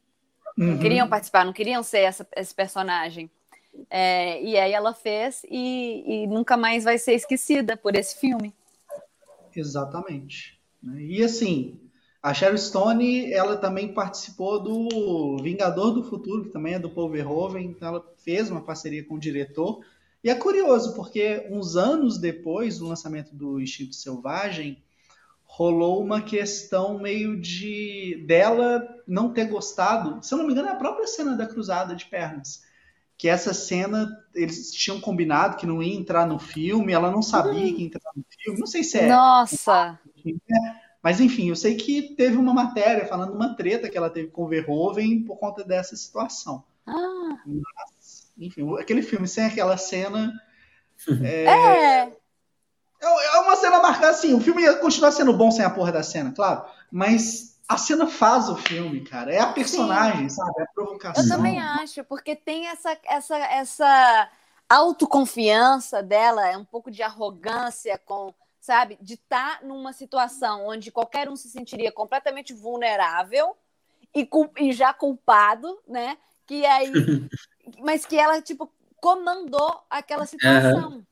uhum. 0.57 0.66
não 0.66 0.78
queriam 0.78 1.09
participar, 1.09 1.45
não 1.45 1.53
queriam 1.53 1.82
ser 1.82 2.01
essa, 2.01 2.26
esse 2.37 2.55
personagem. 2.55 3.30
É, 3.91 4.43
e 4.43 4.57
aí 4.57 4.72
ela 4.72 4.95
fez 4.95 5.45
e, 5.51 6.05
e 6.07 6.26
nunca 6.26 6.57
mais 6.57 6.84
vai 6.84 6.97
ser 6.97 7.14
esquecida 7.14 7.76
por 7.76 7.95
esse 7.95 8.18
filme. 8.18 8.55
Exatamente. 9.55 10.59
Né? 10.82 11.03
E 11.03 11.22
assim, 11.22 11.78
a 12.27 12.35
Sharon 12.35 12.59
Stone, 12.59 13.33
ela 13.33 13.57
também 13.57 13.95
participou 13.95 14.61
do 14.61 15.37
Vingador 15.41 15.93
do 15.93 16.03
Futuro, 16.03 16.43
que 16.43 16.51
também 16.51 16.74
é 16.74 16.79
do 16.79 16.91
Paul 16.91 17.09
Verhoeven, 17.09 17.66
então 17.66 17.87
ela 17.87 18.05
fez 18.18 18.51
uma 18.51 18.61
parceria 18.61 19.05
com 19.05 19.14
o 19.14 19.20
diretor. 19.20 19.79
E 20.24 20.29
é 20.29 20.35
curioso, 20.35 20.97
porque 20.97 21.47
uns 21.49 21.77
anos 21.77 22.18
depois 22.18 22.81
do 22.81 22.89
lançamento 22.89 23.33
do 23.33 23.61
Instinto 23.61 23.95
Selvagem, 23.95 24.83
rolou 25.45 26.03
uma 26.03 26.20
questão 26.20 26.99
meio 26.99 27.41
de 27.41 28.24
dela 28.27 28.83
não 29.07 29.33
ter 29.33 29.45
gostado, 29.45 30.18
se 30.20 30.35
eu 30.35 30.39
não 30.39 30.49
me 30.49 30.53
engano, 30.53 30.66
é 30.66 30.72
a 30.72 30.77
própria 30.77 31.07
cena 31.07 31.37
da 31.37 31.47
cruzada 31.47 31.95
de 31.95 32.07
pernas. 32.07 32.64
Que 33.16 33.29
essa 33.29 33.55
cena 33.55 34.09
eles 34.35 34.72
tinham 34.72 35.01
combinado 35.01 35.57
que 35.57 35.64
não 35.64 35.81
ia 35.81 35.95
entrar 35.95 36.27
no 36.27 36.41
filme, 36.41 36.93
ela 36.93 37.09
não 37.09 37.22
sabia 37.22 37.72
que 37.72 37.83
ia 37.83 37.87
entrar 37.87 38.11
no 38.16 38.24
filme. 38.29 38.59
Não 38.59 38.66
sei 38.66 38.83
se 38.83 38.99
é. 38.99 39.07
Nossa! 39.07 39.97
Né? 40.27 40.86
Mas 41.07 41.21
enfim, 41.21 41.51
eu 41.51 41.55
sei 41.55 41.77
que 41.77 42.17
teve 42.17 42.37
uma 42.37 42.53
matéria 42.53 43.07
falando 43.07 43.33
uma 43.33 43.55
treta 43.55 43.89
que 43.89 43.97
ela 43.97 44.11
teve 44.11 44.27
com 44.27 44.43
o 44.43 44.49
Verhoeven 44.49 45.23
por 45.23 45.37
conta 45.37 45.63
dessa 45.63 45.95
situação. 45.95 46.65
Ah. 46.85 47.39
Mas, 47.47 48.33
enfim, 48.37 48.77
aquele 48.77 49.03
filme 49.03 49.29
sem 49.29 49.47
aquela 49.47 49.77
cena. 49.77 50.33
É... 51.23 51.45
é... 51.45 52.13
É 53.01 53.39
uma 53.39 53.55
cena 53.55 53.79
marcada, 53.79 54.09
assim, 54.09 54.35
o 54.35 54.41
filme 54.41 54.63
ia 54.63 54.79
continuar 54.79 55.13
sendo 55.13 55.33
bom 55.33 55.49
sem 55.49 55.65
a 55.65 55.71
porra 55.71 55.93
da 55.93 56.03
cena, 56.03 56.33
claro, 56.33 56.65
mas 56.91 57.57
a 57.69 57.79
cena 57.79 58.09
faz 58.09 58.49
o 58.49 58.57
filme, 58.57 59.05
cara. 59.05 59.33
É 59.33 59.39
a 59.39 59.53
personagem, 59.53 60.29
Sim. 60.29 60.35
sabe? 60.35 60.55
É 60.59 60.63
a 60.65 60.67
provocação. 60.75 61.23
Eu 61.23 61.29
também 61.29 61.61
acho, 61.61 62.03
porque 62.03 62.35
tem 62.35 62.67
essa, 62.67 62.99
essa, 63.05 63.37
essa 63.37 64.29
autoconfiança 64.69 66.03
dela, 66.03 66.49
é 66.49 66.57
um 66.57 66.65
pouco 66.65 66.91
de 66.91 67.01
arrogância 67.01 67.97
com 68.05 68.35
sabe? 68.67 68.99
De 69.01 69.14
estar 69.14 69.61
tá 69.61 69.64
numa 69.64 69.93
situação 69.93 70.67
onde 70.67 70.91
qualquer 70.91 71.29
um 71.29 71.37
se 71.37 71.49
sentiria 71.49 71.93
completamente 71.93 72.53
vulnerável 72.53 73.57
e, 74.12 74.29
e 74.59 74.73
já 74.73 74.93
culpado, 74.93 75.79
né? 75.87 76.19
Que 76.45 76.67
aí, 76.67 76.91
mas 77.79 78.05
que 78.05 78.19
ela 78.19 78.43
tipo 78.43 78.69
comandou 78.97 79.85
aquela 79.89 80.27
situação, 80.27 81.05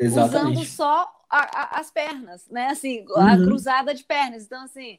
uhum. 0.00 0.06
usando 0.06 0.64
só 0.64 1.08
a, 1.30 1.60
a, 1.60 1.80
as 1.80 1.92
pernas, 1.92 2.48
né? 2.50 2.66
Assim, 2.66 3.04
uhum. 3.08 3.16
a 3.18 3.36
cruzada 3.36 3.94
de 3.94 4.02
pernas. 4.02 4.42
Então 4.44 4.64
assim, 4.64 4.98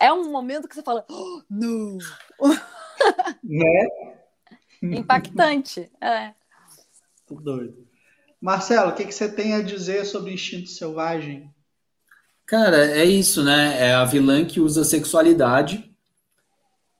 é 0.00 0.12
um 0.12 0.30
momento 0.30 0.68
que 0.68 0.74
você 0.76 0.84
fala, 0.84 1.04
oh, 1.10 1.42
não, 1.50 1.98
né? 3.42 3.88
Impactante, 4.80 5.90
é. 6.00 6.32
Tô 7.26 7.34
doido. 7.34 7.87
Marcelo, 8.40 8.90
o 8.90 8.94
que, 8.94 9.04
que 9.04 9.14
você 9.14 9.28
tem 9.28 9.54
a 9.54 9.62
dizer 9.62 10.04
sobre 10.04 10.32
instinto 10.32 10.70
selvagem? 10.70 11.50
Cara, 12.46 12.86
é 12.86 13.04
isso, 13.04 13.44
né? 13.44 13.76
É 13.78 13.94
a 13.94 14.04
vilã 14.04 14.44
que 14.44 14.60
usa 14.60 14.84
sexualidade 14.84 15.90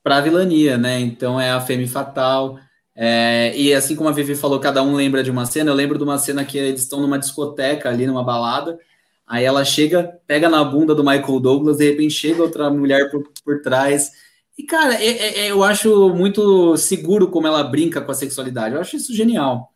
para 0.03 0.21
vilania, 0.21 0.77
né? 0.77 1.01
Então 1.01 1.41
é 1.41 1.51
a 1.51 1.61
femme 1.61 1.87
fatal. 1.87 2.59
É... 3.01 3.57
e 3.57 3.73
assim 3.73 3.95
como 3.95 4.09
a 4.09 4.13
Vivi 4.13 4.35
falou, 4.35 4.59
cada 4.59 4.83
um 4.83 4.95
lembra 4.95 5.23
de 5.23 5.31
uma 5.31 5.47
cena. 5.47 5.71
Eu 5.71 5.75
lembro 5.75 5.97
de 5.97 6.05
uma 6.05 6.19
cena 6.19 6.45
que 6.45 6.59
eles 6.59 6.83
estão 6.83 7.01
numa 7.01 7.19
discoteca 7.19 7.89
ali, 7.89 8.07
numa 8.07 8.25
balada. 8.25 8.79
Aí 9.27 9.45
ela 9.45 9.65
chega, 9.65 10.19
pega 10.27 10.49
na 10.49 10.65
bunda 10.65 10.95
do 10.95 11.05
Michael 11.05 11.41
Douglas, 11.41 11.77
de 11.77 11.91
repente 11.91 12.15
chega 12.15 12.43
outra 12.43 12.71
mulher 12.71 13.11
por, 13.11 13.23
por 13.45 13.61
trás 13.61 14.11
E, 14.57 14.63
cara, 14.65 14.95
é, 14.95 15.07
é, 15.07 15.39
é, 15.41 15.51
eu 15.51 15.63
acho 15.63 16.09
muito 16.15 16.77
seguro 16.77 17.29
como 17.29 17.47
ela 17.47 17.63
brinca 17.63 18.01
com 18.01 18.11
a 18.11 18.15
sexualidade. 18.15 18.75
Eu 18.75 18.81
acho 18.81 18.97
isso 18.97 19.15
genial. 19.15 19.73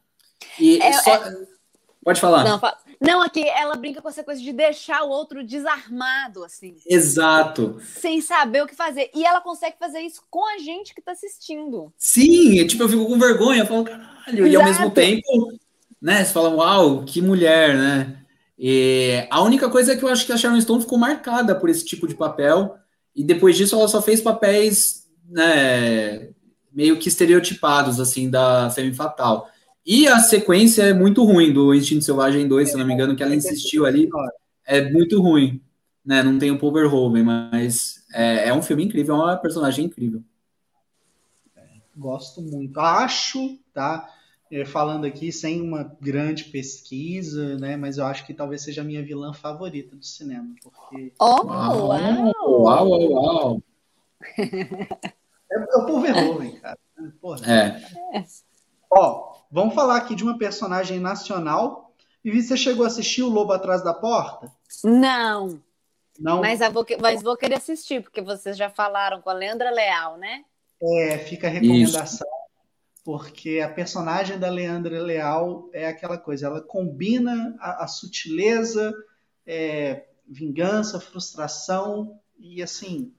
E 0.59 0.81
é, 0.83 0.93
só... 0.93 1.15
É. 1.15 1.52
Pode 2.05 2.21
falar. 2.21 2.45
Não, 2.45 2.61
não, 3.01 3.23
aqui 3.23 3.49
ela 3.49 3.77
brinca 3.77 4.03
com 4.03 4.09
essa 4.09 4.25
coisa 4.25 4.41
de 4.41 4.53
deixar 4.53 5.03
o 5.05 5.09
outro 5.09 5.45
desarmado, 5.45 6.45
assim. 6.45 6.77
Exato. 6.87 7.81
Sem 7.81 8.21
saber 8.21 8.63
o 8.63 8.67
que 8.67 8.75
fazer. 8.75 9.11
E 9.15 9.25
ela 9.25 9.41
consegue 9.41 9.77
fazer 9.79 10.01
isso 10.01 10.23
com 10.29 10.45
a 10.55 10.59
gente 10.59 10.95
que 10.95 11.01
tá 11.01 11.13
assistindo. 11.13 11.93
Sim, 11.97 12.67
tipo, 12.67 12.83
eu 12.83 12.89
fico 12.89 13.07
com 13.07 13.19
vergonha, 13.19 13.63
eu 13.63 13.67
falo, 13.67 13.85
caralho, 13.85 14.47
Exato. 14.47 14.47
e 14.47 14.57
ao 14.57 14.65
mesmo 14.65 14.91
tempo, 14.91 15.53
né, 16.01 16.25
você 16.25 16.33
fala, 16.33 16.51
uau, 16.51 17.05
que 17.05 17.23
mulher, 17.23 17.77
né? 17.77 18.19
E 18.59 19.27
a 19.31 19.43
única 19.43 19.71
coisa 19.71 19.93
é 19.93 19.97
que 19.97 20.05
eu 20.05 20.09
acho 20.09 20.27
que 20.27 20.33
a 20.33 20.37
Sharon 20.37 20.61
Stone 20.61 20.83
ficou 20.83 20.99
marcada 20.99 21.55
por 21.55 21.71
esse 21.71 21.85
tipo 21.85 22.07
de 22.07 22.15
papel, 22.15 22.77
e 23.15 23.23
depois 23.23 23.57
disso 23.57 23.77
ela 23.77 23.89
só 23.89 24.03
fez 24.03 24.21
papéis, 24.21 25.09
né, 25.29 26.31
meio 26.73 26.99
que 26.99 27.09
estereotipados, 27.09 28.01
assim, 28.01 28.31
da 28.31 28.71
Femme 28.71 28.93
Fatal. 28.93 29.49
E 29.85 30.07
a 30.07 30.21
sequência 30.21 30.83
é 30.83 30.95
muito 30.95 31.25
ruim 31.25 31.53
do 31.53 31.75
Instinto 31.75 32.05
Selvagem 32.05 32.47
2, 32.47 32.71
se 32.71 32.77
não 32.77 32.87
me 32.87 32.95
engano, 32.95 33.17
que 33.17 33.23
ela 33.23 33.35
insistiu 33.35 33.85
ali. 33.85 34.09
É 34.65 34.91
muito 34.91 35.21
ruim. 35.21 35.61
Né? 36.05 36.23
Não 36.23 36.39
tem 36.39 36.51
o 36.51 36.59
Paul 36.59 36.73
Verhoeven, 36.73 37.25
mas 37.25 38.05
é, 38.13 38.49
é 38.49 38.55
um 38.55 38.63
filme 38.63 38.85
incrível, 38.85 39.15
é 39.17 39.19
uma 39.19 39.37
personagem 39.37 39.87
incrível. 39.87 40.23
É, 41.57 41.63
gosto 41.97 42.41
muito. 42.41 42.79
Acho, 42.79 43.59
tá? 43.73 44.09
É, 44.51 44.65
falando 44.65 45.05
aqui 45.05 45.33
sem 45.33 45.63
uma 45.63 45.97
grande 46.01 46.45
pesquisa, 46.45 47.57
né? 47.59 47.77
Mas 47.77 47.99
eu 47.99 48.05
acho 48.05 48.27
que 48.27 48.35
talvez 48.35 48.63
seja 48.63 48.83
a 48.83 48.85
minha 48.85 49.03
vilã 49.03 49.33
favorita 49.33 49.97
do 49.97 50.05
cinema, 50.05 50.55
porque. 50.63 51.13
Oh, 51.19 51.47
uau! 51.47 51.89
Uau, 51.89 52.89
uau, 52.89 53.13
uau! 53.13 53.63
É, 54.39 55.55
é 55.55 55.77
o 55.77 55.87
Paul 55.87 56.01
Verhoeven, 56.01 56.53
cara. 56.61 56.79
Porra. 57.21 57.53
É. 57.53 57.83
Ó, 58.91 59.32
Vamos 59.53 59.75
falar 59.75 59.99
aqui 59.99 60.15
de 60.15 60.25
uma 60.25 60.39
personagem 60.39 60.99
nacional. 60.99 61.95
E 62.25 62.31
você 62.31 62.57
chegou 62.57 62.85
a 62.85 62.89
assistir 62.89 63.23
O 63.23 63.29
Lobo 63.29 63.53
Atrás 63.53 63.85
da 63.85 63.93
Porta? 63.93 64.51
Não. 64.83 65.61
Não. 66.19 66.41
Mas, 66.41 66.61
vou, 66.73 66.87
mas 66.99 67.23
vou 67.23 67.37
querer 67.37 67.57
assistir, 67.57 68.03
porque 68.03 68.23
vocês 68.23 68.57
já 68.57 68.71
falaram 68.71 69.21
com 69.21 69.29
a 69.29 69.35
Leandra 69.35 69.71
Leal, 69.71 70.17
né? 70.17 70.43
É, 70.83 71.19
fica 71.19 71.49
a 71.49 71.51
recomendação. 71.51 72.05
Isso. 72.05 72.25
Porque 73.05 73.61
a 73.61 73.69
personagem 73.69 74.39
da 74.39 74.49
Leandra 74.49 75.03
Leal 75.03 75.69
é 75.73 75.87
aquela 75.87 76.17
coisa, 76.17 76.47
ela 76.47 76.63
combina 76.63 77.55
a, 77.61 77.85
a 77.85 77.87
sutileza, 77.89 78.95
é, 79.47 80.07
vingança, 80.27 81.01
frustração 81.01 82.19
e 82.39 82.63
assim, 82.63 83.13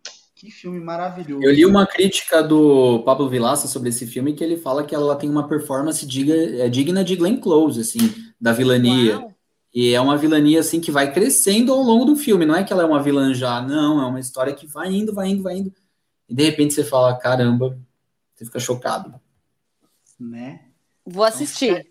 que 0.43 0.51
filme 0.51 0.77
maravilhoso. 0.77 1.41
Eu 1.41 1.53
li 1.53 1.65
uma 1.65 1.87
crítica 1.87 2.43
do 2.43 2.99
Pablo 3.05 3.29
Vilaça 3.29 3.65
sobre 3.65 3.87
esse 3.87 4.05
filme 4.05 4.33
que 4.33 4.43
ele 4.43 4.57
fala 4.57 4.83
que 4.83 4.93
ela 4.93 5.15
tem 5.15 5.29
uma 5.29 5.47
performance 5.47 6.05
diga, 6.05 6.33
é, 6.33 6.67
digna 6.67 7.01
de 7.01 7.15
Glenn 7.15 7.37
Close, 7.37 7.79
assim, 7.79 8.13
da 8.39 8.51
vilania. 8.51 9.19
Uau. 9.19 9.33
E 9.73 9.93
é 9.93 10.01
uma 10.01 10.17
vilania, 10.17 10.59
assim, 10.59 10.81
que 10.81 10.91
vai 10.91 11.13
crescendo 11.13 11.71
ao 11.71 11.81
longo 11.81 12.03
do 12.03 12.15
filme. 12.17 12.45
Não 12.45 12.55
é 12.55 12.63
que 12.63 12.73
ela 12.73 12.83
é 12.83 12.85
uma 12.85 13.01
vilã 13.01 13.33
já, 13.33 13.61
não. 13.61 14.01
É 14.01 14.05
uma 14.05 14.19
história 14.19 14.53
que 14.53 14.67
vai 14.67 14.91
indo, 14.91 15.13
vai 15.13 15.29
indo, 15.29 15.41
vai 15.41 15.55
indo. 15.55 15.73
E 16.27 16.35
de 16.35 16.43
repente 16.43 16.73
você 16.73 16.83
fala, 16.83 17.17
caramba, 17.17 17.79
você 18.35 18.43
fica 18.43 18.59
chocado. 18.59 19.13
Né? 20.19 20.59
Vou 21.05 21.23
assistir. 21.23 21.87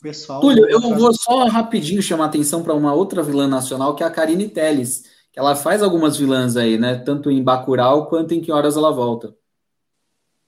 Pessoal, 0.00 0.40
Túlio, 0.40 0.68
eu 0.68 0.80
vou 0.80 1.12
só 1.12 1.46
rapidinho 1.46 2.00
chamar 2.00 2.26
atenção 2.26 2.62
para 2.62 2.74
uma 2.74 2.92
outra 2.92 3.20
vilã 3.20 3.48
nacional, 3.48 3.96
que 3.96 4.04
é 4.04 4.06
a 4.06 4.10
Karine 4.10 4.48
Telles 4.48 5.17
ela 5.36 5.54
faz 5.54 5.82
algumas 5.82 6.16
vilãs 6.16 6.56
aí, 6.56 6.78
né? 6.78 6.96
Tanto 6.96 7.30
em 7.30 7.42
Bacurau 7.42 8.06
quanto 8.06 8.34
em 8.34 8.40
Que 8.40 8.52
Horas 8.52 8.76
Ela 8.76 8.92
Volta. 8.92 9.34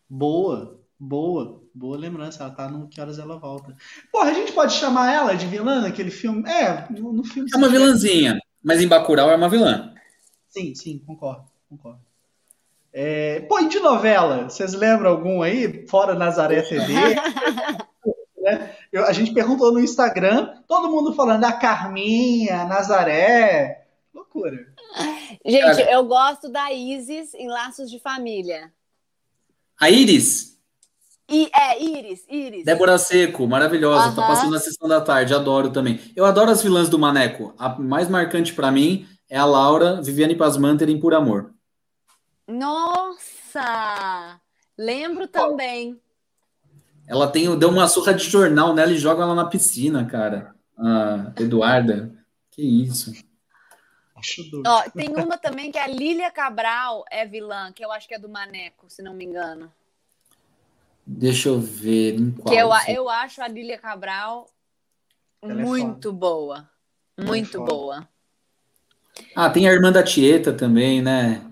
Boa, 0.08 0.80
boa, 0.98 1.62
boa 1.74 1.96
lembrança. 1.96 2.42
Ela 2.42 2.52
tá 2.52 2.68
no 2.68 2.88
Que 2.88 3.00
Horas 3.00 3.18
Ela 3.18 3.38
Volta. 3.38 3.76
Porra, 4.10 4.30
a 4.30 4.34
gente 4.34 4.52
pode 4.52 4.72
chamar 4.72 5.12
ela 5.12 5.34
de 5.34 5.46
vilã 5.46 5.80
naquele 5.82 6.10
filme? 6.10 6.48
É, 6.48 6.86
no, 6.90 7.12
no 7.12 7.24
filme. 7.24 7.48
É 7.52 7.56
uma 7.56 7.68
vilãzinha, 7.68 8.38
mas 8.62 8.80
em 8.80 8.88
Bacurau 8.88 9.30
é 9.30 9.36
uma 9.36 9.48
vilã. 9.48 9.94
Sim, 10.48 10.74
sim, 10.74 10.98
concordo, 11.06 11.44
concordo. 11.68 12.00
É, 12.92 13.40
pô, 13.40 13.60
e 13.60 13.68
de 13.68 13.78
novela? 13.78 14.48
Vocês 14.48 14.74
lembram 14.74 15.10
algum 15.10 15.42
aí? 15.42 15.86
Fora 15.86 16.14
Nazaré 16.14 16.62
TV? 16.62 16.92
né? 18.42 18.74
Eu, 18.92 19.06
a 19.06 19.12
gente 19.12 19.32
perguntou 19.32 19.72
no 19.72 19.78
Instagram, 19.78 20.62
todo 20.66 20.90
mundo 20.90 21.14
falando 21.14 21.44
a 21.44 21.52
Carminha, 21.52 22.64
Nazaré. 22.64 23.86
Loucura. 24.12 24.69
Gente, 25.44 25.62
Cara, 25.62 25.92
eu 25.92 26.04
gosto 26.04 26.48
da 26.48 26.72
Isis 26.72 27.34
em 27.34 27.48
Laços 27.48 27.90
de 27.90 27.98
Família. 27.98 28.72
A 29.80 29.88
Iris? 29.88 30.58
I, 31.30 31.48
é, 31.54 31.82
Iris, 31.82 32.24
Iris. 32.28 32.64
Débora 32.64 32.98
Seco, 32.98 33.46
maravilhosa. 33.46 34.08
Uhum. 34.08 34.14
Tá 34.16 34.26
passando 34.26 34.50
na 34.50 34.58
sessão 34.58 34.88
da 34.88 35.00
tarde, 35.00 35.32
adoro 35.32 35.70
também. 35.70 36.00
Eu 36.16 36.24
adoro 36.24 36.50
as 36.50 36.62
vilãs 36.62 36.88
do 36.88 36.98
Maneco. 36.98 37.54
A 37.56 37.68
mais 37.78 38.08
marcante 38.08 38.52
para 38.52 38.70
mim 38.72 39.06
é 39.28 39.38
a 39.38 39.44
Laura 39.44 40.02
Viviane 40.02 40.34
Pasmanter 40.34 40.90
em 40.90 40.98
Por 40.98 41.14
Amor. 41.14 41.54
Nossa! 42.48 44.40
Lembro 44.76 45.28
também. 45.28 46.00
Ela 47.06 47.28
tem, 47.28 47.56
deu 47.56 47.68
uma 47.68 47.86
surra 47.86 48.12
de 48.12 48.24
jornal 48.28 48.74
nela 48.74 48.92
e 48.92 48.98
joga 48.98 49.22
ela 49.22 49.34
na 49.34 49.44
piscina, 49.44 50.04
cara. 50.04 50.54
A 50.76 51.32
Eduarda. 51.38 52.12
Que 52.50 52.62
isso. 52.62 53.12
Acho 54.20 54.42
doido. 54.50 54.66
Ó, 54.66 54.82
tem 54.90 55.08
uma 55.08 55.36
também 55.38 55.72
que 55.72 55.78
é 55.78 55.82
a 55.82 55.86
Lília 55.86 56.30
Cabral 56.30 57.04
é 57.10 57.26
vilã, 57.26 57.72
que 57.72 57.84
eu 57.84 57.90
acho 57.90 58.06
que 58.06 58.14
é 58.14 58.18
do 58.18 58.28
Maneco, 58.28 58.88
se 58.88 59.02
não 59.02 59.14
me 59.14 59.24
engano. 59.24 59.72
Deixa 61.06 61.48
eu 61.48 61.58
ver 61.58 62.20
em 62.20 62.30
qual. 62.30 62.54
Que 62.54 62.60
eu, 62.60 62.70
eu 62.94 63.08
acho 63.08 63.42
a 63.42 63.48
Lília 63.48 63.78
Cabral 63.78 64.46
Ela 65.42 65.52
é 65.52 65.64
muito 65.64 66.10
é 66.10 66.12
boa. 66.12 66.70
Muito 67.18 67.56
é 67.56 67.64
boa. 67.64 68.08
Ah, 69.34 69.50
tem 69.50 69.68
a 69.68 69.72
irmã 69.72 69.90
da 69.90 70.02
Tieta 70.02 70.52
também, 70.52 71.02
né? 71.02 71.42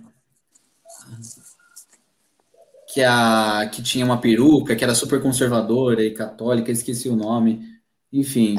Que, 2.86 3.00
é 3.00 3.06
a, 3.06 3.68
que 3.72 3.82
tinha 3.82 4.04
uma 4.04 4.20
peruca, 4.20 4.76
que 4.76 4.84
era 4.84 4.94
super 4.94 5.20
conservadora 5.20 6.04
e 6.04 6.14
católica, 6.14 6.70
esqueci 6.70 7.08
o 7.08 7.16
nome. 7.16 7.80
Enfim. 8.12 8.56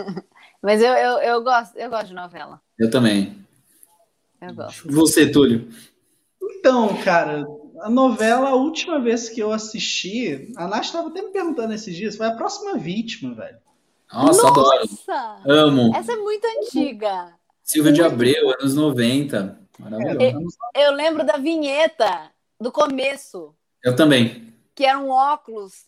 Mas 0.62 0.80
eu, 0.80 0.92
eu, 0.92 1.18
eu, 1.18 1.42
gosto, 1.42 1.76
eu 1.76 1.90
gosto 1.90 2.08
de 2.08 2.14
novela. 2.14 2.60
Eu 2.78 2.90
também. 2.90 3.41
Eu 4.42 4.54
gosto. 4.54 4.90
Você, 4.90 5.30
Túlio? 5.30 5.68
Então, 6.42 7.00
cara, 7.02 7.46
a 7.80 7.88
novela, 7.88 8.50
a 8.50 8.54
última 8.56 9.00
vez 9.00 9.28
que 9.28 9.40
eu 9.40 9.52
assisti, 9.52 10.52
a 10.56 10.66
Nath 10.66 10.86
estava 10.86 11.08
até 11.08 11.22
me 11.22 11.30
perguntando 11.30 11.72
esses 11.72 11.94
dias, 11.94 12.16
foi 12.16 12.26
a 12.26 12.34
próxima 12.34 12.76
vítima, 12.76 13.34
velho. 13.34 13.58
Nossa, 14.12 14.42
Nossa, 14.42 14.48
adoro. 14.48 14.88
Amo. 15.46 15.96
Essa 15.96 16.12
é 16.12 16.16
muito 16.16 16.44
antiga. 16.58 17.34
Silvia 17.62 17.92
de 17.92 18.02
Abreu, 18.02 18.50
anos 18.50 18.74
90. 18.74 19.60
Maravilhoso. 19.78 20.56
Eu, 20.74 20.82
eu 20.82 20.92
lembro 20.92 21.24
da 21.24 21.36
vinheta 21.36 22.30
do 22.60 22.72
começo. 22.72 23.54
Eu 23.82 23.94
também. 23.94 24.52
Que 24.74 24.84
era 24.84 24.98
um 24.98 25.08
óculos. 25.08 25.86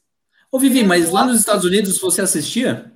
Ô, 0.51 0.61
Vivi, 0.61 0.85
mas 0.85 1.11
lá 1.11 1.27
nos 1.27 1.41
Estados 1.41 1.65
Unidos 1.65 1.99
você 1.99 2.23
assistia? 2.23 2.93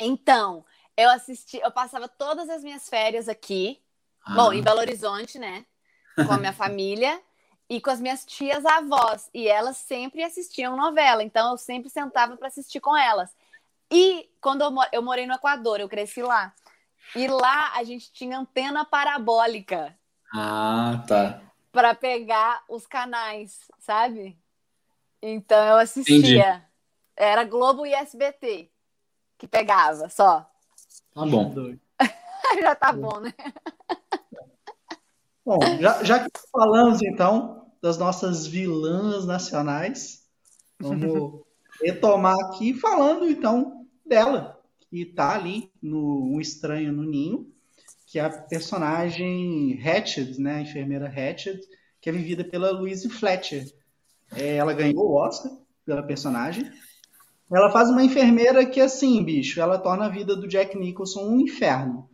Então, 0.00 0.64
eu 0.96 1.08
assisti, 1.10 1.58
eu 1.58 1.70
passava 1.70 2.08
todas 2.08 2.50
as 2.50 2.64
minhas 2.64 2.88
férias 2.88 3.28
aqui 3.28 3.78
ah. 4.30 4.34
Bom, 4.34 4.52
em 4.52 4.62
Belo 4.62 4.78
Horizonte, 4.78 5.38
né? 5.38 5.64
Com 6.14 6.32
a 6.32 6.38
minha 6.38 6.52
família 6.54 7.20
e 7.68 7.80
com 7.80 7.90
as 7.90 8.00
minhas 8.00 8.24
tias 8.24 8.64
avós. 8.64 9.28
E 9.34 9.48
elas 9.48 9.76
sempre 9.76 10.22
assistiam 10.22 10.76
novela, 10.76 11.22
então 11.22 11.52
eu 11.52 11.58
sempre 11.58 11.90
sentava 11.90 12.36
para 12.36 12.48
assistir 12.48 12.80
com 12.80 12.96
elas. 12.96 13.34
E 13.90 14.30
quando 14.40 14.62
eu, 14.62 14.72
eu 14.92 15.02
morei 15.02 15.26
no 15.26 15.34
Equador, 15.34 15.80
eu 15.80 15.88
cresci 15.88 16.22
lá. 16.22 16.54
E 17.14 17.26
lá 17.26 17.72
a 17.74 17.82
gente 17.82 18.12
tinha 18.12 18.38
antena 18.38 18.84
parabólica. 18.84 19.96
Ah, 20.32 21.02
tá. 21.08 21.40
Para 21.72 21.94
pegar 21.94 22.62
os 22.68 22.86
canais, 22.86 23.68
sabe? 23.78 24.38
Então 25.20 25.62
eu 25.66 25.76
assistia. 25.76 26.18
Entendi. 26.18 26.62
Era 27.16 27.44
Globo 27.44 27.84
e 27.84 27.92
SBT 27.92 28.70
que 29.40 29.48
pegava 29.48 30.08
só. 30.10 30.46
Tá 31.14 31.24
bom. 31.24 31.54
Já 32.60 32.74
tá 32.74 32.92
bom, 32.92 33.20
né? 33.20 33.32
Bom, 35.50 35.58
já, 35.80 36.04
já 36.04 36.20
que 36.20 36.30
falamos 36.52 37.02
então 37.02 37.66
das 37.82 37.98
nossas 37.98 38.46
vilãs 38.46 39.26
nacionais, 39.26 40.22
vamos 40.78 41.40
retomar 41.82 42.36
aqui 42.44 42.72
falando 42.72 43.28
então 43.28 43.84
dela, 44.06 44.60
que 44.78 45.02
está 45.02 45.34
ali 45.34 45.68
no 45.82 46.22
Um 46.32 46.40
Estranho 46.40 46.92
no 46.92 47.02
Ninho, 47.02 47.52
que 48.06 48.20
é 48.20 48.22
a 48.22 48.30
personagem 48.30 49.76
Hatchet, 49.84 50.40
né, 50.40 50.58
a 50.58 50.60
enfermeira 50.60 51.08
Hatchet, 51.08 51.60
que 52.00 52.08
é 52.08 52.12
vivida 52.12 52.44
pela 52.44 52.70
Louise 52.70 53.08
Fletcher. 53.08 53.66
É, 54.36 54.54
ela 54.54 54.72
ganhou 54.72 55.04
o 55.04 55.16
Oscar 55.16 55.50
pela 55.84 56.04
personagem. 56.04 56.70
Ela 57.52 57.72
faz 57.72 57.90
uma 57.90 58.04
enfermeira 58.04 58.64
que, 58.64 58.80
assim, 58.80 59.24
bicho, 59.24 59.60
ela 59.60 59.80
torna 59.80 60.06
a 60.06 60.10
vida 60.10 60.36
do 60.36 60.46
Jack 60.46 60.78
Nicholson 60.78 61.26
um 61.26 61.40
inferno. 61.40 62.08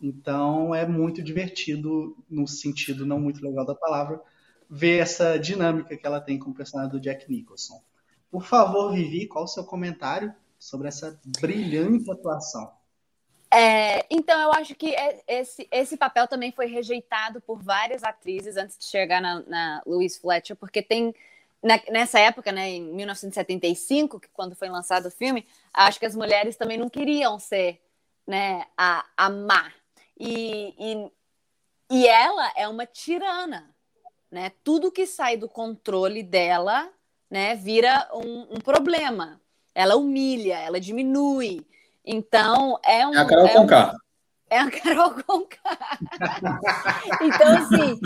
Então 0.00 0.74
é 0.74 0.86
muito 0.86 1.22
divertido, 1.22 2.16
no 2.30 2.46
sentido 2.46 3.04
não 3.04 3.18
muito 3.18 3.44
legal 3.44 3.64
da 3.64 3.74
palavra, 3.74 4.20
ver 4.70 4.98
essa 4.98 5.38
dinâmica 5.38 5.96
que 5.96 6.06
ela 6.06 6.20
tem 6.20 6.38
com 6.38 6.50
o 6.50 6.54
personagem 6.54 6.92
do 6.92 7.00
Jack 7.00 7.30
Nicholson. 7.30 7.82
Por 8.30 8.44
favor, 8.44 8.92
Vivi, 8.92 9.26
qual 9.26 9.44
o 9.44 9.48
seu 9.48 9.64
comentário 9.64 10.34
sobre 10.58 10.88
essa 10.88 11.18
brilhante 11.40 12.10
atuação? 12.10 12.70
É, 13.50 14.04
então, 14.10 14.38
eu 14.40 14.52
acho 14.52 14.74
que 14.74 14.94
é, 14.94 15.22
esse, 15.26 15.66
esse 15.70 15.96
papel 15.96 16.28
também 16.28 16.52
foi 16.52 16.66
rejeitado 16.66 17.40
por 17.40 17.62
várias 17.62 18.04
atrizes 18.04 18.58
antes 18.58 18.76
de 18.76 18.84
chegar 18.84 19.22
na, 19.22 19.42
na 19.46 19.82
Louise 19.86 20.20
Fletcher, 20.20 20.54
porque 20.54 20.82
tem 20.82 21.14
nessa 21.90 22.20
época, 22.20 22.52
né, 22.52 22.70
em 22.70 22.82
1975, 22.94 24.20
que 24.20 24.28
quando 24.28 24.54
foi 24.54 24.68
lançado 24.68 25.06
o 25.06 25.10
filme, 25.10 25.44
acho 25.72 25.98
que 25.98 26.06
as 26.06 26.14
mulheres 26.14 26.56
também 26.56 26.78
não 26.78 26.88
queriam 26.88 27.38
ser 27.38 27.80
né, 28.26 28.66
a, 28.76 29.04
a 29.16 29.30
má. 29.30 29.72
E, 30.18 30.74
e, 30.78 31.10
e 31.90 32.06
ela 32.06 32.52
é 32.56 32.66
uma 32.66 32.84
tirana. 32.84 33.70
Né? 34.30 34.52
Tudo 34.62 34.92
que 34.92 35.06
sai 35.06 35.36
do 35.36 35.48
controle 35.48 36.22
dela 36.22 36.90
né, 37.30 37.54
vira 37.54 38.08
um, 38.12 38.56
um 38.56 38.60
problema. 38.60 39.40
Ela 39.74 39.96
humilha, 39.96 40.58
ela 40.58 40.80
diminui. 40.80 41.66
Então, 42.04 42.78
é 42.82 43.06
um. 43.06 43.14
É 43.14 43.18
a 43.18 43.26
Carol 43.26 43.46
é 43.46 43.52
Conká. 43.52 43.92
Um, 43.92 43.98
é 44.50 44.58
a 44.58 44.70
Carol 44.70 45.10
Conká. 45.22 45.98
então, 47.22 47.56
assim, 47.58 48.00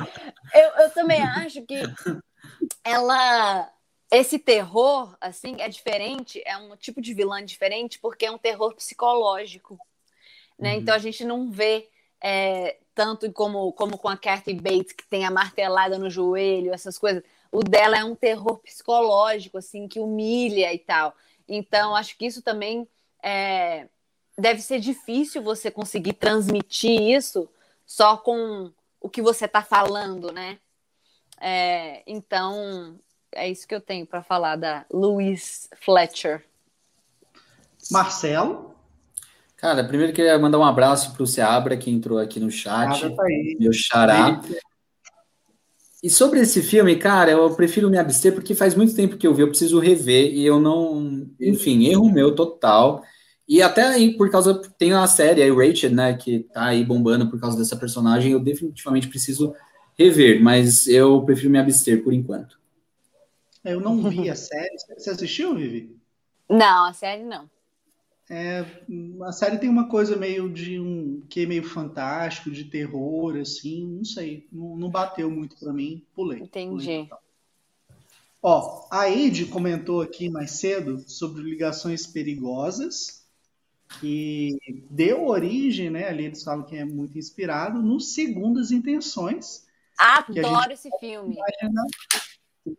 eu, 0.54 0.82
eu 0.82 0.90
também 0.90 1.22
acho 1.22 1.62
que 1.62 1.82
ela. 2.84 3.72
Esse 4.10 4.38
terror, 4.38 5.16
assim, 5.18 5.56
é 5.58 5.70
diferente, 5.70 6.42
é 6.44 6.54
um 6.58 6.76
tipo 6.76 7.00
de 7.00 7.14
vilã 7.14 7.42
diferente, 7.42 7.98
porque 7.98 8.26
é 8.26 8.30
um 8.30 8.36
terror 8.36 8.74
psicológico. 8.74 9.78
Né? 10.58 10.74
Uhum. 10.74 10.80
Então 10.80 10.94
a 10.94 10.98
gente 10.98 11.24
não 11.24 11.50
vê 11.50 11.88
é, 12.22 12.78
tanto 12.94 13.30
como, 13.32 13.72
como 13.72 13.98
com 13.98 14.08
a 14.08 14.16
Kathy 14.16 14.54
Bates, 14.54 14.92
que 14.92 15.06
tem 15.06 15.24
a 15.24 15.30
martelada 15.30 15.98
no 15.98 16.08
joelho, 16.08 16.72
essas 16.72 16.96
coisas. 16.96 17.22
O 17.50 17.62
dela 17.62 17.98
é 17.98 18.04
um 18.04 18.14
terror 18.14 18.58
psicológico, 18.58 19.58
assim, 19.58 19.88
que 19.88 19.98
humilha 19.98 20.72
e 20.72 20.78
tal. 20.78 21.14
Então, 21.48 21.94
acho 21.96 22.16
que 22.16 22.26
isso 22.26 22.40
também 22.40 22.88
é, 23.22 23.88
deve 24.38 24.60
ser 24.62 24.78
difícil 24.78 25.42
você 25.42 25.70
conseguir 25.70 26.14
transmitir 26.14 27.00
isso 27.00 27.48
só 27.84 28.16
com 28.16 28.70
o 29.00 29.08
que 29.08 29.20
você 29.20 29.46
está 29.46 29.62
falando, 29.62 30.32
né? 30.32 30.58
É, 31.40 32.02
então, 32.06 32.98
é 33.32 33.48
isso 33.48 33.66
que 33.66 33.74
eu 33.74 33.80
tenho 33.80 34.06
para 34.06 34.22
falar 34.22 34.56
da 34.56 34.86
Louise 34.90 35.68
Fletcher. 35.76 36.44
Marcelo? 37.90 38.74
Cara, 39.62 39.84
primeiro 39.84 40.12
queria 40.12 40.36
mandar 40.40 40.58
um 40.58 40.64
abraço 40.64 41.12
para 41.12 41.22
o 41.22 41.26
Seabra, 41.26 41.76
que 41.76 41.88
entrou 41.88 42.18
aqui 42.18 42.40
no 42.40 42.50
chat. 42.50 43.00
Tá 43.00 43.22
meu 43.60 43.72
xará. 43.72 44.40
E 46.02 46.10
sobre 46.10 46.40
esse 46.40 46.60
filme, 46.60 46.96
cara, 46.96 47.30
eu 47.30 47.54
prefiro 47.54 47.88
me 47.88 47.96
abster 47.96 48.34
porque 48.34 48.56
faz 48.56 48.74
muito 48.74 48.92
tempo 48.96 49.16
que 49.16 49.24
eu 49.24 49.32
vi, 49.32 49.42
eu 49.42 49.48
preciso 49.48 49.78
rever 49.78 50.34
e 50.34 50.44
eu 50.44 50.58
não. 50.58 51.28
Enfim, 51.40 51.86
erro 51.86 52.10
meu 52.10 52.34
total. 52.34 53.04
E 53.48 53.62
até 53.62 53.84
aí, 53.84 54.16
por 54.16 54.28
causa. 54.32 54.60
Tem 54.76 54.94
a 54.94 55.06
série, 55.06 55.44
a 55.44 55.54
Rachel, 55.54 55.92
né, 55.92 56.14
que 56.14 56.40
tá 56.52 56.64
aí 56.64 56.84
bombando 56.84 57.30
por 57.30 57.38
causa 57.40 57.56
dessa 57.56 57.76
personagem, 57.76 58.32
eu 58.32 58.40
definitivamente 58.40 59.06
preciso 59.06 59.54
rever, 59.96 60.42
mas 60.42 60.88
eu 60.88 61.22
prefiro 61.24 61.50
me 61.50 61.58
abster 61.60 62.02
por 62.02 62.12
enquanto. 62.12 62.58
Eu 63.64 63.78
não 63.78 64.02
vi 64.10 64.28
a 64.28 64.34
série. 64.34 64.76
Você 64.98 65.10
assistiu, 65.10 65.54
Vivi? 65.54 65.96
Não, 66.50 66.86
a 66.86 66.92
série 66.92 67.22
não. 67.22 67.48
É, 68.30 68.64
a 69.24 69.32
série 69.32 69.58
tem 69.58 69.68
uma 69.68 69.88
coisa 69.88 70.16
meio 70.16 70.48
de 70.48 70.78
um 70.78 71.22
que 71.28 71.42
é 71.42 71.46
meio 71.46 71.64
fantástico, 71.64 72.50
de 72.50 72.64
terror, 72.64 73.36
assim, 73.36 73.86
não 73.86 74.04
sei, 74.04 74.46
não, 74.50 74.76
não 74.76 74.88
bateu 74.88 75.30
muito 75.30 75.56
para 75.58 75.72
mim, 75.72 76.04
pulei. 76.14 76.38
Entendi. 76.38 77.06
Pulei 77.08 77.08
Ó, 78.42 78.88
a 78.90 79.08
Ed 79.08 79.46
comentou 79.46 80.02
aqui 80.02 80.28
mais 80.28 80.50
cedo 80.52 80.98
sobre 81.06 81.42
ligações 81.42 82.04
perigosas, 82.06 83.24
que 84.00 84.58
deu 84.90 85.28
origem, 85.28 85.90
né? 85.90 86.08
Ali 86.08 86.24
eles 86.24 86.42
falam 86.42 86.64
que 86.64 86.76
é 86.76 86.84
muito 86.84 87.16
inspirado 87.16 87.80
no 87.80 88.00
Segundas 88.00 88.72
Intenções. 88.72 89.64
Adoro 89.96 90.72
esse 90.72 90.90
filme. 90.98 91.36
Segundas 91.60 91.90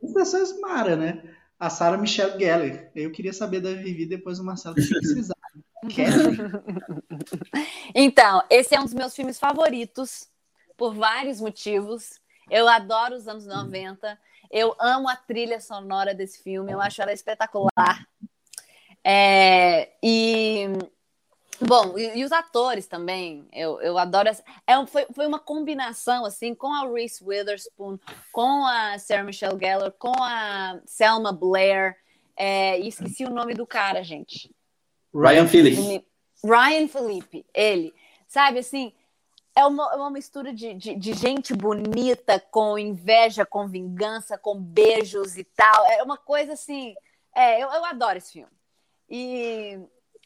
Intenções 0.04 0.60
Mara, 0.60 0.98
né? 0.98 1.24
A 1.64 1.70
Sarah 1.70 1.98
Michelle 1.98 2.38
Gellar. 2.38 2.92
Eu 2.94 3.10
queria 3.10 3.32
saber 3.32 3.62
da 3.62 3.72
Vivi 3.72 4.06
depois 4.06 4.38
do 4.38 4.44
Marcelo 4.44 4.76
precisar. 4.76 5.34
então, 7.96 8.44
esse 8.50 8.76
é 8.76 8.80
um 8.82 8.84
dos 8.84 8.94
meus 8.94 9.16
filmes 9.16 9.40
favoritos, 9.40 10.28
por 10.76 10.94
vários 10.94 11.40
motivos. 11.40 12.20
Eu 12.52 12.68
adoro 12.68 13.16
os 13.16 13.30
anos 13.30 13.46
90. 13.46 14.20
Eu 14.52 14.76
amo 14.78 15.08
a 15.08 15.16
trilha 15.16 15.62
sonora 15.62 16.14
desse 16.14 16.44
filme. 16.44 16.70
Eu 16.70 16.82
acho 16.82 17.02
ela 17.02 17.14
espetacular. 17.14 18.06
É, 19.02 19.94
e 20.04 20.68
Bom, 21.68 21.98
e, 21.98 22.20
e, 22.20 22.24
os 22.24 22.32
atores 22.32 22.88
também, 22.88 23.48
eu, 23.52 23.82
eu 23.82 23.98
adoro 23.98 24.28
essa. 24.28 24.44
É, 24.68 24.86
foi, 24.86 25.06
foi 25.14 25.28
uma 25.28 25.40
combinação, 25.40 26.26
assim, 26.26 26.54
com 26.54 26.74
a 26.74 26.88
Reese 26.88 27.24
Witherspoon, 27.24 27.98
com 28.32 28.66
a 28.66 28.98
Sarah 29.00 29.24
Michelle 29.24 29.60
Gellar, 29.60 29.92
com 29.92 30.14
a 30.22 30.80
Selma 30.86 31.32
Blair, 31.32 31.98
é, 32.36 32.80
e 32.80 32.88
esqueci 32.88 33.24
o 33.26 33.30
nome 33.30 33.54
do 33.54 33.66
cara, 33.66 34.04
gente. 34.04 34.54
Ryan 35.14 35.48
Phillippe. 35.48 36.06
Ryan 36.44 36.88
Phillippe, 36.88 37.46
ele. 37.54 37.94
Sabe, 38.28 38.60
assim, 38.60 38.92
é 39.56 39.66
uma, 39.66 39.94
é 39.94 39.96
uma 39.96 40.10
mistura 40.10 40.52
de, 40.52 40.74
de, 40.74 40.96
de, 40.96 41.14
gente 41.14 41.54
bonita 41.54 42.40
com 42.40 42.78
inveja, 42.78 43.46
com 43.46 43.68
vingança, 43.68 44.38
com 44.38 44.60
beijos 44.60 45.38
e 45.38 45.44
tal. 45.44 45.86
É 45.86 46.02
uma 46.02 46.18
coisa 46.18 46.54
assim. 46.54 46.96
É, 47.36 47.64
eu, 47.64 47.70
eu 47.72 47.86
adoro 47.86 48.18
esse 48.18 48.34
filme. 48.34 48.52
E, 49.10 49.80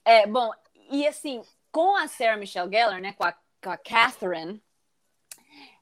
é, 0.06 0.26
bom, 0.26 0.52
e 0.90 1.08
assim, 1.08 1.42
com 1.72 1.96
a 1.96 2.08
Sarah 2.08 2.38
Michelle 2.38 2.72
Gellar, 2.72 3.02
né, 3.02 3.14
com 3.14 3.24
a, 3.24 3.34
com 3.62 3.70
a 3.70 3.78
Catherine, 3.78 4.62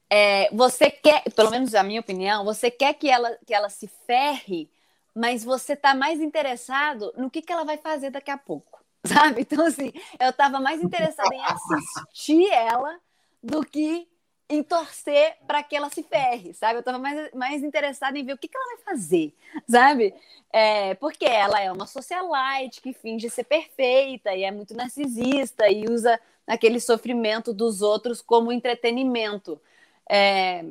é, 0.08 0.48
você 0.52 0.90
quer, 0.90 1.22
pelo 1.32 1.50
menos 1.50 1.74
a 1.74 1.82
minha 1.82 2.00
opinião, 2.00 2.44
você 2.44 2.70
quer 2.70 2.94
que 2.94 3.10
ela, 3.10 3.36
que 3.44 3.52
ela 3.52 3.68
se 3.68 3.88
ferre, 4.06 4.70
mas 5.14 5.42
você 5.44 5.72
está 5.72 5.94
mais 5.94 6.20
interessado 6.20 7.12
no 7.16 7.30
que, 7.30 7.42
que 7.42 7.52
ela 7.52 7.64
vai 7.64 7.76
fazer 7.76 8.10
daqui 8.10 8.30
a 8.30 8.38
pouco, 8.38 8.84
sabe? 9.04 9.40
Então, 9.40 9.66
assim, 9.66 9.92
eu 10.18 10.30
estava 10.30 10.60
mais 10.60 10.82
interessada 10.82 11.34
em 11.34 11.42
assistir 11.42 12.48
ela 12.52 12.98
do 13.42 13.64
que 13.64 14.08
em 14.48 14.62
torcer 14.62 15.36
para 15.46 15.62
que 15.62 15.74
ela 15.74 15.90
se 15.90 16.02
ferre, 16.02 16.54
sabe? 16.54 16.76
Eu 16.76 16.80
estava 16.80 16.98
mais, 16.98 17.32
mais 17.32 17.62
interessada 17.62 18.18
em 18.18 18.24
ver 18.24 18.34
o 18.34 18.38
que, 18.38 18.48
que 18.48 18.56
ela 18.56 18.76
vai 18.76 18.84
fazer, 18.84 19.34
sabe? 19.68 20.14
É, 20.52 20.94
porque 20.94 21.24
ela 21.24 21.60
é 21.60 21.70
uma 21.70 21.86
socialite 21.86 22.80
que 22.80 22.92
finge 22.92 23.28
ser 23.28 23.44
perfeita 23.44 24.34
e 24.34 24.44
é 24.44 24.50
muito 24.50 24.74
narcisista 24.74 25.68
e 25.68 25.86
usa 25.90 26.20
aquele 26.46 26.80
sofrimento 26.80 27.52
dos 27.52 27.82
outros 27.82 28.22
como 28.22 28.52
entretenimento. 28.52 29.60
É, 30.08 30.64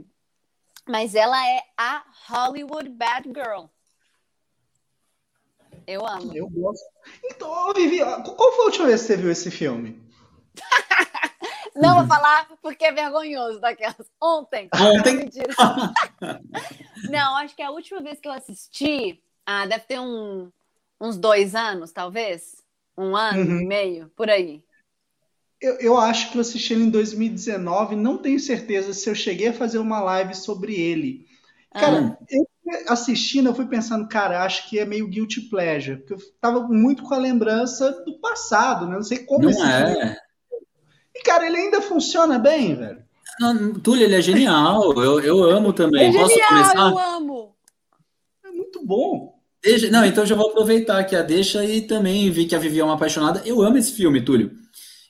mas 0.87 1.13
ela 1.13 1.37
é 1.49 1.61
a 1.77 2.05
Hollywood 2.27 2.89
Bad 2.89 3.27
Girl. 3.27 3.65
Eu 5.85 6.07
amo. 6.07 6.35
Eu 6.35 6.49
gosto. 6.49 6.85
Então, 7.23 7.73
Vivi, 7.73 7.99
qual 7.99 8.51
foi 8.53 8.61
a 8.61 8.65
última 8.65 8.87
vez 8.87 9.01
que 9.01 9.07
você 9.07 9.17
viu 9.17 9.31
esse 9.31 9.51
filme? 9.51 10.01
Não 11.75 11.95
vou 11.95 12.07
falar 12.07 12.47
porque 12.61 12.85
é 12.85 12.91
vergonhoso 12.91 13.59
daquelas. 13.59 14.09
Ontem. 14.21 14.69
Ontem? 14.79 15.29
Não, 17.09 17.35
acho 17.37 17.55
que 17.55 17.61
a 17.61 17.71
última 17.71 18.01
vez 18.01 18.19
que 18.19 18.27
eu 18.27 18.31
assisti, 18.31 19.21
ah, 19.45 19.65
deve 19.65 19.83
ter 19.85 19.99
um, 19.99 20.49
uns 20.99 21.17
dois 21.17 21.53
anos, 21.53 21.91
talvez. 21.91 22.63
Um 22.97 23.15
ano 23.15 23.51
uhum. 23.51 23.61
e 23.61 23.65
meio, 23.65 24.11
por 24.15 24.29
aí. 24.29 24.63
Eu, 25.59 25.75
eu 25.79 25.97
acho 25.97 26.31
que 26.31 26.37
eu 26.37 26.41
assisti 26.41 26.73
ele 26.73 26.83
em 26.83 26.89
2019, 26.89 27.95
não 27.95 28.17
tenho 28.17 28.39
certeza 28.39 28.93
se 28.93 29.09
eu 29.09 29.15
cheguei 29.15 29.49
a 29.49 29.53
fazer 29.53 29.79
uma 29.79 29.99
live 29.99 30.33
sobre 30.33 30.75
ele. 30.75 31.27
Cara, 31.73 32.17
ah. 32.21 32.25
eu 32.29 32.47
assistindo, 32.87 33.49
eu 33.49 33.55
fui 33.55 33.65
pensando, 33.65 34.07
cara, 34.07 34.43
acho 34.43 34.69
que 34.69 34.79
é 34.79 34.85
meio 34.85 35.07
guilty 35.07 35.41
pleasure, 35.41 35.97
porque 35.97 36.13
eu 36.13 36.19
tava 36.39 36.61
muito 36.67 37.03
com 37.03 37.13
a 37.13 37.17
lembrança 37.17 37.91
do 38.03 38.17
passado, 38.19 38.87
né? 38.87 38.95
Não 38.95 39.03
sei 39.03 39.19
como 39.19 39.49
não 39.49 39.65
é. 39.65 40.17
E, 41.15 41.21
cara, 41.23 41.47
ele 41.47 41.55
ainda 41.55 41.81
funciona 41.81 42.37
bem, 42.37 42.75
velho. 42.75 43.05
Túlio, 43.81 44.03
ele 44.03 44.15
é 44.15 44.21
genial. 44.21 44.93
Eu, 45.01 45.19
eu 45.21 45.43
amo 45.43 45.71
também. 45.71 46.09
É 46.09 46.13
Posso 46.13 46.29
genial, 46.29 46.49
começar? 46.49 46.91
Eu 46.91 46.99
amo. 46.99 47.55
É 48.45 48.51
muito 48.51 48.85
bom. 48.85 49.35
Deixa, 49.63 49.89
não, 49.89 50.05
então 50.05 50.25
já 50.25 50.35
vou 50.35 50.49
aproveitar 50.49 50.99
aqui 50.99 51.15
a 51.15 51.23
deixa 51.23 51.65
e 51.65 51.81
também 51.81 52.29
vi 52.29 52.45
que 52.45 52.55
a 52.55 52.59
Vivi 52.59 52.79
é 52.79 52.83
uma 52.83 52.93
apaixonada. 52.93 53.41
Eu 53.45 53.61
amo 53.61 53.77
esse 53.77 53.93
filme, 53.93 54.21
Túlio. 54.21 54.51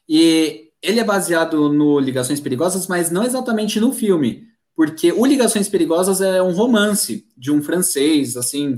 E 0.07 0.69
ele 0.81 0.99
é 0.99 1.03
baseado 1.03 1.69
no 1.69 1.99
Ligações 1.99 2.39
Perigosas, 2.39 2.87
mas 2.87 3.11
não 3.11 3.23
exatamente 3.23 3.79
no 3.79 3.91
filme. 3.91 4.43
Porque 4.75 5.11
o 5.11 5.25
Ligações 5.25 5.67
Perigosas 5.67 6.21
é 6.21 6.41
um 6.41 6.53
romance 6.53 7.25
de 7.35 7.51
um 7.51 7.61
francês, 7.61 8.37
assim, 8.37 8.75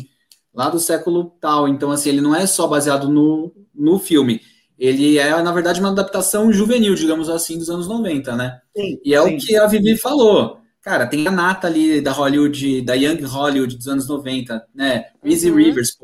lá 0.54 0.70
do 0.70 0.80
século 0.80 1.36
tal. 1.40 1.68
Então, 1.68 1.92
assim, 1.92 2.10
ele 2.10 2.22
não 2.22 2.34
é 2.34 2.48
só 2.48 2.68
baseado 2.68 3.10
no, 3.10 3.54
no 3.74 4.00
filme 4.00 4.42
ele 4.78 5.18
é, 5.18 5.42
na 5.42 5.52
verdade, 5.52 5.80
uma 5.80 5.90
adaptação 5.90 6.52
juvenil, 6.52 6.96
digamos 6.96 7.30
assim, 7.30 7.58
dos 7.58 7.70
anos 7.70 7.88
90, 7.88 8.36
né? 8.36 8.60
Sim, 8.76 9.00
e 9.04 9.14
é 9.14 9.22
sim. 9.22 9.36
o 9.36 9.40
que 9.40 9.56
a 9.56 9.66
Vivi 9.68 9.98
falou. 9.98 10.60
Cara, 10.82 11.06
tem 11.08 11.28
a 11.28 11.32
nata 11.32 11.68
ali 11.68 12.00
da 12.00 12.12
Hollywood, 12.12 12.82
da 12.82 12.94
Young 12.94 13.22
Hollywood 13.24 13.76
dos 13.76 13.88
anos 13.88 14.08
90, 14.08 14.66
né? 14.74 15.08
Easy 15.24 15.50
Uhum. 15.50 15.58
Rivers, 15.58 15.98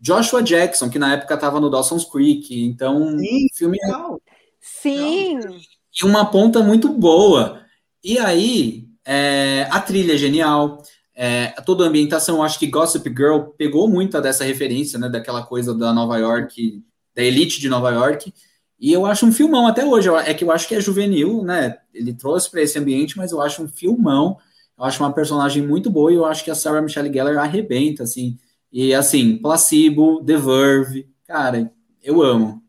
Joshua 0.00 0.42
Jackson, 0.42 0.90
que 0.90 0.98
na 0.98 1.14
época 1.14 1.36
tava 1.36 1.60
no 1.60 1.70
Dawson's 1.70 2.04
Creek. 2.04 2.64
Então, 2.64 3.16
Sim, 3.18 3.46
filme 3.54 3.78
legal. 3.80 4.20
Sim. 4.60 5.38
e 5.38 6.04
uma 6.04 6.24
ponta 6.30 6.62
muito 6.62 6.88
boa. 6.88 7.60
E 8.02 8.18
aí, 8.18 8.88
é, 9.06 9.68
a 9.70 9.80
trilha 9.80 10.14
é 10.14 10.18
genial, 10.18 10.82
é, 11.14 11.48
toda 11.64 11.84
a 11.84 11.88
ambientação, 11.88 12.36
eu 12.36 12.42
acho 12.42 12.58
que 12.58 12.66
Gossip 12.66 13.08
Girl 13.10 13.50
pegou 13.56 13.88
muita 13.88 14.20
dessa 14.20 14.44
referência, 14.44 14.98
né, 14.98 15.08
daquela 15.08 15.42
coisa 15.44 15.74
da 15.74 15.92
Nova 15.92 16.18
York, 16.18 16.82
da 17.14 17.22
elite 17.22 17.60
de 17.60 17.68
Nova 17.68 17.90
York, 17.90 18.32
e 18.78 18.92
eu 18.92 19.06
acho 19.06 19.24
um 19.24 19.32
filmão 19.32 19.66
até 19.66 19.84
hoje, 19.84 20.08
é 20.26 20.34
que 20.34 20.44
eu 20.44 20.50
acho 20.50 20.68
que 20.68 20.74
é 20.74 20.80
juvenil, 20.80 21.42
né, 21.42 21.78
ele 21.92 22.12
trouxe 22.12 22.50
para 22.50 22.62
esse 22.62 22.78
ambiente, 22.78 23.16
mas 23.16 23.32
eu 23.32 23.40
acho 23.40 23.62
um 23.62 23.68
filmão, 23.68 24.36
eu 24.76 24.84
acho 24.84 25.02
uma 25.02 25.12
personagem 25.12 25.66
muito 25.66 25.90
boa, 25.90 26.12
e 26.12 26.16
eu 26.16 26.24
acho 26.24 26.44
que 26.44 26.50
a 26.50 26.54
Sarah 26.54 26.82
Michelle 26.82 27.12
Gellar 27.12 27.38
arrebenta, 27.38 28.02
assim, 28.02 28.36
e 28.72 28.92
assim, 28.92 29.36
Placebo, 29.36 30.24
The 30.24 30.36
Verve, 30.36 31.08
cara, 31.26 31.72
eu 32.02 32.20
amo. 32.22 32.62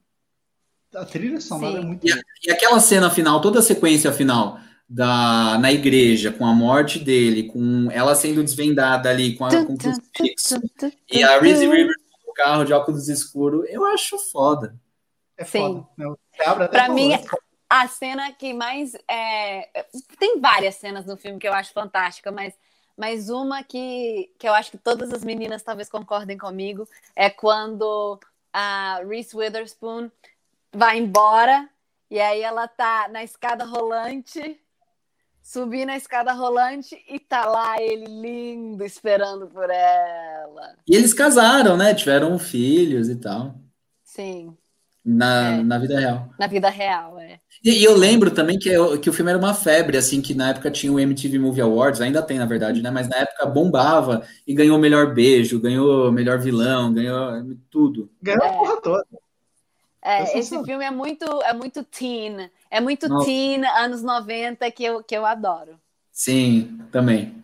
A 0.95 1.03
trilha 1.03 1.41
sonora 1.41 1.80
é 1.80 1.81
muito 1.81 2.07
boa. 2.07 2.22
E 2.45 2.51
aquela 2.51 2.80
cena 2.80 3.09
final, 3.09 3.41
toda 3.41 3.59
a 3.59 3.63
sequência 3.63 4.11
final 4.13 4.59
da 4.88 5.57
na 5.57 5.73
igreja, 5.73 6.31
com 6.31 6.45
a 6.45 6.53
morte 6.53 6.99
dele, 6.99 7.43
com 7.43 7.89
ela 7.91 8.13
sendo 8.15 8.43
desvendada 8.43 9.09
ali, 9.09 9.35
com, 9.35 9.45
a, 9.45 9.65
com 9.65 9.73
o 9.73 9.77
crucifixo, 9.77 10.61
e 11.11 11.23
a 11.23 11.39
Reese 11.39 11.67
Rivers 11.67 12.05
carro 12.36 12.64
de 12.66 12.74
óculos 12.74 13.07
escuros, 13.07 13.66
eu 13.70 13.84
acho 13.86 14.20
foda. 14.20 14.76
É 15.38 15.44
Sim. 15.44 15.86
foda. 15.98 16.60
né? 16.60 16.68
Pra 16.68 16.88
com 16.88 16.94
mim, 16.94 17.12
a 17.70 17.88
cena 17.88 18.32
que 18.32 18.53
mais. 18.53 18.95
é, 19.10 19.86
Tem 20.20 20.40
várias 20.40 20.76
cenas 20.76 21.06
no 21.06 21.18
filme 21.18 21.40
que 21.40 21.48
eu 21.48 21.53
acho 21.53 21.74
fantástica, 21.74 22.32
mas, 22.32 22.53
mas 22.95 23.30
uma 23.30 23.64
que, 23.64 24.32
que 24.38 24.48
eu 24.48 24.53
acho 24.53 24.72
que 24.72 24.78
todas 24.78 25.12
as 25.12 25.24
meninas 25.24 25.64
talvez 25.64 25.90
concordem 25.90 26.38
comigo 26.38 26.88
é 27.16 27.30
quando 27.30 28.20
a 28.53 29.02
Reese 29.07 29.36
Witherspoon 29.36 30.12
vai 30.72 30.98
embora 30.99 31.70
e 32.10 32.20
aí 32.20 32.41
ela 32.41 32.68
tá 32.68 33.07
na 33.10 33.24
escada 33.24 33.66
rolante, 33.66 34.62
subindo 35.45 35.91
a 35.91 35.97
escada 35.97 36.34
rolante 36.34 36.95
e 37.09 37.19
tá 37.19 37.45
lá 37.45 37.81
ele 37.81 38.05
lindo 38.07 38.84
esperando 38.84 39.47
por 39.47 39.69
ela. 39.69 40.76
E 40.88 40.95
eles 40.95 41.13
casaram, 41.13 41.77
né? 41.77 41.93
Tiveram 41.93 42.38
filhos 42.39 43.07
e 43.09 43.15
tal, 43.15 43.55
Sim, 44.03 44.57
na, 45.03 45.51
É. 45.59 45.63
na 45.63 45.77
vida 45.80 45.99
real. 45.99 46.30
na 46.38 46.47
vida 46.47 46.69
real, 46.69 47.19
é. 47.19 47.39
E, 47.63 47.72
e 47.81 47.84
eu 47.84 47.95
lembro 47.95 48.31
também 48.34 48.57
que, 48.59 48.69
eu- 48.69 48.99
que 48.99 49.09
o 49.09 49.13
filme 49.13 49.31
era 49.31 49.39
uma 49.39 49.53
febre, 49.53 49.97
assim, 49.97 50.22
que 50.22 50.34
na 50.34 50.49
época 50.49 50.69
tinha 50.72 50.91
o 50.91 50.99
MTV 50.99 51.39
Movie 51.39 51.61
Awards, 51.61 52.01
ainda 52.01 52.22
tem, 52.22 52.38
na 52.39 52.45
verdade, 52.45 52.81
né? 52.81 52.91
Mas 52.91 53.07
na 53.09 53.17
época 53.17 53.45
bombava 53.47 54.26
e 54.47 54.53
ganhou 54.53 54.77
o 54.77 54.81
melhor 54.81 55.13
beijo, 55.13 55.59
ganhou 55.59 56.09
o 56.09 56.11
melhor 56.11 56.39
vilão, 56.39 56.93
ganhou 56.93 57.55
tudo. 57.69 58.11
Ganhou 58.22 58.43
a 58.43 58.47
É. 58.47 58.51
porra 58.51 58.81
toda. 58.81 59.05
É, 60.06 60.22
Eu 60.22 60.40
esse 60.40 60.64
filme 60.64 60.86
é 60.86 60.91
muito, 60.91 61.26
é 61.41 61.52
muito 61.52 61.84
teen. 61.84 62.52
É 62.69 62.80
muito 62.80 63.10
Nossa. 63.10 63.26
teen, 63.26 63.65
anos 63.65 64.03
90, 64.03 64.69
que 64.69 64.84
eu, 64.84 65.03
que 65.03 65.18
eu 65.18 65.26
adoro. 65.26 65.80
Sim, 66.11 66.80
também. 66.91 67.44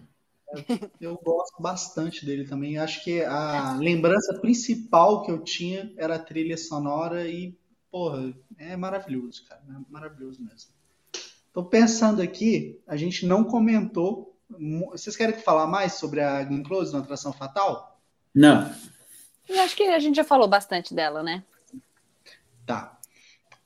Eu 0.99 1.19
gosto 1.23 1.59
bastante 1.59 2.23
dele 2.23 2.45
também. 2.45 2.77
Acho 2.77 3.03
que 3.03 3.23
a 3.23 3.73
lembrança 3.79 4.39
principal 4.39 5.23
que 5.23 5.31
eu 5.31 5.39
tinha 5.39 5.91
era 5.97 6.15
a 6.15 6.19
trilha 6.19 6.55
sonora 6.55 7.27
e, 7.27 7.57
porra, 7.89 8.31
é 8.59 8.77
maravilhoso, 8.77 9.43
cara. 9.49 9.61
É 9.67 9.91
maravilhoso 9.91 10.43
mesmo. 10.43 10.69
Tô 11.51 11.63
pensando 11.63 12.21
aqui, 12.21 12.79
a 12.85 12.95
gente 12.95 13.25
não 13.25 13.43
comentou. 13.43 14.37
Vocês 14.91 15.15
querem 15.15 15.35
falar 15.39 15.65
mais 15.65 15.93
sobre 15.93 16.21
a 16.21 16.43
Glenn 16.43 16.61
Close 16.61 16.93
no 16.93 16.99
Atração 16.99 17.33
Fatal? 17.33 17.99
Não. 18.35 18.71
E 19.49 19.57
acho 19.57 19.75
que 19.75 19.83
a 19.83 19.99
gente 19.99 20.17
já 20.17 20.23
falou 20.23 20.47
bastante 20.47 20.93
dela, 20.93 21.23
né? 21.23 21.43
Tá. 22.65 22.99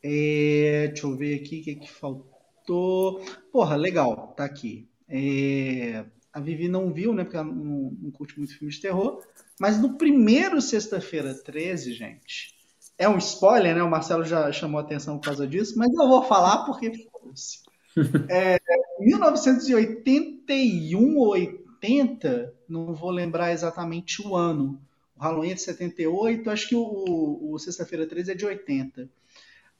É, 0.03 0.87
deixa 0.87 1.07
eu 1.07 1.15
ver 1.15 1.41
aqui 1.41 1.61
o 1.61 1.63
que, 1.63 1.75
que 1.75 1.91
faltou. 1.91 3.23
Porra, 3.51 3.75
legal, 3.75 4.33
tá 4.35 4.45
aqui. 4.45 4.89
É, 5.07 6.05
a 6.31 6.39
Vivi 6.39 6.67
não 6.67 6.93
viu, 6.93 7.13
né? 7.13 7.23
Porque 7.23 7.37
ela 7.37 7.45
não, 7.45 7.91
não 7.99 8.11
curte 8.11 8.37
muito 8.37 8.57
filme 8.57 8.73
de 8.73 8.81
terror. 8.81 9.21
Mas 9.59 9.81
no 9.81 9.97
primeiro 9.97 10.61
Sexta-feira 10.61 11.33
13, 11.33 11.93
gente, 11.93 12.53
é 12.97 13.07
um 13.07 13.17
spoiler, 13.17 13.75
né? 13.75 13.83
O 13.83 13.89
Marcelo 13.89 14.25
já 14.25 14.51
chamou 14.51 14.79
atenção 14.79 15.17
por 15.17 15.25
causa 15.25 15.47
disso, 15.47 15.77
mas 15.77 15.93
eu 15.93 16.07
vou 16.07 16.23
falar 16.23 16.65
porque. 16.65 16.91
É, 18.29 18.59
1981 18.99 21.17
ou 21.17 21.29
80, 21.29 22.53
não 22.67 22.93
vou 22.93 23.09
lembrar 23.09 23.53
exatamente 23.53 24.21
o 24.21 24.35
ano. 24.35 24.81
O 25.15 25.21
Halloween 25.21 25.51
é 25.51 25.53
de 25.53 25.61
78, 25.61 26.49
acho 26.49 26.69
que 26.69 26.75
o, 26.75 27.51
o, 27.51 27.59
Sexta-feira 27.59 28.05
13 28.05 28.31
é 28.31 28.35
de 28.35 28.45
80. 28.45 29.09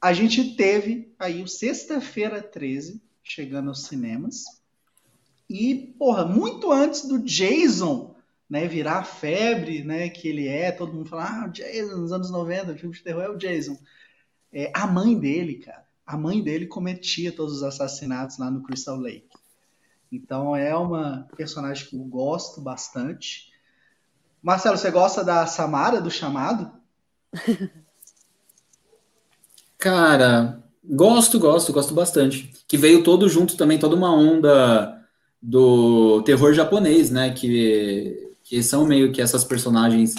A 0.01 0.13
gente 0.13 0.55
teve 0.55 1.13
aí 1.19 1.41
o 1.43 1.47
Sexta-feira 1.47 2.41
13 2.41 3.01
chegando 3.23 3.69
aos 3.69 3.83
cinemas. 3.83 4.45
E, 5.49 5.93
porra, 5.97 6.25
muito 6.25 6.71
antes 6.71 7.07
do 7.07 7.19
Jason 7.19 8.15
né, 8.49 8.67
virar 8.67 8.99
a 8.99 9.03
febre 9.03 9.83
né, 9.83 10.09
que 10.09 10.27
ele 10.27 10.47
é, 10.47 10.71
todo 10.71 10.93
mundo 10.93 11.09
fala, 11.09 11.43
ah, 11.43 11.45
o 11.47 11.51
Jason, 11.51 11.97
nos 11.97 12.11
anos 12.11 12.29
90, 12.29 12.71
o 12.71 12.77
filme 12.77 12.95
de 12.95 13.03
terror 13.03 13.23
é 13.23 13.29
o 13.29 13.37
Jason. 13.37 13.77
É, 14.53 14.71
a 14.73 14.87
mãe 14.87 15.17
dele, 15.17 15.55
cara, 15.55 15.85
a 16.05 16.15
mãe 16.15 16.41
dele 16.41 16.67
cometia 16.67 17.31
todos 17.31 17.55
os 17.55 17.63
assassinatos 17.63 18.37
lá 18.37 18.49
no 18.49 18.63
Crystal 18.63 18.97
Lake. 18.97 19.27
Então 20.11 20.55
é 20.55 20.75
uma 20.75 21.27
personagem 21.35 21.89
que 21.89 21.95
eu 21.95 22.03
gosto 22.03 22.61
bastante. 22.61 23.51
Marcelo, 24.45 24.77
você 24.77 24.91
gosta 24.91 25.23
da 25.23 25.47
Samara, 25.47 25.99
do 25.99 26.11
chamado? 26.11 26.71
Cara, 29.75 30.61
gosto, 30.83 31.39
gosto, 31.39 31.73
gosto 31.73 31.95
bastante. 31.95 32.53
Que 32.67 32.77
veio 32.77 33.03
todo 33.03 33.27
junto 33.27 33.57
também, 33.57 33.79
toda 33.79 33.95
uma 33.95 34.13
onda 34.13 35.03
do 35.41 36.21
terror 36.21 36.53
japonês, 36.53 37.09
né? 37.09 37.31
Que, 37.31 38.35
que 38.43 38.61
são 38.61 38.85
meio 38.85 39.11
que 39.11 39.19
essas 39.19 39.43
personagens 39.43 40.13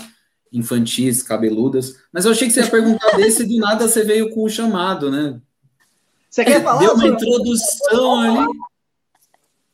infantis, 0.53 1.23
cabeludas. 1.23 1.94
Mas 2.12 2.24
eu 2.24 2.32
achei 2.32 2.48
que 2.48 2.55
você 2.55 2.62
ia 2.62 2.70
perguntar 2.70 3.15
desse 3.16 3.44
e 3.44 3.47
do 3.47 3.59
nada 3.59 3.86
você 3.86 4.03
veio 4.03 4.35
com 4.35 4.43
o 4.43 4.48
chamado, 4.48 5.09
né? 5.09 5.40
Você 6.28 6.44
quer 6.44 6.65
falar? 6.65 6.81
Deu 6.81 6.94
uma 6.94 7.07
introdução 7.07 8.20
ali. 8.23 8.59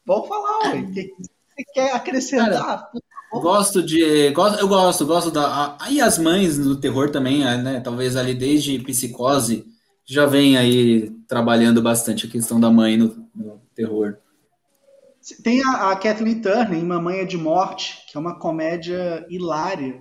Vamos 0.04 0.28
falar, 0.28 0.58
ué. 0.64 0.80
O 0.80 0.92
que 0.92 1.14
você 1.16 1.64
quer 1.72 1.94
acrescentar? 1.94 2.90
Gosto 3.40 3.82
de. 3.82 4.30
Gosto, 4.30 4.60
eu 4.60 4.68
gosto, 4.68 5.06
gosto 5.06 5.30
da. 5.30 5.76
Aí 5.80 6.00
as 6.00 6.18
mães 6.18 6.58
do 6.58 6.76
terror 6.76 7.10
também, 7.10 7.40
né? 7.40 7.80
Talvez 7.80 8.14
ali 8.14 8.34
desde 8.34 8.78
psicose 8.80 9.64
já 10.04 10.26
vem 10.26 10.56
aí 10.56 11.10
trabalhando 11.26 11.80
bastante 11.80 12.26
a 12.26 12.30
questão 12.30 12.60
da 12.60 12.70
mãe 12.70 12.96
no, 12.96 13.26
no 13.34 13.60
terror. 13.74 14.18
Tem 15.42 15.62
a, 15.64 15.92
a 15.92 15.96
Kathleen 15.96 16.40
Turner 16.40 16.74
em 16.74 16.84
Mamãe 16.84 17.20
é 17.20 17.24
de 17.24 17.38
Morte, 17.38 18.04
que 18.10 18.16
é 18.16 18.20
uma 18.20 18.38
comédia 18.38 19.24
hilária. 19.30 20.00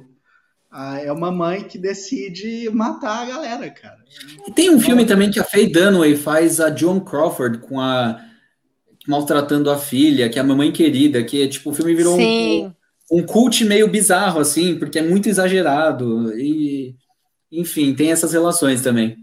Ah, 0.70 1.00
é 1.00 1.12
uma 1.12 1.32
mãe 1.32 1.64
que 1.64 1.78
decide 1.78 2.70
matar 2.70 3.24
a 3.24 3.26
galera, 3.26 3.70
cara. 3.70 4.00
E 4.48 4.52
tem 4.52 4.70
um 4.74 4.80
filme 4.80 5.06
também 5.06 5.30
que 5.30 5.40
a 5.40 5.44
Faye 5.44 5.72
Dunaway 5.72 6.16
faz 6.16 6.60
a 6.60 6.74
Joan 6.74 7.00
Crawford 7.00 7.60
com 7.60 7.80
a 7.80 8.20
maltratando 9.08 9.70
a 9.70 9.78
filha, 9.78 10.30
que 10.30 10.38
é 10.38 10.42
a 10.42 10.46
mamãe 10.46 10.72
querida, 10.72 11.24
que 11.24 11.48
tipo 11.48 11.72
o 11.72 11.74
filme 11.74 11.96
virou 11.96 12.14
um, 12.14 12.18
Sim. 12.18 12.66
um 12.68 12.81
cult 13.26 13.66
meio 13.66 13.90
bizarro 13.90 14.40
assim, 14.40 14.78
porque 14.80 15.00
é 15.00 15.02
muito 15.02 15.28
exagerado 15.28 16.32
e 16.40 16.96
enfim, 17.52 17.94
tem 17.94 18.12
essas 18.12 18.32
relações 18.32 18.82
também. 18.82 19.18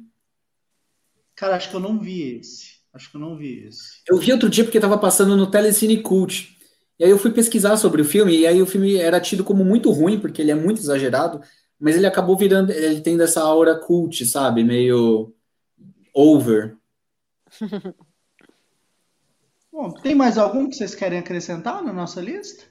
Cara, 1.34 1.56
acho 1.56 1.70
que 1.70 1.76
eu 1.76 1.80
não 1.80 1.98
vi 1.98 2.36
esse. 2.38 2.78
Acho 2.92 3.10
que 3.10 3.16
eu 3.16 3.20
não 3.20 3.36
vi 3.36 3.66
esse. 3.66 4.02
Eu 4.06 4.18
vi 4.18 4.32
outro 4.32 4.50
dia 4.50 4.64
porque 4.64 4.76
estava 4.76 4.98
passando 4.98 5.36
no 5.36 5.50
Telecine 5.50 6.02
Cult. 6.02 6.56
E 6.98 7.04
aí 7.04 7.10
eu 7.10 7.18
fui 7.18 7.30
pesquisar 7.30 7.76
sobre 7.76 8.02
o 8.02 8.04
filme, 8.04 8.36
e 8.36 8.46
aí 8.46 8.60
o 8.60 8.66
filme 8.66 8.96
era 8.96 9.20
tido 9.20 9.44
como 9.44 9.64
muito 9.64 9.90
ruim, 9.92 10.18
porque 10.18 10.42
ele 10.42 10.50
é 10.50 10.54
muito 10.54 10.80
exagerado, 10.80 11.40
mas 11.78 11.94
ele 11.94 12.06
acabou 12.06 12.36
virando, 12.36 12.72
ele 12.72 13.00
tem 13.00 13.16
dessa 13.16 13.40
aura 13.40 13.78
cult, 13.78 14.26
sabe? 14.26 14.64
Meio 14.64 15.32
over. 16.12 16.76
Bom, 19.70 19.92
tem 19.92 20.12
mais 20.12 20.36
algum 20.36 20.68
que 20.68 20.74
vocês 20.74 20.92
querem 20.96 21.20
acrescentar 21.20 21.84
na 21.84 21.92
nossa 21.92 22.20
lista? 22.20 22.64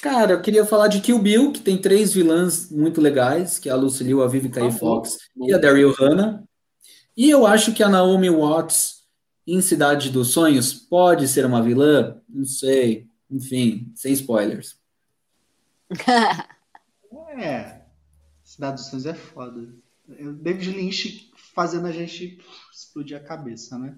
Cara, 0.00 0.32
eu 0.32 0.40
queria 0.42 0.64
falar 0.64 0.86
de 0.88 1.00
Kill 1.00 1.18
Bill, 1.18 1.52
que 1.52 1.60
tem 1.60 1.76
três 1.76 2.12
vilãs 2.12 2.70
muito 2.70 3.00
legais, 3.00 3.58
que 3.58 3.68
é 3.68 3.72
a 3.72 3.76
Lucy 3.76 4.04
Liu, 4.04 4.22
a 4.22 4.28
Vivica 4.28 4.62
Ah, 4.62 4.68
E. 4.68 4.72
Fox 4.72 5.18
e 5.36 5.52
a 5.52 5.58
Daryl 5.58 5.92
Hannah. 5.92 6.44
E 7.16 7.28
eu 7.28 7.44
acho 7.44 7.72
que 7.74 7.82
a 7.82 7.88
Naomi 7.88 8.30
Watts, 8.30 9.02
em 9.44 9.60
Cidade 9.60 10.10
dos 10.10 10.28
Sonhos, 10.30 10.72
pode 10.72 11.26
ser 11.26 11.44
uma 11.44 11.60
vilã? 11.60 12.20
Não 12.28 12.44
sei. 12.44 13.08
Enfim, 13.30 13.92
sem 13.94 14.12
spoilers. 14.12 14.76
É. 17.40 17.82
Cidade 18.42 18.76
dos 18.76 18.86
Sonhos 18.86 19.06
é 19.06 19.14
foda. 19.14 19.68
O 20.08 20.32
David 20.32 20.72
Lynch 20.72 21.30
fazendo 21.54 21.86
a 21.86 21.92
gente 21.92 22.38
explodir 22.74 23.16
a 23.16 23.20
cabeça, 23.20 23.78
né? 23.78 23.96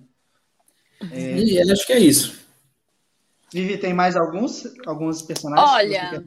E 1.10 1.58
acho 1.72 1.86
que 1.86 1.92
é 1.94 1.98
isso. 1.98 2.38
Vivi, 3.52 3.78
tem 3.78 3.92
mais 3.92 4.16
alguns, 4.16 4.64
alguns 4.86 5.22
personagens? 5.22 5.70
Olha. 5.70 6.24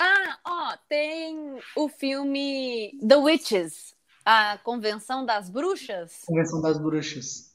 Ah, 0.00 0.38
ó, 0.44 0.76
tem 0.88 1.58
o 1.76 1.88
filme 1.88 2.96
The 3.06 3.16
Witches, 3.16 3.94
a 4.24 4.58
Convenção 4.58 5.26
das 5.26 5.50
Bruxas. 5.50 6.22
Convenção 6.26 6.62
das 6.62 6.78
Bruxas. 6.78 7.48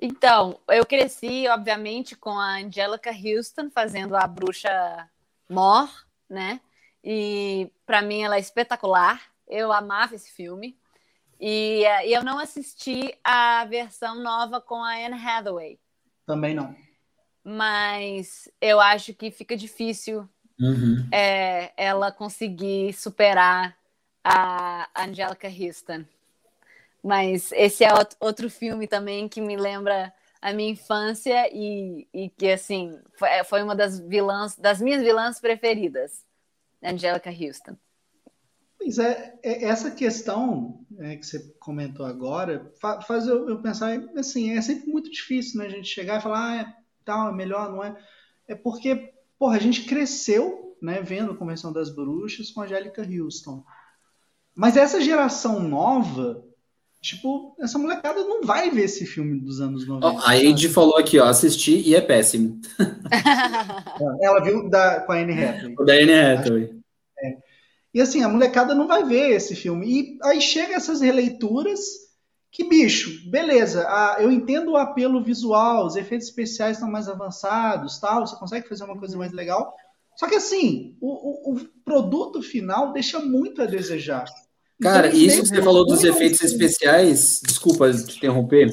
Então, 0.00 0.58
eu 0.68 0.84
cresci, 0.84 1.46
obviamente, 1.48 2.16
com 2.16 2.30
a 2.30 2.56
Angelica 2.58 3.10
Houston 3.10 3.70
fazendo 3.70 4.16
a 4.16 4.26
bruxa 4.26 5.08
Mor, 5.48 5.88
né? 6.28 6.60
E 7.02 7.70
para 7.86 8.02
mim 8.02 8.22
ela 8.22 8.36
é 8.36 8.40
espetacular. 8.40 9.22
Eu 9.46 9.72
amava 9.72 10.14
esse 10.14 10.30
filme. 10.30 10.76
E, 11.38 11.84
e, 11.84 12.12
eu 12.12 12.24
não 12.24 12.38
assisti 12.38 13.16
a 13.22 13.64
versão 13.66 14.16
nova 14.22 14.60
com 14.60 14.82
a 14.82 14.94
Anne 14.94 15.14
Hathaway. 15.14 15.78
Também 16.26 16.54
não. 16.54 16.74
Mas 17.44 18.48
eu 18.60 18.80
acho 18.80 19.12
que 19.12 19.30
fica 19.30 19.56
difícil 19.56 20.28
Uhum. 20.58 21.08
é, 21.12 21.72
ela 21.76 22.12
conseguir 22.12 22.92
superar 22.92 23.76
a 24.22 24.88
Angelica 24.96 25.48
Houston. 25.48 26.04
Mas 27.02 27.52
esse 27.52 27.84
é 27.84 27.90
outro 28.20 28.48
filme 28.48 28.86
também 28.86 29.28
que 29.28 29.40
me 29.40 29.56
lembra 29.56 30.12
a 30.40 30.52
minha 30.52 30.70
infância 30.70 31.48
e, 31.52 32.06
e 32.14 32.30
que, 32.30 32.50
assim, 32.50 32.98
foi, 33.18 33.28
foi 33.44 33.62
uma 33.62 33.74
das 33.74 33.98
vilãs, 33.98 34.56
das 34.56 34.80
minhas 34.80 35.02
vilãs 35.02 35.40
preferidas, 35.40 36.24
Angelica 36.82 37.30
Houston. 37.30 37.76
Pois 38.78 38.98
é, 38.98 39.38
é 39.42 39.64
essa 39.64 39.90
questão 39.90 40.84
é, 40.98 41.16
que 41.16 41.26
você 41.26 41.40
comentou 41.58 42.04
agora 42.04 42.70
faz 42.80 43.26
eu, 43.26 43.48
eu, 43.48 43.60
pensar, 43.60 43.98
assim, 44.16 44.56
é 44.56 44.60
sempre 44.60 44.90
muito 44.90 45.10
difícil, 45.10 45.58
né, 45.58 45.66
a 45.66 45.70
gente 45.70 45.88
chegar 45.88 46.18
e 46.18 46.22
falar, 46.22 46.50
ah, 46.50 46.60
é, 46.60 46.83
tal, 47.04 47.28
é 47.28 47.32
melhor, 47.32 47.70
não 47.70 47.82
é? 47.82 47.96
É 48.48 48.54
porque 48.54 49.14
porra, 49.38 49.56
a 49.56 49.60
gente 49.60 49.82
cresceu, 49.82 50.76
né, 50.80 51.02
vendo 51.02 51.32
a 51.32 51.36
Convenção 51.36 51.72
das 51.72 51.90
Bruxas 51.90 52.50
com 52.50 52.60
a 52.60 52.64
Angélica 52.64 53.02
Houston. 53.02 53.62
Mas 54.54 54.76
essa 54.76 55.00
geração 55.00 55.60
nova, 55.60 56.44
tipo, 57.02 57.56
essa 57.60 57.78
molecada 57.78 58.20
não 58.20 58.42
vai 58.42 58.70
ver 58.70 58.84
esse 58.84 59.04
filme 59.04 59.38
dos 59.38 59.60
anos 59.60 59.86
90. 59.86 60.06
Oh, 60.06 60.26
a 60.26 60.36
Ed 60.36 60.68
falou 60.68 60.96
aqui, 60.96 61.18
ó, 61.18 61.26
assisti 61.26 61.80
e 61.80 61.94
é 61.94 62.00
péssimo. 62.00 62.60
Ela 64.22 64.42
viu 64.42 64.68
da, 64.70 65.00
com 65.00 65.12
a 65.12 65.16
Anne 65.16 65.32
Hathaway. 65.32 65.74
O 65.78 65.84
da 65.84 65.92
Anne 65.94 66.12
Hathaway. 66.12 66.70
É. 67.18 67.36
E 67.92 68.00
assim, 68.00 68.22
a 68.22 68.28
molecada 68.28 68.74
não 68.74 68.86
vai 68.86 69.04
ver 69.04 69.32
esse 69.32 69.54
filme. 69.54 69.86
E 69.86 70.18
aí 70.22 70.40
chega 70.40 70.74
essas 70.74 71.00
releituras 71.00 72.03
que 72.54 72.62
bicho, 72.62 73.28
beleza, 73.28 73.84
a, 73.88 74.18
eu 74.20 74.30
entendo 74.30 74.70
o 74.70 74.76
apelo 74.76 75.20
visual, 75.20 75.86
os 75.86 75.96
efeitos 75.96 76.28
especiais 76.28 76.76
estão 76.76 76.88
mais 76.88 77.08
avançados, 77.08 77.98
tal, 77.98 78.24
você 78.24 78.36
consegue 78.36 78.68
fazer 78.68 78.84
uma 78.84 78.96
coisa 78.96 79.18
mais 79.18 79.32
legal. 79.32 79.74
Só 80.16 80.28
que 80.28 80.36
assim, 80.36 80.96
o, 81.00 81.50
o, 81.50 81.54
o 81.56 81.60
produto 81.84 82.40
final 82.40 82.92
deixa 82.92 83.18
muito 83.18 83.60
a 83.60 83.66
desejar. 83.66 84.24
Cara, 84.80 85.08
então, 85.08 85.18
isso 85.18 85.42
que 85.42 85.48
você 85.48 85.62
falou 85.62 85.84
dos 85.84 86.04
efeitos 86.04 86.42
especiais, 86.42 87.40
desculpa 87.44 87.92
te 87.92 88.18
interromper, 88.18 88.72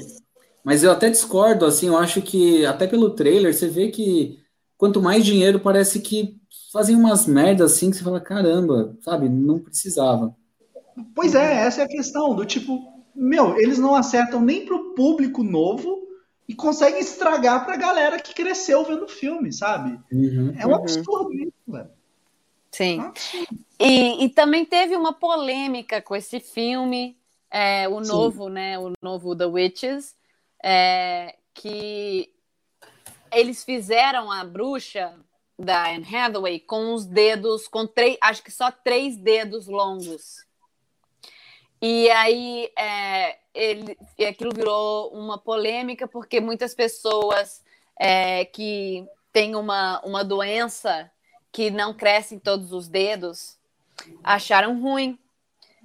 mas 0.64 0.84
eu 0.84 0.92
até 0.92 1.10
discordo, 1.10 1.66
assim, 1.66 1.88
eu 1.88 1.98
acho 1.98 2.22
que 2.22 2.64
até 2.68 2.86
pelo 2.86 3.10
trailer 3.10 3.52
você 3.52 3.68
vê 3.68 3.90
que 3.90 4.38
quanto 4.78 5.02
mais 5.02 5.26
dinheiro 5.26 5.60
parece 5.60 6.02
que 6.02 6.40
fazem 6.72 6.96
umas 6.96 7.26
merdas 7.26 7.74
assim 7.74 7.90
que 7.90 7.98
você 7.98 8.04
fala, 8.04 8.22
caramba, 8.22 8.96
sabe, 9.02 9.28
não 9.28 9.58
precisava. 9.58 10.36
Pois 11.16 11.34
é, 11.34 11.66
essa 11.66 11.82
é 11.82 11.86
a 11.86 11.88
questão, 11.88 12.36
do 12.36 12.46
tipo, 12.46 12.91
meu, 13.16 13.58
eles 13.58 13.78
não 13.78 13.96
acertam 13.96 14.42
nem 14.42 14.66
pro 14.66 14.94
público 14.94 15.44
novo 15.44 16.08
e 16.48 16.56
conseguem 16.56 17.00
estragar 17.00 17.66
pra 17.66 17.78
galera 17.78 18.20
que 18.20 18.34
cresceu 18.34 18.84
vendo 18.84 19.06
o 19.06 19.10
filme, 19.10 19.54
sabe? 19.54 20.00
Uhum, 20.12 20.54
é 20.58 20.66
um 20.66 20.70
uhum. 20.70 20.76
absurdo 20.76 21.34
isso, 21.34 21.54
velho. 21.68 21.90
Sim. 22.72 23.12
E, 23.80 24.24
e, 24.24 24.30
também 24.30 24.66
teve 24.66 24.96
uma 24.96 25.12
polêmica 25.12 26.02
com 26.02 26.16
esse 26.16 26.40
filme, 26.40 27.18
é, 27.50 27.88
o 27.90 28.04
Sim. 28.04 28.12
novo, 28.12 28.50
né? 28.50 28.80
O 28.80 28.94
novo 29.02 29.36
The 29.36 29.46
Witches, 29.46 30.16
é, 30.64 31.36
que 31.54 32.32
eles 33.32 33.64
fizeram 33.64 34.32
a 34.32 34.44
bruxa 34.44 35.14
da 35.60 35.90
Anne 35.90 36.16
Hathaway 36.16 36.60
com 36.60 36.94
os 36.94 37.06
dedos, 37.06 37.68
com 37.68 37.86
três, 37.86 38.18
acho 38.22 38.44
que 38.44 38.52
só 38.52 38.72
três 38.72 39.18
dedos 39.18 39.68
longos. 39.68 40.46
E 41.82 42.10
aí 42.12 42.72
é, 42.78 43.40
ele, 43.54 43.98
aquilo 44.28 44.54
virou 44.54 45.12
uma 45.14 45.38
polêmica 45.38 46.08
porque 46.08 46.40
muitas 46.40 46.76
pessoas 46.76 47.64
é, 48.00 48.46
que 48.46 49.06
têm 49.34 49.56
uma, 49.56 50.00
uma 50.02 50.24
doença 50.24 51.12
que 51.52 51.72
não 51.72 51.94
cresce 51.94 52.36
em 52.36 52.40
todos 52.40 52.72
os 52.72 52.88
dedos 52.88 53.58
acharam 54.24 54.80
ruim 54.80 55.20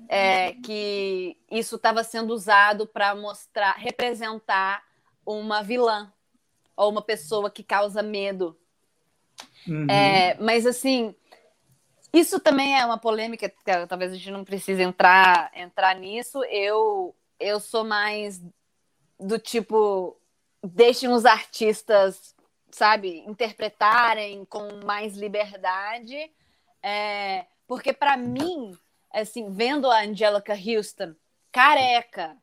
é, 0.09 0.52
que 0.52 1.36
isso 1.51 1.77
estava 1.77 2.05
sendo 2.05 2.32
usado 2.32 2.86
para 2.86 3.14
mostrar, 3.14 3.73
representar 3.73 4.82
uma 5.24 5.62
vilã 5.62 6.12
ou 6.77 6.90
uma 6.90 7.02
pessoa 7.02 7.51
que 7.51 7.62
causa 7.62 8.02
medo. 8.02 8.56
Uhum. 9.66 9.86
É, 9.90 10.36
mas 10.40 10.66
assim, 10.66 11.14
isso 12.12 12.41
também 12.41 12.78
é 12.78 12.85
uma 12.85 12.99
polêmica, 12.99 13.49
que 13.49 13.87
talvez 13.87 14.12
a 14.12 14.15
gente 14.15 14.31
não 14.31 14.45
precise 14.45 14.83
entrar, 14.83 15.51
entrar 15.55 15.95
nisso. 15.95 16.43
Eu, 16.45 17.15
eu 17.39 17.61
sou 17.61 17.85
mais 17.85 18.43
do 19.19 19.39
tipo, 19.39 20.16
deixem 20.62 21.09
os 21.09 21.24
artistas, 21.24 22.35
sabe, 22.70 23.20
interpretarem 23.27 24.45
com 24.45 24.85
mais 24.85 25.16
liberdade. 25.16 26.31
É, 26.83 27.47
porque 27.66 27.93
para 27.93 28.16
mim, 28.16 28.77
assim, 29.12 29.51
vendo 29.53 29.91
a 29.91 30.03
Angelica 30.03 30.55
Houston 30.55 31.15
careca, 31.51 32.37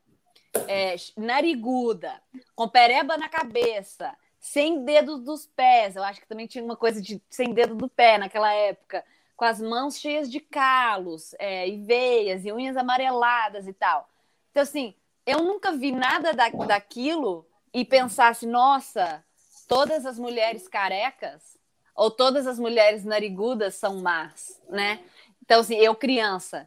é, 0.68 0.94
nariguda, 1.16 2.20
com 2.54 2.68
pereba 2.68 3.16
na 3.16 3.28
cabeça, 3.28 4.14
sem 4.38 4.84
dedos 4.84 5.20
dos 5.24 5.46
pés, 5.46 5.96
eu 5.96 6.04
acho 6.04 6.20
que 6.20 6.28
também 6.28 6.46
tinha 6.46 6.62
uma 6.62 6.76
coisa 6.76 7.00
de 7.00 7.20
sem 7.30 7.52
dedo 7.52 7.74
do 7.74 7.88
pé 7.88 8.18
naquela 8.18 8.52
época 8.52 9.04
com 9.36 9.44
as 9.44 9.60
mãos 9.60 9.98
cheias 9.98 10.30
de 10.30 10.40
calos, 10.40 11.34
é, 11.38 11.68
e 11.68 11.78
veias, 11.82 12.44
e 12.44 12.52
unhas 12.52 12.76
amareladas 12.76 13.66
e 13.66 13.72
tal. 13.72 14.08
Então, 14.50 14.62
assim, 14.62 14.94
eu 15.26 15.42
nunca 15.42 15.72
vi 15.72 15.90
nada 15.90 16.32
da, 16.32 16.48
daquilo 16.48 17.46
e 17.72 17.84
pensasse, 17.84 18.46
nossa, 18.46 19.24
todas 19.66 20.06
as 20.06 20.18
mulheres 20.18 20.68
carecas 20.68 21.58
ou 21.94 22.10
todas 22.10 22.46
as 22.46 22.58
mulheres 22.58 23.04
narigudas 23.04 23.74
são 23.74 24.00
más, 24.00 24.60
né? 24.68 25.00
Então, 25.42 25.60
assim, 25.60 25.76
eu 25.76 25.94
criança. 25.94 26.66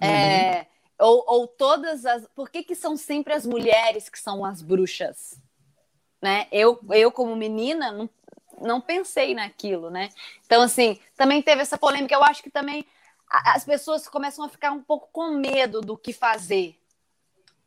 É, 0.00 0.06
uhum. 0.06 0.12
É, 0.12 0.66
ou, 1.00 1.24
ou 1.26 1.46
todas 1.46 2.06
as. 2.06 2.26
Por 2.28 2.50
que, 2.50 2.62
que 2.62 2.74
são 2.74 2.96
sempre 2.96 3.34
as 3.34 3.44
mulheres 3.44 4.08
que 4.08 4.18
são 4.18 4.44
as 4.44 4.62
bruxas? 4.62 5.40
Né? 6.20 6.46
Eu, 6.50 6.80
eu, 6.90 7.12
como 7.12 7.36
menina, 7.36 7.92
não, 7.92 8.10
não 8.60 8.80
pensei 8.80 9.34
naquilo, 9.34 9.90
né? 9.90 10.08
Então, 10.46 10.62
assim, 10.62 10.98
também 11.16 11.42
teve 11.42 11.62
essa 11.62 11.78
polêmica. 11.78 12.14
Eu 12.14 12.22
acho 12.22 12.42
que 12.42 12.50
também 12.50 12.86
as 13.30 13.64
pessoas 13.64 14.08
começam 14.08 14.44
a 14.44 14.48
ficar 14.48 14.72
um 14.72 14.82
pouco 14.82 15.08
com 15.12 15.32
medo 15.32 15.80
do 15.80 15.96
que 15.96 16.12
fazer, 16.12 16.78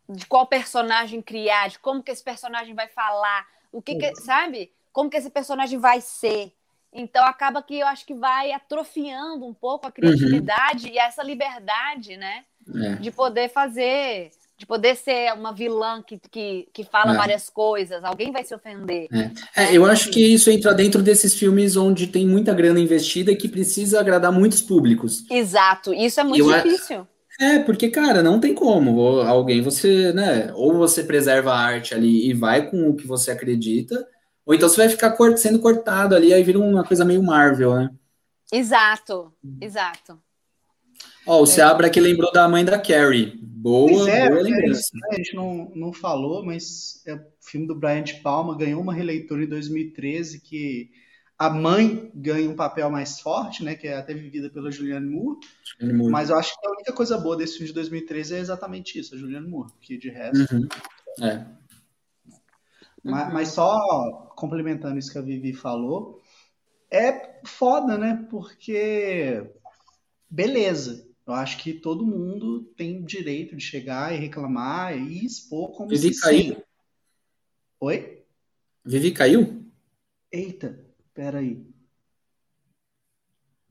de 0.10 0.26
qual 0.26 0.46
personagem 0.46 1.22
criar, 1.22 1.70
de 1.70 1.80
como 1.80 2.02
que 2.02 2.12
esse 2.12 2.24
personagem 2.24 2.74
vai 2.74 2.88
falar, 2.88 3.48
o 3.72 3.82
que, 3.82 3.96
que 3.96 4.16
sabe? 4.16 4.72
Como 4.92 5.10
que 5.10 5.18
esse 5.18 5.30
personagem 5.30 5.80
vai 5.80 6.02
ser. 6.02 6.52
Então 6.92 7.24
acaba 7.26 7.64
que 7.64 7.80
eu 7.80 7.88
acho 7.88 8.06
que 8.06 8.14
vai 8.14 8.52
atrofiando 8.52 9.46
um 9.46 9.54
pouco 9.54 9.88
a 9.88 9.92
criatividade 9.92 10.88
uhum. 10.88 10.94
e 10.94 10.98
essa 10.98 11.24
liberdade, 11.24 12.18
né? 12.18 12.44
É. 12.68 12.96
De 12.96 13.12
poder 13.12 13.50
fazer 13.50 14.32
de 14.62 14.66
poder 14.68 14.96
ser 14.96 15.34
uma 15.34 15.52
vilã 15.52 16.04
que, 16.06 16.22
que, 16.30 16.68
que 16.72 16.84
fala 16.84 17.16
é. 17.16 17.18
várias 17.18 17.50
coisas, 17.50 18.04
alguém 18.04 18.32
vai 18.32 18.44
se 18.44 18.54
ofender. 18.54 19.08
É. 19.12 19.64
é. 19.64 19.76
eu 19.76 19.84
acho 19.88 20.12
que 20.12 20.22
isso 20.22 20.52
entra 20.52 20.72
dentro 20.72 21.02
desses 21.02 21.34
filmes 21.34 21.76
onde 21.76 22.06
tem 22.06 22.28
muita 22.28 22.54
grana 22.54 22.80
investida 22.80 23.32
e 23.32 23.36
que 23.36 23.48
precisa 23.48 24.00
agradar 24.00 24.32
muitos 24.32 24.62
públicos. 24.62 25.26
Exato, 25.32 25.96
isso 25.96 26.20
é 26.20 26.24
muito 26.24 26.48
eu 26.48 26.62
difícil. 26.62 27.08
É, 27.40 27.58
porque, 27.58 27.90
cara, 27.90 28.22
não 28.22 28.40
tem 28.40 28.54
como. 28.54 29.22
Alguém, 29.22 29.64
você, 29.64 30.14
né? 30.14 30.52
Ou 30.54 30.76
você 30.76 31.04
preserva 31.04 31.52
a 31.52 31.60
arte 31.60 31.96
ali 31.96 32.30
e 32.30 32.34
vai 32.36 32.70
com 32.70 32.88
o 32.88 32.96
que 32.96 33.08
você 33.08 33.32
acredita, 33.32 34.08
ou 34.46 34.54
então 34.54 34.70
você 34.70 34.78
vai 34.78 34.90
ficar 34.90 35.18
sendo 35.38 35.58
cortado 35.58 36.16
ali, 36.16 36.32
aí 36.32 36.44
vira 36.44 36.60
uma 36.60 36.84
coisa 36.84 37.04
meio 37.04 37.24
Marvel, 37.24 37.74
né? 37.74 37.90
Exato, 38.54 39.34
exato. 39.60 40.20
Ó, 41.26 41.42
o 41.42 41.44
é. 41.44 41.48
Seabra 41.48 41.90
que 41.90 42.00
lembrou 42.00 42.32
da 42.32 42.48
mãe 42.48 42.66
da 42.66 42.80
Carrie. 42.80 43.40
Boa, 43.42 44.10
é, 44.10 44.28
boa 44.30 44.42
lembrança. 44.42 44.90
É, 45.12 45.16
a 45.16 45.18
gente 45.18 45.36
não, 45.36 45.72
não 45.76 45.94
falou, 45.94 46.44
mas 46.44 47.02
é 47.06 47.14
o 47.14 47.22
filme 47.40 47.68
do 47.68 47.76
Brian 47.76 48.02
de 48.02 48.16
Palma 48.16 48.58
ganhou 48.58 48.82
uma 48.82 48.94
releitura 48.94 49.44
em 49.44 49.48
2013 49.48 50.42
que 50.42 50.90
a 51.38 51.50
mãe 51.50 52.12
ganha 52.14 52.50
um 52.50 52.56
papel 52.56 52.90
mais 52.90 53.20
forte, 53.20 53.64
né? 53.64 53.76
Que 53.76 53.88
é 53.88 53.98
até 53.98 54.14
vivida 54.14 54.50
pela 54.50 54.72
Julianne 54.72 55.10
Moore. 55.10 55.40
Julianne 55.80 55.98
Moore. 55.98 56.12
Mas 56.12 56.30
eu 56.30 56.38
acho 56.38 56.60
que 56.60 56.68
a 56.68 56.72
única 56.72 56.94
coisa 56.94 57.18
boa 57.18 57.36
desse 57.36 57.54
filme 57.54 57.68
de 57.68 57.74
2013 57.74 58.36
é 58.36 58.40
exatamente 58.40 59.00
isso, 59.00 59.16
a 59.16 59.18
Julianne 59.18 59.48
Moore, 59.48 59.72
que 59.80 59.98
de 59.98 60.10
resto. 60.10 60.54
Uhum. 60.54 60.68
É. 61.20 61.46
Mas, 63.04 63.28
uhum. 63.28 63.34
mas 63.34 63.48
só 63.50 64.32
complementando 64.36 64.98
isso 64.98 65.12
que 65.12 65.18
a 65.18 65.22
Vivi 65.22 65.54
falou, 65.54 66.22
é 66.92 67.40
foda, 67.44 67.98
né? 67.98 68.26
Porque, 68.30 69.44
beleza, 70.30 71.11
eu 71.32 71.36
acho 71.36 71.58
que 71.60 71.74
todo 71.74 72.06
mundo 72.06 72.62
tem 72.76 73.04
direito 73.04 73.56
de 73.56 73.64
chegar 73.64 74.14
e 74.14 74.20
reclamar 74.20 74.98
e 74.98 75.26
expor 75.26 75.72
como 75.72 75.90
Vivi 75.90 76.14
se 76.14 76.22
caiu. 76.22 76.56
Sim. 76.56 76.62
Oi? 77.80 78.24
Vivi 78.84 79.12
caiu? 79.12 79.66
Eita, 80.32 80.78
peraí. 81.14 81.66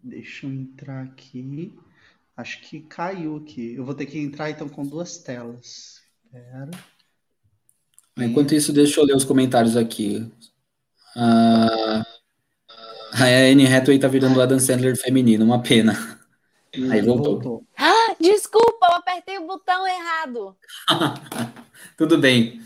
Deixa 0.03 0.47
eu 0.47 0.53
entrar 0.53 1.03
aqui. 1.03 1.75
Acho 2.35 2.63
que 2.63 2.81
caiu 2.81 3.37
aqui. 3.37 3.75
Eu 3.75 3.85
vou 3.85 3.95
ter 3.95 4.07
que 4.07 4.19
entrar 4.19 4.51
então 4.51 4.69
com 4.69 4.87
duas 4.87 5.19
telas. 5.19 6.01
Pera. 6.33 6.71
Enquanto 8.17 8.55
isso, 8.55 8.73
deixa 8.73 9.01
eu 9.01 9.05
ler 9.05 9.17
os 9.17 9.25
comentários 9.25 9.77
aqui. 9.77 10.31
Uh, 11.15 12.05
a 13.13 13.25
Anne 13.51 13.67
Hathaway 13.67 13.99
tá 13.99 14.09
virando 14.09 14.39
o 14.39 14.43
Adam 14.43 14.59
Sandler 14.59 14.97
feminino, 14.97 15.45
uma 15.45 15.63
pena. 15.63 16.20
Aí 16.91 17.03
voltou. 17.03 17.35
voltou. 17.35 17.65
Ah, 17.77 18.15
desculpa, 18.21 18.87
eu 18.91 18.97
apertei 18.97 19.39
o 19.39 19.47
botão 19.47 19.87
errado. 19.87 20.57
Tudo 21.97 22.19
bem. 22.19 22.61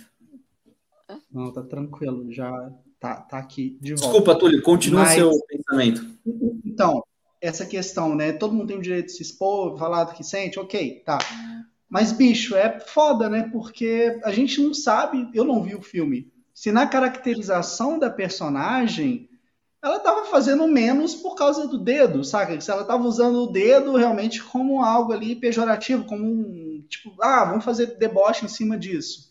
Não, 1.31 1.53
tá 1.53 1.63
tranquilo, 1.63 2.33
já 2.33 2.51
tá, 2.99 3.17
tá 3.17 3.39
aqui 3.39 3.79
de 3.81 3.95
volta. 3.95 4.07
Desculpa, 4.07 4.39
Túlio, 4.39 4.63
continua 4.63 5.03
Mas, 5.03 5.15
seu 5.15 5.31
pensamento. 5.47 6.07
Então, 6.65 7.05
essa 7.41 7.67
questão, 7.67 8.15
né? 8.15 8.33
Todo 8.33 8.55
mundo 8.55 8.69
tem 8.69 8.79
o 8.79 8.83
direito 8.83 9.07
de 9.07 9.13
se 9.13 9.23
expor, 9.23 9.79
falar 9.79 10.05
do 10.05 10.15
que 10.15 10.25
sente, 10.25 10.59
ok, 10.59 11.03
tá. 11.05 11.19
Mas, 11.89 12.11
bicho, 12.11 12.57
é 12.57 12.81
foda, 12.81 13.29
né? 13.29 13.49
Porque 13.53 14.19
a 14.25 14.33
gente 14.33 14.61
não 14.61 14.75
sabe, 14.75 15.29
eu 15.35 15.45
não 15.45 15.63
vi 15.63 15.75
o 15.75 15.83
filme, 15.83 16.33
se 16.53 16.73
na 16.73 16.87
caracterização 16.87 17.99
da 17.99 18.11
personagem 18.11 19.29
ela 19.85 19.99
estava 19.99 20.25
fazendo 20.25 20.67
menos 20.67 21.15
por 21.15 21.35
causa 21.35 21.69
do 21.69 21.77
dedo, 21.77 22.25
saca? 22.25 22.59
Se 22.59 22.71
ela 22.71 22.81
estava 22.81 23.05
usando 23.05 23.43
o 23.43 23.53
dedo 23.53 23.95
realmente 23.97 24.43
como 24.43 24.83
algo 24.83 25.13
ali 25.13 25.37
pejorativo, 25.37 26.07
como 26.07 26.25
um 26.25 26.83
tipo, 26.89 27.15
ah, 27.21 27.45
vamos 27.45 27.67
fazer 27.67 27.99
deboche 27.99 28.47
em 28.47 28.49
cima 28.49 28.79
disso. 28.79 29.31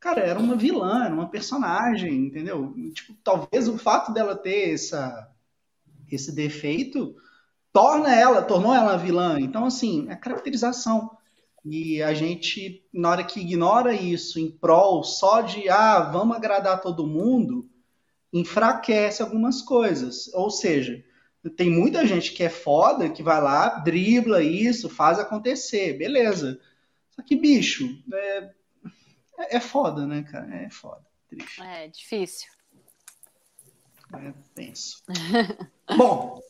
Cara, 0.00 0.22
era 0.22 0.38
uma 0.38 0.56
vilã, 0.56 1.04
era 1.04 1.14
uma 1.14 1.28
personagem, 1.28 2.14
entendeu? 2.14 2.74
Tipo, 2.94 3.12
talvez 3.22 3.68
o 3.68 3.76
fato 3.76 4.10
dela 4.10 4.34
ter 4.34 4.72
essa, 4.72 5.30
esse 6.10 6.32
defeito 6.32 7.14
torna 7.70 8.14
ela, 8.14 8.40
tornou 8.40 8.74
ela 8.74 8.96
vilã. 8.96 9.38
Então, 9.38 9.66
assim, 9.66 10.08
é 10.08 10.16
caracterização. 10.16 11.10
E 11.62 12.02
a 12.02 12.14
gente, 12.14 12.82
na 12.90 13.10
hora 13.10 13.24
que 13.24 13.40
ignora 13.40 13.92
isso 13.92 14.40
em 14.40 14.50
prol 14.50 15.04
só 15.04 15.42
de, 15.42 15.68
ah, 15.68 16.00
vamos 16.00 16.34
agradar 16.34 16.80
todo 16.80 17.06
mundo, 17.06 17.69
enfraquece 18.32 19.22
algumas 19.22 19.62
coisas. 19.62 20.32
Ou 20.34 20.50
seja, 20.50 21.02
tem 21.56 21.70
muita 21.70 22.06
gente 22.06 22.32
que 22.32 22.42
é 22.42 22.50
foda, 22.50 23.08
que 23.08 23.22
vai 23.22 23.40
lá, 23.40 23.78
dribla 23.80 24.42
isso, 24.42 24.88
faz 24.88 25.18
acontecer, 25.18 25.96
beleza. 25.96 26.60
Só 27.10 27.22
que, 27.22 27.36
bicho, 27.36 27.88
é, 28.12 28.50
é 29.56 29.60
foda, 29.60 30.06
né, 30.06 30.22
cara? 30.22 30.54
É 30.54 30.70
foda. 30.70 31.04
Triste. 31.28 31.62
É 31.62 31.88
difícil. 31.88 32.48
É 34.12 34.32
tenso. 34.54 35.02
Bom, 35.96 36.40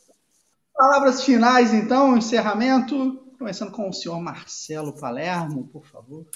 palavras 0.75 1.23
finais, 1.25 1.73
então, 1.73 2.17
encerramento. 2.17 3.27
Começando 3.39 3.71
com 3.71 3.89
o 3.89 3.93
senhor 3.93 4.21
Marcelo 4.21 4.99
Palermo, 4.99 5.69
por 5.69 5.87
favor. 5.87 6.27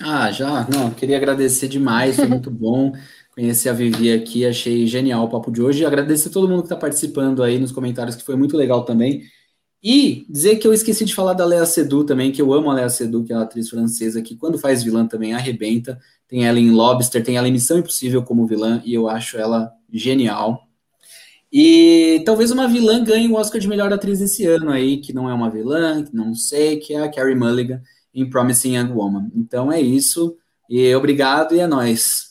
Ah, 0.00 0.30
já, 0.30 0.66
não, 0.68 0.92
queria 0.92 1.16
agradecer 1.16 1.68
demais, 1.68 2.16
foi 2.16 2.26
muito 2.26 2.50
bom 2.50 2.92
conhecer 3.36 3.68
a 3.68 3.74
Vivi 3.74 4.10
aqui, 4.10 4.46
achei 4.46 4.86
genial 4.86 5.24
o 5.24 5.28
papo 5.28 5.52
de 5.52 5.60
hoje. 5.60 5.84
Agradecer 5.84 6.30
a 6.30 6.32
todo 6.32 6.48
mundo 6.48 6.60
que 6.60 6.66
está 6.66 6.76
participando 6.76 7.42
aí 7.42 7.58
nos 7.58 7.70
comentários, 7.70 8.16
que 8.16 8.24
foi 8.24 8.34
muito 8.34 8.56
legal 8.56 8.84
também. 8.84 9.22
E 9.82 10.26
dizer 10.30 10.56
que 10.56 10.66
eu 10.66 10.72
esqueci 10.72 11.04
de 11.04 11.14
falar 11.14 11.34
da 11.34 11.44
Lea 11.44 11.64
Seydoux 11.66 12.06
também, 12.06 12.32
que 12.32 12.40
eu 12.40 12.52
amo 12.54 12.70
a 12.70 12.74
Lea 12.74 12.88
Seydoux, 12.88 13.26
que 13.26 13.32
é 13.32 13.36
uma 13.36 13.42
atriz 13.44 13.68
francesa 13.68 14.22
que 14.22 14.36
quando 14.36 14.58
faz 14.58 14.82
vilã 14.82 15.06
também 15.06 15.34
arrebenta. 15.34 15.98
Tem 16.26 16.46
ela 16.46 16.58
em 16.58 16.70
Lobster, 16.70 17.22
tem 17.22 17.36
ela 17.36 17.46
em 17.46 17.52
Missão 17.52 17.78
Impossível 17.78 18.22
como 18.22 18.46
vilã, 18.46 18.82
e 18.84 18.94
eu 18.94 19.06
acho 19.06 19.36
ela 19.36 19.70
genial. 19.92 20.66
E 21.52 22.22
talvez 22.24 22.50
uma 22.50 22.66
vilã 22.66 23.04
ganhe 23.04 23.28
o 23.28 23.34
Oscar 23.34 23.60
de 23.60 23.68
melhor 23.68 23.92
atriz 23.92 24.20
esse 24.20 24.44
ano 24.46 24.70
aí, 24.70 24.96
que 24.96 25.12
não 25.12 25.30
é 25.30 25.34
uma 25.34 25.50
vilã, 25.50 26.02
que 26.02 26.14
não 26.14 26.34
sei, 26.34 26.78
que 26.78 26.94
é 26.94 27.02
a 27.02 27.10
Carrie 27.10 27.36
Mulligan 27.36 27.80
em 28.14 28.28
Promising 28.28 28.76
Young 28.76 28.92
Woman. 28.92 29.30
Então 29.34 29.70
é 29.70 29.80
isso, 29.80 30.36
e 30.68 30.92
obrigado 30.94 31.54
e 31.54 31.60
é 31.60 31.66
nóis. 31.66 32.25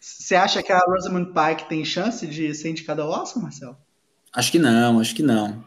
Você 0.00 0.34
acha 0.34 0.62
que 0.62 0.72
a 0.72 0.78
Rosamund 0.78 1.32
Pike 1.32 1.68
tem 1.68 1.84
chance 1.84 2.26
de 2.26 2.54
ser 2.54 2.70
indicada 2.70 3.02
ao 3.02 3.10
Oscar, 3.10 3.42
Marcelo? 3.42 3.76
Acho 4.34 4.50
que 4.50 4.58
não, 4.58 4.98
acho 4.98 5.14
que 5.14 5.22
não. 5.22 5.64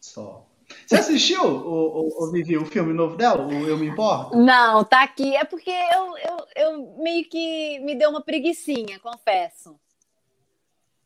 Só. 0.00 0.46
Você 0.86 0.96
assistiu 0.96 1.42
o, 1.42 2.08
o, 2.08 2.24
o, 2.24 2.32
Vivi, 2.32 2.56
o 2.56 2.66
filme 2.66 2.92
novo 2.92 3.16
dela, 3.16 3.46
o 3.46 3.52
Eu 3.66 3.78
Me 3.78 3.86
Importo? 3.86 4.36
Não, 4.36 4.84
tá 4.84 5.02
aqui. 5.02 5.34
É 5.36 5.44
porque 5.44 5.70
eu, 5.70 6.16
eu, 6.18 6.46
eu 6.56 6.96
meio 6.98 7.28
que 7.28 7.78
me 7.80 7.94
deu 7.94 8.10
uma 8.10 8.22
preguiçinha, 8.22 8.98
confesso. 9.00 9.78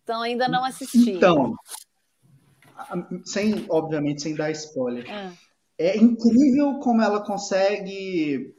Então 0.02 0.22
ainda 0.22 0.48
não 0.48 0.64
assisti. 0.64 1.10
Então, 1.10 1.54
sem, 3.24 3.66
obviamente, 3.68 4.22
sem 4.22 4.34
dar 4.34 4.50
spoiler. 4.52 5.06
Ah. 5.10 5.32
É 5.76 5.96
incrível 5.96 6.80
como 6.80 7.02
ela 7.02 7.24
consegue 7.24 8.54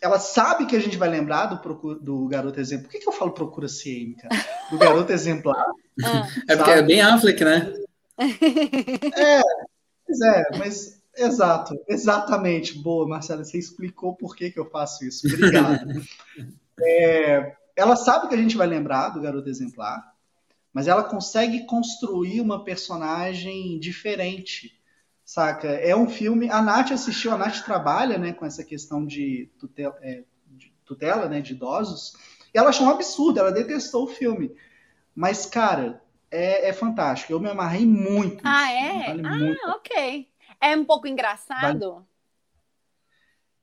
ela 0.00 0.18
sabe 0.18 0.66
que 0.66 0.76
a 0.76 0.80
gente 0.80 0.96
vai 0.96 1.08
lembrar 1.08 1.46
do, 1.46 1.94
do 1.96 2.26
garoto 2.26 2.58
exemplar. 2.58 2.84
Por 2.84 2.92
que, 2.92 3.00
que 3.00 3.08
eu 3.08 3.12
falo 3.12 3.32
procura 3.32 3.66
CM, 3.68 4.14
cara? 4.14 4.44
Do 4.70 4.78
garoto 4.78 5.12
exemplar. 5.12 5.64
Ah. 6.02 6.26
É 6.48 6.56
porque 6.56 6.70
é 6.70 6.82
bem 6.82 7.02
Affleck, 7.02 7.44
né? 7.44 7.70
É, 8.18 9.40
pois 10.06 10.20
é, 10.22 10.58
mas 10.58 11.02
exato, 11.14 11.78
exatamente. 11.86 12.78
Boa, 12.78 13.06
Marcela, 13.06 13.44
você 13.44 13.58
explicou 13.58 14.16
por 14.16 14.34
que, 14.34 14.50
que 14.50 14.58
eu 14.58 14.70
faço 14.70 15.04
isso. 15.04 15.26
Obrigado. 15.26 16.02
é, 16.80 17.54
ela 17.76 17.94
sabe 17.94 18.26
que 18.26 18.34
a 18.34 18.38
gente 18.38 18.56
vai 18.56 18.66
lembrar 18.66 19.10
do 19.10 19.20
garoto 19.20 19.50
exemplar, 19.50 20.14
mas 20.72 20.88
ela 20.88 21.04
consegue 21.04 21.66
construir 21.66 22.40
uma 22.40 22.64
personagem 22.64 23.78
diferente 23.78 24.72
saca? 25.32 25.68
É 25.68 25.96
um 25.96 26.08
filme. 26.08 26.50
A 26.50 26.60
Nath 26.60 26.92
assistiu, 26.92 27.32
a 27.32 27.38
Nath 27.38 27.64
trabalha 27.64 28.18
né, 28.18 28.32
com 28.32 28.44
essa 28.44 28.62
questão 28.62 29.06
de 29.06 29.50
tutela, 29.58 29.96
é, 30.02 30.24
de 30.46 30.70
tutela 30.84 31.26
né, 31.26 31.40
de 31.40 31.52
idosos. 31.52 32.12
E 32.54 32.58
ela 32.58 32.68
achou 32.68 32.86
um 32.86 32.90
absurdo, 32.90 33.40
ela 33.40 33.50
detestou 33.50 34.04
o 34.04 34.08
filme. 34.08 34.54
Mas, 35.14 35.46
cara, 35.46 36.02
é, 36.30 36.68
é 36.68 36.72
fantástico. 36.74 37.32
Eu 37.32 37.40
me 37.40 37.48
amarrei 37.48 37.86
muito. 37.86 38.42
Ah, 38.44 38.70
é? 38.70 39.06
Vale 39.06 39.26
ah, 39.26 39.38
muito. 39.38 39.68
ok. 39.70 40.28
É 40.60 40.76
um 40.76 40.84
pouco 40.84 41.06
engraçado? 41.06 41.92
Vale... 41.92 42.04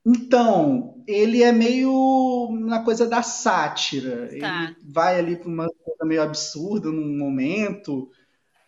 Então, 0.04 1.04
ele 1.06 1.42
é 1.42 1.52
meio 1.52 2.48
na 2.62 2.82
coisa 2.82 3.06
da 3.06 3.22
sátira. 3.22 4.28
Tá. 4.40 4.64
Ele 4.64 4.76
vai 4.82 5.20
ali 5.20 5.36
para 5.36 5.48
uma 5.48 5.68
coisa 5.68 6.04
meio 6.04 6.22
absurda 6.22 6.90
num 6.90 7.16
momento, 7.16 8.10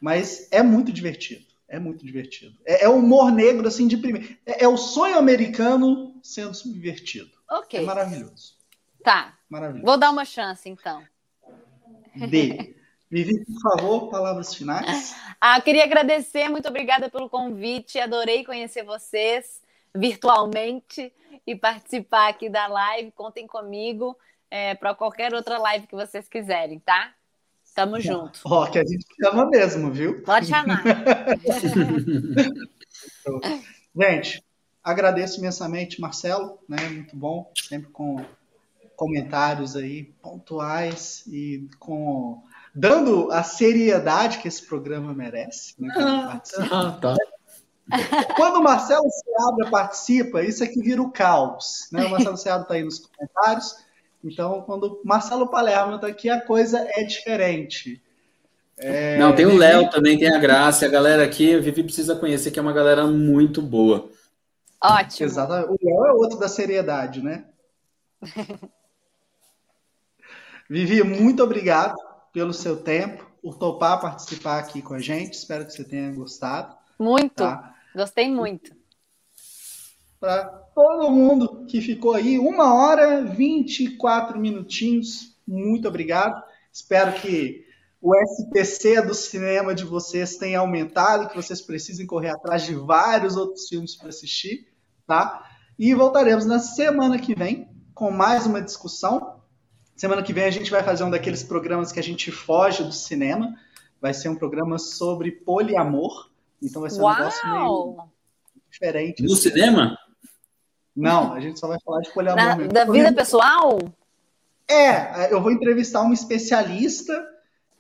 mas 0.01 0.47
é 0.53 0.63
muito 0.63 0.93
divertido. 0.93 1.52
É 1.73 1.79
muito 1.79 2.05
divertido. 2.05 2.55
É, 2.67 2.85
é 2.85 2.89
humor 2.89 3.33
negro, 3.33 3.67
assim, 3.67 3.89
de 3.89 3.97
primeiro. 3.97 4.37
É, 4.45 4.65
é, 4.65 4.69
o 4.69 4.77
sonho 4.77 5.17
americano 5.17 6.21
sendo 6.23 6.53
subvertido. 6.53 7.31
Ok. 7.51 7.81
É 7.81 7.83
maravilhoso. 7.83 8.59
Tá. 9.03 9.39
Maravilhoso. 9.49 9.87
Vou 9.87 9.97
dar 9.97 10.11
uma 10.11 10.27
chance, 10.27 10.69
então. 10.69 11.03
Dê. 12.29 12.77
Vivi, 13.11 13.43
por 13.47 13.61
favor, 13.63 14.11
palavras 14.11 14.55
finais. 14.55 15.17
Ah, 15.45 15.61
queria 15.61 15.83
agradecer, 15.83 16.49
muito 16.49 16.69
obrigada 16.69 17.11
pelo 17.11 17.29
convite. 17.29 17.99
Adorei 17.99 18.45
conhecer 18.45 18.85
vocês 18.85 19.61
virtualmente 19.93 21.13
e 21.45 21.57
participar 21.57 22.29
aqui 22.29 22.49
da 22.49 22.69
live. 22.69 23.11
Contem 23.11 23.45
comigo 23.45 24.17
é, 24.49 24.77
para 24.77 24.95
qualquer 24.95 25.35
outra 25.35 25.59
live 25.59 25.89
que 25.89 25.97
vocês 25.97 26.29
quiserem, 26.29 26.79
tá? 26.79 27.13
Tamo 27.75 28.01
junto. 28.01 28.41
Ó, 28.45 28.67
que 28.67 28.79
a 28.79 28.85
gente 28.85 29.07
chama 29.23 29.49
mesmo, 29.49 29.91
viu? 29.91 30.23
Pode 30.23 30.47
chamar. 30.47 30.83
gente, 33.97 34.45
agradeço 34.85 35.39
imensamente, 35.39 36.01
Marcelo, 36.01 36.59
né? 36.69 36.89
Muito 36.89 37.17
bom, 37.17 37.51
sempre 37.57 37.91
com 37.91 38.23
comentários 38.95 39.75
aí 39.75 40.05
pontuais 40.23 41.25
e 41.27 41.67
com 41.79 42.43
dando 42.75 43.33
a 43.33 43.43
seriedade 43.43 44.39
que 44.39 44.49
esse 44.49 44.67
programa 44.67 45.15
merece. 45.15 45.75
Né, 45.79 45.93
ah, 45.99 46.99
tá. 47.01 47.17
Quando 48.37 48.61
o 48.61 48.63
Marcelo 48.63 49.09
Seabra 49.11 49.71
participa, 49.71 50.43
isso 50.43 50.63
aqui 50.63 50.81
vira 50.81 51.03
o 51.03 51.11
caos. 51.11 51.89
Né? 51.91 52.05
O 52.05 52.11
Marcelo 52.11 52.37
Seabra 52.37 52.63
está 52.63 52.75
aí 52.75 52.85
nos 52.85 53.01
comentários. 53.01 53.77
Então, 54.25 54.63
quando 54.63 55.01
Marcelo 55.05 55.49
Palermo 55.49 55.97
está 55.97 56.07
aqui, 56.07 56.31
a 56.31 56.41
coisa 56.41 56.79
é 56.91 57.03
diferente. 57.03 58.01
É... 58.79 59.19
Não, 59.19 59.35
tem 59.35 59.47
o 59.47 59.57
Léo 59.57 59.91
também, 59.91 60.19
tem 60.19 60.33
a 60.35 60.39
Graça. 60.39 60.87
A 60.87 60.89
galera 60.89 61.25
aqui, 61.25 61.55
a 61.55 61.61
Vivi 61.61 61.83
precisa 61.83 62.17
conhecer, 62.17 62.51
que 62.51 62.59
é 62.59 62.63
uma 62.63 62.73
galera 62.73 63.07
muito 63.07 63.61
boa. 63.61 64.09
Ótimo. 64.83 65.27
Exatamente. 65.27 65.71
O 65.71 65.79
Léo 65.83 66.07
é 66.07 66.13
outro 66.13 66.39
da 66.39 66.49
seriedade, 66.49 67.23
né? 67.23 67.45
Vivi, 70.69 71.03
muito 71.03 71.43
obrigado 71.43 71.97
pelo 72.33 72.53
seu 72.53 72.77
tempo, 72.77 73.27
por 73.43 73.57
topar 73.57 74.01
participar 74.01 74.59
aqui 74.59 74.81
com 74.81 74.95
a 74.95 75.01
gente. 75.01 75.35
Espero 75.35 75.67
que 75.67 75.73
você 75.73 75.85
tenha 75.85 76.11
gostado. 76.13 76.75
Muito. 76.99 77.35
Tá? 77.35 77.75
Gostei 77.95 78.31
muito. 78.31 78.82
Para 80.23 80.45
todo 80.73 81.11
mundo 81.11 81.67
que 81.67 81.81
ficou 81.81 82.15
aí, 82.15 82.39
uma 82.39 82.73
hora, 82.73 83.25
24 83.25 84.39
minutinhos. 84.39 85.37
Muito 85.45 85.89
obrigado. 85.89 86.41
Espero 86.73 87.13
que 87.15 87.67
o 88.01 88.15
SPC 88.15 89.03
do 89.03 89.15
cinema 89.15 89.75
de 89.75 89.85
vocês 89.85 90.37
tenha 90.37 90.61
aumentado, 90.61 91.29
que 91.29 91.35
vocês 91.35 91.61
precisem 91.61 92.07
correr 92.07 92.29
atrás 92.29 92.63
de 92.63 92.73
vários 92.73 93.37
outros 93.37 93.69
filmes 93.69 93.97
para 93.97 94.11
assistir, 94.11 94.69
tá? 95.09 95.45
E 95.77 95.93
voltaremos 95.93 96.47
na 96.47 96.61
semana 96.61 97.19
que 97.19 97.35
vem 97.35 97.69
com 97.93 98.13
mais 98.13 98.47
uma 98.47 98.63
discussão. 98.63 99.41
Semana 99.97 100.23
que 100.23 100.33
vem 100.33 100.45
a 100.45 100.53
gente 100.53 100.71
vai 100.71 100.85
fazer 100.85 101.03
um 101.03 101.11
daqueles 101.11 101.43
programas 101.43 101.91
que 101.91 101.99
a 101.99 102.05
gente 102.05 102.31
foge 102.31 102.85
do 102.85 102.93
cinema. 102.93 103.57
Vai 104.01 104.15
ser 104.15 104.29
um 104.29 104.37
programa 104.37 104.79
sobre 104.79 105.33
poliamor. 105.33 106.31
Então 106.63 106.81
vai 106.81 106.91
ser 106.93 107.01
um 107.01 107.07
Uau! 107.07 107.17
negócio 107.17 107.51
meio 107.51 108.13
diferente. 108.71 109.23
No 109.23 109.33
assim. 109.33 109.51
cinema? 109.51 109.99
Não, 110.95 111.33
a 111.33 111.41
gente 111.41 111.59
só 111.59 111.67
vai 111.67 111.79
falar 111.85 112.01
de 112.01 112.13
poliamor. 112.13 112.57
mesmo. 112.57 112.73
da 112.73 112.85
vida 112.85 113.13
pessoal? 113.13 113.79
É, 114.69 115.33
eu 115.33 115.43
vou 115.43 115.51
entrevistar 115.51 116.03
uma 116.03 116.15
especialista 116.15 117.29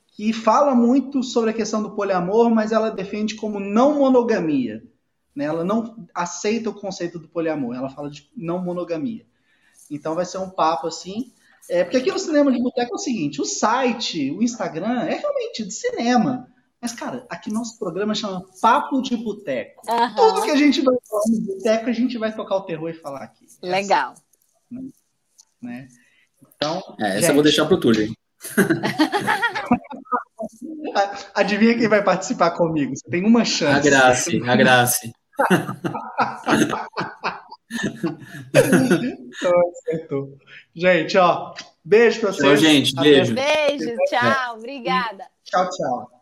que 0.09 0.32
fala 0.32 0.74
muito 0.74 1.22
sobre 1.22 1.51
a 1.51 1.55
questão 1.55 1.82
do 1.82 1.94
poliamor, 1.94 2.51
mas 2.51 2.72
ela 2.72 2.90
defende 2.90 3.34
como 3.34 3.59
não 3.59 3.98
monogamia. 3.98 4.82
Né? 5.34 5.44
Ela 5.47 5.64
não 5.64 6.06
aceita 6.14 6.70
o 6.70 6.74
conceito 6.74 7.18
do 7.18 7.28
poliamor, 7.28 7.74
ela 7.74 7.89
fala 7.89 8.10
de 8.10 8.30
não 8.36 8.62
monogamia. 8.62 9.26
Então 9.90 10.14
vai 10.14 10.24
ser 10.24 10.39
um 10.39 10.51
papo 10.51 10.86
assim. 10.86 11.32
É, 11.68 11.84
porque 11.84 11.98
aqui 11.98 12.10
no 12.10 12.18
Cinema 12.18 12.52
de 12.52 12.60
Boteco 12.60 12.93
é 12.93 12.94
o 12.94 12.98
seguinte: 12.98 13.40
o 13.40 13.44
site, 13.44 14.30
o 14.30 14.43
Instagram 14.43 15.05
é 15.05 15.14
realmente 15.14 15.64
de 15.64 15.72
cinema. 15.72 16.48
Mas, 16.83 16.93
cara, 16.93 17.25
aqui 17.31 17.51
nosso 17.53 17.79
programa 17.79 18.13
chama 18.13 18.45
Papo 18.61 19.01
de 19.01 19.17
Boteco. 19.17 19.89
Uhum. 19.89 20.15
Tudo 20.17 20.43
que 20.43 20.51
a 20.51 20.57
gente 20.57 20.83
vai 20.83 20.97
falar 21.09 21.23
no 21.29 21.41
boteco, 21.43 21.89
a 21.89 21.93
gente 21.93 22.19
vai 22.19 22.35
tocar 22.35 22.57
o 22.57 22.63
terror 22.63 22.91
e 22.91 22.95
falar 22.95 23.23
aqui. 23.23 23.47
Legal. 23.63 24.15
Né? 25.63 25.87
Então. 26.57 26.83
É, 26.99 27.11
essa 27.11 27.21
gente... 27.21 27.29
eu 27.29 27.35
vou 27.35 27.45
deixar 27.45 27.67
pro 27.67 27.79
Túlio. 27.79 28.13
Adivinha 31.37 31.79
quem 31.79 31.89
vai 31.89 32.03
participar 32.03 32.51
comigo? 32.51 32.97
Você 32.97 33.09
tem 33.09 33.25
uma 33.25 33.45
chance. 33.45 33.75
A 33.75 33.79
Grace, 33.79 34.43
a 34.45 34.57
Grace. 34.57 35.13
então, 39.89 40.37
Gente, 40.75 41.17
ó, 41.17 41.55
beijo 41.85 42.19
pra 42.21 42.33
vocês. 42.33 42.61
Tchau, 42.61 42.71
gente, 42.71 42.93
beijo. 42.97 43.35
Beijo, 43.35 43.95
tchau, 44.09 44.57
obrigada. 44.57 45.29
Tchau, 45.45 45.71
tchau. 45.71 46.22